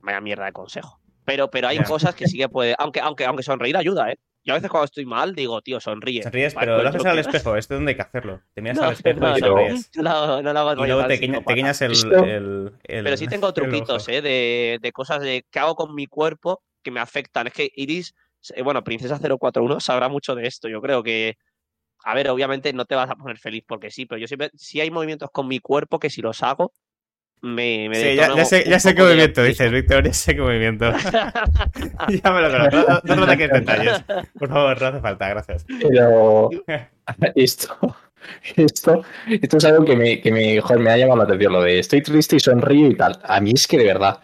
vaya 0.00 0.20
mierda 0.20 0.44
de 0.46 0.52
consejo. 0.52 1.00
Pero, 1.24 1.50
pero 1.50 1.68
hay 1.68 1.78
cosas 1.84 2.14
que 2.14 2.26
sí 2.28 2.36
que 2.36 2.48
puede, 2.48 2.74
aunque, 2.78 3.00
aunque, 3.00 3.24
aunque 3.24 3.42
sonreír 3.42 3.76
ayuda, 3.76 4.10
¿eh? 4.10 4.18
Yo 4.46 4.52
a 4.52 4.56
veces 4.56 4.68
cuando 4.70 4.84
estoy 4.84 5.06
mal 5.06 5.34
digo, 5.34 5.62
tío, 5.62 5.80
sonríe. 5.80 6.22
Sonríes, 6.22 6.54
pero 6.54 6.72
lo 6.82 6.88
encuentro 6.88 7.00
haces 7.00 7.10
al 7.10 7.14
que- 7.24 7.36
espejo. 7.38 7.56
Esto 7.56 7.74
es 7.74 7.78
donde 7.78 7.92
hay 7.92 7.96
que 7.96 8.02
hacerlo. 8.02 8.42
Te 8.52 8.60
miras 8.60 8.76
No, 8.76 8.82
al 8.84 8.92
espejo 8.92 9.20
no, 9.20 9.38
y 9.38 9.40
no, 9.40 9.46
sonríes. 9.46 9.90
no, 9.96 10.02
lo- 10.02 10.42
no 10.42 10.52
lo 10.52 10.58
hago 10.60 10.84
Y 10.84 10.88
luego 10.88 11.06
te, 11.06 11.16
guiñas 11.16 11.80
el, 11.80 11.92
Esto- 11.92 12.24
el- 12.24 12.72
el- 12.82 13.04
Pero 13.04 13.16
sí 13.16 13.26
tengo 13.26 13.54
truquitos. 13.54 14.06
¿eh? 14.10 14.20
De, 14.20 14.78
de 14.82 14.92
cosas 14.92 15.22
de 15.22 15.46
qué 15.50 15.58
hago 15.60 15.74
con 15.74 15.94
mi 15.94 16.06
cuerpo 16.06 16.62
que 16.82 16.90
me 16.90 17.00
afectan. 17.00 17.46
Es 17.46 17.54
que 17.54 17.70
Iris, 17.74 18.14
eh, 18.54 18.60
bueno, 18.60 18.84
Princesa 18.84 19.18
041 19.18 19.80
sabrá 19.80 20.10
mucho 20.10 20.34
de 20.34 20.46
esto. 20.46 20.68
Yo 20.68 20.82
creo 20.82 21.02
que, 21.02 21.38
a 22.04 22.14
ver, 22.14 22.28
obviamente 22.28 22.72
no 22.72 22.84
te 22.84 22.94
vas 22.94 23.10
a 23.10 23.16
poner 23.16 23.38
feliz 23.38 23.64
porque 23.66 23.90
sí, 23.90 24.04
pero 24.04 24.18
yo 24.18 24.26
siempre, 24.26 24.50
si 24.54 24.80
hay 24.80 24.90
movimientos 24.90 25.30
con 25.30 25.48
mi 25.48 25.58
cuerpo 25.58 25.98
que 25.98 26.10
si 26.10 26.20
los 26.20 26.42
hago, 26.42 26.72
me, 27.40 27.88
me 27.88 27.96
Sí, 27.96 28.16
ya, 28.16 28.44
sé, 28.44 28.64
ya 28.68 28.78
sé 28.78 28.94
qué 28.94 29.02
movimiento 29.02 29.42
dices, 29.42 29.70
Víctor, 29.70 30.04
ya 30.04 30.12
sé 30.12 30.34
qué 30.34 30.40
movimiento. 30.40 30.90
ya 32.22 32.30
me 32.30 32.42
lo 32.42 32.50
conozco. 32.50 33.00
No, 33.04 33.16
no, 33.16 33.16
no 33.16 33.26
te 33.30 33.36
quedes 33.38 33.52
detalles. 33.52 34.04
Por 34.38 34.48
favor, 34.48 34.80
no 34.80 34.86
hace 34.88 35.00
falta, 35.00 35.28
gracias. 35.30 35.66
Pero 35.80 36.50
esto, 37.34 37.96
esto, 38.56 39.02
esto 39.28 39.56
es 39.56 39.64
algo 39.64 39.84
que 39.84 39.96
me, 39.96 40.20
que 40.20 40.30
me, 40.30 40.60
joder, 40.60 40.80
me 40.80 40.90
ha 40.90 40.96
llamado 40.98 41.18
la 41.18 41.24
atención, 41.24 41.52
lo 41.54 41.62
de 41.62 41.78
estoy 41.78 42.02
triste 42.02 42.36
y 42.36 42.40
sonrío 42.40 42.88
y 42.88 42.96
tal. 42.96 43.18
A 43.24 43.40
mí 43.40 43.52
es 43.54 43.66
que 43.66 43.78
de 43.78 43.84
verdad, 43.84 44.20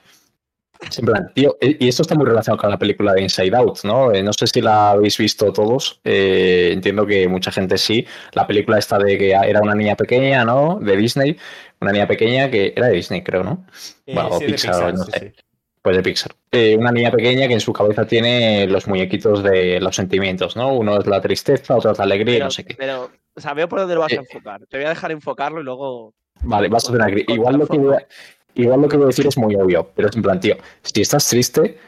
en 0.98 1.04
plan, 1.04 1.30
tío, 1.34 1.56
y 1.60 1.88
esto 1.88 2.02
está 2.02 2.14
muy 2.14 2.26
relacionado 2.26 2.60
con 2.60 2.70
la 2.70 2.78
película 2.78 3.12
de 3.12 3.22
Inside 3.22 3.54
Out, 3.56 3.80
¿no? 3.84 4.12
Eh, 4.12 4.22
no 4.22 4.32
sé 4.32 4.46
si 4.46 4.60
la 4.60 4.90
habéis 4.92 5.16
visto 5.18 5.52
todos, 5.52 6.00
eh, 6.04 6.70
entiendo 6.72 7.06
que 7.06 7.28
mucha 7.28 7.50
gente 7.52 7.76
sí. 7.78 8.06
La 8.32 8.46
película 8.46 8.78
esta 8.78 8.98
de 8.98 9.18
que 9.18 9.30
era 9.32 9.60
una 9.60 9.74
niña 9.74 9.94
pequeña, 9.96 10.44
¿no? 10.44 10.78
De 10.80 10.96
Disney, 10.96 11.36
una 11.80 11.92
niña 11.92 12.06
pequeña 12.06 12.50
que 12.50 12.72
era 12.76 12.88
de 12.88 12.94
Disney, 12.94 13.22
creo, 13.22 13.42
¿no? 13.44 13.66
Eh, 14.06 14.14
Bueno, 14.14 14.30
o 14.30 14.38
sí, 14.38 14.46
de 14.46 14.52
Pixar, 14.52 14.94
no 14.94 15.04
sí, 15.04 15.12
sé. 15.12 15.18
sí. 15.36 15.42
Pues 15.82 15.96
de 15.96 16.02
Pixar. 16.02 16.32
Eh, 16.52 16.76
una 16.78 16.92
niña 16.92 17.10
pequeña 17.10 17.48
que 17.48 17.54
en 17.54 17.60
su 17.60 17.72
cabeza 17.72 18.06
tiene 18.06 18.66
los 18.66 18.86
muñequitos 18.86 19.42
de 19.42 19.80
los 19.80 19.96
sentimientos, 19.96 20.54
¿no? 20.56 20.74
Uno 20.74 20.98
es 21.00 21.06
la 21.06 21.20
tristeza, 21.22 21.76
otro 21.76 21.92
es 21.92 21.98
la 21.98 22.04
alegría, 22.04 22.34
y 22.34 22.36
Pero, 22.38 22.44
no 22.46 22.50
sé 22.50 22.64
qué. 22.64 22.74
pero, 22.74 23.10
o 23.34 23.40
sea, 23.40 23.54
veo 23.54 23.66
por 23.68 23.78
dónde 23.80 23.94
lo 23.94 24.00
vas 24.02 24.12
Eh. 24.12 24.16
a 24.16 24.20
enfocar. 24.20 24.60
Te 24.66 24.76
voy 24.76 24.86
a 24.86 24.90
dejar 24.90 25.10
enfocarlo 25.12 25.60
y 25.60 25.64
luego. 25.64 26.12
Vale, 26.42 26.68
vas 26.68 26.84
a 26.84 26.88
hacer 26.92 27.00
una 27.00 27.34
Igual 27.34 27.56
lo 27.56 27.66
que 27.66 27.78
voy 27.78 27.94
a, 27.96 28.06
igual 28.54 28.80
lo 28.82 28.88
que 28.88 28.96
voy 28.96 29.04
a 29.04 29.08
decir 29.08 29.26
es 29.26 29.36
muy 29.38 29.54
obvio, 29.56 29.90
pero 29.94 30.08
es 30.08 30.16
en 30.16 30.22
plan, 30.22 30.40
tío, 30.40 30.56
si 30.82 31.00
estás 31.00 31.28
triste, 31.28 31.78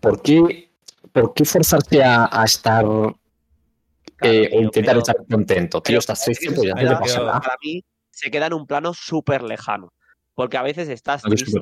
¿por 0.00 0.22
qué, 0.22 0.70
por 1.12 1.34
qué 1.34 1.44
forzarte 1.44 2.02
a, 2.02 2.28
a 2.30 2.44
estar 2.44 2.84
eh, 4.22 4.50
o 4.52 4.60
intentar 4.60 4.94
pero- 4.94 4.98
estar 5.00 5.16
contento? 5.30 5.80
Tío, 5.82 5.98
estás 5.98 6.26
es 6.28 6.38
triste, 6.38 6.54
pues 6.54 6.68
ya 6.68 6.74
no 6.74 6.88
te 6.88 6.96
pasa 6.96 7.20
nada. 7.20 7.40
Para 7.40 7.56
mí 7.62 7.82
se 8.10 8.30
queda 8.30 8.46
en 8.46 8.54
un 8.54 8.66
plano 8.66 8.92
súper 8.94 9.42
lejano. 9.42 9.92
Porque 10.34 10.56
a 10.56 10.62
veces 10.62 10.88
estás 10.88 11.24
No 11.24 11.30
triste 11.30 11.60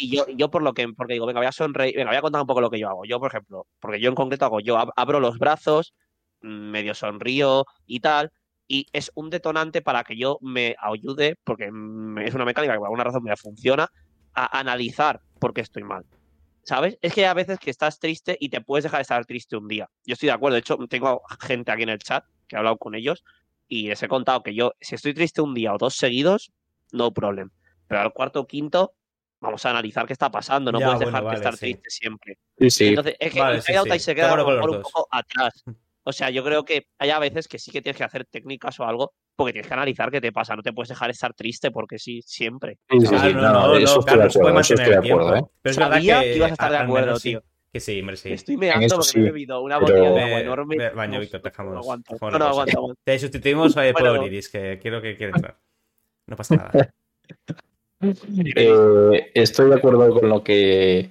y 0.00 0.16
yo, 0.16 0.26
yo 0.28 0.48
por 0.48 0.62
lo 0.62 0.72
que, 0.74 0.86
porque 0.96 1.14
digo, 1.14 1.26
venga, 1.26 1.40
voy 1.40 1.46
a 1.48 1.52
sonreír, 1.52 1.96
venga, 1.96 2.10
voy 2.10 2.16
a 2.16 2.22
contar 2.22 2.40
un 2.40 2.46
poco 2.46 2.60
lo 2.60 2.70
que 2.70 2.78
yo 2.78 2.88
hago. 2.88 3.04
Yo, 3.04 3.18
por 3.18 3.30
ejemplo, 3.30 3.66
porque 3.80 4.00
yo 4.00 4.08
en 4.08 4.14
concreto 4.14 4.44
hago, 4.44 4.60
yo 4.60 4.76
ab- 4.78 4.92
abro 4.94 5.18
los 5.18 5.38
brazos, 5.38 5.92
mm, 6.40 6.70
medio 6.70 6.94
sonrío 6.94 7.64
y 7.84 7.98
tal, 7.98 8.30
y 8.68 8.86
es 8.92 9.10
un 9.14 9.30
detonante 9.30 9.80
para 9.80 10.04
que 10.04 10.16
yo 10.16 10.38
me 10.42 10.76
ayude, 10.78 11.36
porque 11.42 11.64
es 11.64 12.34
una 12.34 12.44
mecánica 12.44 12.74
que 12.74 12.78
por 12.78 12.86
alguna 12.86 13.04
razón 13.04 13.22
me 13.22 13.34
funciona, 13.36 13.90
a 14.34 14.58
analizar 14.60 15.20
por 15.40 15.54
qué 15.54 15.62
estoy 15.62 15.82
mal. 15.82 16.04
¿Sabes? 16.62 16.98
Es 17.00 17.14
que 17.14 17.22
hay 17.22 17.28
a 17.28 17.34
veces 17.34 17.58
que 17.58 17.70
estás 17.70 17.98
triste 17.98 18.36
y 18.38 18.50
te 18.50 18.60
puedes 18.60 18.84
dejar 18.84 18.98
de 18.98 19.02
estar 19.02 19.24
triste 19.24 19.56
un 19.56 19.68
día. 19.68 19.88
Yo 20.04 20.12
estoy 20.12 20.26
de 20.26 20.34
acuerdo. 20.34 20.54
De 20.54 20.60
hecho, 20.60 20.76
tengo 20.86 21.22
gente 21.40 21.72
aquí 21.72 21.82
en 21.82 21.88
el 21.88 21.98
chat 21.98 22.24
que 22.46 22.56
he 22.56 22.58
hablado 22.58 22.76
con 22.76 22.94
ellos 22.94 23.24
y 23.68 23.88
les 23.88 24.02
he 24.02 24.08
contado 24.08 24.42
que 24.42 24.54
yo, 24.54 24.74
si 24.78 24.94
estoy 24.94 25.14
triste 25.14 25.40
un 25.40 25.54
día 25.54 25.72
o 25.72 25.78
dos 25.78 25.96
seguidos, 25.96 26.52
no 26.92 27.10
problem. 27.12 27.50
Pero 27.86 28.02
al 28.02 28.12
cuarto 28.12 28.40
o 28.40 28.46
quinto, 28.46 28.92
vamos 29.40 29.64
a 29.64 29.70
analizar 29.70 30.06
qué 30.06 30.12
está 30.12 30.30
pasando. 30.30 30.70
No 30.70 30.78
Ya, 30.78 30.86
puedes 30.86 30.98
bueno, 30.98 31.10
dejar 31.10 31.22
de 31.22 31.26
vale, 31.26 31.36
estar 31.38 31.54
sí. 31.54 31.60
triste 31.60 31.88
siempre. 31.88 32.38
Sí, 32.58 32.70
sí. 32.70 32.86
Entonces, 32.88 33.16
es 33.18 33.32
que 33.32 33.40
Vale, 33.40 33.56
el 33.56 33.62
se 33.62 33.72
De 33.72 34.14
queda 34.14 34.34
a 34.34 34.36
lo 34.36 34.46
mejor 34.46 34.70
un 34.70 34.82
poco 34.82 35.08
atrás. 35.10 35.64
O 36.08 36.12
sea, 36.12 36.30
yo 36.30 36.42
creo 36.42 36.64
que 36.64 36.86
hay 36.98 37.10
a 37.10 37.18
veces 37.18 37.46
que 37.48 37.58
sí 37.58 37.70
que 37.70 37.82
tienes 37.82 37.98
que 37.98 38.04
hacer 38.04 38.24
técnicas 38.24 38.80
o 38.80 38.84
algo 38.84 39.12
porque 39.36 39.52
tienes 39.52 39.68
que 39.68 39.74
analizar 39.74 40.10
qué 40.10 40.22
te 40.22 40.32
pasa. 40.32 40.56
No 40.56 40.62
te 40.62 40.72
puedes 40.72 40.88
dejar 40.88 41.10
estar 41.10 41.34
triste 41.34 41.70
porque 41.70 41.98
sí, 41.98 42.22
siempre. 42.22 42.78
Sí, 42.88 43.00
sí, 43.00 43.06
Claro, 43.08 43.28
sí, 43.28 43.34
no, 43.34 43.42
no, 43.42 43.52
no, 43.52 43.74
eso 43.76 43.94
no, 43.94 44.00
estoy 44.00 44.04
claro, 44.04 44.18
de 44.20 44.24
no 44.24 44.30
se 44.30 44.38
puede 44.38 44.50
acuerdo, 44.50 44.60
eso 44.60 44.74
mantener 44.74 44.80
estoy 44.80 44.88
de 44.88 44.92
el 44.92 45.12
acuerdo, 45.12 45.32
tiempo. 45.34 45.46
¿eh? 45.46 45.52
Pero 45.60 45.70
es 45.70 45.76
verdad 45.78 45.92
Sabía 45.92 46.20
que, 46.22 46.30
que 46.30 46.36
ibas 46.36 46.50
a 46.50 46.52
estar 46.54 46.70
de 46.70 46.76
acuerdo, 46.78 47.06
menos 47.08 47.22
tío. 47.22 47.42
Que 47.70 47.80
sí, 47.80 48.00
hombre, 48.00 48.16
sí. 48.16 48.32
Estoy 48.32 48.56
meando 48.56 48.94
porque 48.96 49.08
sí, 49.10 49.18
me 49.18 49.22
he 49.24 49.26
bebido 49.32 49.60
una 49.60 49.78
pero- 49.80 49.92
botella 49.98 50.14
de 50.14 50.22
agua 50.24 50.40
enorme. 50.40 50.86
al 50.86 50.94
baño, 50.94 51.12
No, 51.14 51.20
Víctor, 51.20 51.42
dejamos- 51.42 51.74
No 51.74 51.80
aguanto. 51.80 52.14
No, 52.18 52.30
no, 52.30 52.38
cosa. 52.38 52.48
aguanto, 52.48 52.78
aguanto. 52.78 53.00
Te 53.04 53.18
sustituimos 53.18 53.76
eh, 53.76 53.92
por 53.92 54.02
Bueno. 54.08 54.24
Iris, 54.26 54.48
que 54.48 54.78
quiero 54.80 55.02
que 55.02 55.14
quiere 55.14 55.32
entrar. 55.36 55.58
No 56.26 56.36
pasa 56.36 56.56
nada. 56.56 56.94
Eh, 58.00 59.30
estoy 59.34 59.68
de 59.70 59.74
acuerdo 59.76 60.08
con 60.20 60.28
lo 60.28 60.42
que. 60.44 61.10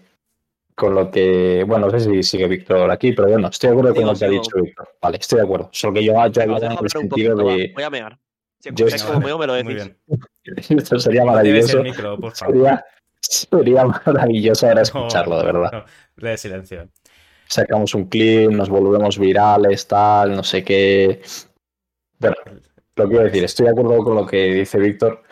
Con 0.77 0.93
lo 0.93 1.09
que. 1.09 1.63
Bueno, 1.67 1.87
no 1.87 1.99
sé 1.99 2.07
si 2.07 2.21
sigue 2.21 2.47
Víctor 2.47 2.91
aquí, 2.91 3.11
pero 3.11 3.29
bueno, 3.29 3.47
estoy 3.47 3.69
de 3.69 3.75
acuerdo 3.75 3.95
con 3.95 4.05
lo 4.05 4.13
que 4.13 4.25
ha 4.25 4.29
dicho 4.29 4.61
Víctor. 4.61 4.87
Vale, 5.01 5.17
estoy 5.17 5.39
de 5.39 5.45
acuerdo. 5.45 5.69
Solo 5.73 5.93
que 5.95 6.03
yo, 6.03 6.11
hablaba 6.19 6.59
dejo 6.59 6.73
en 6.73 6.77
el 6.83 6.89
sentido 6.91 7.35
de. 7.35 7.71
Voy 7.73 7.83
a 7.83 7.89
mear. 7.89 8.19
Si 8.59 8.69
Yo- 8.73 8.85
escucháis 8.85 9.03
como 9.03 9.19
meo, 9.25 9.39
me 9.39 9.47
lo 9.47 9.53
decís. 9.53 9.73
bien. 9.73 9.97
Esto 10.79 10.99
sería 10.99 11.25
maravilloso. 11.25 11.79
el 11.79 11.83
micro, 11.83 12.19
por 12.19 12.35
favor. 12.35 12.55
Sería, 12.55 12.85
sería 13.19 13.85
maravilloso 13.85 14.67
ahora 14.67 14.83
escucharlo, 14.83 15.39
de 15.39 15.45
verdad. 15.45 15.85
No, 16.15 16.29
de 16.29 16.37
silencio. 16.37 16.87
Sacamos 17.47 17.95
un 17.95 18.05
clip, 18.05 18.51
nos 18.51 18.69
volvemos 18.69 19.17
virales, 19.17 19.87
tal, 19.87 20.35
no 20.35 20.43
sé 20.43 20.63
qué. 20.63 21.21
Pero 22.19 22.35
lo 22.95 23.03
que 23.05 23.09
quiero 23.09 23.23
decir, 23.23 23.43
estoy 23.43 23.65
de 23.65 23.71
acuerdo 23.71 23.97
con 24.03 24.15
lo 24.15 24.27
que 24.27 24.53
dice 24.53 24.77
Víctor, 24.77 25.23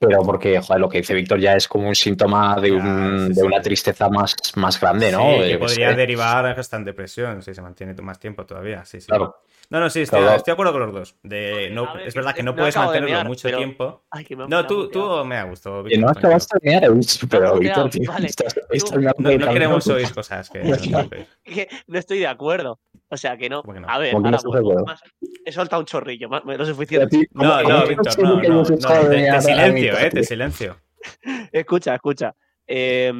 pero 0.00 0.22
porque, 0.22 0.58
joder, 0.60 0.80
lo 0.80 0.88
que 0.88 0.98
dice 0.98 1.12
Víctor 1.12 1.38
ya 1.38 1.54
es 1.54 1.68
como 1.68 1.86
un 1.86 1.94
síntoma 1.94 2.58
de, 2.58 2.72
un- 2.72 2.80
Ah, 2.80 3.16
sí, 3.20 3.28
de 3.28 3.34
sí. 3.34 3.42
una 3.42 3.60
tristeza 3.60 4.08
más, 4.08 4.34
más 4.56 4.80
grande, 4.80 5.12
¿no? 5.12 5.34
Sí, 5.42 5.50
que 5.50 5.58
podría 5.58 5.90
sé. 5.90 5.96
derivar 5.96 6.46
hasta 6.46 6.78
en 6.78 6.84
depresión 6.86 7.42
si 7.42 7.52
se 7.54 7.60
mantiene 7.60 7.92
más 8.00 8.18
tiempo 8.18 8.46
todavía. 8.46 8.84
Sí, 8.86 9.00
sí. 9.00 9.06
Claro. 9.08 9.36
No, 9.68 9.78
no, 9.78 9.88
sí, 9.88 10.00
estoy, 10.00 10.20
Claro. 10.22 10.36
estoy 10.36 10.50
de 10.50 10.54
acuerdo 10.54 10.72
con 10.72 10.80
los 10.82 10.92
dos. 10.92 11.16
De, 11.22 11.70
no, 11.70 11.84
A 11.90 11.94
ver, 11.94 12.08
es 12.08 12.14
verdad 12.14 12.34
que 12.34 12.42
no 12.42 12.56
puedes 12.56 12.74
mantenerlo 12.76 13.08
mear, 13.14 13.26
mucho 13.28 13.42
pero- 13.42 13.58
tiempo. 13.58 14.02
Ay, 14.10 14.26
me- 14.30 14.48
No, 14.48 14.66
tú, 14.66 14.88
tú 14.90 15.24
me 15.24 15.36
ha 15.36 15.44
gustado. 15.44 15.82
Víctor, 15.84 16.00
no 16.02 16.08
acabaste 16.10 16.58
de 16.60 16.70
mear, 16.70 16.90
pero 17.30 17.54
No, 17.54 17.60
Víctor, 17.60 17.84
no, 17.84 17.90
tío, 17.90 18.10
vale. 18.10 18.26
estás- 18.26 18.56
estás 18.70 18.92
No, 19.18 19.30
no 19.38 19.52
queremos 19.52 19.86
oír 19.86 20.12
cosas 20.12 20.50
que. 20.50 20.60
que 21.44 21.68
no 21.86 21.98
estoy 21.98 22.18
de 22.20 22.26
acuerdo. 22.26 22.80
O 23.12 23.16
sea 23.16 23.36
que 23.36 23.48
no. 23.48 23.62
A 23.88 23.98
ver, 23.98 24.12
¿Cómo 24.12 24.24
que 24.24 24.30
no 24.30 24.36
ahora 24.36 24.52
de 24.52 24.58
acuerdo? 24.60 24.84
Más- 24.86 25.02
He 25.44 25.52
soltado 25.52 25.80
un 25.80 25.86
chorrillo, 25.86 26.28
más- 26.28 26.44
lo 26.44 26.64
suficiente. 26.64 27.06
ti, 27.08 27.26
¿cómo- 27.26 27.44
No, 27.44 27.62
no, 27.62 27.86
Víctor, 27.86 28.18
no, 28.22 28.34
no, 28.40 28.62
no, 28.62 29.08
de 29.08 29.40
silencio, 29.42 29.98
eh, 29.98 30.10
te 30.10 30.22
silencio. 30.24 30.80
Escucha, 31.52 31.94
escucha. 31.94 32.34
Eh, 32.66 33.12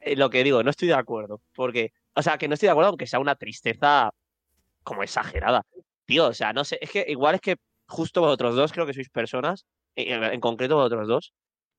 eh, 0.00 0.16
lo 0.16 0.30
que 0.30 0.42
digo, 0.42 0.62
no 0.62 0.70
estoy 0.70 0.88
de 0.88 0.94
acuerdo. 0.94 1.42
Porque, 1.54 1.92
o 2.14 2.22
sea, 2.22 2.38
que 2.38 2.48
no 2.48 2.54
estoy 2.54 2.66
de 2.66 2.70
acuerdo 2.72 2.88
aunque 2.88 3.06
sea 3.06 3.20
una 3.20 3.36
tristeza 3.36 4.10
como 4.82 5.02
exagerada. 5.02 5.64
Tío, 6.06 6.26
o 6.28 6.32
sea, 6.34 6.52
no 6.52 6.64
sé, 6.64 6.78
es 6.80 6.90
que 6.90 7.04
igual 7.06 7.36
es 7.36 7.40
que 7.40 7.56
justo 7.86 8.20
vosotros 8.20 8.56
dos 8.56 8.72
creo 8.72 8.86
que 8.86 8.94
sois 8.94 9.10
personas, 9.10 9.64
eh, 9.94 10.06
en, 10.14 10.24
en 10.24 10.40
concreto 10.40 10.74
vosotros 10.76 11.06
dos, 11.06 11.32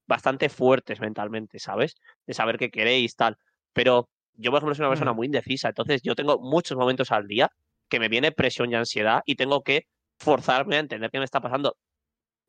bastante 0.07 0.47
fuertes 0.49 1.01
mentalmente, 1.01 1.59
¿sabes? 1.59 1.95
De 2.25 2.33
saber 2.33 2.57
qué 2.57 2.69
queréis, 2.69 3.15
tal. 3.15 3.37
Pero 3.73 4.07
yo, 4.41 4.51
por 4.51 4.59
ejemplo, 4.59 4.75
soy 4.75 4.83
una 4.83 4.89
persona 4.89 5.13
Mm. 5.13 5.15
muy 5.15 5.25
indecisa, 5.27 5.69
entonces 5.69 6.01
yo 6.03 6.15
tengo 6.15 6.39
muchos 6.39 6.77
momentos 6.77 7.11
al 7.11 7.27
día 7.27 7.51
que 7.89 7.99
me 7.99 8.09
viene 8.09 8.31
presión 8.31 8.71
y 8.71 8.75
ansiedad 8.75 9.21
y 9.25 9.35
tengo 9.35 9.63
que 9.63 9.87
forzarme 10.19 10.77
a 10.77 10.79
entender 10.79 11.09
qué 11.11 11.19
me 11.19 11.25
está 11.25 11.41
pasando. 11.41 11.77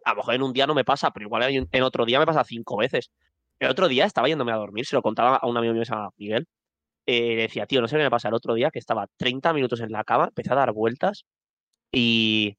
A 0.05 0.11
lo 0.11 0.17
mejor 0.19 0.35
en 0.35 0.43
un 0.43 0.53
día 0.53 0.67
no 0.67 0.75
me 0.75 0.85
pasa, 0.85 1.11
pero 1.13 1.27
igual 1.27 1.43
en, 1.45 1.69
en 1.71 1.83
otro 1.83 2.05
día 2.05 2.19
me 2.19 2.27
pasa 2.27 2.45
cinco 2.45 2.77
veces. 2.77 3.11
El 3.61 3.71
otro 3.71 3.89
día 3.89 4.05
estaba 4.07 4.29
yéndome 4.29 4.53
a 4.53 4.57
dormir, 4.57 4.87
se 4.87 4.97
lo 4.97 5.03
contaba 5.03 5.37
a 5.37 5.47
un 5.47 5.57
amigo 5.57 5.73
mío 5.75 5.83
que 5.83 5.87
se 5.87 5.93
llama 5.95 6.11
Miguel. 6.17 6.47
eh, 7.07 7.37
le 7.37 7.43
decía, 7.43 7.67
tío, 7.67 7.81
no 7.81 7.89
sé 7.89 7.97
qué 7.97 8.03
me 8.05 8.11
pasa 8.11 8.29
el 8.29 8.35
otro 8.35 8.55
día, 8.55 8.71
que 8.71 8.79
estaba 8.79 9.07
30 9.17 9.53
minutos 9.53 9.81
en 9.81 9.91
la 9.93 10.05
cama, 10.05 10.27
empecé 10.27 10.53
a 10.53 10.57
dar 10.57 10.73
vueltas 10.73 11.25
y, 11.93 12.57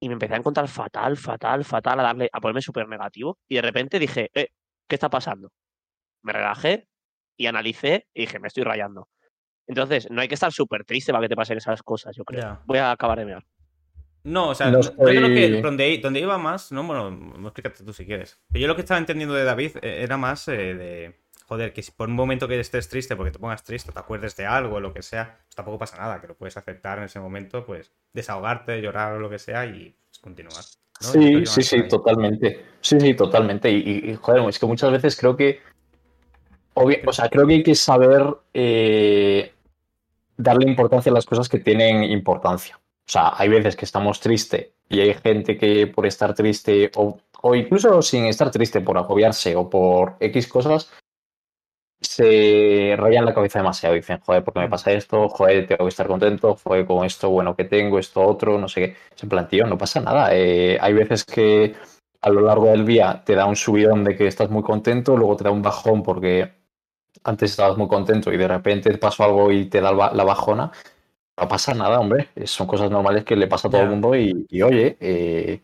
y 0.00 0.08
me 0.08 0.14
empecé 0.14 0.34
a 0.34 0.38
encontrar 0.38 0.68
fatal, 0.68 1.16
fatal, 1.16 1.64
fatal, 1.64 2.00
a 2.00 2.02
darle, 2.04 2.28
a 2.32 2.40
ponerme 2.40 2.62
súper 2.62 2.88
negativo. 2.88 3.38
Y 3.48 3.56
de 3.56 3.62
repente 3.62 3.98
dije, 3.98 4.30
eh, 4.34 4.48
¿qué 4.88 4.96
está 4.96 5.08
pasando? 5.10 5.50
Me 6.22 6.32
relajé 6.32 6.88
y 7.36 7.46
analicé 7.46 8.06
y 8.14 8.22
dije, 8.22 8.38
me 8.38 8.48
estoy 8.48 8.64
rayando. 8.64 9.08
Entonces, 9.66 10.08
no 10.10 10.20
hay 10.20 10.28
que 10.28 10.34
estar 10.34 10.52
súper 10.52 10.84
triste 10.84 11.12
para 11.12 11.22
que 11.22 11.28
te 11.30 11.36
pasen 11.36 11.56
esas 11.56 11.82
cosas, 11.82 12.14
yo 12.16 12.24
creo. 12.24 12.42
Ya. 12.42 12.60
Voy 12.66 12.78
a 12.78 12.90
acabar 12.90 13.18
de 13.18 13.24
mear. 13.24 13.44
No, 14.24 14.50
o 14.50 14.54
sea, 14.54 14.70
No 14.70 14.80
yo 14.80 14.94
creo 14.94 15.28
que 15.28 15.44
estoy- 15.46 15.62
donde, 15.62 15.98
donde 16.02 16.20
iba 16.20 16.38
más, 16.38 16.72
no, 16.72 16.82
bueno, 16.84 17.34
explícate 17.46 17.84
tú 17.84 17.92
si 17.92 18.06
quieres. 18.06 18.40
Pero 18.50 18.62
yo 18.62 18.68
lo 18.68 18.74
que 18.74 18.80
estaba 18.82 18.98
entendiendo 18.98 19.34
de 19.34 19.44
David 19.44 19.76
eh, 19.82 20.02
era 20.02 20.16
más 20.16 20.48
eh, 20.48 20.52
de, 20.74 21.20
joder, 21.46 21.72
que 21.74 21.82
si 21.82 21.92
por 21.92 22.08
un 22.08 22.14
momento 22.14 22.48
que 22.48 22.58
estés 22.58 22.88
triste, 22.88 23.16
porque 23.16 23.32
te 23.32 23.38
pongas 23.38 23.64
triste, 23.64 23.92
te 23.92 23.98
acuerdes 23.98 24.34
de 24.36 24.46
algo, 24.46 24.76
o 24.76 24.80
lo 24.80 24.94
que 24.94 25.02
sea, 25.02 25.40
pues 25.44 25.54
tampoco 25.56 25.78
pasa 25.78 25.98
nada, 25.98 26.20
que 26.22 26.26
lo 26.28 26.34
puedes 26.36 26.56
aceptar 26.56 26.98
en 26.98 27.04
ese 27.04 27.20
momento, 27.20 27.66
pues 27.66 27.92
desahogarte, 28.14 28.80
llorar 28.80 29.12
o 29.14 29.18
lo 29.18 29.28
que 29.28 29.38
sea 29.38 29.66
y 29.66 29.94
pues, 30.08 30.18
continuar. 30.20 30.54
¿no? 31.02 31.08
Sí, 31.08 31.44
sí, 31.46 31.62
sí, 31.62 31.76
ahí. 31.82 31.88
totalmente. 31.88 32.64
Sí, 32.80 32.98
sí, 33.00 33.14
totalmente. 33.14 33.70
Y- 33.70 34.10
y, 34.10 34.14
joder, 34.14 34.48
es 34.48 34.58
que 34.58 34.66
muchas 34.66 34.90
veces 34.92 35.16
creo 35.18 35.36
que. 35.36 35.60
O 36.74 37.12
sea, 37.12 37.28
creo 37.28 37.46
que 37.46 37.54
hay 37.54 37.62
que 37.62 37.74
saber 37.74 38.26
eh, 38.52 39.52
darle 40.36 40.68
importancia 40.68 41.10
a 41.10 41.14
las 41.14 41.26
cosas 41.26 41.48
que 41.48 41.58
tienen 41.58 42.04
importancia. 42.04 42.76
O 42.76 43.10
sea, 43.10 43.32
hay 43.36 43.48
veces 43.48 43.76
que 43.76 43.84
estamos 43.84 44.20
tristes 44.20 44.70
y 44.88 45.00
hay 45.00 45.14
gente 45.14 45.56
que 45.56 45.86
por 45.86 46.06
estar 46.06 46.34
triste 46.34 46.90
o, 46.96 47.18
incluso 47.54 48.00
sin 48.02 48.24
estar 48.24 48.50
triste, 48.50 48.80
por 48.80 48.96
agobiarse 48.96 49.54
o 49.56 49.68
por 49.68 50.16
X 50.20 50.48
cosas, 50.48 50.90
se 52.00 52.94
rayan 52.98 53.24
la 53.24 53.34
cabeza 53.34 53.58
demasiado. 53.58 53.94
Dicen, 53.94 54.20
joder, 54.20 54.42
¿por 54.42 54.54
qué 54.54 54.60
me 54.60 54.68
pasa 54.68 54.92
esto? 54.92 55.28
Joder, 55.28 55.66
tengo 55.66 55.84
que 55.84 55.90
estar 55.90 56.06
contento. 56.06 56.56
Joder, 56.56 56.86
con 56.86 57.04
esto 57.04 57.30
bueno 57.30 57.54
que 57.54 57.64
tengo, 57.64 57.98
esto 57.98 58.22
otro, 58.22 58.58
no 58.58 58.68
sé 58.68 58.80
qué. 58.80 58.96
Es 59.14 59.22
en 59.22 59.28
plan, 59.28 59.48
tío, 59.48 59.66
no 59.66 59.78
pasa 59.78 60.00
nada. 60.00 60.30
Eh, 60.32 60.78
hay 60.80 60.92
veces 60.94 61.24
que 61.24 61.74
a 62.22 62.30
lo 62.30 62.40
largo 62.40 62.66
del 62.66 62.86
día 62.86 63.22
te 63.24 63.34
da 63.34 63.44
un 63.44 63.56
subidón 63.56 64.04
de 64.04 64.16
que 64.16 64.26
estás 64.26 64.48
muy 64.48 64.62
contento, 64.62 65.16
luego 65.16 65.36
te 65.36 65.44
da 65.44 65.50
un 65.50 65.62
bajón 65.62 66.02
porque 66.02 66.63
antes 67.22 67.50
estabas 67.52 67.76
muy 67.78 67.88
contento 67.88 68.32
y 68.32 68.36
de 68.36 68.48
repente 68.48 68.90
te 68.90 68.98
pasó 68.98 69.24
algo 69.24 69.52
y 69.52 69.66
te 69.66 69.80
da 69.80 69.92
la 69.92 70.24
bajona. 70.24 70.70
No 71.36 71.48
pasa 71.48 71.74
nada, 71.74 72.00
hombre. 72.00 72.28
Son 72.44 72.66
cosas 72.66 72.90
normales 72.90 73.24
que 73.24 73.36
le 73.36 73.46
pasa 73.46 73.68
a 73.68 73.70
todo 73.70 73.82
el 73.82 73.88
mundo 73.88 74.14
y, 74.14 74.46
y, 74.48 74.62
oye, 74.62 74.96
eh, 75.00 75.60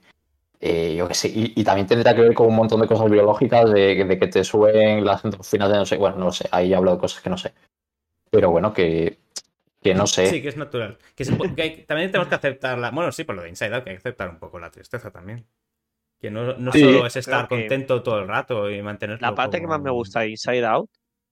eh, 0.60 0.94
yo 0.96 1.06
qué 1.08 1.14
sé. 1.14 1.28
Y, 1.28 1.52
y 1.56 1.64
también 1.64 1.86
tendrá 1.86 2.14
que 2.14 2.22
ver 2.22 2.34
con 2.34 2.48
un 2.48 2.56
montón 2.56 2.80
de 2.80 2.86
cosas 2.86 3.10
biológicas, 3.10 3.70
de, 3.70 4.04
de 4.04 4.18
que 4.18 4.26
te 4.26 4.42
suben 4.44 5.04
las 5.04 5.24
endorfinas 5.24 5.70
de 5.70 5.76
no 5.76 5.86
sé, 5.86 5.96
bueno, 5.96 6.16
no 6.16 6.32
sé, 6.32 6.48
ahí 6.50 6.74
hablo 6.74 6.92
de 6.92 6.98
cosas 6.98 7.22
que 7.22 7.30
no 7.30 7.36
sé. 7.38 7.52
Pero 8.30 8.50
bueno, 8.50 8.72
que 8.72 9.18
que 9.82 9.94
no 9.94 10.06
sé. 10.06 10.26
Sí, 10.26 10.42
que 10.42 10.48
es 10.48 10.56
natural. 10.56 10.98
Que 11.14 11.24
se 11.24 11.32
pu- 11.32 11.54
que 11.54 11.62
hay- 11.62 11.84
también 11.84 12.10
tenemos 12.10 12.28
que 12.28 12.34
aceptarla. 12.34 12.90
Bueno, 12.90 13.12
sí, 13.12 13.24
por 13.24 13.34
lo 13.34 13.42
de 13.42 13.48
Inside 13.48 13.74
Out, 13.76 13.84
que 13.84 13.90
hay 13.90 13.96
que 13.96 14.00
aceptar 14.00 14.28
un 14.28 14.38
poco 14.38 14.58
la 14.58 14.70
tristeza 14.70 15.10
también. 15.10 15.46
Que 16.20 16.30
no, 16.30 16.54
no 16.58 16.72
Sí, 16.72 16.80
solo 16.80 17.06
es 17.06 17.16
estar 17.16 17.48
contento 17.48 18.02
todo 18.02 18.18
el 18.18 18.28
rato 18.28 18.70
y 18.70 18.82
mantenerlo. 18.82 19.26
La 19.26 19.34
parte 19.34 19.58
que 19.60 19.66
más 19.66 19.80
me 19.80 19.90
gusta 19.90 20.20
de 20.20 20.30
Inside 20.30 20.66
Out, 20.66 20.90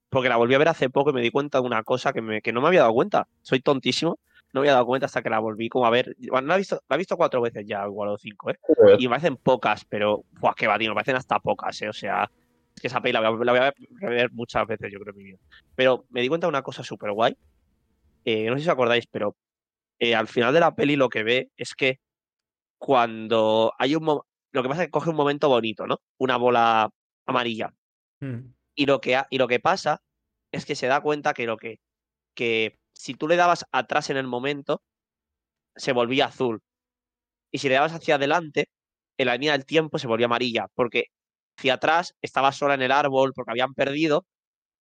porque 0.09 0.29
la 0.29 0.37
volví 0.37 0.55
a 0.55 0.59
ver 0.59 0.69
hace 0.69 0.91
poco 0.91 1.11
y 1.11 1.13
me 1.13 1.21
di 1.21 1.31
cuenta 1.31 1.61
de 1.61 1.67
una 1.67 1.83
cosa 1.83 2.13
que, 2.13 2.23
me, 2.23 2.41
que 2.41 2.53
no 2.53 2.61
me 2.61 2.69
había 2.69 2.81
dado 2.81 2.95
cuenta. 2.95 3.29
Soy 3.43 3.61
tontísimo. 3.61 4.19
No 4.53 4.61
me 4.61 4.69
había 4.69 4.73
dado 4.73 4.87
cuenta 4.87 5.07
hasta 5.07 5.23
que 5.23 5.29
la 5.29 5.41
volví 5.41 5.69
como 5.69 5.85
a 5.85 5.91
ver. 5.91 6.17
Bueno, 6.31 6.49
la 6.49 6.55
he 6.55 6.59
visto, 6.59 6.81
la 6.89 6.97
he 6.97 6.99
visto 6.99 7.19
cuatro 7.19 7.43
veces 7.43 7.67
ya, 7.67 7.85
igual 7.85 8.09
o 8.09 8.19
cinco, 8.19 8.51
¿eh? 8.51 8.59
Joder. 8.63 8.99
Y 8.99 9.05
me 9.05 9.11
parecen 9.11 9.37
pocas, 9.37 9.85
pero. 9.85 10.25
¡Buah, 10.41 10.55
qué 10.55 10.67
va, 10.67 10.79
tío! 10.79 10.89
Me 10.89 10.95
parecen 10.95 11.17
hasta 11.17 11.39
pocas, 11.39 11.83
¿eh? 11.83 11.89
O 11.91 11.93
sea, 11.93 12.31
es 12.75 12.81
que 12.81 12.87
esa 12.87 13.03
peli 13.03 13.13
la 13.13 13.29
voy 13.29 13.43
a, 13.43 13.45
la 13.45 13.53
voy 13.53 13.61
a 13.61 13.75
rever 14.01 14.33
muchas 14.33 14.67
veces, 14.67 14.91
yo 14.91 14.99
creo, 15.01 15.13
en 15.13 15.19
mi 15.19 15.25
vida. 15.25 15.39
Pero 15.75 16.07
me 16.09 16.23
di 16.23 16.29
cuenta 16.29 16.47
de 16.47 16.49
una 16.49 16.63
cosa 16.63 16.83
súper 16.83 17.13
guay. 17.13 17.37
Eh, 18.25 18.47
no 18.47 18.55
sé 18.55 18.63
si 18.63 18.69
os 18.69 18.73
acordáis, 18.73 19.07
pero 19.07 19.37
eh, 19.99 20.15
al 20.15 20.29
final 20.29 20.55
de 20.55 20.61
la 20.61 20.75
peli 20.75 20.97
lo 20.97 21.11
que 21.11 21.25
ve 21.25 21.51
es 21.57 21.75
que 21.75 22.01
cuando 22.79 23.75
hay 23.79 23.97
un. 23.97 24.07
Lo 24.53 24.63
que 24.63 24.69
pasa 24.69 24.83
es 24.83 24.89
que 24.89 24.93
coge 24.93 25.11
un 25.11 25.17
momento 25.17 25.51
bonito, 25.51 25.87
¿no? 25.87 26.01
Una 26.17 26.39
bola 26.39 26.89
amarilla. 27.27 27.71
Mm. 28.21 28.55
Y 28.79 28.87
lo 28.87 29.01
que, 29.01 29.16
ha- 29.16 29.26
y 29.31 29.39
lo 29.39 29.49
que 29.49 29.61
pasa 29.61 29.99
es 30.53 30.64
que 30.66 30.76
se 30.76 30.87
da 30.89 31.01
cuenta 31.03 31.35
que 31.35 31.47
lo 31.47 31.57
que, 31.59 31.79
que 32.35 32.79
si 32.95 33.14
tú 33.14 33.29
le 33.29 33.37
dabas 33.37 33.66
atrás 33.72 34.11
en 34.11 34.18
el 34.18 34.26
momento, 34.29 34.83
se 35.76 35.93
volvía 35.93 36.26
azul. 36.26 36.61
Y 37.53 37.59
si 37.59 37.68
le 37.68 37.74
dabas 37.76 37.93
hacia 37.95 38.16
adelante, 38.16 38.66
en 39.18 39.26
la 39.26 39.35
línea 39.35 39.53
del 39.53 39.66
tiempo 39.66 39.99
se 39.99 40.07
volvía 40.09 40.26
amarilla. 40.26 40.66
Porque 40.74 41.07
hacia 41.59 41.74
atrás 41.74 42.14
estaba 42.22 42.53
sola 42.53 42.74
en 42.74 42.83
el 42.83 42.93
árbol 42.93 43.33
porque 43.35 43.53
habían 43.53 43.74
perdido, 43.74 44.26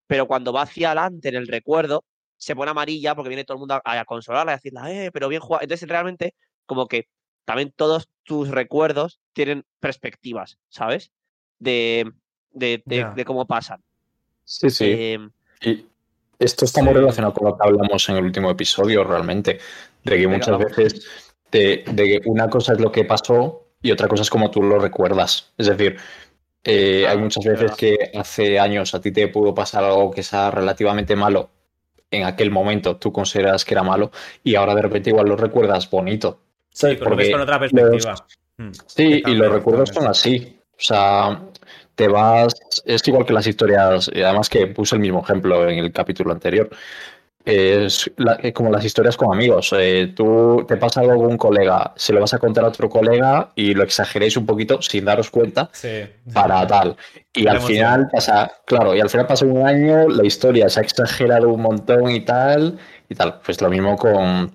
pero 0.06 0.26
cuando 0.28 0.52
va 0.52 0.62
hacia 0.62 0.88
adelante 0.92 1.28
en 1.30 1.36
el 1.36 1.48
recuerdo, 1.48 2.04
se 2.38 2.56
pone 2.56 2.70
amarilla 2.72 3.14
porque 3.16 3.30
viene 3.30 3.44
todo 3.44 3.56
el 3.56 3.60
mundo 3.60 3.80
a, 3.84 4.00
a 4.00 4.06
consolarla 4.06 4.52
y 4.52 4.54
a 4.54 4.56
decirle, 4.58 5.06
eh, 5.06 5.12
pero 5.12 5.28
bien 5.28 5.42
jugado. 5.42 5.62
Entonces, 5.64 5.88
realmente, 5.88 6.34
como 6.66 6.88
que 6.88 7.06
también 7.46 7.72
todos 7.76 8.08
tus 8.24 8.50
recuerdos 8.50 9.20
tienen 9.34 9.64
perspectivas, 9.80 10.58
¿sabes? 10.68 11.12
De, 11.58 12.12
de, 12.50 12.84
de 13.10 13.24
cómo 13.24 13.46
pasan. 13.46 13.82
Sí, 14.48 14.70
sí. 14.70 14.90
Em, 14.96 15.30
Y 15.60 15.84
esto 16.38 16.64
está 16.64 16.82
muy 16.82 16.94
relacionado 16.94 17.34
con 17.34 17.48
lo 17.48 17.56
que 17.58 17.66
hablamos 17.68 18.08
en 18.08 18.16
el 18.16 18.24
último 18.24 18.50
episodio, 18.50 19.04
realmente. 19.04 19.58
De 20.02 20.16
que 20.16 20.26
muchas 20.26 20.58
veces 20.58 21.06
de, 21.52 21.84
de 21.92 22.04
que 22.04 22.28
una 22.28 22.48
cosa 22.48 22.72
es 22.72 22.80
lo 22.80 22.90
que 22.90 23.04
pasó 23.04 23.66
y 23.82 23.90
otra 23.90 24.08
cosa 24.08 24.22
es 24.22 24.30
como 24.30 24.50
tú 24.50 24.62
lo 24.62 24.78
recuerdas. 24.78 25.52
Es 25.58 25.66
decir, 25.66 25.96
eh, 26.64 27.04
Ah, 27.06 27.10
hay 27.12 27.18
muchas 27.18 27.44
es 27.44 27.52
veces 27.60 27.76
que 27.76 28.10
hace 28.14 28.58
años 28.58 28.94
a 28.94 29.00
ti 29.00 29.12
te 29.12 29.28
pudo 29.28 29.54
pasar 29.54 29.84
algo 29.84 30.10
que 30.10 30.22
sea 30.22 30.50
relativamente 30.50 31.14
malo. 31.14 31.50
En 32.10 32.24
aquel 32.24 32.50
momento 32.50 32.96
tú 32.96 33.12
consideras 33.12 33.66
que 33.66 33.74
era 33.74 33.82
malo 33.82 34.10
y 34.42 34.54
ahora 34.54 34.74
de 34.74 34.80
repente 34.82 35.10
igual 35.10 35.28
lo 35.28 35.36
recuerdas 35.36 35.90
bonito. 35.90 36.40
Sí, 36.70 36.96
pero 36.98 37.10
lo 37.10 37.16
ves 37.16 37.30
con 37.30 37.40
otra 37.42 37.58
los- 37.58 37.70
perspectiva. 37.70 38.26
Mm. 38.56 38.70
Sí, 38.86 39.22
y 39.26 39.34
los 39.34 39.52
recuerdos 39.52 39.90
son 39.90 40.06
así. 40.06 40.58
O 40.72 40.80
sea, 40.80 41.42
te 41.98 42.06
vas. 42.06 42.54
Es 42.84 43.06
igual 43.08 43.26
que 43.26 43.32
las 43.32 43.46
historias. 43.46 44.08
Y 44.14 44.22
además 44.22 44.48
que 44.48 44.68
puse 44.68 44.94
el 44.94 45.00
mismo 45.02 45.20
ejemplo 45.20 45.68
en 45.68 45.78
el 45.80 45.92
capítulo 45.92 46.30
anterior. 46.32 46.70
Es 47.44 48.10
la- 48.18 48.38
eh, 48.42 48.52
como 48.52 48.70
las 48.70 48.84
historias 48.84 49.16
con 49.16 49.32
amigos. 49.34 49.74
Eh, 49.76 50.12
tú 50.14 50.64
te 50.68 50.76
pasa 50.76 51.00
algo 51.00 51.16
con 51.16 51.26
un 51.26 51.36
colega, 51.38 51.92
se 51.96 52.12
lo 52.12 52.20
vas 52.20 52.34
a 52.34 52.38
contar 52.38 52.64
a 52.64 52.68
otro 52.68 52.88
colega 52.88 53.50
y 53.56 53.74
lo 53.74 53.82
exageréis 53.82 54.36
un 54.36 54.44
poquito 54.46 54.80
sin 54.82 55.04
daros 55.06 55.30
cuenta 55.30 55.70
Sí. 55.72 56.02
para 56.32 56.66
tal. 56.66 56.96
Y 57.32 57.46
al 57.48 57.60
final 57.60 58.08
pasa, 58.12 58.52
claro, 58.66 58.94
y 58.94 59.00
al 59.00 59.08
final 59.10 59.26
pasa 59.26 59.44
un 59.46 59.66
año, 59.66 60.08
la 60.08 60.24
historia 60.26 60.68
se 60.68 60.80
ha 60.80 60.82
exagerado 60.82 61.48
un 61.48 61.62
montón 61.62 62.10
y 62.10 62.20
tal, 62.20 62.78
y 63.08 63.14
tal. 63.14 63.40
Pues 63.44 63.60
lo 63.62 63.70
mismo 63.70 63.96
con 63.96 64.52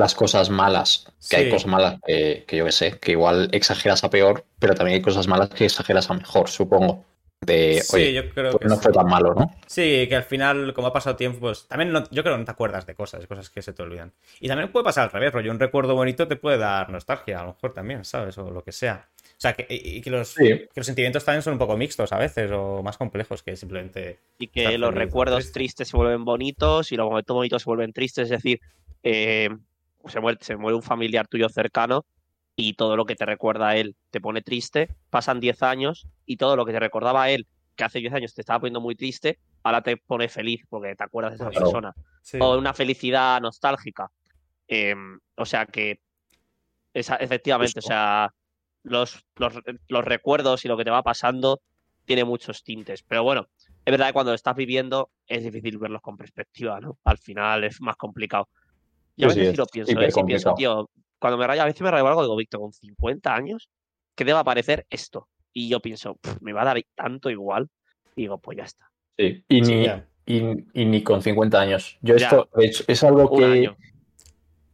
las 0.00 0.14
cosas 0.16 0.50
malas, 0.50 1.06
que 1.28 1.36
hay 1.36 1.50
cosas 1.50 1.66
malas 1.68 2.00
que, 2.04 2.44
que 2.46 2.56
yo 2.56 2.64
que 2.64 2.72
sé, 2.72 2.98
que 2.98 3.12
igual 3.12 3.48
exageras 3.52 4.02
a 4.02 4.10
peor, 4.10 4.44
pero 4.58 4.74
también 4.74 4.96
hay 4.96 5.02
cosas 5.02 5.28
malas 5.28 5.50
que 5.50 5.66
exageras 5.66 6.10
a 6.10 6.14
mejor, 6.14 6.48
supongo. 6.48 7.04
De, 7.42 7.80
Sí, 7.82 7.96
oye, 7.96 8.12
yo 8.12 8.28
creo 8.34 8.50
pues 8.50 8.60
que 8.60 8.68
no 8.68 8.74
sí. 8.76 8.82
fue 8.82 8.92
tan 8.92 9.06
malo, 9.06 9.34
¿no? 9.34 9.50
Sí, 9.66 10.06
que 10.08 10.14
al 10.16 10.24
final, 10.24 10.74
como 10.74 10.88
ha 10.88 10.92
pasado 10.92 11.16
tiempo, 11.16 11.38
pues 11.40 11.66
también 11.68 11.90
no- 11.90 12.04
yo 12.10 12.22
creo 12.22 12.34
que 12.34 12.38
no 12.40 12.44
te 12.44 12.50
acuerdas 12.50 12.84
de 12.84 12.94
cosas, 12.94 13.26
cosas 13.26 13.48
que 13.48 13.62
se 13.62 13.72
te 13.72 13.82
olvidan. 13.82 14.12
Y 14.40 14.48
también 14.48 14.70
puede 14.70 14.84
pasar 14.84 15.04
al 15.04 15.10
revés, 15.10 15.32
rollo, 15.32 15.50
un 15.50 15.58
recuerdo 15.58 15.94
bonito 15.94 16.28
te 16.28 16.36
puede 16.36 16.58
dar 16.58 16.90
nostalgia, 16.90 17.38
a 17.40 17.44
lo 17.44 17.48
mejor 17.54 17.72
también, 17.72 18.04
¿sabes? 18.04 18.36
O 18.36 18.50
lo 18.50 18.62
que 18.62 18.72
sea. 18.72 19.08
O 19.24 19.40
sea, 19.40 19.54
que, 19.54 19.66
y 19.70 20.02
que 20.02 20.10
los, 20.10 20.28
Sí. 20.34 20.44
que 20.48 20.68
los 20.76 20.84
sentimientos 20.84 21.24
también 21.24 21.40
son 21.42 21.54
un 21.54 21.58
poco 21.58 21.78
mixtos 21.78 22.12
a 22.12 22.18
veces, 22.18 22.50
o 22.52 22.82
más 22.82 22.98
complejos 22.98 23.42
que 23.42 23.56
simplemente... 23.56 24.18
y 24.38 24.48
que 24.48 24.76
los 24.76 24.92
recuerdos 24.92 25.38
triste. 25.38 25.52
tristes 25.54 25.88
se 25.88 25.96
vuelven 25.96 26.26
bonitos 26.26 26.92
y 26.92 26.96
los 26.96 27.08
momentos 27.08 27.34
bonitos 27.34 27.62
se 27.62 27.70
vuelven 27.70 27.94
tristes. 27.94 28.24
Es 28.24 28.30
decir, 28.30 28.60
eh, 29.02 29.48
se, 30.06 30.20
muere, 30.20 30.38
se 30.40 30.56
muere 30.56 30.76
un 30.76 30.82
familiar 30.82 31.26
tuyo 31.28 31.48
cercano 31.48 32.04
y 32.56 32.74
todo 32.74 32.96
lo 32.96 33.04
que 33.06 33.16
te 33.16 33.24
recuerda 33.26 33.68
a 33.68 33.76
él 33.76 33.96
te 34.10 34.20
pone 34.20 34.42
triste. 34.42 34.88
Pasan 35.10 35.40
10 35.40 35.62
años 35.62 36.06
y 36.26 36.36
todo 36.36 36.56
lo 36.56 36.64
que 36.64 36.72
te 36.72 36.80
recordaba 36.80 37.22
a 37.24 37.30
él, 37.30 37.46
que 37.76 37.84
hace 37.84 38.00
10 38.00 38.12
años 38.14 38.34
te 38.34 38.42
estaba 38.42 38.60
poniendo 38.60 38.80
muy 38.80 38.94
triste, 38.96 39.38
ahora 39.62 39.82
te 39.82 39.96
pone 39.96 40.28
feliz 40.28 40.62
porque 40.68 40.94
te 40.94 41.04
acuerdas 41.04 41.32
de 41.32 41.36
esa 41.36 41.50
Claro. 41.50 41.64
persona. 41.64 41.94
Sí. 42.22 42.38
O 42.40 42.58
una 42.58 42.74
felicidad 42.74 43.40
nostálgica. 43.40 44.10
Eh, 44.68 44.94
o 45.36 45.44
sea 45.46 45.66
que, 45.66 46.00
esa, 46.92 47.16
efectivamente, 47.16 47.78
o 47.78 47.82
sea, 47.82 48.32
los, 48.82 49.24
los, 49.36 49.54
los 49.88 50.04
recuerdos 50.04 50.64
y 50.64 50.68
lo 50.68 50.76
que 50.76 50.84
te 50.84 50.90
va 50.90 51.02
pasando 51.02 51.60
tiene 52.04 52.24
muchos 52.24 52.62
tintes. 52.64 53.02
Pero 53.04 53.22
bueno, 53.22 53.46
es 53.84 53.90
verdad 53.90 54.08
que 54.08 54.12
cuando 54.12 54.32
lo 54.32 54.36
estás 54.36 54.56
viviendo 54.56 55.10
es 55.26 55.44
difícil 55.44 55.78
verlos 55.78 56.02
con 56.02 56.16
perspectiva, 56.16 56.80
¿no? 56.80 56.98
Al 57.04 57.18
final 57.18 57.64
es 57.64 57.80
más 57.80 57.96
complicado. 57.96 58.48
Yo 59.16 59.28
a 59.28 59.30
sí, 59.30 59.40
veces 59.40 59.52
sí, 59.52 59.56
lo 59.56 59.64
es 59.64 59.70
pienso, 59.70 60.00
¿eh? 60.00 60.10
Si 60.10 60.22
pienso, 60.24 60.54
tío, 60.54 60.90
cuando 61.18 61.36
me 61.38 61.46
raya, 61.46 61.62
a 61.62 61.66
veces 61.66 61.82
me 61.82 61.90
raya 61.90 62.06
algo, 62.08 62.22
digo, 62.22 62.36
Víctor, 62.36 62.60
con 62.60 62.72
50 62.72 63.34
años, 63.34 63.68
¿qué 64.14 64.24
te 64.24 64.32
va 64.32 64.40
a 64.40 64.44
parecer 64.44 64.86
esto? 64.90 65.28
Y 65.52 65.68
yo 65.68 65.80
pienso, 65.80 66.14
"Pff, 66.14 66.40
me 66.40 66.52
va 66.52 66.62
a 66.62 66.66
dar 66.66 66.82
tanto 66.94 67.30
igual. 67.30 67.68
Y 68.16 68.22
digo, 68.22 68.38
pues 68.38 68.58
ya 68.58 68.64
está. 68.64 68.90
Sí. 69.18 69.44
Y, 69.48 69.64
Sí, 69.64 69.74
ni, 69.74 69.86
y, 70.26 70.64
y 70.74 70.84
ni 70.84 71.02
con 71.02 71.22
50 71.22 71.60
años. 71.60 71.98
Yo 72.02 72.16
Ya. 72.16 72.26
esto, 72.26 72.48
de 72.56 72.66
hecho, 72.66 72.84
es 72.86 73.02
algo 73.04 73.36
que... 73.36 73.44
año. 73.44 73.76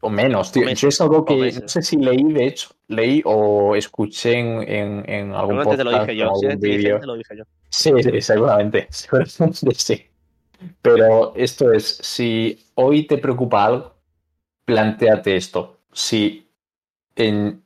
O 0.03 0.11
menos, 0.11 0.53
tío. 0.53 0.63
O 0.63 0.67
meses, 0.67 0.81
Yo 0.83 0.89
es 0.89 1.01
algo 1.01 1.25
que 1.25 1.53
no 1.53 1.69
sé 1.69 1.83
si 1.83 1.97
leí, 1.97 2.23
de 2.23 2.47
hecho, 2.47 2.69
leí 2.89 3.23
o 3.25 3.75
escuché 3.75 4.39
en, 4.39 4.63
en, 4.69 5.11
en 5.11 5.33
algún 5.35 5.57
Seguramente 5.65 5.77
te 5.79 5.85
lo 5.85 5.91
podcast 5.91 6.09
dije 6.11 6.23
o 6.23 6.29
yo. 6.29 6.35
Si 6.37 6.47
inteligente, 6.47 7.07
lo 7.07 7.15
dije 7.17 7.37
yo. 7.39 7.45
Sí, 7.71 7.91
sí, 8.03 8.21
seguramente, 8.21 8.87
seguramente 8.91 9.75
sí. 9.75 10.05
Pero 10.83 11.35
esto 11.35 11.73
es, 11.73 11.85
si 12.03 12.59
hoy 12.75 13.07
te 13.07 13.19
preocupa 13.19 13.65
algo, 13.65 13.96
planteate 14.67 15.37
esto. 15.37 15.79
Si 15.93 16.51
en 17.17 17.65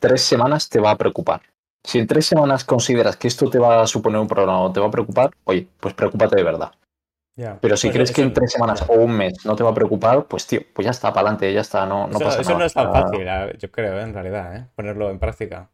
tres 0.00 0.22
semanas 0.22 0.68
te 0.68 0.80
va 0.80 0.90
a 0.92 0.98
preocupar. 0.98 1.42
Si 1.84 1.98
en 1.98 2.06
tres 2.06 2.26
semanas 2.26 2.64
consideras 2.64 3.16
que 3.16 3.28
esto 3.28 3.48
te 3.48 3.58
va 3.58 3.82
a 3.82 3.86
suponer 3.86 4.20
un 4.20 4.26
problema 4.26 4.60
o 4.60 4.72
te 4.72 4.80
va 4.80 4.88
a 4.88 4.90
preocupar, 4.90 5.30
oye, 5.44 5.68
pues 5.78 5.94
preocúpate 5.94 6.36
de 6.36 6.42
verdad. 6.42 6.72
Pero 7.60 7.76
si 7.76 7.88
Pues 7.88 7.94
crees 7.96 8.12
que 8.12 8.20
eso- 8.20 8.28
en 8.28 8.34
tres 8.34 8.52
semanas 8.52 8.84
o 8.88 8.94
un 8.94 9.12
mes 9.12 9.46
no 9.46 9.56
te 9.56 9.62
va 9.62 9.70
a 9.70 9.74
preocupar, 9.74 10.24
pues 10.26 10.46
tío, 10.46 10.60
pues 10.74 10.84
ya 10.84 10.90
está, 10.90 11.08
para 11.12 11.20
adelante, 11.28 11.52
ya 11.52 11.60
está, 11.62 11.86
no, 11.86 12.06
no 12.06 12.12
eso, 12.18 12.24
pasa 12.24 12.40
eso 12.40 12.50
nada. 12.50 12.58
no 12.58 12.64
es 12.66 12.74
tan 12.74 12.92
fácil, 12.92 13.26
yo 13.58 13.70
creo, 13.70 13.98
¿eh? 13.98 14.02
en 14.02 14.12
realidad, 14.14 14.56
¿eh? 14.56 14.66
ponerlo 14.74 15.10
en 15.10 15.18
práctica. 15.18 15.70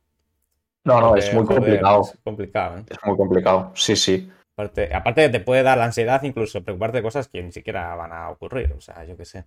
No, 0.84 1.00
no, 1.00 1.08
Porque, 1.08 1.20
es 1.26 1.32
muy 1.34 1.44
joder, 1.44 1.60
complicado. 1.60 2.02
Es 2.02 2.20
complicado, 2.22 2.78
¿eh? 2.78 2.84
Es 2.88 2.98
muy 3.04 3.16
complicado. 3.16 3.72
Sí, 3.74 3.96
sí. 3.96 4.30
Aparte, 4.54 4.94
aparte 4.94 5.28
te 5.28 5.40
puede 5.40 5.62
dar 5.64 5.78
la 5.78 5.84
ansiedad 5.86 6.22
incluso 6.22 6.62
preocuparte 6.62 6.98
de 6.98 7.02
cosas 7.02 7.28
que 7.28 7.42
ni 7.42 7.50
siquiera 7.52 7.94
van 7.96 8.12
a 8.12 8.30
ocurrir, 8.30 8.72
o 8.72 8.80
sea, 8.80 9.04
yo 9.04 9.16
qué 9.16 9.24
sé. 9.24 9.44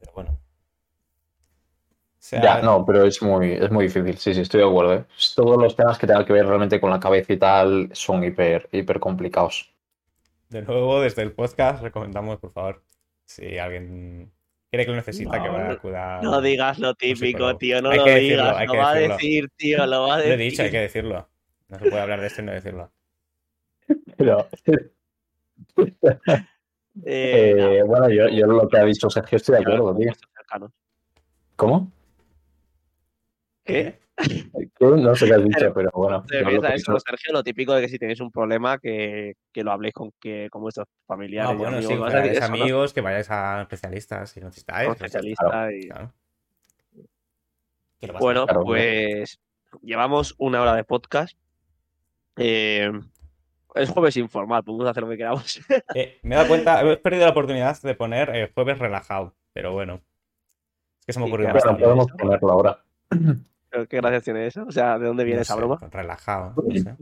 Pero 0.00 0.12
bueno. 0.14 0.30
O 0.32 2.22
sea, 2.22 2.42
Ya, 2.42 2.60
no, 2.62 2.84
pero 2.84 3.04
es 3.04 3.22
muy, 3.22 3.52
es 3.52 3.70
muy 3.70 3.84
difícil. 3.86 4.16
Sí, 4.18 4.34
sí, 4.34 4.40
estoy 4.42 4.60
de 4.60 4.66
acuerdo. 4.68 4.94
¿eh? 4.94 5.04
Todos 5.34 5.56
los 5.60 5.74
temas 5.76 5.98
que 5.98 6.06
tengan 6.06 6.24
que 6.24 6.32
ver 6.32 6.46
realmente 6.46 6.80
con 6.80 6.90
la 6.90 7.00
cabeza 7.00 7.32
y 7.32 7.36
tal 7.38 7.88
son 7.92 8.22
hiper, 8.24 8.68
hiper 8.72 9.00
complicados. 9.00 9.72
De 10.48 10.62
nuevo, 10.62 11.00
desde 11.00 11.22
el 11.22 11.32
podcast 11.32 11.82
recomendamos, 11.82 12.38
por 12.38 12.52
favor, 12.52 12.82
si 13.24 13.56
alguien 13.58 14.32
quiere 14.68 14.84
que 14.84 14.90
lo 14.90 14.96
necesita, 14.96 15.42
que 15.42 15.48
vaya 15.48 15.68
a 15.68 15.72
acudir. 15.72 15.96
No 16.22 16.40
digas 16.42 16.78
lo 16.78 16.94
típico, 16.94 17.56
tío. 17.56 17.80
No 17.80 17.90
Hay 17.90 17.98
lo 17.98 18.04
que 18.04 18.10
decirlo, 18.14 18.42
digas. 18.44 18.56
hay 18.58 18.66
Lo 18.66 18.72
que 18.72 18.78
va 18.78 18.90
a 18.90 18.94
decir, 18.94 19.48
tío. 19.56 19.86
Lo 19.86 20.02
va 20.02 20.14
a 20.14 20.18
Lo 20.18 20.22
decir. 20.24 20.40
he 20.40 20.44
dicho, 20.44 20.62
hay 20.62 20.70
que 20.70 20.80
decirlo. 20.80 21.28
No 21.68 21.78
se 21.78 21.88
puede 21.88 22.00
hablar 22.02 22.20
de 22.20 22.26
esto 22.26 22.42
y 22.42 22.44
no 22.44 22.52
decirlo. 22.52 22.90
Pero, 24.16 24.48
Eh, 27.04 27.78
eh, 27.78 27.82
bueno, 27.84 28.08
yo, 28.10 28.28
yo 28.28 28.46
lo 28.46 28.68
que 28.68 28.78
ha 28.78 28.84
dicho 28.84 29.08
Sergio 29.10 29.36
estoy 29.36 29.56
de 29.56 29.60
acuerdo, 29.62 29.96
tío. 29.96 30.12
¿Cómo? 31.56 31.90
¿Qué? 33.64 34.00
¿Qué? 34.16 34.68
No 34.80 35.14
sé 35.14 35.26
qué 35.26 35.34
has 35.34 35.44
dicho, 35.44 35.58
Pero- 35.60 35.74
pero 35.74 35.90
bueno. 35.94 36.24
Lo 36.28 36.66
eso, 36.68 36.98
Sergio, 37.00 37.32
lo 37.32 37.42
típico 37.42 37.72
de 37.74 37.82
que 37.82 37.88
si 37.88 37.98
tenéis 37.98 38.20
un 38.20 38.30
problema, 38.30 38.78
que, 38.78 39.34
que 39.52 39.62
lo 39.62 39.72
habléis 39.72 39.94
con, 39.94 40.10
que, 40.20 40.48
con 40.50 40.62
vuestros 40.62 40.86
familiares. 41.06 41.50
Ah, 41.50 41.54
y 41.54 41.56
bueno, 41.56 41.76
amigos. 41.78 41.92
sí, 41.92 41.98
Vas 41.98 42.10
que 42.12 42.18
vayáis 42.18 42.38
eso, 42.38 42.48
¿no? 42.48 42.54
amigos, 42.62 42.92
que 42.92 43.00
vayáis 43.00 43.30
a 43.30 43.62
especialistas 43.62 44.30
si 44.30 44.40
necesitáis. 44.40 44.90
Está, 44.90 45.06
especialista 45.06 45.72
y- 45.72 45.88
claro. 45.88 46.12
Bueno, 48.18 48.46
claro. 48.46 48.64
pues 48.64 49.38
llevamos 49.82 50.34
una 50.38 50.62
hora 50.62 50.74
de 50.74 50.84
podcast. 50.84 51.36
Eh, 52.36 52.90
Es 53.74 53.90
jueves 53.90 54.16
informal, 54.16 54.62
podemos 54.64 54.88
hacer 54.88 55.02
lo 55.02 55.08
que 55.10 55.16
queramos. 55.16 55.60
Eh, 55.94 56.18
me 56.22 56.34
he 56.34 56.38
dado 56.38 56.48
cuenta, 56.48 56.82
he 56.82 56.96
perdido 56.96 57.24
la 57.24 57.30
oportunidad 57.30 57.80
de 57.82 57.94
poner 57.94 58.34
eh, 58.34 58.50
jueves 58.54 58.78
relajado, 58.78 59.34
pero 59.52 59.72
bueno. 59.72 60.00
Es 61.00 61.06
que 61.06 61.12
se 61.14 61.18
me 61.20 61.26
Sí, 61.26 61.30
ocurrió 61.30 61.50
claro, 61.50 61.54
Bueno, 61.60 61.78
bastante. 61.78 61.84
podemos 61.84 62.12
ponerlo 62.12 62.50
ahora. 62.52 62.84
Pero 63.72 63.86
¿Qué 63.86 63.96
gracias 63.98 64.24
tiene 64.24 64.46
eso? 64.46 64.64
O 64.66 64.72
sea, 64.72 64.98
¿de 64.98 65.06
dónde 65.06 65.22
viene 65.24 65.38
No 65.38 65.42
esa 65.42 65.54
sé, 65.54 65.60
broma? 65.60 65.78
Relajado. 65.90 66.54
no 66.56 66.74
sé. 66.76 66.96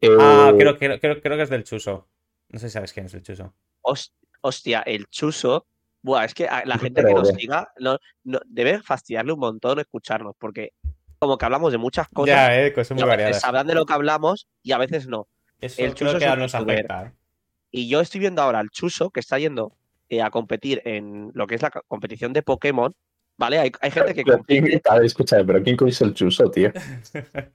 Eh, 0.00 0.08
Ah, 0.18 0.52
creo, 0.56 0.76
creo, 0.76 0.98
creo, 1.00 1.20
creo 1.20 1.36
que 1.36 1.42
es 1.44 1.50
del 1.50 1.62
Chuso. 1.64 2.08
No 2.48 2.58
sé 2.58 2.68
si 2.68 2.72
sabes 2.72 2.92
quién 2.92 3.06
es 3.06 3.14
el 3.14 3.22
Chuso. 3.22 3.54
Hos- 3.82 4.12
Hostia, 4.40 4.82
el 4.82 5.06
chuso. 5.06 5.66
Buah, 6.02 6.24
es 6.24 6.34
que 6.34 6.46
a 6.46 6.64
la 6.64 6.74
Sí, 6.76 6.82
gente 6.82 7.04
que 7.04 7.12
nos 7.14 7.28
siga 7.28 7.68
no, 7.80 7.98
no- 8.24 8.40
debe 8.46 8.80
fastidiarle 8.82 9.32
un 9.32 9.40
montón 9.40 9.80
escucarnos, 9.80 10.34
porque 10.38 10.72
como 11.18 11.36
que 11.38 11.44
hablamos 11.44 11.72
de 11.72 11.78
muchas 11.78 12.08
cosas, 12.08 12.28
Ya, 12.36 12.64
eh, 12.66 12.72
cosas 12.72 12.96
y 12.96 13.00
a 13.02 13.04
muy 13.04 13.10
veces 13.10 13.24
variadas. 13.24 13.42
sabrán 13.42 13.66
de 13.66 13.74
lo 13.74 13.84
que 13.84 13.92
hablamos 13.94 14.46
y 14.62 14.70
a 14.72 14.78
veces 14.78 15.08
no. 15.08 15.26
Eso 15.60 15.82
el 15.82 15.94
creo 15.94 16.10
Chuso 16.12 16.18
que 16.18 16.24
es 16.24 16.30
a 16.30 16.34
un 16.34 16.38
nos 16.40 16.54
afecta. 16.54 17.06
eh. 17.06 17.12
Y 17.70 17.88
yo 17.88 18.00
estoy 18.00 18.20
viendo 18.20 18.40
ahora 18.42 18.58
al 18.60 18.70
Chuso 18.70 19.10
que 19.10 19.20
está 19.20 19.38
yendo 19.38 19.72
eh, 20.08 20.22
a 20.22 20.30
competir 20.30 20.80
en 20.84 21.30
lo 21.34 21.46
que 21.46 21.54
es 21.56 21.62
la 21.62 21.70
co- 21.70 21.82
competición 21.86 22.32
de 22.32 22.42
Pokémon. 22.42 22.94
¿Vale? 23.36 23.58
Hay, 23.58 23.72
hay 23.80 23.90
gente 23.92 24.14
que, 24.14 24.24
pero 24.24 24.42
¿quién- 24.44 24.62
compite, 24.64 24.88
a 24.90 24.94
ver, 24.96 25.04
escúchame, 25.04 25.44
pero 25.44 25.62
¿quién 25.62 25.76
coño 25.76 25.90
es 25.90 26.00
el 26.00 26.12
chuso, 26.14 26.50
tío? 26.50 26.72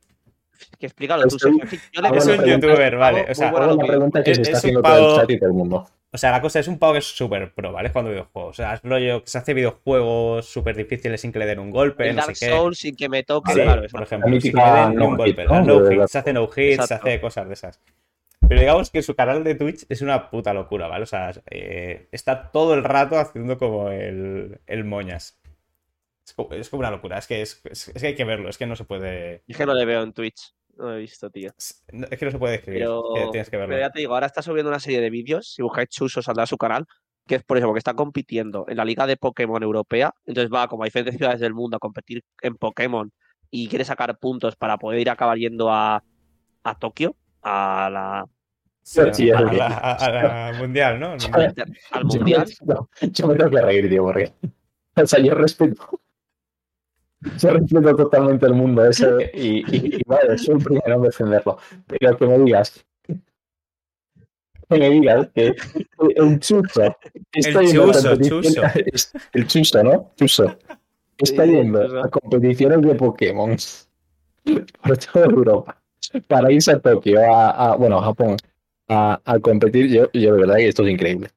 que 0.79 0.85
explica 0.85 1.17
lo 1.17 1.25
Es 1.25 1.33
Chuso. 1.33 1.49
un- 1.49 1.61
Es 1.61 1.91
yo 1.91 2.01
le 2.01 2.09
un 2.09 2.45
youtuber, 2.45 2.95
vale. 2.97 3.25
O 3.29 3.35
sea, 3.35 3.51
Es- 3.51 4.35
se 4.37 4.41
está 4.41 4.41
es 4.41 4.47
un 4.49 4.55
haciendo 4.55 4.81
todo 4.81 4.93
pavo- 4.93 5.09
el 5.15 5.15
chat 5.21 5.29
y 5.31 5.39
todo 5.39 5.49
el 5.49 5.55
mundo. 5.55 5.89
O 6.13 6.17
sea, 6.17 6.29
la 6.31 6.41
cosa 6.41 6.59
es 6.59 6.67
un 6.67 6.77
pavo 6.77 6.93
que 6.93 6.99
es 6.99 7.05
súper 7.05 7.53
pro, 7.53 7.71
¿vale? 7.71 7.89
Jugando 7.89 8.11
videojuegos. 8.11 8.51
O 8.51 8.53
sea, 8.53 8.75
es 8.75 8.81
rollo 8.83 9.23
que 9.23 9.29
se 9.29 9.37
hace 9.39 9.53
videojuegos 9.55 10.45
súper 10.45 10.75
difíciles 10.75 11.19
sin 11.19 11.31
que 11.31 11.39
le 11.39 11.47
den 11.47 11.57
un 11.59 11.71
golpe, 11.71 12.07
El 12.09 12.15
no 12.15 12.21
Dark 12.21 12.35
sé 12.35 12.45
qué. 12.45 12.51
Souls 12.51 12.77
sin 12.77 12.95
que 12.95 13.09
me 13.09 13.23
toque, 13.23 13.51
Sí, 13.53 13.61
claro. 13.61 13.81
por 13.91 14.03
ejemplo, 14.03 14.29
sin 14.39 14.51
que 14.53 14.57
le 14.57 14.71
den 14.71 14.89
ni 14.91 14.95
un 15.05 15.11
no 15.11 15.17
golpe. 15.17 15.45
¿no? 15.45 15.61
no 15.63 16.07
se 16.07 16.17
hace 16.19 16.31
no 16.33 16.43
hits, 16.55 16.85
se 16.85 16.93
hace 16.93 17.19
cosas 17.19 17.47
de 17.47 17.53
esas. 17.55 17.81
Pero 18.47 18.59
digamos 18.59 18.91
que 18.91 19.01
su 19.01 19.15
canal 19.15 19.43
de 19.43 19.55
Twitch 19.55 19.85
es 19.89 20.01
una 20.01 20.29
puta 20.29 20.53
locura, 20.53 20.87
¿vale? 20.87 21.03
O 21.03 21.07
sea, 21.07 21.31
eh, 21.49 22.07
está 22.11 22.51
todo 22.51 22.73
el 22.75 22.83
rato 22.83 23.17
haciendo 23.17 23.57
como 23.57 23.89
el, 23.89 24.59
el 24.67 24.83
moñas. 24.83 25.39
Es 26.25 26.33
como, 26.33 26.53
es 26.53 26.69
como 26.69 26.81
una 26.81 26.91
locura, 26.91 27.17
es 27.17 27.27
que, 27.27 27.41
es, 27.41 27.61
es- 27.65 27.87
es 27.89 28.01
que 28.01 28.07
hay 28.07 28.15
que 28.15 28.23
verlo, 28.25 28.49
es 28.49 28.57
que 28.57 28.65
no 28.65 28.75
se 28.75 28.83
puede. 28.83 29.43
Es 29.47 29.57
que 29.57 29.65
no 29.65 29.73
le 29.73 29.85
veo 29.85 30.03
en 30.03 30.13
Twitch. 30.13 30.53
No 30.77 30.85
lo 30.85 30.95
he 30.95 30.99
visto, 30.99 31.29
tío. 31.29 31.51
Es 31.57 31.83
es 32.09 32.19
que 32.19 32.25
no 32.25 32.31
se 32.31 32.39
puede 32.39 32.53
describir. 32.53 32.81
Pero, 32.81 33.17
eh, 33.17 33.27
Tienes 33.31 33.49
que 33.49 33.57
verlo. 33.57 33.73
pero 33.73 33.81
ya 33.87 33.91
te 33.91 33.99
digo, 33.99 34.13
ahora 34.13 34.25
está 34.27 34.41
subiendo 34.41 34.69
una 34.69 34.79
serie 34.79 35.01
de 35.01 35.09
vídeos. 35.09 35.53
Si 35.53 35.61
buscáis 35.61 35.89
Chuso, 35.89 36.21
saldrá 36.21 36.43
a 36.43 36.47
su 36.47 36.57
canal. 36.57 36.85
Que 37.25 37.35
es 37.35 37.43
por 37.43 37.57
eso, 37.57 37.67
porque 37.67 37.77
está 37.79 37.93
compitiendo 37.93 38.65
en 38.67 38.75
la 38.75 38.83
Liga 38.83 39.07
de 39.07 39.15
Pokémon 39.15 39.63
Europea. 39.63 40.13
Entonces 40.25 40.51
va 40.53 40.67
como 40.67 40.83
a 40.83 40.85
diferentes 40.85 41.15
ciudades 41.15 41.39
del 41.39 41.53
mundo 41.53 41.77
a 41.77 41.79
competir 41.79 42.21
en 42.41 42.55
Pokémon 42.55 43.09
y 43.49 43.69
quiere 43.69 43.85
sacar 43.85 44.17
puntos 44.19 44.55
para 44.57 44.77
poder 44.77 44.99
ir 44.99 45.09
a 45.09 45.13
acabar 45.13 45.37
yendo 45.37 45.71
a, 45.71 46.03
a 46.63 46.79
Tokio, 46.79 47.15
a 47.41 47.89
la, 47.89 48.25
Sí, 48.81 49.31
a, 49.31 49.39
la, 49.39 49.67
a- 49.67 49.93
a 50.05 50.51
la 50.51 50.57
mundial, 50.57 50.99
¿no? 50.99 51.11
Al 51.13 51.19
Yo 51.19 51.29
Mundial. 52.19 52.45
no, 52.65 52.89
yo 53.01 53.27
me 53.27 53.35
tengo 53.35 53.51
que 53.51 53.61
reír, 53.61 53.89
tío, 53.89 54.03
porque. 54.03 54.33
O 54.97 55.05
sea, 55.07 55.19
yo 55.19 55.33
respeto. 55.35 56.01
Yo 57.39 57.49
respeto 57.51 57.95
totalmente 57.95 58.45
el 58.45 58.53
mundo 58.53 58.85
ese 58.85 59.31
y, 59.33 59.59
y, 59.75 59.95
y 59.97 60.01
vale, 60.05 60.37
soy 60.37 60.55
el 60.55 60.63
primero 60.63 60.95
en 60.95 61.01
defenderlo. 61.03 61.57
Pero 61.87 62.17
que 62.17 62.25
me 62.27 62.37
digas. 62.39 62.85
Que 64.69 64.79
me 64.79 64.89
digas 64.89 65.29
que 65.35 65.53
un 66.19 66.39
chuso. 66.39 66.95
está 67.31 67.61
El 67.61 67.67
yendo 67.67 67.89
a 67.91 68.17
chuso, 68.17 68.61
es- 68.85 69.11
El 69.33 69.47
chuso, 69.47 69.83
¿no? 69.83 70.11
Chuso. 70.17 70.45
Está 71.17 71.43
Sí, 71.45 71.49
el 71.49 71.55
yendo 71.57 71.83
chuso. 71.85 72.03
a 72.03 72.09
competiciones 72.09 72.81
de 72.81 72.95
Pokémon 72.95 73.55
por 74.83 74.97
toda 74.97 75.25
Europa 75.25 75.77
para 76.27 76.51
irse 76.51 76.71
a 76.71 76.79
Tokio, 76.79 77.19
a, 77.21 77.71
a- 77.73 77.75
bueno, 77.75 77.99
a 77.99 78.03
Japón, 78.03 78.35
a, 78.89 79.19
a 79.23 79.39
competir. 79.39 79.87
Yo, 79.89 80.09
yo 80.11 80.33
de 80.33 80.39
verdad 80.39 80.55
que 80.57 80.67
esto 80.67 80.83
es 80.83 80.91
increíble. 80.91 81.29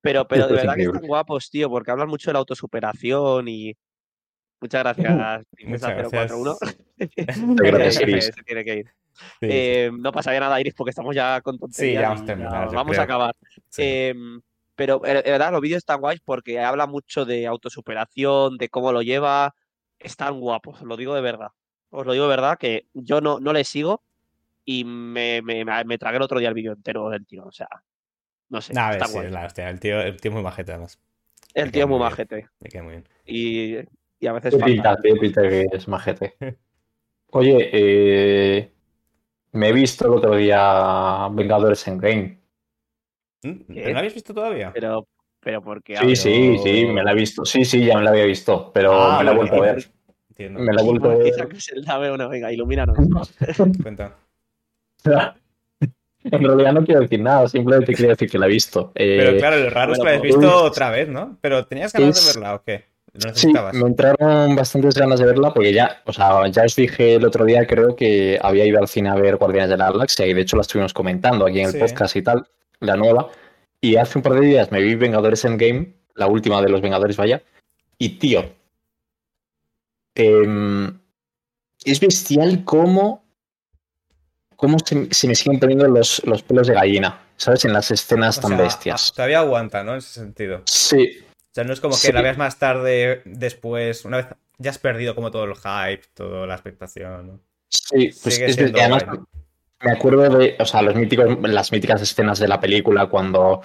Pero, 0.00 0.26
pero 0.28 0.42
Esto 0.42 0.54
de 0.54 0.60
es 0.60 0.66
verdad 0.66 0.76
que 0.76 0.82
están 0.82 1.06
guapos, 1.06 1.50
tío, 1.50 1.68
porque 1.70 1.90
hablan 1.90 2.08
mucho 2.08 2.30
de 2.30 2.34
la 2.34 2.38
autosuperación 2.40 3.48
y. 3.48 3.74
Muchas 4.60 4.82
gracias, 4.82 5.44
Muchas 5.66 5.90
gracias. 5.90 6.32
041. 6.32 6.56
gracias, 7.56 7.94
Se- 7.96 8.02
Iris. 8.02 8.24
se 8.26 8.42
tiene 8.42 8.64
que 8.64 8.74
ir. 8.78 8.86
Sí, 9.14 9.46
Eh, 9.48 9.90
no 9.96 10.10
pasaría 10.12 10.40
nada, 10.40 10.60
Iris, 10.60 10.74
porque 10.74 10.90
estamos 10.90 11.14
ya 11.14 11.40
con 11.40 11.58
tonterías. 11.58 12.02
ya 12.02 12.08
vamos 12.08 12.20
a 12.20 12.24
y 12.24 12.26
terminar, 12.26 12.68
yo 12.68 12.74
Vamos 12.74 12.90
creo. 12.92 13.00
a 13.00 13.04
acabar. 13.04 13.36
sí. 13.68 13.82
Em, 13.84 14.40
pero 14.76 15.04
eh, 15.06 15.22
de 15.22 15.30
verdad, 15.30 15.52
los 15.52 15.60
vídeos 15.60 15.78
están 15.78 16.00
guays 16.00 16.20
porque 16.24 16.58
habla 16.58 16.86
mucho 16.86 17.24
de 17.24 17.46
autosuperación, 17.46 18.56
de 18.58 18.68
cómo 18.68 18.90
lo 18.92 19.02
lleva. 19.02 19.54
Están 20.00 20.40
guapos, 20.40 20.80
os 20.80 20.86
lo 20.88 20.96
digo 20.96 21.14
de 21.14 21.20
verdad. 21.20 21.48
Os 21.90 22.04
lo 22.04 22.12
digo 22.12 22.24
de 22.24 22.30
verdad 22.30 22.58
que 22.58 22.86
yo 22.92 23.20
no, 23.20 23.38
no 23.38 23.52
le 23.52 23.62
sigo 23.64 24.02
y 24.64 24.84
me, 24.84 25.42
me, 25.42 25.64
me- 25.64 25.98
tragué 25.98 26.16
el 26.16 26.22
otro 26.22 26.40
día 26.40 26.48
el 26.48 26.54
vídeo 26.54 26.72
entero 26.72 27.08
del 27.08 27.24
tío. 27.24 27.44
O 27.44 27.52
sea, 27.52 27.68
no 28.48 28.60
sé. 28.60 28.72
Nah, 28.74 28.90
está 28.92 29.06
sí, 29.06 29.12
guay. 29.12 29.26
es 29.26 29.32
la 29.32 29.46
hostia. 29.46 29.70
El 29.70 29.78
tío, 29.78 30.00
el 30.00 30.20
tío 30.20 30.30
es 30.30 30.34
muy 30.34 30.42
majete, 30.42 30.72
además. 30.72 30.98
El 31.54 31.66
me 31.66 31.70
tío 31.70 31.82
es 31.84 31.88
muy 31.88 31.98
majete. 32.00 32.48
Me 32.58 32.68
queda 32.68 32.82
muy 32.82 32.92
bien. 32.94 33.08
Y, 33.26 33.76
y 34.20 34.26
a 34.26 34.32
veces 34.32 34.54
pinta, 34.56 34.96
pinta 34.96 35.42
que 35.42 35.66
es 35.72 35.88
majete. 35.88 36.36
Oye, 37.30 37.70
eh, 37.72 38.72
me 39.52 39.68
he 39.68 39.72
visto 39.72 40.06
el 40.06 40.14
otro 40.14 40.36
día 40.36 41.28
Vengadores 41.32 41.86
en 41.88 41.98
Game. 41.98 42.40
¿Mm? 43.42 43.72
¿Qué? 43.72 43.84
¿No 43.86 43.90
lo 43.92 43.98
habéis 43.98 44.14
visto 44.14 44.32
todavía? 44.32 44.70
Pero, 44.72 45.06
pero 45.40 45.62
porque. 45.62 45.96
Sí, 45.96 46.16
sí, 46.16 46.58
sí, 46.58 46.86
me 46.86 47.02
la 47.02 47.12
he 47.12 47.14
visto. 47.14 47.44
Sí, 47.44 47.64
sí, 47.64 47.84
ya 47.84 47.96
me 47.96 48.04
la 48.04 48.10
había 48.10 48.24
visto, 48.24 48.70
pero 48.72 48.92
Ah, 48.94 49.18
me 49.18 49.24
la 49.24 49.32
he 49.32 49.36
vuelto 49.36 49.56
a 49.56 49.60
ver. 49.60 49.84
Entiendo. 50.30 50.60
Me 50.60 50.72
la 50.72 50.80
he 50.80 50.84
vuelto 50.84 51.10
a 51.10 51.14
ver. 51.16 51.48
Bueno, 51.98 52.28
venga, 52.28 52.52
ilumínanos. 52.52 52.96
Cuenta. 53.82 54.16
En 56.24 56.42
realidad 56.42 56.72
no 56.72 56.82
quiero 56.86 57.02
decir 57.02 57.20
nada, 57.20 57.46
simplemente 57.48 57.92
quiero 57.92 58.12
decir 58.12 58.30
que 58.30 58.38
la 58.38 58.46
he 58.46 58.48
visto. 58.48 58.92
Eh, 58.94 59.16
Pero 59.18 59.36
claro, 59.36 59.58
lo 59.58 59.68
raro 59.68 59.92
es 59.92 59.98
que 59.98 60.04
lo 60.04 60.08
hayas 60.08 60.20
pues- 60.22 60.36
visto 60.38 60.62
otra 60.64 60.88
vez, 60.88 61.06
¿no? 61.06 61.36
Pero 61.42 61.66
tenías 61.66 61.92
ganas 61.92 62.16
Es- 62.18 62.24
de 62.34 62.40
verla 62.40 62.54
o 62.54 62.62
qué? 62.62 62.86
¿Lo 63.14 63.32
Sí, 63.34 63.52
me 63.72 63.86
entraron 63.86 64.56
bastantes 64.56 64.94
ganas 64.96 65.20
de 65.20 65.26
verla 65.26 65.54
porque 65.54 65.72
ya, 65.72 66.02
o 66.04 66.12
sea, 66.12 66.46
ya 66.48 66.64
os 66.64 66.74
dije 66.74 67.14
el 67.14 67.24
otro 67.24 67.44
día, 67.44 67.64
creo 67.66 67.94
que 67.94 68.38
había 68.42 68.66
ido 68.66 68.80
al 68.80 68.88
cine 68.88 69.08
a 69.10 69.14
ver 69.14 69.36
Guardianes 69.36 69.70
de 69.70 69.76
la 69.76 69.90
Galaxia 69.92 70.26
y 70.26 70.34
de 70.34 70.40
hecho 70.40 70.56
la 70.56 70.62
estuvimos 70.62 70.92
comentando 70.92 71.46
aquí 71.46 71.60
en 71.60 71.66
el 71.66 71.72
Sí. 71.72 71.78
podcast 71.78 72.16
y 72.16 72.22
tal, 72.22 72.48
la 72.80 72.96
nueva. 72.96 73.28
Y 73.80 73.96
hace 73.96 74.18
un 74.18 74.22
par 74.22 74.32
de 74.34 74.40
días 74.46 74.72
me 74.72 74.80
vi 74.82 74.96
Vengadores 74.96 75.44
Endgame, 75.44 75.94
la 76.16 76.26
última 76.26 76.60
de 76.60 76.68
los 76.70 76.80
Vengadores, 76.80 77.16
vaya. 77.16 77.40
Y 77.98 78.18
tío, 78.18 78.52
em, 80.14 80.98
es 81.84 82.00
bestial 82.00 82.64
cómo, 82.64 83.24
cómo 84.56 84.78
se, 84.84 85.08
se 85.12 85.28
me 85.28 85.34
siguen 85.34 85.60
poniendo 85.60 85.86
los, 85.86 86.22
los 86.24 86.42
pelos 86.42 86.66
de 86.66 86.74
gallina, 86.74 87.20
¿sabes? 87.36 87.64
En 87.64 87.72
las 87.72 87.90
escenas 87.90 88.38
O 88.38 88.42
tan 88.42 88.50
sea, 88.56 88.60
bestias. 88.60 89.12
Todavía 89.14 89.38
aguanta, 89.40 89.84
¿no? 89.84 89.92
En 89.92 89.98
ese 89.98 90.14
sentido. 90.20 90.62
Sí, 90.66 91.18
O 91.54 91.56
sea, 91.56 91.62
no 91.62 91.72
es 91.72 91.80
como 91.80 91.94
que 91.96 92.12
la 92.12 92.20
veas 92.20 92.36
más 92.36 92.58
tarde, 92.58 93.22
después, 93.26 94.04
una 94.04 94.16
vez 94.16 94.26
ya 94.58 94.70
has 94.70 94.78
perdido 94.78 95.14
como 95.14 95.30
todo 95.30 95.44
el 95.44 95.54
hype, 95.54 96.02
toda 96.12 96.48
la 96.48 96.54
expectación, 96.54 97.26
¿no? 97.28 97.40
Sí, 97.68 98.10
pues 98.24 98.40
es 98.40 98.56
que 98.56 98.72
además 98.80 99.04
me 99.80 99.92
acuerdo 99.92 100.36
de, 100.36 100.56
o 100.58 100.64
sea, 100.66 100.82
los 100.82 100.96
míticos, 100.96 101.38
las 101.42 101.70
míticas 101.70 102.02
escenas 102.02 102.40
de 102.40 102.48
la 102.48 102.58
película 102.58 103.06
cuando, 103.06 103.62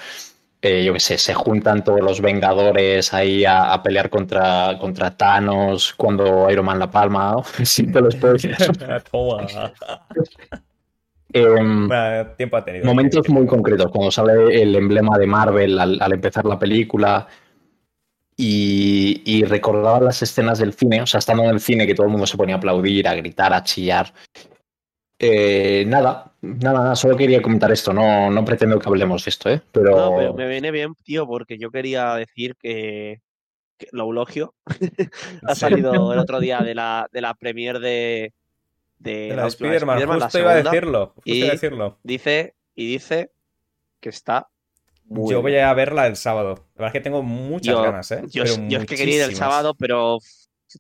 eh, 0.62 0.84
yo 0.84 0.94
qué 0.94 1.00
sé, 1.00 1.18
se 1.18 1.34
juntan 1.34 1.84
todos 1.84 2.02
los 2.02 2.22
Vengadores 2.22 3.12
ahí 3.12 3.44
a, 3.44 3.74
a 3.74 3.82
pelear 3.82 4.12
contra, 4.12 4.78
contra 4.80 5.18
Thanos, 5.18 5.96
cuando 5.98 6.48
Iron 6.52 6.66
Man 6.66 6.78
la 6.78 6.92
palma, 6.92 7.32
¿no? 7.32 7.66
Sí, 7.66 7.92
te 7.92 8.02
lo 8.02 8.12
spoilers. 8.12 8.70
Toma. 9.12 9.48
Em, 11.34 11.88
Bueno, 11.88 12.28
tiempo 12.38 12.58
ha 12.58 12.66
tenido. 12.66 12.86
momentos 12.86 13.28
muy 13.30 13.48
concretos, 13.48 13.92
cuando 13.92 14.12
sale 14.12 14.62
el 14.62 14.76
emblema 14.76 15.18
de 15.18 15.26
Marvel 15.26 15.80
al, 15.80 16.00
al 16.02 16.14
empezar 16.14 16.46
la 16.46 16.58
película 16.60 17.28
y, 18.42 19.22
y 19.26 19.44
recordaba 19.44 20.00
las 20.00 20.22
escenas 20.22 20.60
del 20.60 20.72
cine, 20.74 21.02
o 21.02 21.06
sea, 21.06 21.18
estando 21.18 21.44
en 21.44 21.50
el 21.50 21.60
cine 21.60 21.86
que 21.86 21.94
todo 21.94 22.06
el 22.06 22.12
mundo 22.12 22.26
se 22.26 22.38
ponía 22.38 22.56
a 22.56 22.58
aplaudir, 22.58 23.06
a 23.06 23.14
gritar, 23.16 23.52
a 23.54 23.64
chillar. 23.64 24.14
Eh, 25.22 25.84
nada, 25.86 26.32
nada, 26.42 26.80
nada, 26.80 26.96
solo 26.96 27.18
quería 27.18 27.42
comentar 27.42 27.70
esto, 27.74 27.92
no, 27.92 28.32
no 28.32 28.46
pretendo 28.46 28.80
que 28.80 28.88
hablemos 28.88 29.26
de 29.26 29.30
esto, 29.30 29.50
¿eh? 29.50 29.62
Pero, 29.74 29.96
No, 29.96 30.16
pero 30.18 30.34
me 30.34 30.48
viene 30.48 30.72
bien, 30.72 30.96
tío, 31.04 31.28
porque 31.28 31.58
yo 31.58 31.70
quería 31.70 32.16
decir 32.16 32.56
que, 32.58 33.20
que 33.78 33.88
lo 33.92 34.04
eulogio 34.04 34.54
ha 35.44 35.56
salido 35.56 36.14
el 36.14 36.20
otro 36.20 36.40
día 36.40 36.60
de 36.62 36.74
la, 36.76 37.10
de 37.12 37.20
la 37.20 37.34
premier 37.34 37.80
de, 37.80 38.32
de 39.00 39.30
La 39.36 39.42
de 39.42 39.48
última 39.48 39.48
Spider-Man, 39.76 39.98
Spider-Man, 39.98 40.20
la 40.20 40.26
justo 40.28 40.40
iba 40.40 40.52
a 40.52 40.56
decirlo. 40.64 41.08
Justo 41.16 41.22
y- 41.30 41.38
iba 41.40 41.48
a 41.50 41.52
decirlo. 41.52 41.98
Dice, 42.04 42.56
y 42.76 42.88
dice 42.90 43.32
que 44.00 44.08
está 44.10 44.48
muy 45.10 45.32
Yo 45.32 45.42
voy 45.42 45.52
bien. 45.54 45.66
a 45.66 45.74
verla 45.74 46.08
el 46.08 46.16
sábado. 46.16 46.56
La 46.76 46.84
verdad 46.84 46.88
es 46.88 46.94
que 46.94 47.02
tengo 47.02 47.22
muchas 47.24 47.76
Yo- 47.76 47.82
ganas, 47.82 48.12
¿eh? 48.12 48.22
Yo, 48.30 48.44
es 48.44 48.58
que 48.86 48.96
quería 48.96 49.16
ir 49.18 49.22
el 49.24 49.36
sábado, 49.36 49.74
pero 49.78 50.20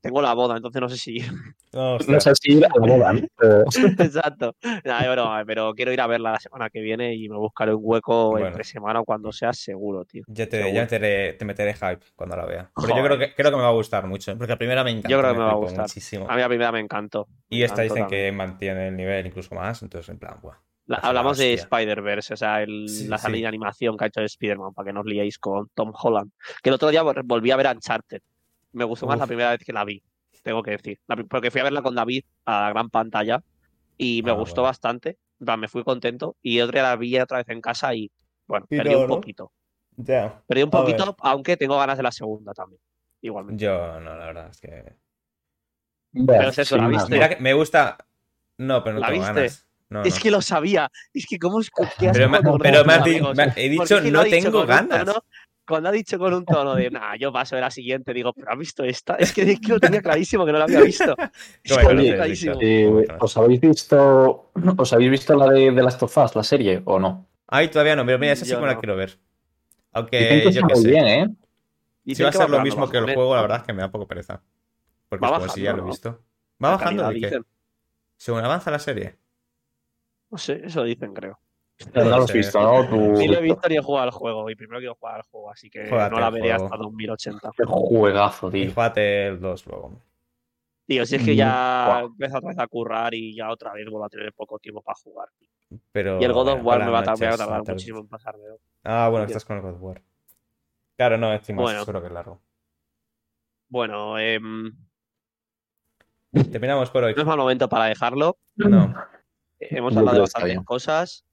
tengo 0.01 0.21
la 0.21 0.33
boda, 0.35 0.55
entonces 0.55 0.79
no 0.79 0.87
sé 0.87 0.97
si 0.97 1.15
ir. 1.15 1.31
No, 1.73 1.97
sé 2.29 2.31
si 2.35 2.53
ir 2.57 2.65
a 2.65 2.69
la 2.79 2.85
boda, 2.95 3.13
¿no? 3.13 3.21
Exacto. 4.03 4.55
Nada, 4.85 5.01
es 5.01 5.09
broma, 5.11 5.43
pero 5.47 5.73
quiero 5.73 5.91
ir 5.91 5.99
a 5.99 6.05
verla 6.05 6.33
la 6.33 6.39
semana 6.39 6.69
que 6.69 6.79
viene 6.79 7.15
y 7.15 7.27
me 7.27 7.37
buscaré 7.37 7.73
un 7.73 7.81
hueco 7.83 8.29
Bueno. 8.31 8.47
entre 8.47 8.63
semana 8.63 8.99
o 8.99 9.03
cuando 9.05 9.31
sea 9.31 9.51
seguro, 9.51 10.05
tío. 10.05 10.23
Ya 10.27 10.47
te, 10.47 10.57
Seguro. 10.57 10.75
ya 10.75 10.85
te, 10.87 11.33
te 11.33 11.45
meteré 11.45 11.73
hype 11.73 12.05
cuando 12.15 12.35
la 12.35 12.45
vea. 12.45 12.71
Pero 12.79 12.95
yo 12.97 13.03
creo 13.03 13.17
que, 13.17 13.33
creo 13.33 13.49
que 13.49 13.57
me 13.57 13.63
va 13.63 13.69
a 13.69 13.73
gustar 13.73 14.05
mucho. 14.05 14.31
¿eh? 14.31 14.35
Porque 14.35 14.51
la 14.53 14.57
primera 14.59 14.83
me 14.83 14.91
encanta. 14.91 15.09
Yo 15.09 15.19
creo 15.19 15.31
que 15.33 15.39
me 15.39 15.45
va 15.45 15.51
a 15.51 15.55
gustar. 15.55 15.81
Muchísimo. 15.81 16.27
A 16.29 16.35
mí 16.35 16.41
la 16.41 16.47
primera 16.47 16.71
me 16.71 16.79
encantó. 16.81 17.27
Y 17.49 17.63
esta 17.63 17.81
dicen 17.81 18.03
también. 18.03 18.25
que 18.25 18.31
mantiene 18.31 18.89
el 18.89 18.95
nivel 18.95 19.25
incluso 19.25 19.55
más. 19.55 19.81
Entonces, 19.81 20.07
en 20.09 20.19
plan, 20.19 20.37
guau. 20.39 20.55
La- 20.89 20.97
hablamos 20.97 21.37
de. 21.37 21.53
Spider-Verse, 21.53 22.33
o 22.33 22.37
sea, 22.37 22.63
el- 22.63 22.89
Sí, 22.89 23.07
la 23.07 23.17
sí. 23.17 23.23
salida 23.23 23.41
de 23.43 23.47
animación 23.49 23.95
que 23.95 24.05
ha 24.05 24.07
hecho 24.07 24.21
de 24.21 24.25
Spider-Man, 24.25 24.73
para 24.73 24.87
que 24.87 24.93
no 24.93 25.01
os 25.01 25.05
liéis 25.05 25.37
con 25.37 25.69
Tom 25.75 25.93
Holland. 25.93 26.31
Que 26.63 26.69
el 26.69 26.75
otro 26.75 26.89
día 26.89 27.03
vol- 27.03 27.21
volví 27.25 27.51
a 27.51 27.55
ver 27.57 27.67
Uncharted. 27.67 28.21
Me 28.73 28.83
gustó 28.85 29.05
más 29.05 29.19
la 29.19 29.27
primera 29.27 29.51
vez 29.51 29.59
que 29.63 29.71
la 29.71 29.85
vi, 29.85 30.01
tengo 30.43 30.63
que 30.63 30.71
decir. 30.71 30.99
La 31.07 31.15
porque 31.15 31.51
fui 31.51 31.61
a 31.61 31.65
verla 31.65 31.81
con 31.83 31.93
David 31.95 32.23
a 32.45 32.61
la 32.61 32.69
gran 32.69 32.89
pantalla 32.89 33.41
y 33.97 34.21
me 34.23 34.31
Ah, 34.31 34.33
gustó 34.33 34.61
bueno. 34.61 34.69
bastante. 34.69 35.17
Me 35.39 35.67
fui 35.67 35.83
contento. 35.83 36.35
Y 36.41 36.59
otro 36.59 36.73
día 36.73 36.83
la 36.83 36.95
vi 36.95 37.17
otra 37.19 37.37
vez 37.37 37.49
en 37.49 37.61
casa 37.61 37.93
y, 37.93 38.11
bueno, 38.47 38.65
Y 38.69 38.77
perdí 38.77 38.95
un 38.95 39.01
¿no? 39.03 39.07
poquito. 39.15 39.51
Ya. 39.95 40.41
Perdí 40.47 40.63
un 40.63 40.69
poquito, 40.71 41.15
aunque 41.19 41.55
tengo 41.55 41.77
ganas 41.77 41.97
de 41.97 42.03
la 42.03 42.11
segunda 42.11 42.51
también. 42.53 42.81
Igualmente. 43.21 43.63
Yo 43.63 43.99
no, 43.99 44.15
la 44.17 44.25
verdad 44.25 44.49
es 44.49 44.59
que. 44.59 44.95
Bueno, 46.11 46.27
Pero 46.39 46.49
es 46.49 46.57
eso, 46.57 46.77
¿la 46.77 46.87
viste? 46.87 47.11
Mira 47.13 47.29
que 47.29 47.35
me 47.41 47.53
gusta. 47.53 47.97
No, 48.57 48.83
pero 48.83 48.95
no 48.95 48.99
¿La 49.01 49.07
tengo 49.07 49.19
viste? 49.21 49.33
ganas. 49.35 49.65
No, 49.89 50.03
Es 50.03 50.15
no. 50.15 50.21
que 50.21 50.31
lo 50.31 50.41
sabía. 50.41 50.89
Es 51.13 51.25
que, 51.27 51.39
¿cómo 51.39 51.59
es 51.59 51.69
que 51.69 52.09
Pero 52.11 52.29
me, 52.29 52.39
pero 52.59 52.85
me 52.85 52.99
me- 53.33 53.53
he 53.55 53.69
dicho, 53.69 53.95
es 53.97 54.01
que 54.03 54.11
no 54.11 54.23
tengo 54.23 54.65
ganas. 54.65 55.05
tono- 55.05 55.23
cuando 55.67 55.89
ha 55.89 55.91
dicho 55.91 56.17
con 56.17 56.33
un 56.33 56.45
tono 56.45 56.73
de, 56.75 56.89
nah, 56.89 57.15
yo 57.15 57.31
paso 57.31 57.55
de 57.55 57.61
la 57.61 57.69
siguiente, 57.69 58.11
digo, 58.11 58.33
¿pero 58.33 58.51
has 58.51 58.57
visto 58.57 58.83
esta? 58.83 59.15
Es 59.15 59.31
que, 59.31 59.43
es 59.51 59.59
que 59.59 59.73
lo 59.73 59.79
tenía 59.79 60.01
clarísimo 60.01 60.43
que 60.45 60.51
no 60.51 60.57
la 60.57 60.63
había 60.63 60.81
visto. 60.81 61.15
Es 61.63 61.71
¿Cómo 61.73 61.87
que 61.89 61.95
Oye, 61.95 62.15
clarísimo. 62.15 62.57
Eh. 62.59 63.07
¿Os 63.19 63.37
habéis 63.37 63.61
visto 63.61 64.51
os 64.77 64.93
habéis 64.93 65.11
visto 65.11 65.35
la 65.35 65.47
de, 65.51 65.71
de 65.71 65.83
Last 65.83 66.01
of 66.01 66.17
Us, 66.17 66.35
la 66.35 66.43
serie, 66.43 66.81
o 66.85 66.97
no? 66.99 67.27
Ay, 67.47 67.67
todavía 67.69 67.95
no, 67.95 68.03
pero 68.05 68.17
mira, 68.17 68.33
esa 68.33 68.45
sí 68.45 68.51
Yo 68.51 68.57
que 68.57 68.61
me 68.61 68.67
la 68.67 68.73
no. 68.75 68.79
quiero 68.79 68.95
ver. 68.95 69.19
Aunque 69.91 70.41
que 70.43 70.51
yo 70.51 70.61
muy 70.63 70.75
sé. 70.75 70.89
bien, 70.89 71.07
¿eh? 71.07 71.27
Si 72.15 72.23
va 72.23 72.29
a 72.29 72.31
ser 72.31 72.49
lo 72.49 72.61
mismo 72.61 72.89
que 72.89 72.97
el 72.97 73.13
juego, 73.13 73.35
la 73.35 73.41
verdad 73.41 73.57
es 73.57 73.63
que 73.63 73.73
me 73.73 73.81
da 73.81 73.91
poco 73.91 74.07
pereza. 74.07 74.41
Porque 75.07 75.25
es 75.25 75.31
como 75.31 75.49
si 75.49 75.61
ya 75.61 75.71
lo 75.73 75.79
he 75.79 75.81
¿no? 75.81 75.87
visto. 75.87 76.09
Va 76.63 76.71
bajando 76.71 77.03
calidad, 77.03 77.29
de 77.29 77.37
qué? 77.37 77.45
Según 78.17 78.43
avanza 78.43 78.71
la 78.71 78.79
serie. 78.79 79.18
No 80.29 80.37
sé, 80.37 80.61
eso 80.65 80.83
dicen, 80.83 81.13
creo. 81.13 81.39
Pero 81.93 82.09
no 82.09 82.17
lo 82.17 82.23
has 82.23 82.29
Sí. 82.31 82.37
visto, 82.39 82.61
¿no? 82.61 82.87
Tú- 82.89 82.97
Ni 83.13 83.27
lo 83.27 83.37
he 83.37 83.41
visto 83.41 83.67
ni 83.69 83.77
he 83.77 83.81
jugado 83.81 84.03
al 84.05 84.11
juego. 84.11 84.49
Y 84.49 84.55
primero 84.55 84.79
quiero 84.79 84.95
jugar 84.95 85.15
al 85.15 85.21
juego, 85.23 85.49
así 85.51 85.69
que 85.69 85.85
no 85.85 86.19
la 86.19 86.29
veré 86.29 86.51
hasta 86.51 86.75
2080. 86.77 87.51
Qué 87.55 87.63
juegazo, 87.65 88.49
Y 88.49 88.51
tío. 88.51 88.71
jugate 88.73 89.27
el 89.27 89.39
2 89.39 89.65
luego. 89.65 90.01
Tío, 90.85 91.05
si 91.05 91.15
es 91.15 91.23
que 91.23 91.35
ya 91.35 91.85
guau. 91.87 92.05
empiezo 92.07 92.37
otra 92.37 92.49
vez 92.49 92.59
a 92.59 92.67
currar 92.67 93.13
y 93.13 93.35
ya 93.35 93.49
otra 93.51 93.71
vez 93.73 93.85
vuelvo 93.89 94.05
a 94.05 94.09
tener 94.09 94.33
poco 94.33 94.59
tiempo 94.59 94.81
para 94.81 94.95
jugar. 94.95 95.29
Pero, 95.91 96.19
Y 96.19 96.23
el 96.25 96.33
God 96.33 96.47
of 96.49 96.59
War 96.63 96.83
me 96.83 96.89
va 96.91 96.99
a, 96.99 97.03
tardar 97.03 97.63
muchísimo 97.67 97.99
en 97.99 98.07
pasármelo. 98.07 98.57
Ah, 98.83 99.07
bueno, 99.09 99.25
estás 99.27 99.45
con 99.45 99.57
el 99.57 99.61
God 99.63 99.75
of 99.75 99.81
War. 99.83 100.01
Claro, 100.97 101.17
no, 101.17 101.31
encima 101.31 101.61
Bueno. 101.61 101.79
seguro 101.81 102.01
que 102.01 102.07
es 102.07 102.13
largo. 102.13 102.41
Bueno, 103.69 104.17
em, 104.19 104.75
Terminamos 106.51 106.89
por 106.89 107.03
hoy. 107.03 107.13
no 107.15 107.21
es 107.21 107.27
mal 107.27 107.37
momento 107.37 107.69
para 107.69 107.85
dejarlo. 107.85 108.37
No. 108.55 108.93
Hemos 109.59 109.93
Yo 109.93 109.99
hablado 109.99 110.15
de 110.17 110.21
bastantes 110.21 110.51
bien. 110.53 110.63
cosas. 110.63 111.25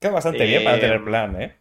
Queda 0.00 0.12
bastante 0.12 0.44
bien 0.46 0.64
para 0.64 0.80
tener 0.80 1.00
Eh, 1.00 1.04
plan, 1.04 1.42
¿eh? 1.42 1.56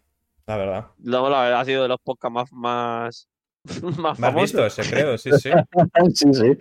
La 0.45 0.57
verdad. 0.57 0.88
Luego, 1.03 1.30
la 1.30 1.41
verdad, 1.41 1.59
ha 1.61 1.65
sido 1.65 1.84
de 1.84 1.89
los 1.89 1.99
podcasts 1.99 2.51
más, 2.51 2.51
más, 2.53 3.28
más 4.20 4.36
vistos, 4.36 4.78
creo, 4.89 5.18
sí, 5.18 5.32
sí. 5.34 5.51
Sí, 6.13 6.34
sí. 6.34 6.57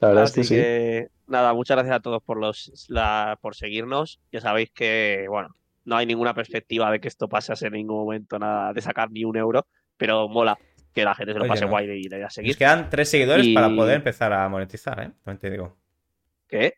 La 0.00 0.08
verdad 0.08 0.24
es 0.24 0.30
Así 0.30 0.40
que 0.40 0.44
sí. 0.46 0.54
que, 0.54 1.08
nada, 1.26 1.52
muchas 1.54 1.76
gracias 1.76 1.96
a 1.96 2.00
todos 2.00 2.22
por, 2.22 2.38
los, 2.38 2.86
la- 2.88 3.38
por 3.40 3.54
seguirnos. 3.54 4.20
Ya 4.32 4.40
sabéis 4.40 4.70
que, 4.70 5.26
bueno, 5.28 5.48
no 5.84 5.96
hay 5.96 6.06
ninguna 6.06 6.34
perspectiva 6.34 6.90
de 6.90 7.00
que 7.00 7.08
esto 7.08 7.28
pase 7.28 7.52
en 7.66 7.72
ningún 7.72 7.98
momento, 8.04 8.38
nada 8.38 8.72
de 8.72 8.80
sacar 8.80 9.10
ni 9.10 9.24
un 9.24 9.36
euro, 9.36 9.66
pero 9.96 10.28
mola 10.28 10.58
que 10.94 11.04
la 11.04 11.14
gente 11.14 11.32
se 11.32 11.38
lo 11.38 11.44
Oye, 11.44 11.50
pase 11.50 11.64
no. 11.64 11.70
guay 11.70 11.86
de 11.86 11.98
ir 11.98 12.14
a 12.14 12.30
seguir. 12.30 12.50
Nos 12.50 12.56
quedan 12.58 12.90
tres 12.90 13.10
seguidores 13.10 13.46
Y- 13.46 13.54
para 13.54 13.68
poder 13.74 13.96
empezar 13.96 14.32
a 14.32 14.48
monetizar, 14.48 15.00
¿eh? 15.00 15.10
También 15.24 15.38
te 15.38 15.50
digo. 15.50 15.76
¿Qué? 16.48 16.74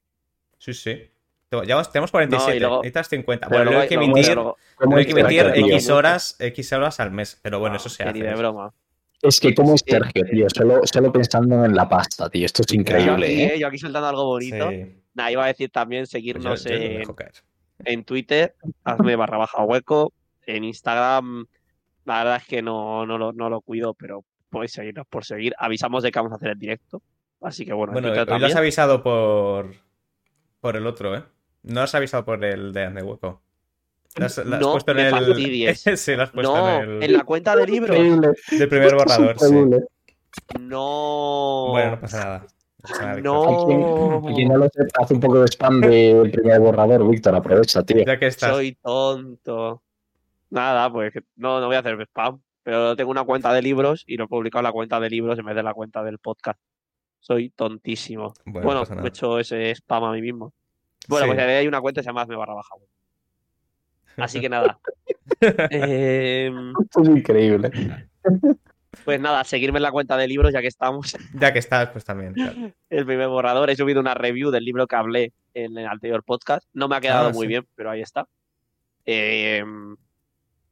Sí, 0.59 0.75
sí. 0.75 1.11
Ya 1.51 1.75
vamos- 1.75 1.91
tenemos 1.91 2.11
47, 2.13 2.55
No, 2.55 2.61
luego- 2.61 2.83
necesitas 2.83 3.09
50. 3.09 3.49
Pero 3.49 3.59
Bueno, 3.59 3.71
luego 3.73 3.83
hay 3.83 3.89
que 3.89 3.95
emitir, 3.97 4.35
luego- 4.35 4.57
¿Cómo 4.77 4.97
luego 4.97 4.97
hay 4.99 5.15
que 5.15 5.21
emitir? 5.21 5.73
X 5.75 5.91
horas, 5.91 6.37
X 6.39 6.73
horas 6.73 7.01
al 7.01 7.11
mes. 7.11 7.41
Pero 7.43 7.59
bueno, 7.59 7.75
no, 7.75 7.77
eso 7.81 7.89
se 7.89 8.03
que 8.05 8.09
hace. 8.09 8.19
Ni 8.21 8.25
de 8.25 8.35
broma. 8.35 8.73
Es 9.21 9.41
que 9.41 9.55
cómo 9.55 9.75
es. 9.75 9.83
Sergio, 9.87 10.25
tío. 10.31 10.47
Solo, 10.49 10.81
solo 10.87 11.13
pensando 11.13 11.65
en 11.65 11.75
la 11.75 11.89
pasta, 11.89 12.31
tío. 12.31 12.47
Esto 12.47 12.63
es 12.63 12.69
Yo 12.69 12.73
aquí, 12.75 12.81
increíble, 12.81 13.27
¿eh? 13.27 13.55
eh, 13.55 13.59
yo 13.59 13.67
aquí 13.67 13.79
soltando 13.79 14.09
algo 14.09 14.25
bonito. 14.27 14.71
Sí. 14.71 15.03
Nada, 15.15 15.33
iba 15.33 15.45
a 15.45 15.49
decir 15.49 15.71
también 15.71 16.03
Pues 16.03 16.11
yo- 16.11 16.19
seguirnos 16.19 16.65
yo 16.65 16.71
lo 16.71 17.17
en, 17.85 18.05
Twitter, 18.05 18.55
hazme 18.85 19.17
barra 19.17 19.39
baja 19.39 19.63
hueco. 19.65 20.13
En 20.47 20.65
Instagram, 20.65 21.47
la 22.05 22.19
verdad 22.19 22.37
es 22.37 22.47
que 22.47 22.63
no, 22.63 23.05
no, 23.07 23.19
lo, 23.19 23.33
no 23.33 23.51
lo 23.51 23.61
cuido, 23.61 23.95
pero 23.95 24.25
podéis 24.51 24.73
seguirnos 24.73 25.07
por 25.09 25.25
seguir. 25.25 25.55
Avisamos 25.59 26.03
de 26.03 26.11
que 26.13 26.19
vamos 26.19 26.33
a 26.33 26.37
hacer 26.37 26.51
el 26.51 26.59
directo. 26.59 27.03
Así 27.43 27.65
que 27.67 27.73
bueno, 27.73 27.93
en 27.93 28.03
Bueno, 28.03 28.23
hoy 28.35 28.41
lo 28.41 28.47
has 28.47 28.57
avisado 28.57 29.03
por, 29.03 29.75
por 30.61 30.77
el 30.77 30.87
otro, 30.87 31.17
¿eh? 31.17 31.25
No 31.63 31.83
has 31.83 31.95
avisado 31.95 32.25
por 32.25 32.45
el 32.45 32.73
de 32.73 32.85
Ande 32.85 33.03
Hueco. 33.03 33.43
Lo 34.17 34.27
has, 34.27 34.39
lo 34.39 34.57
has 34.57 34.61
No 34.61 34.73
puesto 34.73 34.93
en 34.93 34.99
el. 34.99 35.11
fastidies. 35.11 35.81
sí, 35.97 36.17
lo 36.17 36.23
has 36.25 36.31
puesto 36.31 36.55
No, 36.57 36.69
en 36.83 36.91
el. 36.91 37.03
en 37.05 37.13
la 37.13 37.25
cuenta 37.25 37.55
de 37.57 37.67
libros. 37.67 37.97
Del 37.97 38.69
primer 38.69 38.95
borrador, 38.95 39.39
sí. 39.39 39.55
No. 40.59 41.67
Bueno, 41.71 41.91
no 41.93 42.01
pasa 42.01 42.19
nada. 42.25 42.39
No 42.41 42.89
pasa 42.89 43.07
nada. 43.07 43.21
No. 43.21 44.23
Quien, 44.35 44.49
no 44.49 44.57
lo 44.59 44.69
sepa, 44.69 45.03
hace 45.03 45.15
un 45.15 45.21
poco 45.21 45.41
de 45.41 45.47
spam 45.49 45.81
del 45.81 46.31
primer 46.31 46.61
borrador, 46.61 47.09
Víctor. 47.09 47.35
Aprovecha, 47.35 47.83
tío. 47.83 48.05
Ya 48.05 48.19
que 48.19 48.27
estás. 48.27 48.51
Soy 48.51 48.77
tonto. 48.83 49.83
Nada, 50.51 50.91
pues 50.93 51.13
no, 51.37 51.61
no 51.61 51.67
voy 51.67 51.77
a 51.77 51.81
hacer 51.81 52.01
spam. 52.03 52.41
Pero 52.63 52.95
tengo 52.97 53.11
una 53.11 53.25
cuenta 53.25 53.53
de 53.53 53.63
libros 53.63 54.05
y 54.07 54.17
lo 54.17 54.25
he 54.25 54.29
publicado 54.29 54.61
en 54.61 54.65
la 54.65 54.73
cuenta 54.73 55.01
de 55.01 55.09
libros 55.11 55.39
en 55.39 55.47
vez 55.47 55.57
de 55.57 55.63
la 55.63 55.73
cuenta 55.75 56.03
del 56.03 56.19
podcast. 56.19 56.61
Soy 57.19 57.51
tontísimo. 57.51 58.35
Bueno, 58.45 58.67
Bueno, 58.85 58.85
no 58.97 59.05
he 59.05 59.09
hecho 59.09 59.39
ese 59.39 59.71
spam 59.75 60.05
a 60.05 60.13
mí 60.13 60.21
mismo. 60.21 60.53
Bueno, 61.09 61.27
Sí. 61.27 61.33
pues 61.33 61.41
hay 61.47 61.67
una 61.67 61.81
cuenta 61.81 62.01
que 62.01 62.05
se 62.05 62.09
llama 62.09 62.25
Me 62.27 62.37
barra 62.37 62.55
baja. 62.55 62.75
Así 64.17 64.41
que 64.41 64.49
nada. 64.49 64.79
Em, 65.71 66.73
Esto 66.83 67.03
es 67.03 67.09
increíble. 67.09 67.71
pues 69.05 69.21
nada, 69.21 69.43
seguirme 69.45 69.79
en 69.79 69.85
la 69.85 69.93
cuenta 69.93 70.17
de 70.17 70.27
libros 70.29 70.53
ya 70.53 70.61
que 70.61 70.67
estamos. 70.67 71.17
Ya 71.35 71.53
que 71.53 71.59
estás, 71.59 71.89
pues 71.91 72.05
también. 72.05 72.35
claro. 72.35 72.73
El 72.91 73.07
primer 73.07 73.29
borrador. 73.29 73.71
He 73.71 73.77
subido 73.77 74.01
una 74.01 74.15
review 74.15 74.51
del 74.51 74.65
libro 74.65 74.87
que 74.87 74.97
hablé 74.97 75.33
en 75.55 75.77
el 75.79 75.87
anterior 75.87 76.23
podcast. 76.23 76.67
No 76.75 76.89
me 76.89 76.97
ha 76.97 77.01
quedado 77.01 77.29
Ah, 77.29 77.33
muy 77.33 77.43
sí. 77.43 77.49
bien, 77.49 77.67
pero 77.75 77.91
ahí 77.91 78.03
está. 78.03 78.27
Em, 79.07 79.97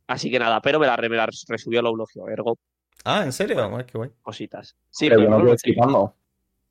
así 0.07 0.31
que 0.31 0.39
nada, 0.39 0.61
pero 0.61 0.79
me 0.79 0.87
la, 0.87 0.97
me 0.97 1.09
la 1.17 1.27
resubió 1.49 1.81
el 1.81 1.87
eulogio, 1.87 2.29
ergo, 2.29 2.59
Ah, 3.05 3.23
¿en 3.25 3.33
serio? 3.33 3.57
Qué 3.87 3.97
guay. 3.97 4.11
cositas. 4.23 4.77
Sí, 4.91 5.09
Pero 5.09 5.21
pero 5.21 5.31
yo 5.31 5.39
no 5.39 5.45
lo 5.45 5.51
noté. 5.53 5.75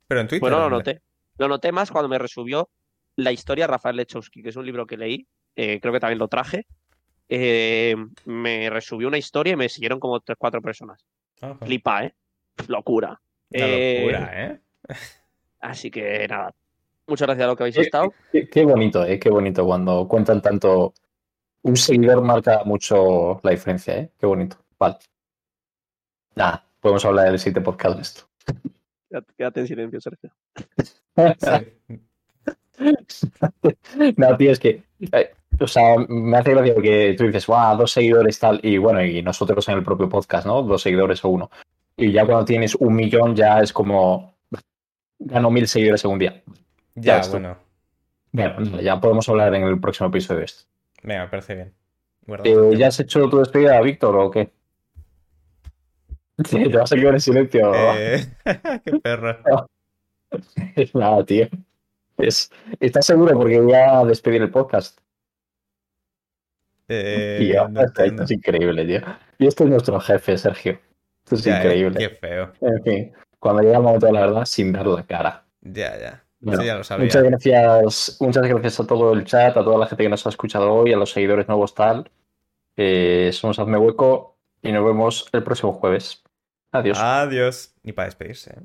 Pero 0.06 0.20
en 0.20 0.28
Twitter. 0.28 0.40
Bueno, 0.40 0.58
lo 0.60 0.70
noté. 0.70 1.00
Lo 1.38 1.48
noté 1.48 1.72
más 1.72 1.90
cuando 1.90 2.08
me 2.08 2.18
resubió 2.18 2.68
la 3.18 3.32
historia 3.32 3.64
de 3.64 3.72
Rafael 3.72 3.96
Lechowski, 3.96 4.42
que 4.42 4.50
es 4.50 4.56
un 4.56 4.64
libro 4.64 4.86
que 4.86 4.96
leí, 4.96 5.26
eh, 5.56 5.80
creo 5.80 5.92
que 5.92 6.00
también 6.00 6.18
lo 6.18 6.28
traje. 6.28 6.66
Eh, 7.28 7.94
me 8.24 8.70
resubió 8.70 9.08
una 9.08 9.18
historia 9.18 9.52
y 9.52 9.56
me 9.56 9.68
siguieron 9.68 9.98
como 10.00 10.20
tres, 10.20 10.38
cuatro 10.38 10.62
personas. 10.62 11.04
Ah. 11.42 11.56
Flipa, 11.60 12.04
¿eh? 12.04 12.14
Locura. 12.68 13.20
Una 13.50 13.64
Eh, 13.66 14.00
locura, 14.00 14.46
¿eh? 14.46 14.60
Así 15.60 15.90
que 15.90 16.26
nada. 16.28 16.54
Muchas 17.06 17.26
gracias 17.26 17.44
a 17.44 17.48
los 17.48 17.56
que 17.56 17.62
habéis 17.64 17.76
estado. 17.78 18.12
Qué, 18.30 18.48
qué 18.48 18.64
bonito, 18.64 19.04
¿eh? 19.04 19.18
Qué 19.18 19.30
bonito 19.30 19.64
cuando 19.66 20.06
cuentan 20.06 20.40
tanto. 20.40 20.94
Un 21.62 21.76
seguidor 21.76 22.22
marca 22.22 22.62
mucho 22.64 23.40
la 23.42 23.50
diferencia, 23.50 23.96
¿eh? 23.98 24.12
Qué 24.18 24.26
bonito. 24.26 24.56
Vale. 24.78 24.96
Nada, 26.36 26.64
podemos 26.80 27.04
hablar 27.04 27.30
del 27.30 27.38
siguiente 27.38 27.62
podcast 27.62 27.96
de 27.96 28.02
esto. 28.02 28.22
Quédate- 29.10 29.32
Quédate 29.36 29.60
en 29.60 29.66
silencio, 29.66 30.00
Sergio. 30.00 30.32
Sí. 30.56 31.98
no, 34.16 34.36
tío, 34.36 34.52
es 34.52 34.58
que. 34.58 34.82
eh, 35.12 35.30
o 35.60 35.66
sea, 35.66 35.96
me 36.08 36.36
hace 36.36 36.52
gracia 36.52 36.74
porque 36.74 37.14
tú 37.18 37.24
dices, 37.24 37.46
wow, 37.46 37.76
dos 37.76 37.90
seguidores 37.90 38.38
tal. 38.38 38.60
Y 38.62 38.78
bueno, 38.78 39.04
y 39.04 39.22
nosotros 39.22 39.68
en 39.68 39.78
el 39.78 39.82
propio 39.82 40.08
podcast, 40.08 40.46
¿no? 40.46 40.62
Dos 40.62 40.82
seguidores 40.82 41.24
o 41.24 41.30
uno. 41.30 41.50
Y 41.96 42.12
ya 42.12 42.24
cuando 42.24 42.44
tienes 42.44 42.74
un 42.76 42.94
millón, 42.94 43.34
ya 43.34 43.60
es 43.60 43.72
como. 43.72 44.36
Gano 45.20 45.50
mil 45.50 45.66
seguidores 45.66 46.04
en 46.04 46.10
un 46.12 46.18
día. 46.18 46.42
Ya, 46.94 47.18
esto. 47.18 47.32
bueno. 47.32 47.56
Bueno, 48.30 48.80
ya 48.80 49.00
podemos 49.00 49.28
hablar 49.28 49.54
en 49.54 49.64
el 49.64 49.80
próximo 49.80 50.08
episodio 50.08 50.40
de 50.40 50.44
esto. 50.44 50.64
Venga, 51.02 51.22
me 51.22 51.28
parece 51.28 51.54
bien. 51.54 51.74
Eh, 52.44 52.76
¿Ya 52.76 52.88
has 52.88 53.00
hecho 53.00 53.28
tu 53.28 53.38
despedida, 53.38 53.80
Víctor, 53.80 54.14
o 54.16 54.30
qué? 54.30 54.52
Sí, 56.44 56.62
Te 56.70 56.76
vas 56.76 56.92
a 56.92 56.96
quedar 56.96 57.14
en 57.14 57.20
silencio. 57.20 57.72
Eh, 57.74 58.26
qué 58.84 58.98
perro. 59.00 59.38
Nada, 60.94 61.24
tío. 61.24 61.48
Es, 62.18 62.50
¿Estás 62.80 63.06
seguro? 63.06 63.32
Porque 63.38 63.60
voy 63.60 63.72
a 63.72 64.04
despedir 64.04 64.42
el 64.42 64.50
podcast. 64.50 64.98
Eh, 66.88 67.36
Tío, 67.40 67.68
no 67.68 67.82
esto, 67.82 68.02
es 68.02 68.30
increíble, 68.30 68.84
tío. 68.84 69.00
Y 69.38 69.46
esto 69.46 69.64
es 69.64 69.70
nuestro 69.70 70.00
jefe, 70.00 70.36
Sergio. 70.36 70.80
Esto 71.24 71.36
es 71.36 71.44
Ya, 71.44 71.54
eh, 71.54 71.58
increíble. 71.58 71.98
Qué 71.98 72.08
feo. 72.10 72.52
En 72.60 72.82
fin, 72.82 73.12
cuando 73.38 73.62
llega 73.62 73.76
el 73.76 73.82
momento 73.82 74.06
de 74.06 74.12
la 74.12 74.20
verdad, 74.22 74.44
sin 74.44 74.72
dar 74.72 74.86
la 74.86 75.06
cara. 75.06 75.44
Ya, 75.60 75.98
ya. 75.98 76.24
Bueno, 76.40 76.60
Eso 76.60 76.66
ya 76.66 76.76
lo 76.76 76.84
sabía. 76.84 77.04
Muchas 77.04 77.22
gracias, 77.22 78.16
muchas 78.20 78.46
gracias 78.46 78.80
a 78.80 78.86
todo 78.86 79.12
el 79.12 79.24
chat, 79.24 79.56
a 79.56 79.64
toda 79.64 79.78
la 79.78 79.86
gente 79.86 80.04
que 80.04 80.08
nos 80.08 80.26
ha 80.26 80.28
escuchado 80.28 80.72
hoy, 80.72 80.92
a 80.92 80.96
los 80.96 81.10
seguidores 81.10 81.48
nuevos 81.48 81.74
tal. 81.74 82.10
Eh, 82.76 83.30
somos 83.32 83.58
Hazme 83.58 83.76
Hueco 83.76 84.38
y 84.62 84.72
nos 84.72 84.84
vemos 84.84 85.28
el 85.32 85.42
próximo 85.42 85.72
jueves. 85.72 86.22
Adiós. 86.72 86.98
Adiós. 87.00 87.74
Ni 87.82 87.92
para 87.92 88.06
despedirse. 88.06 88.52
¿eh? 88.52 88.62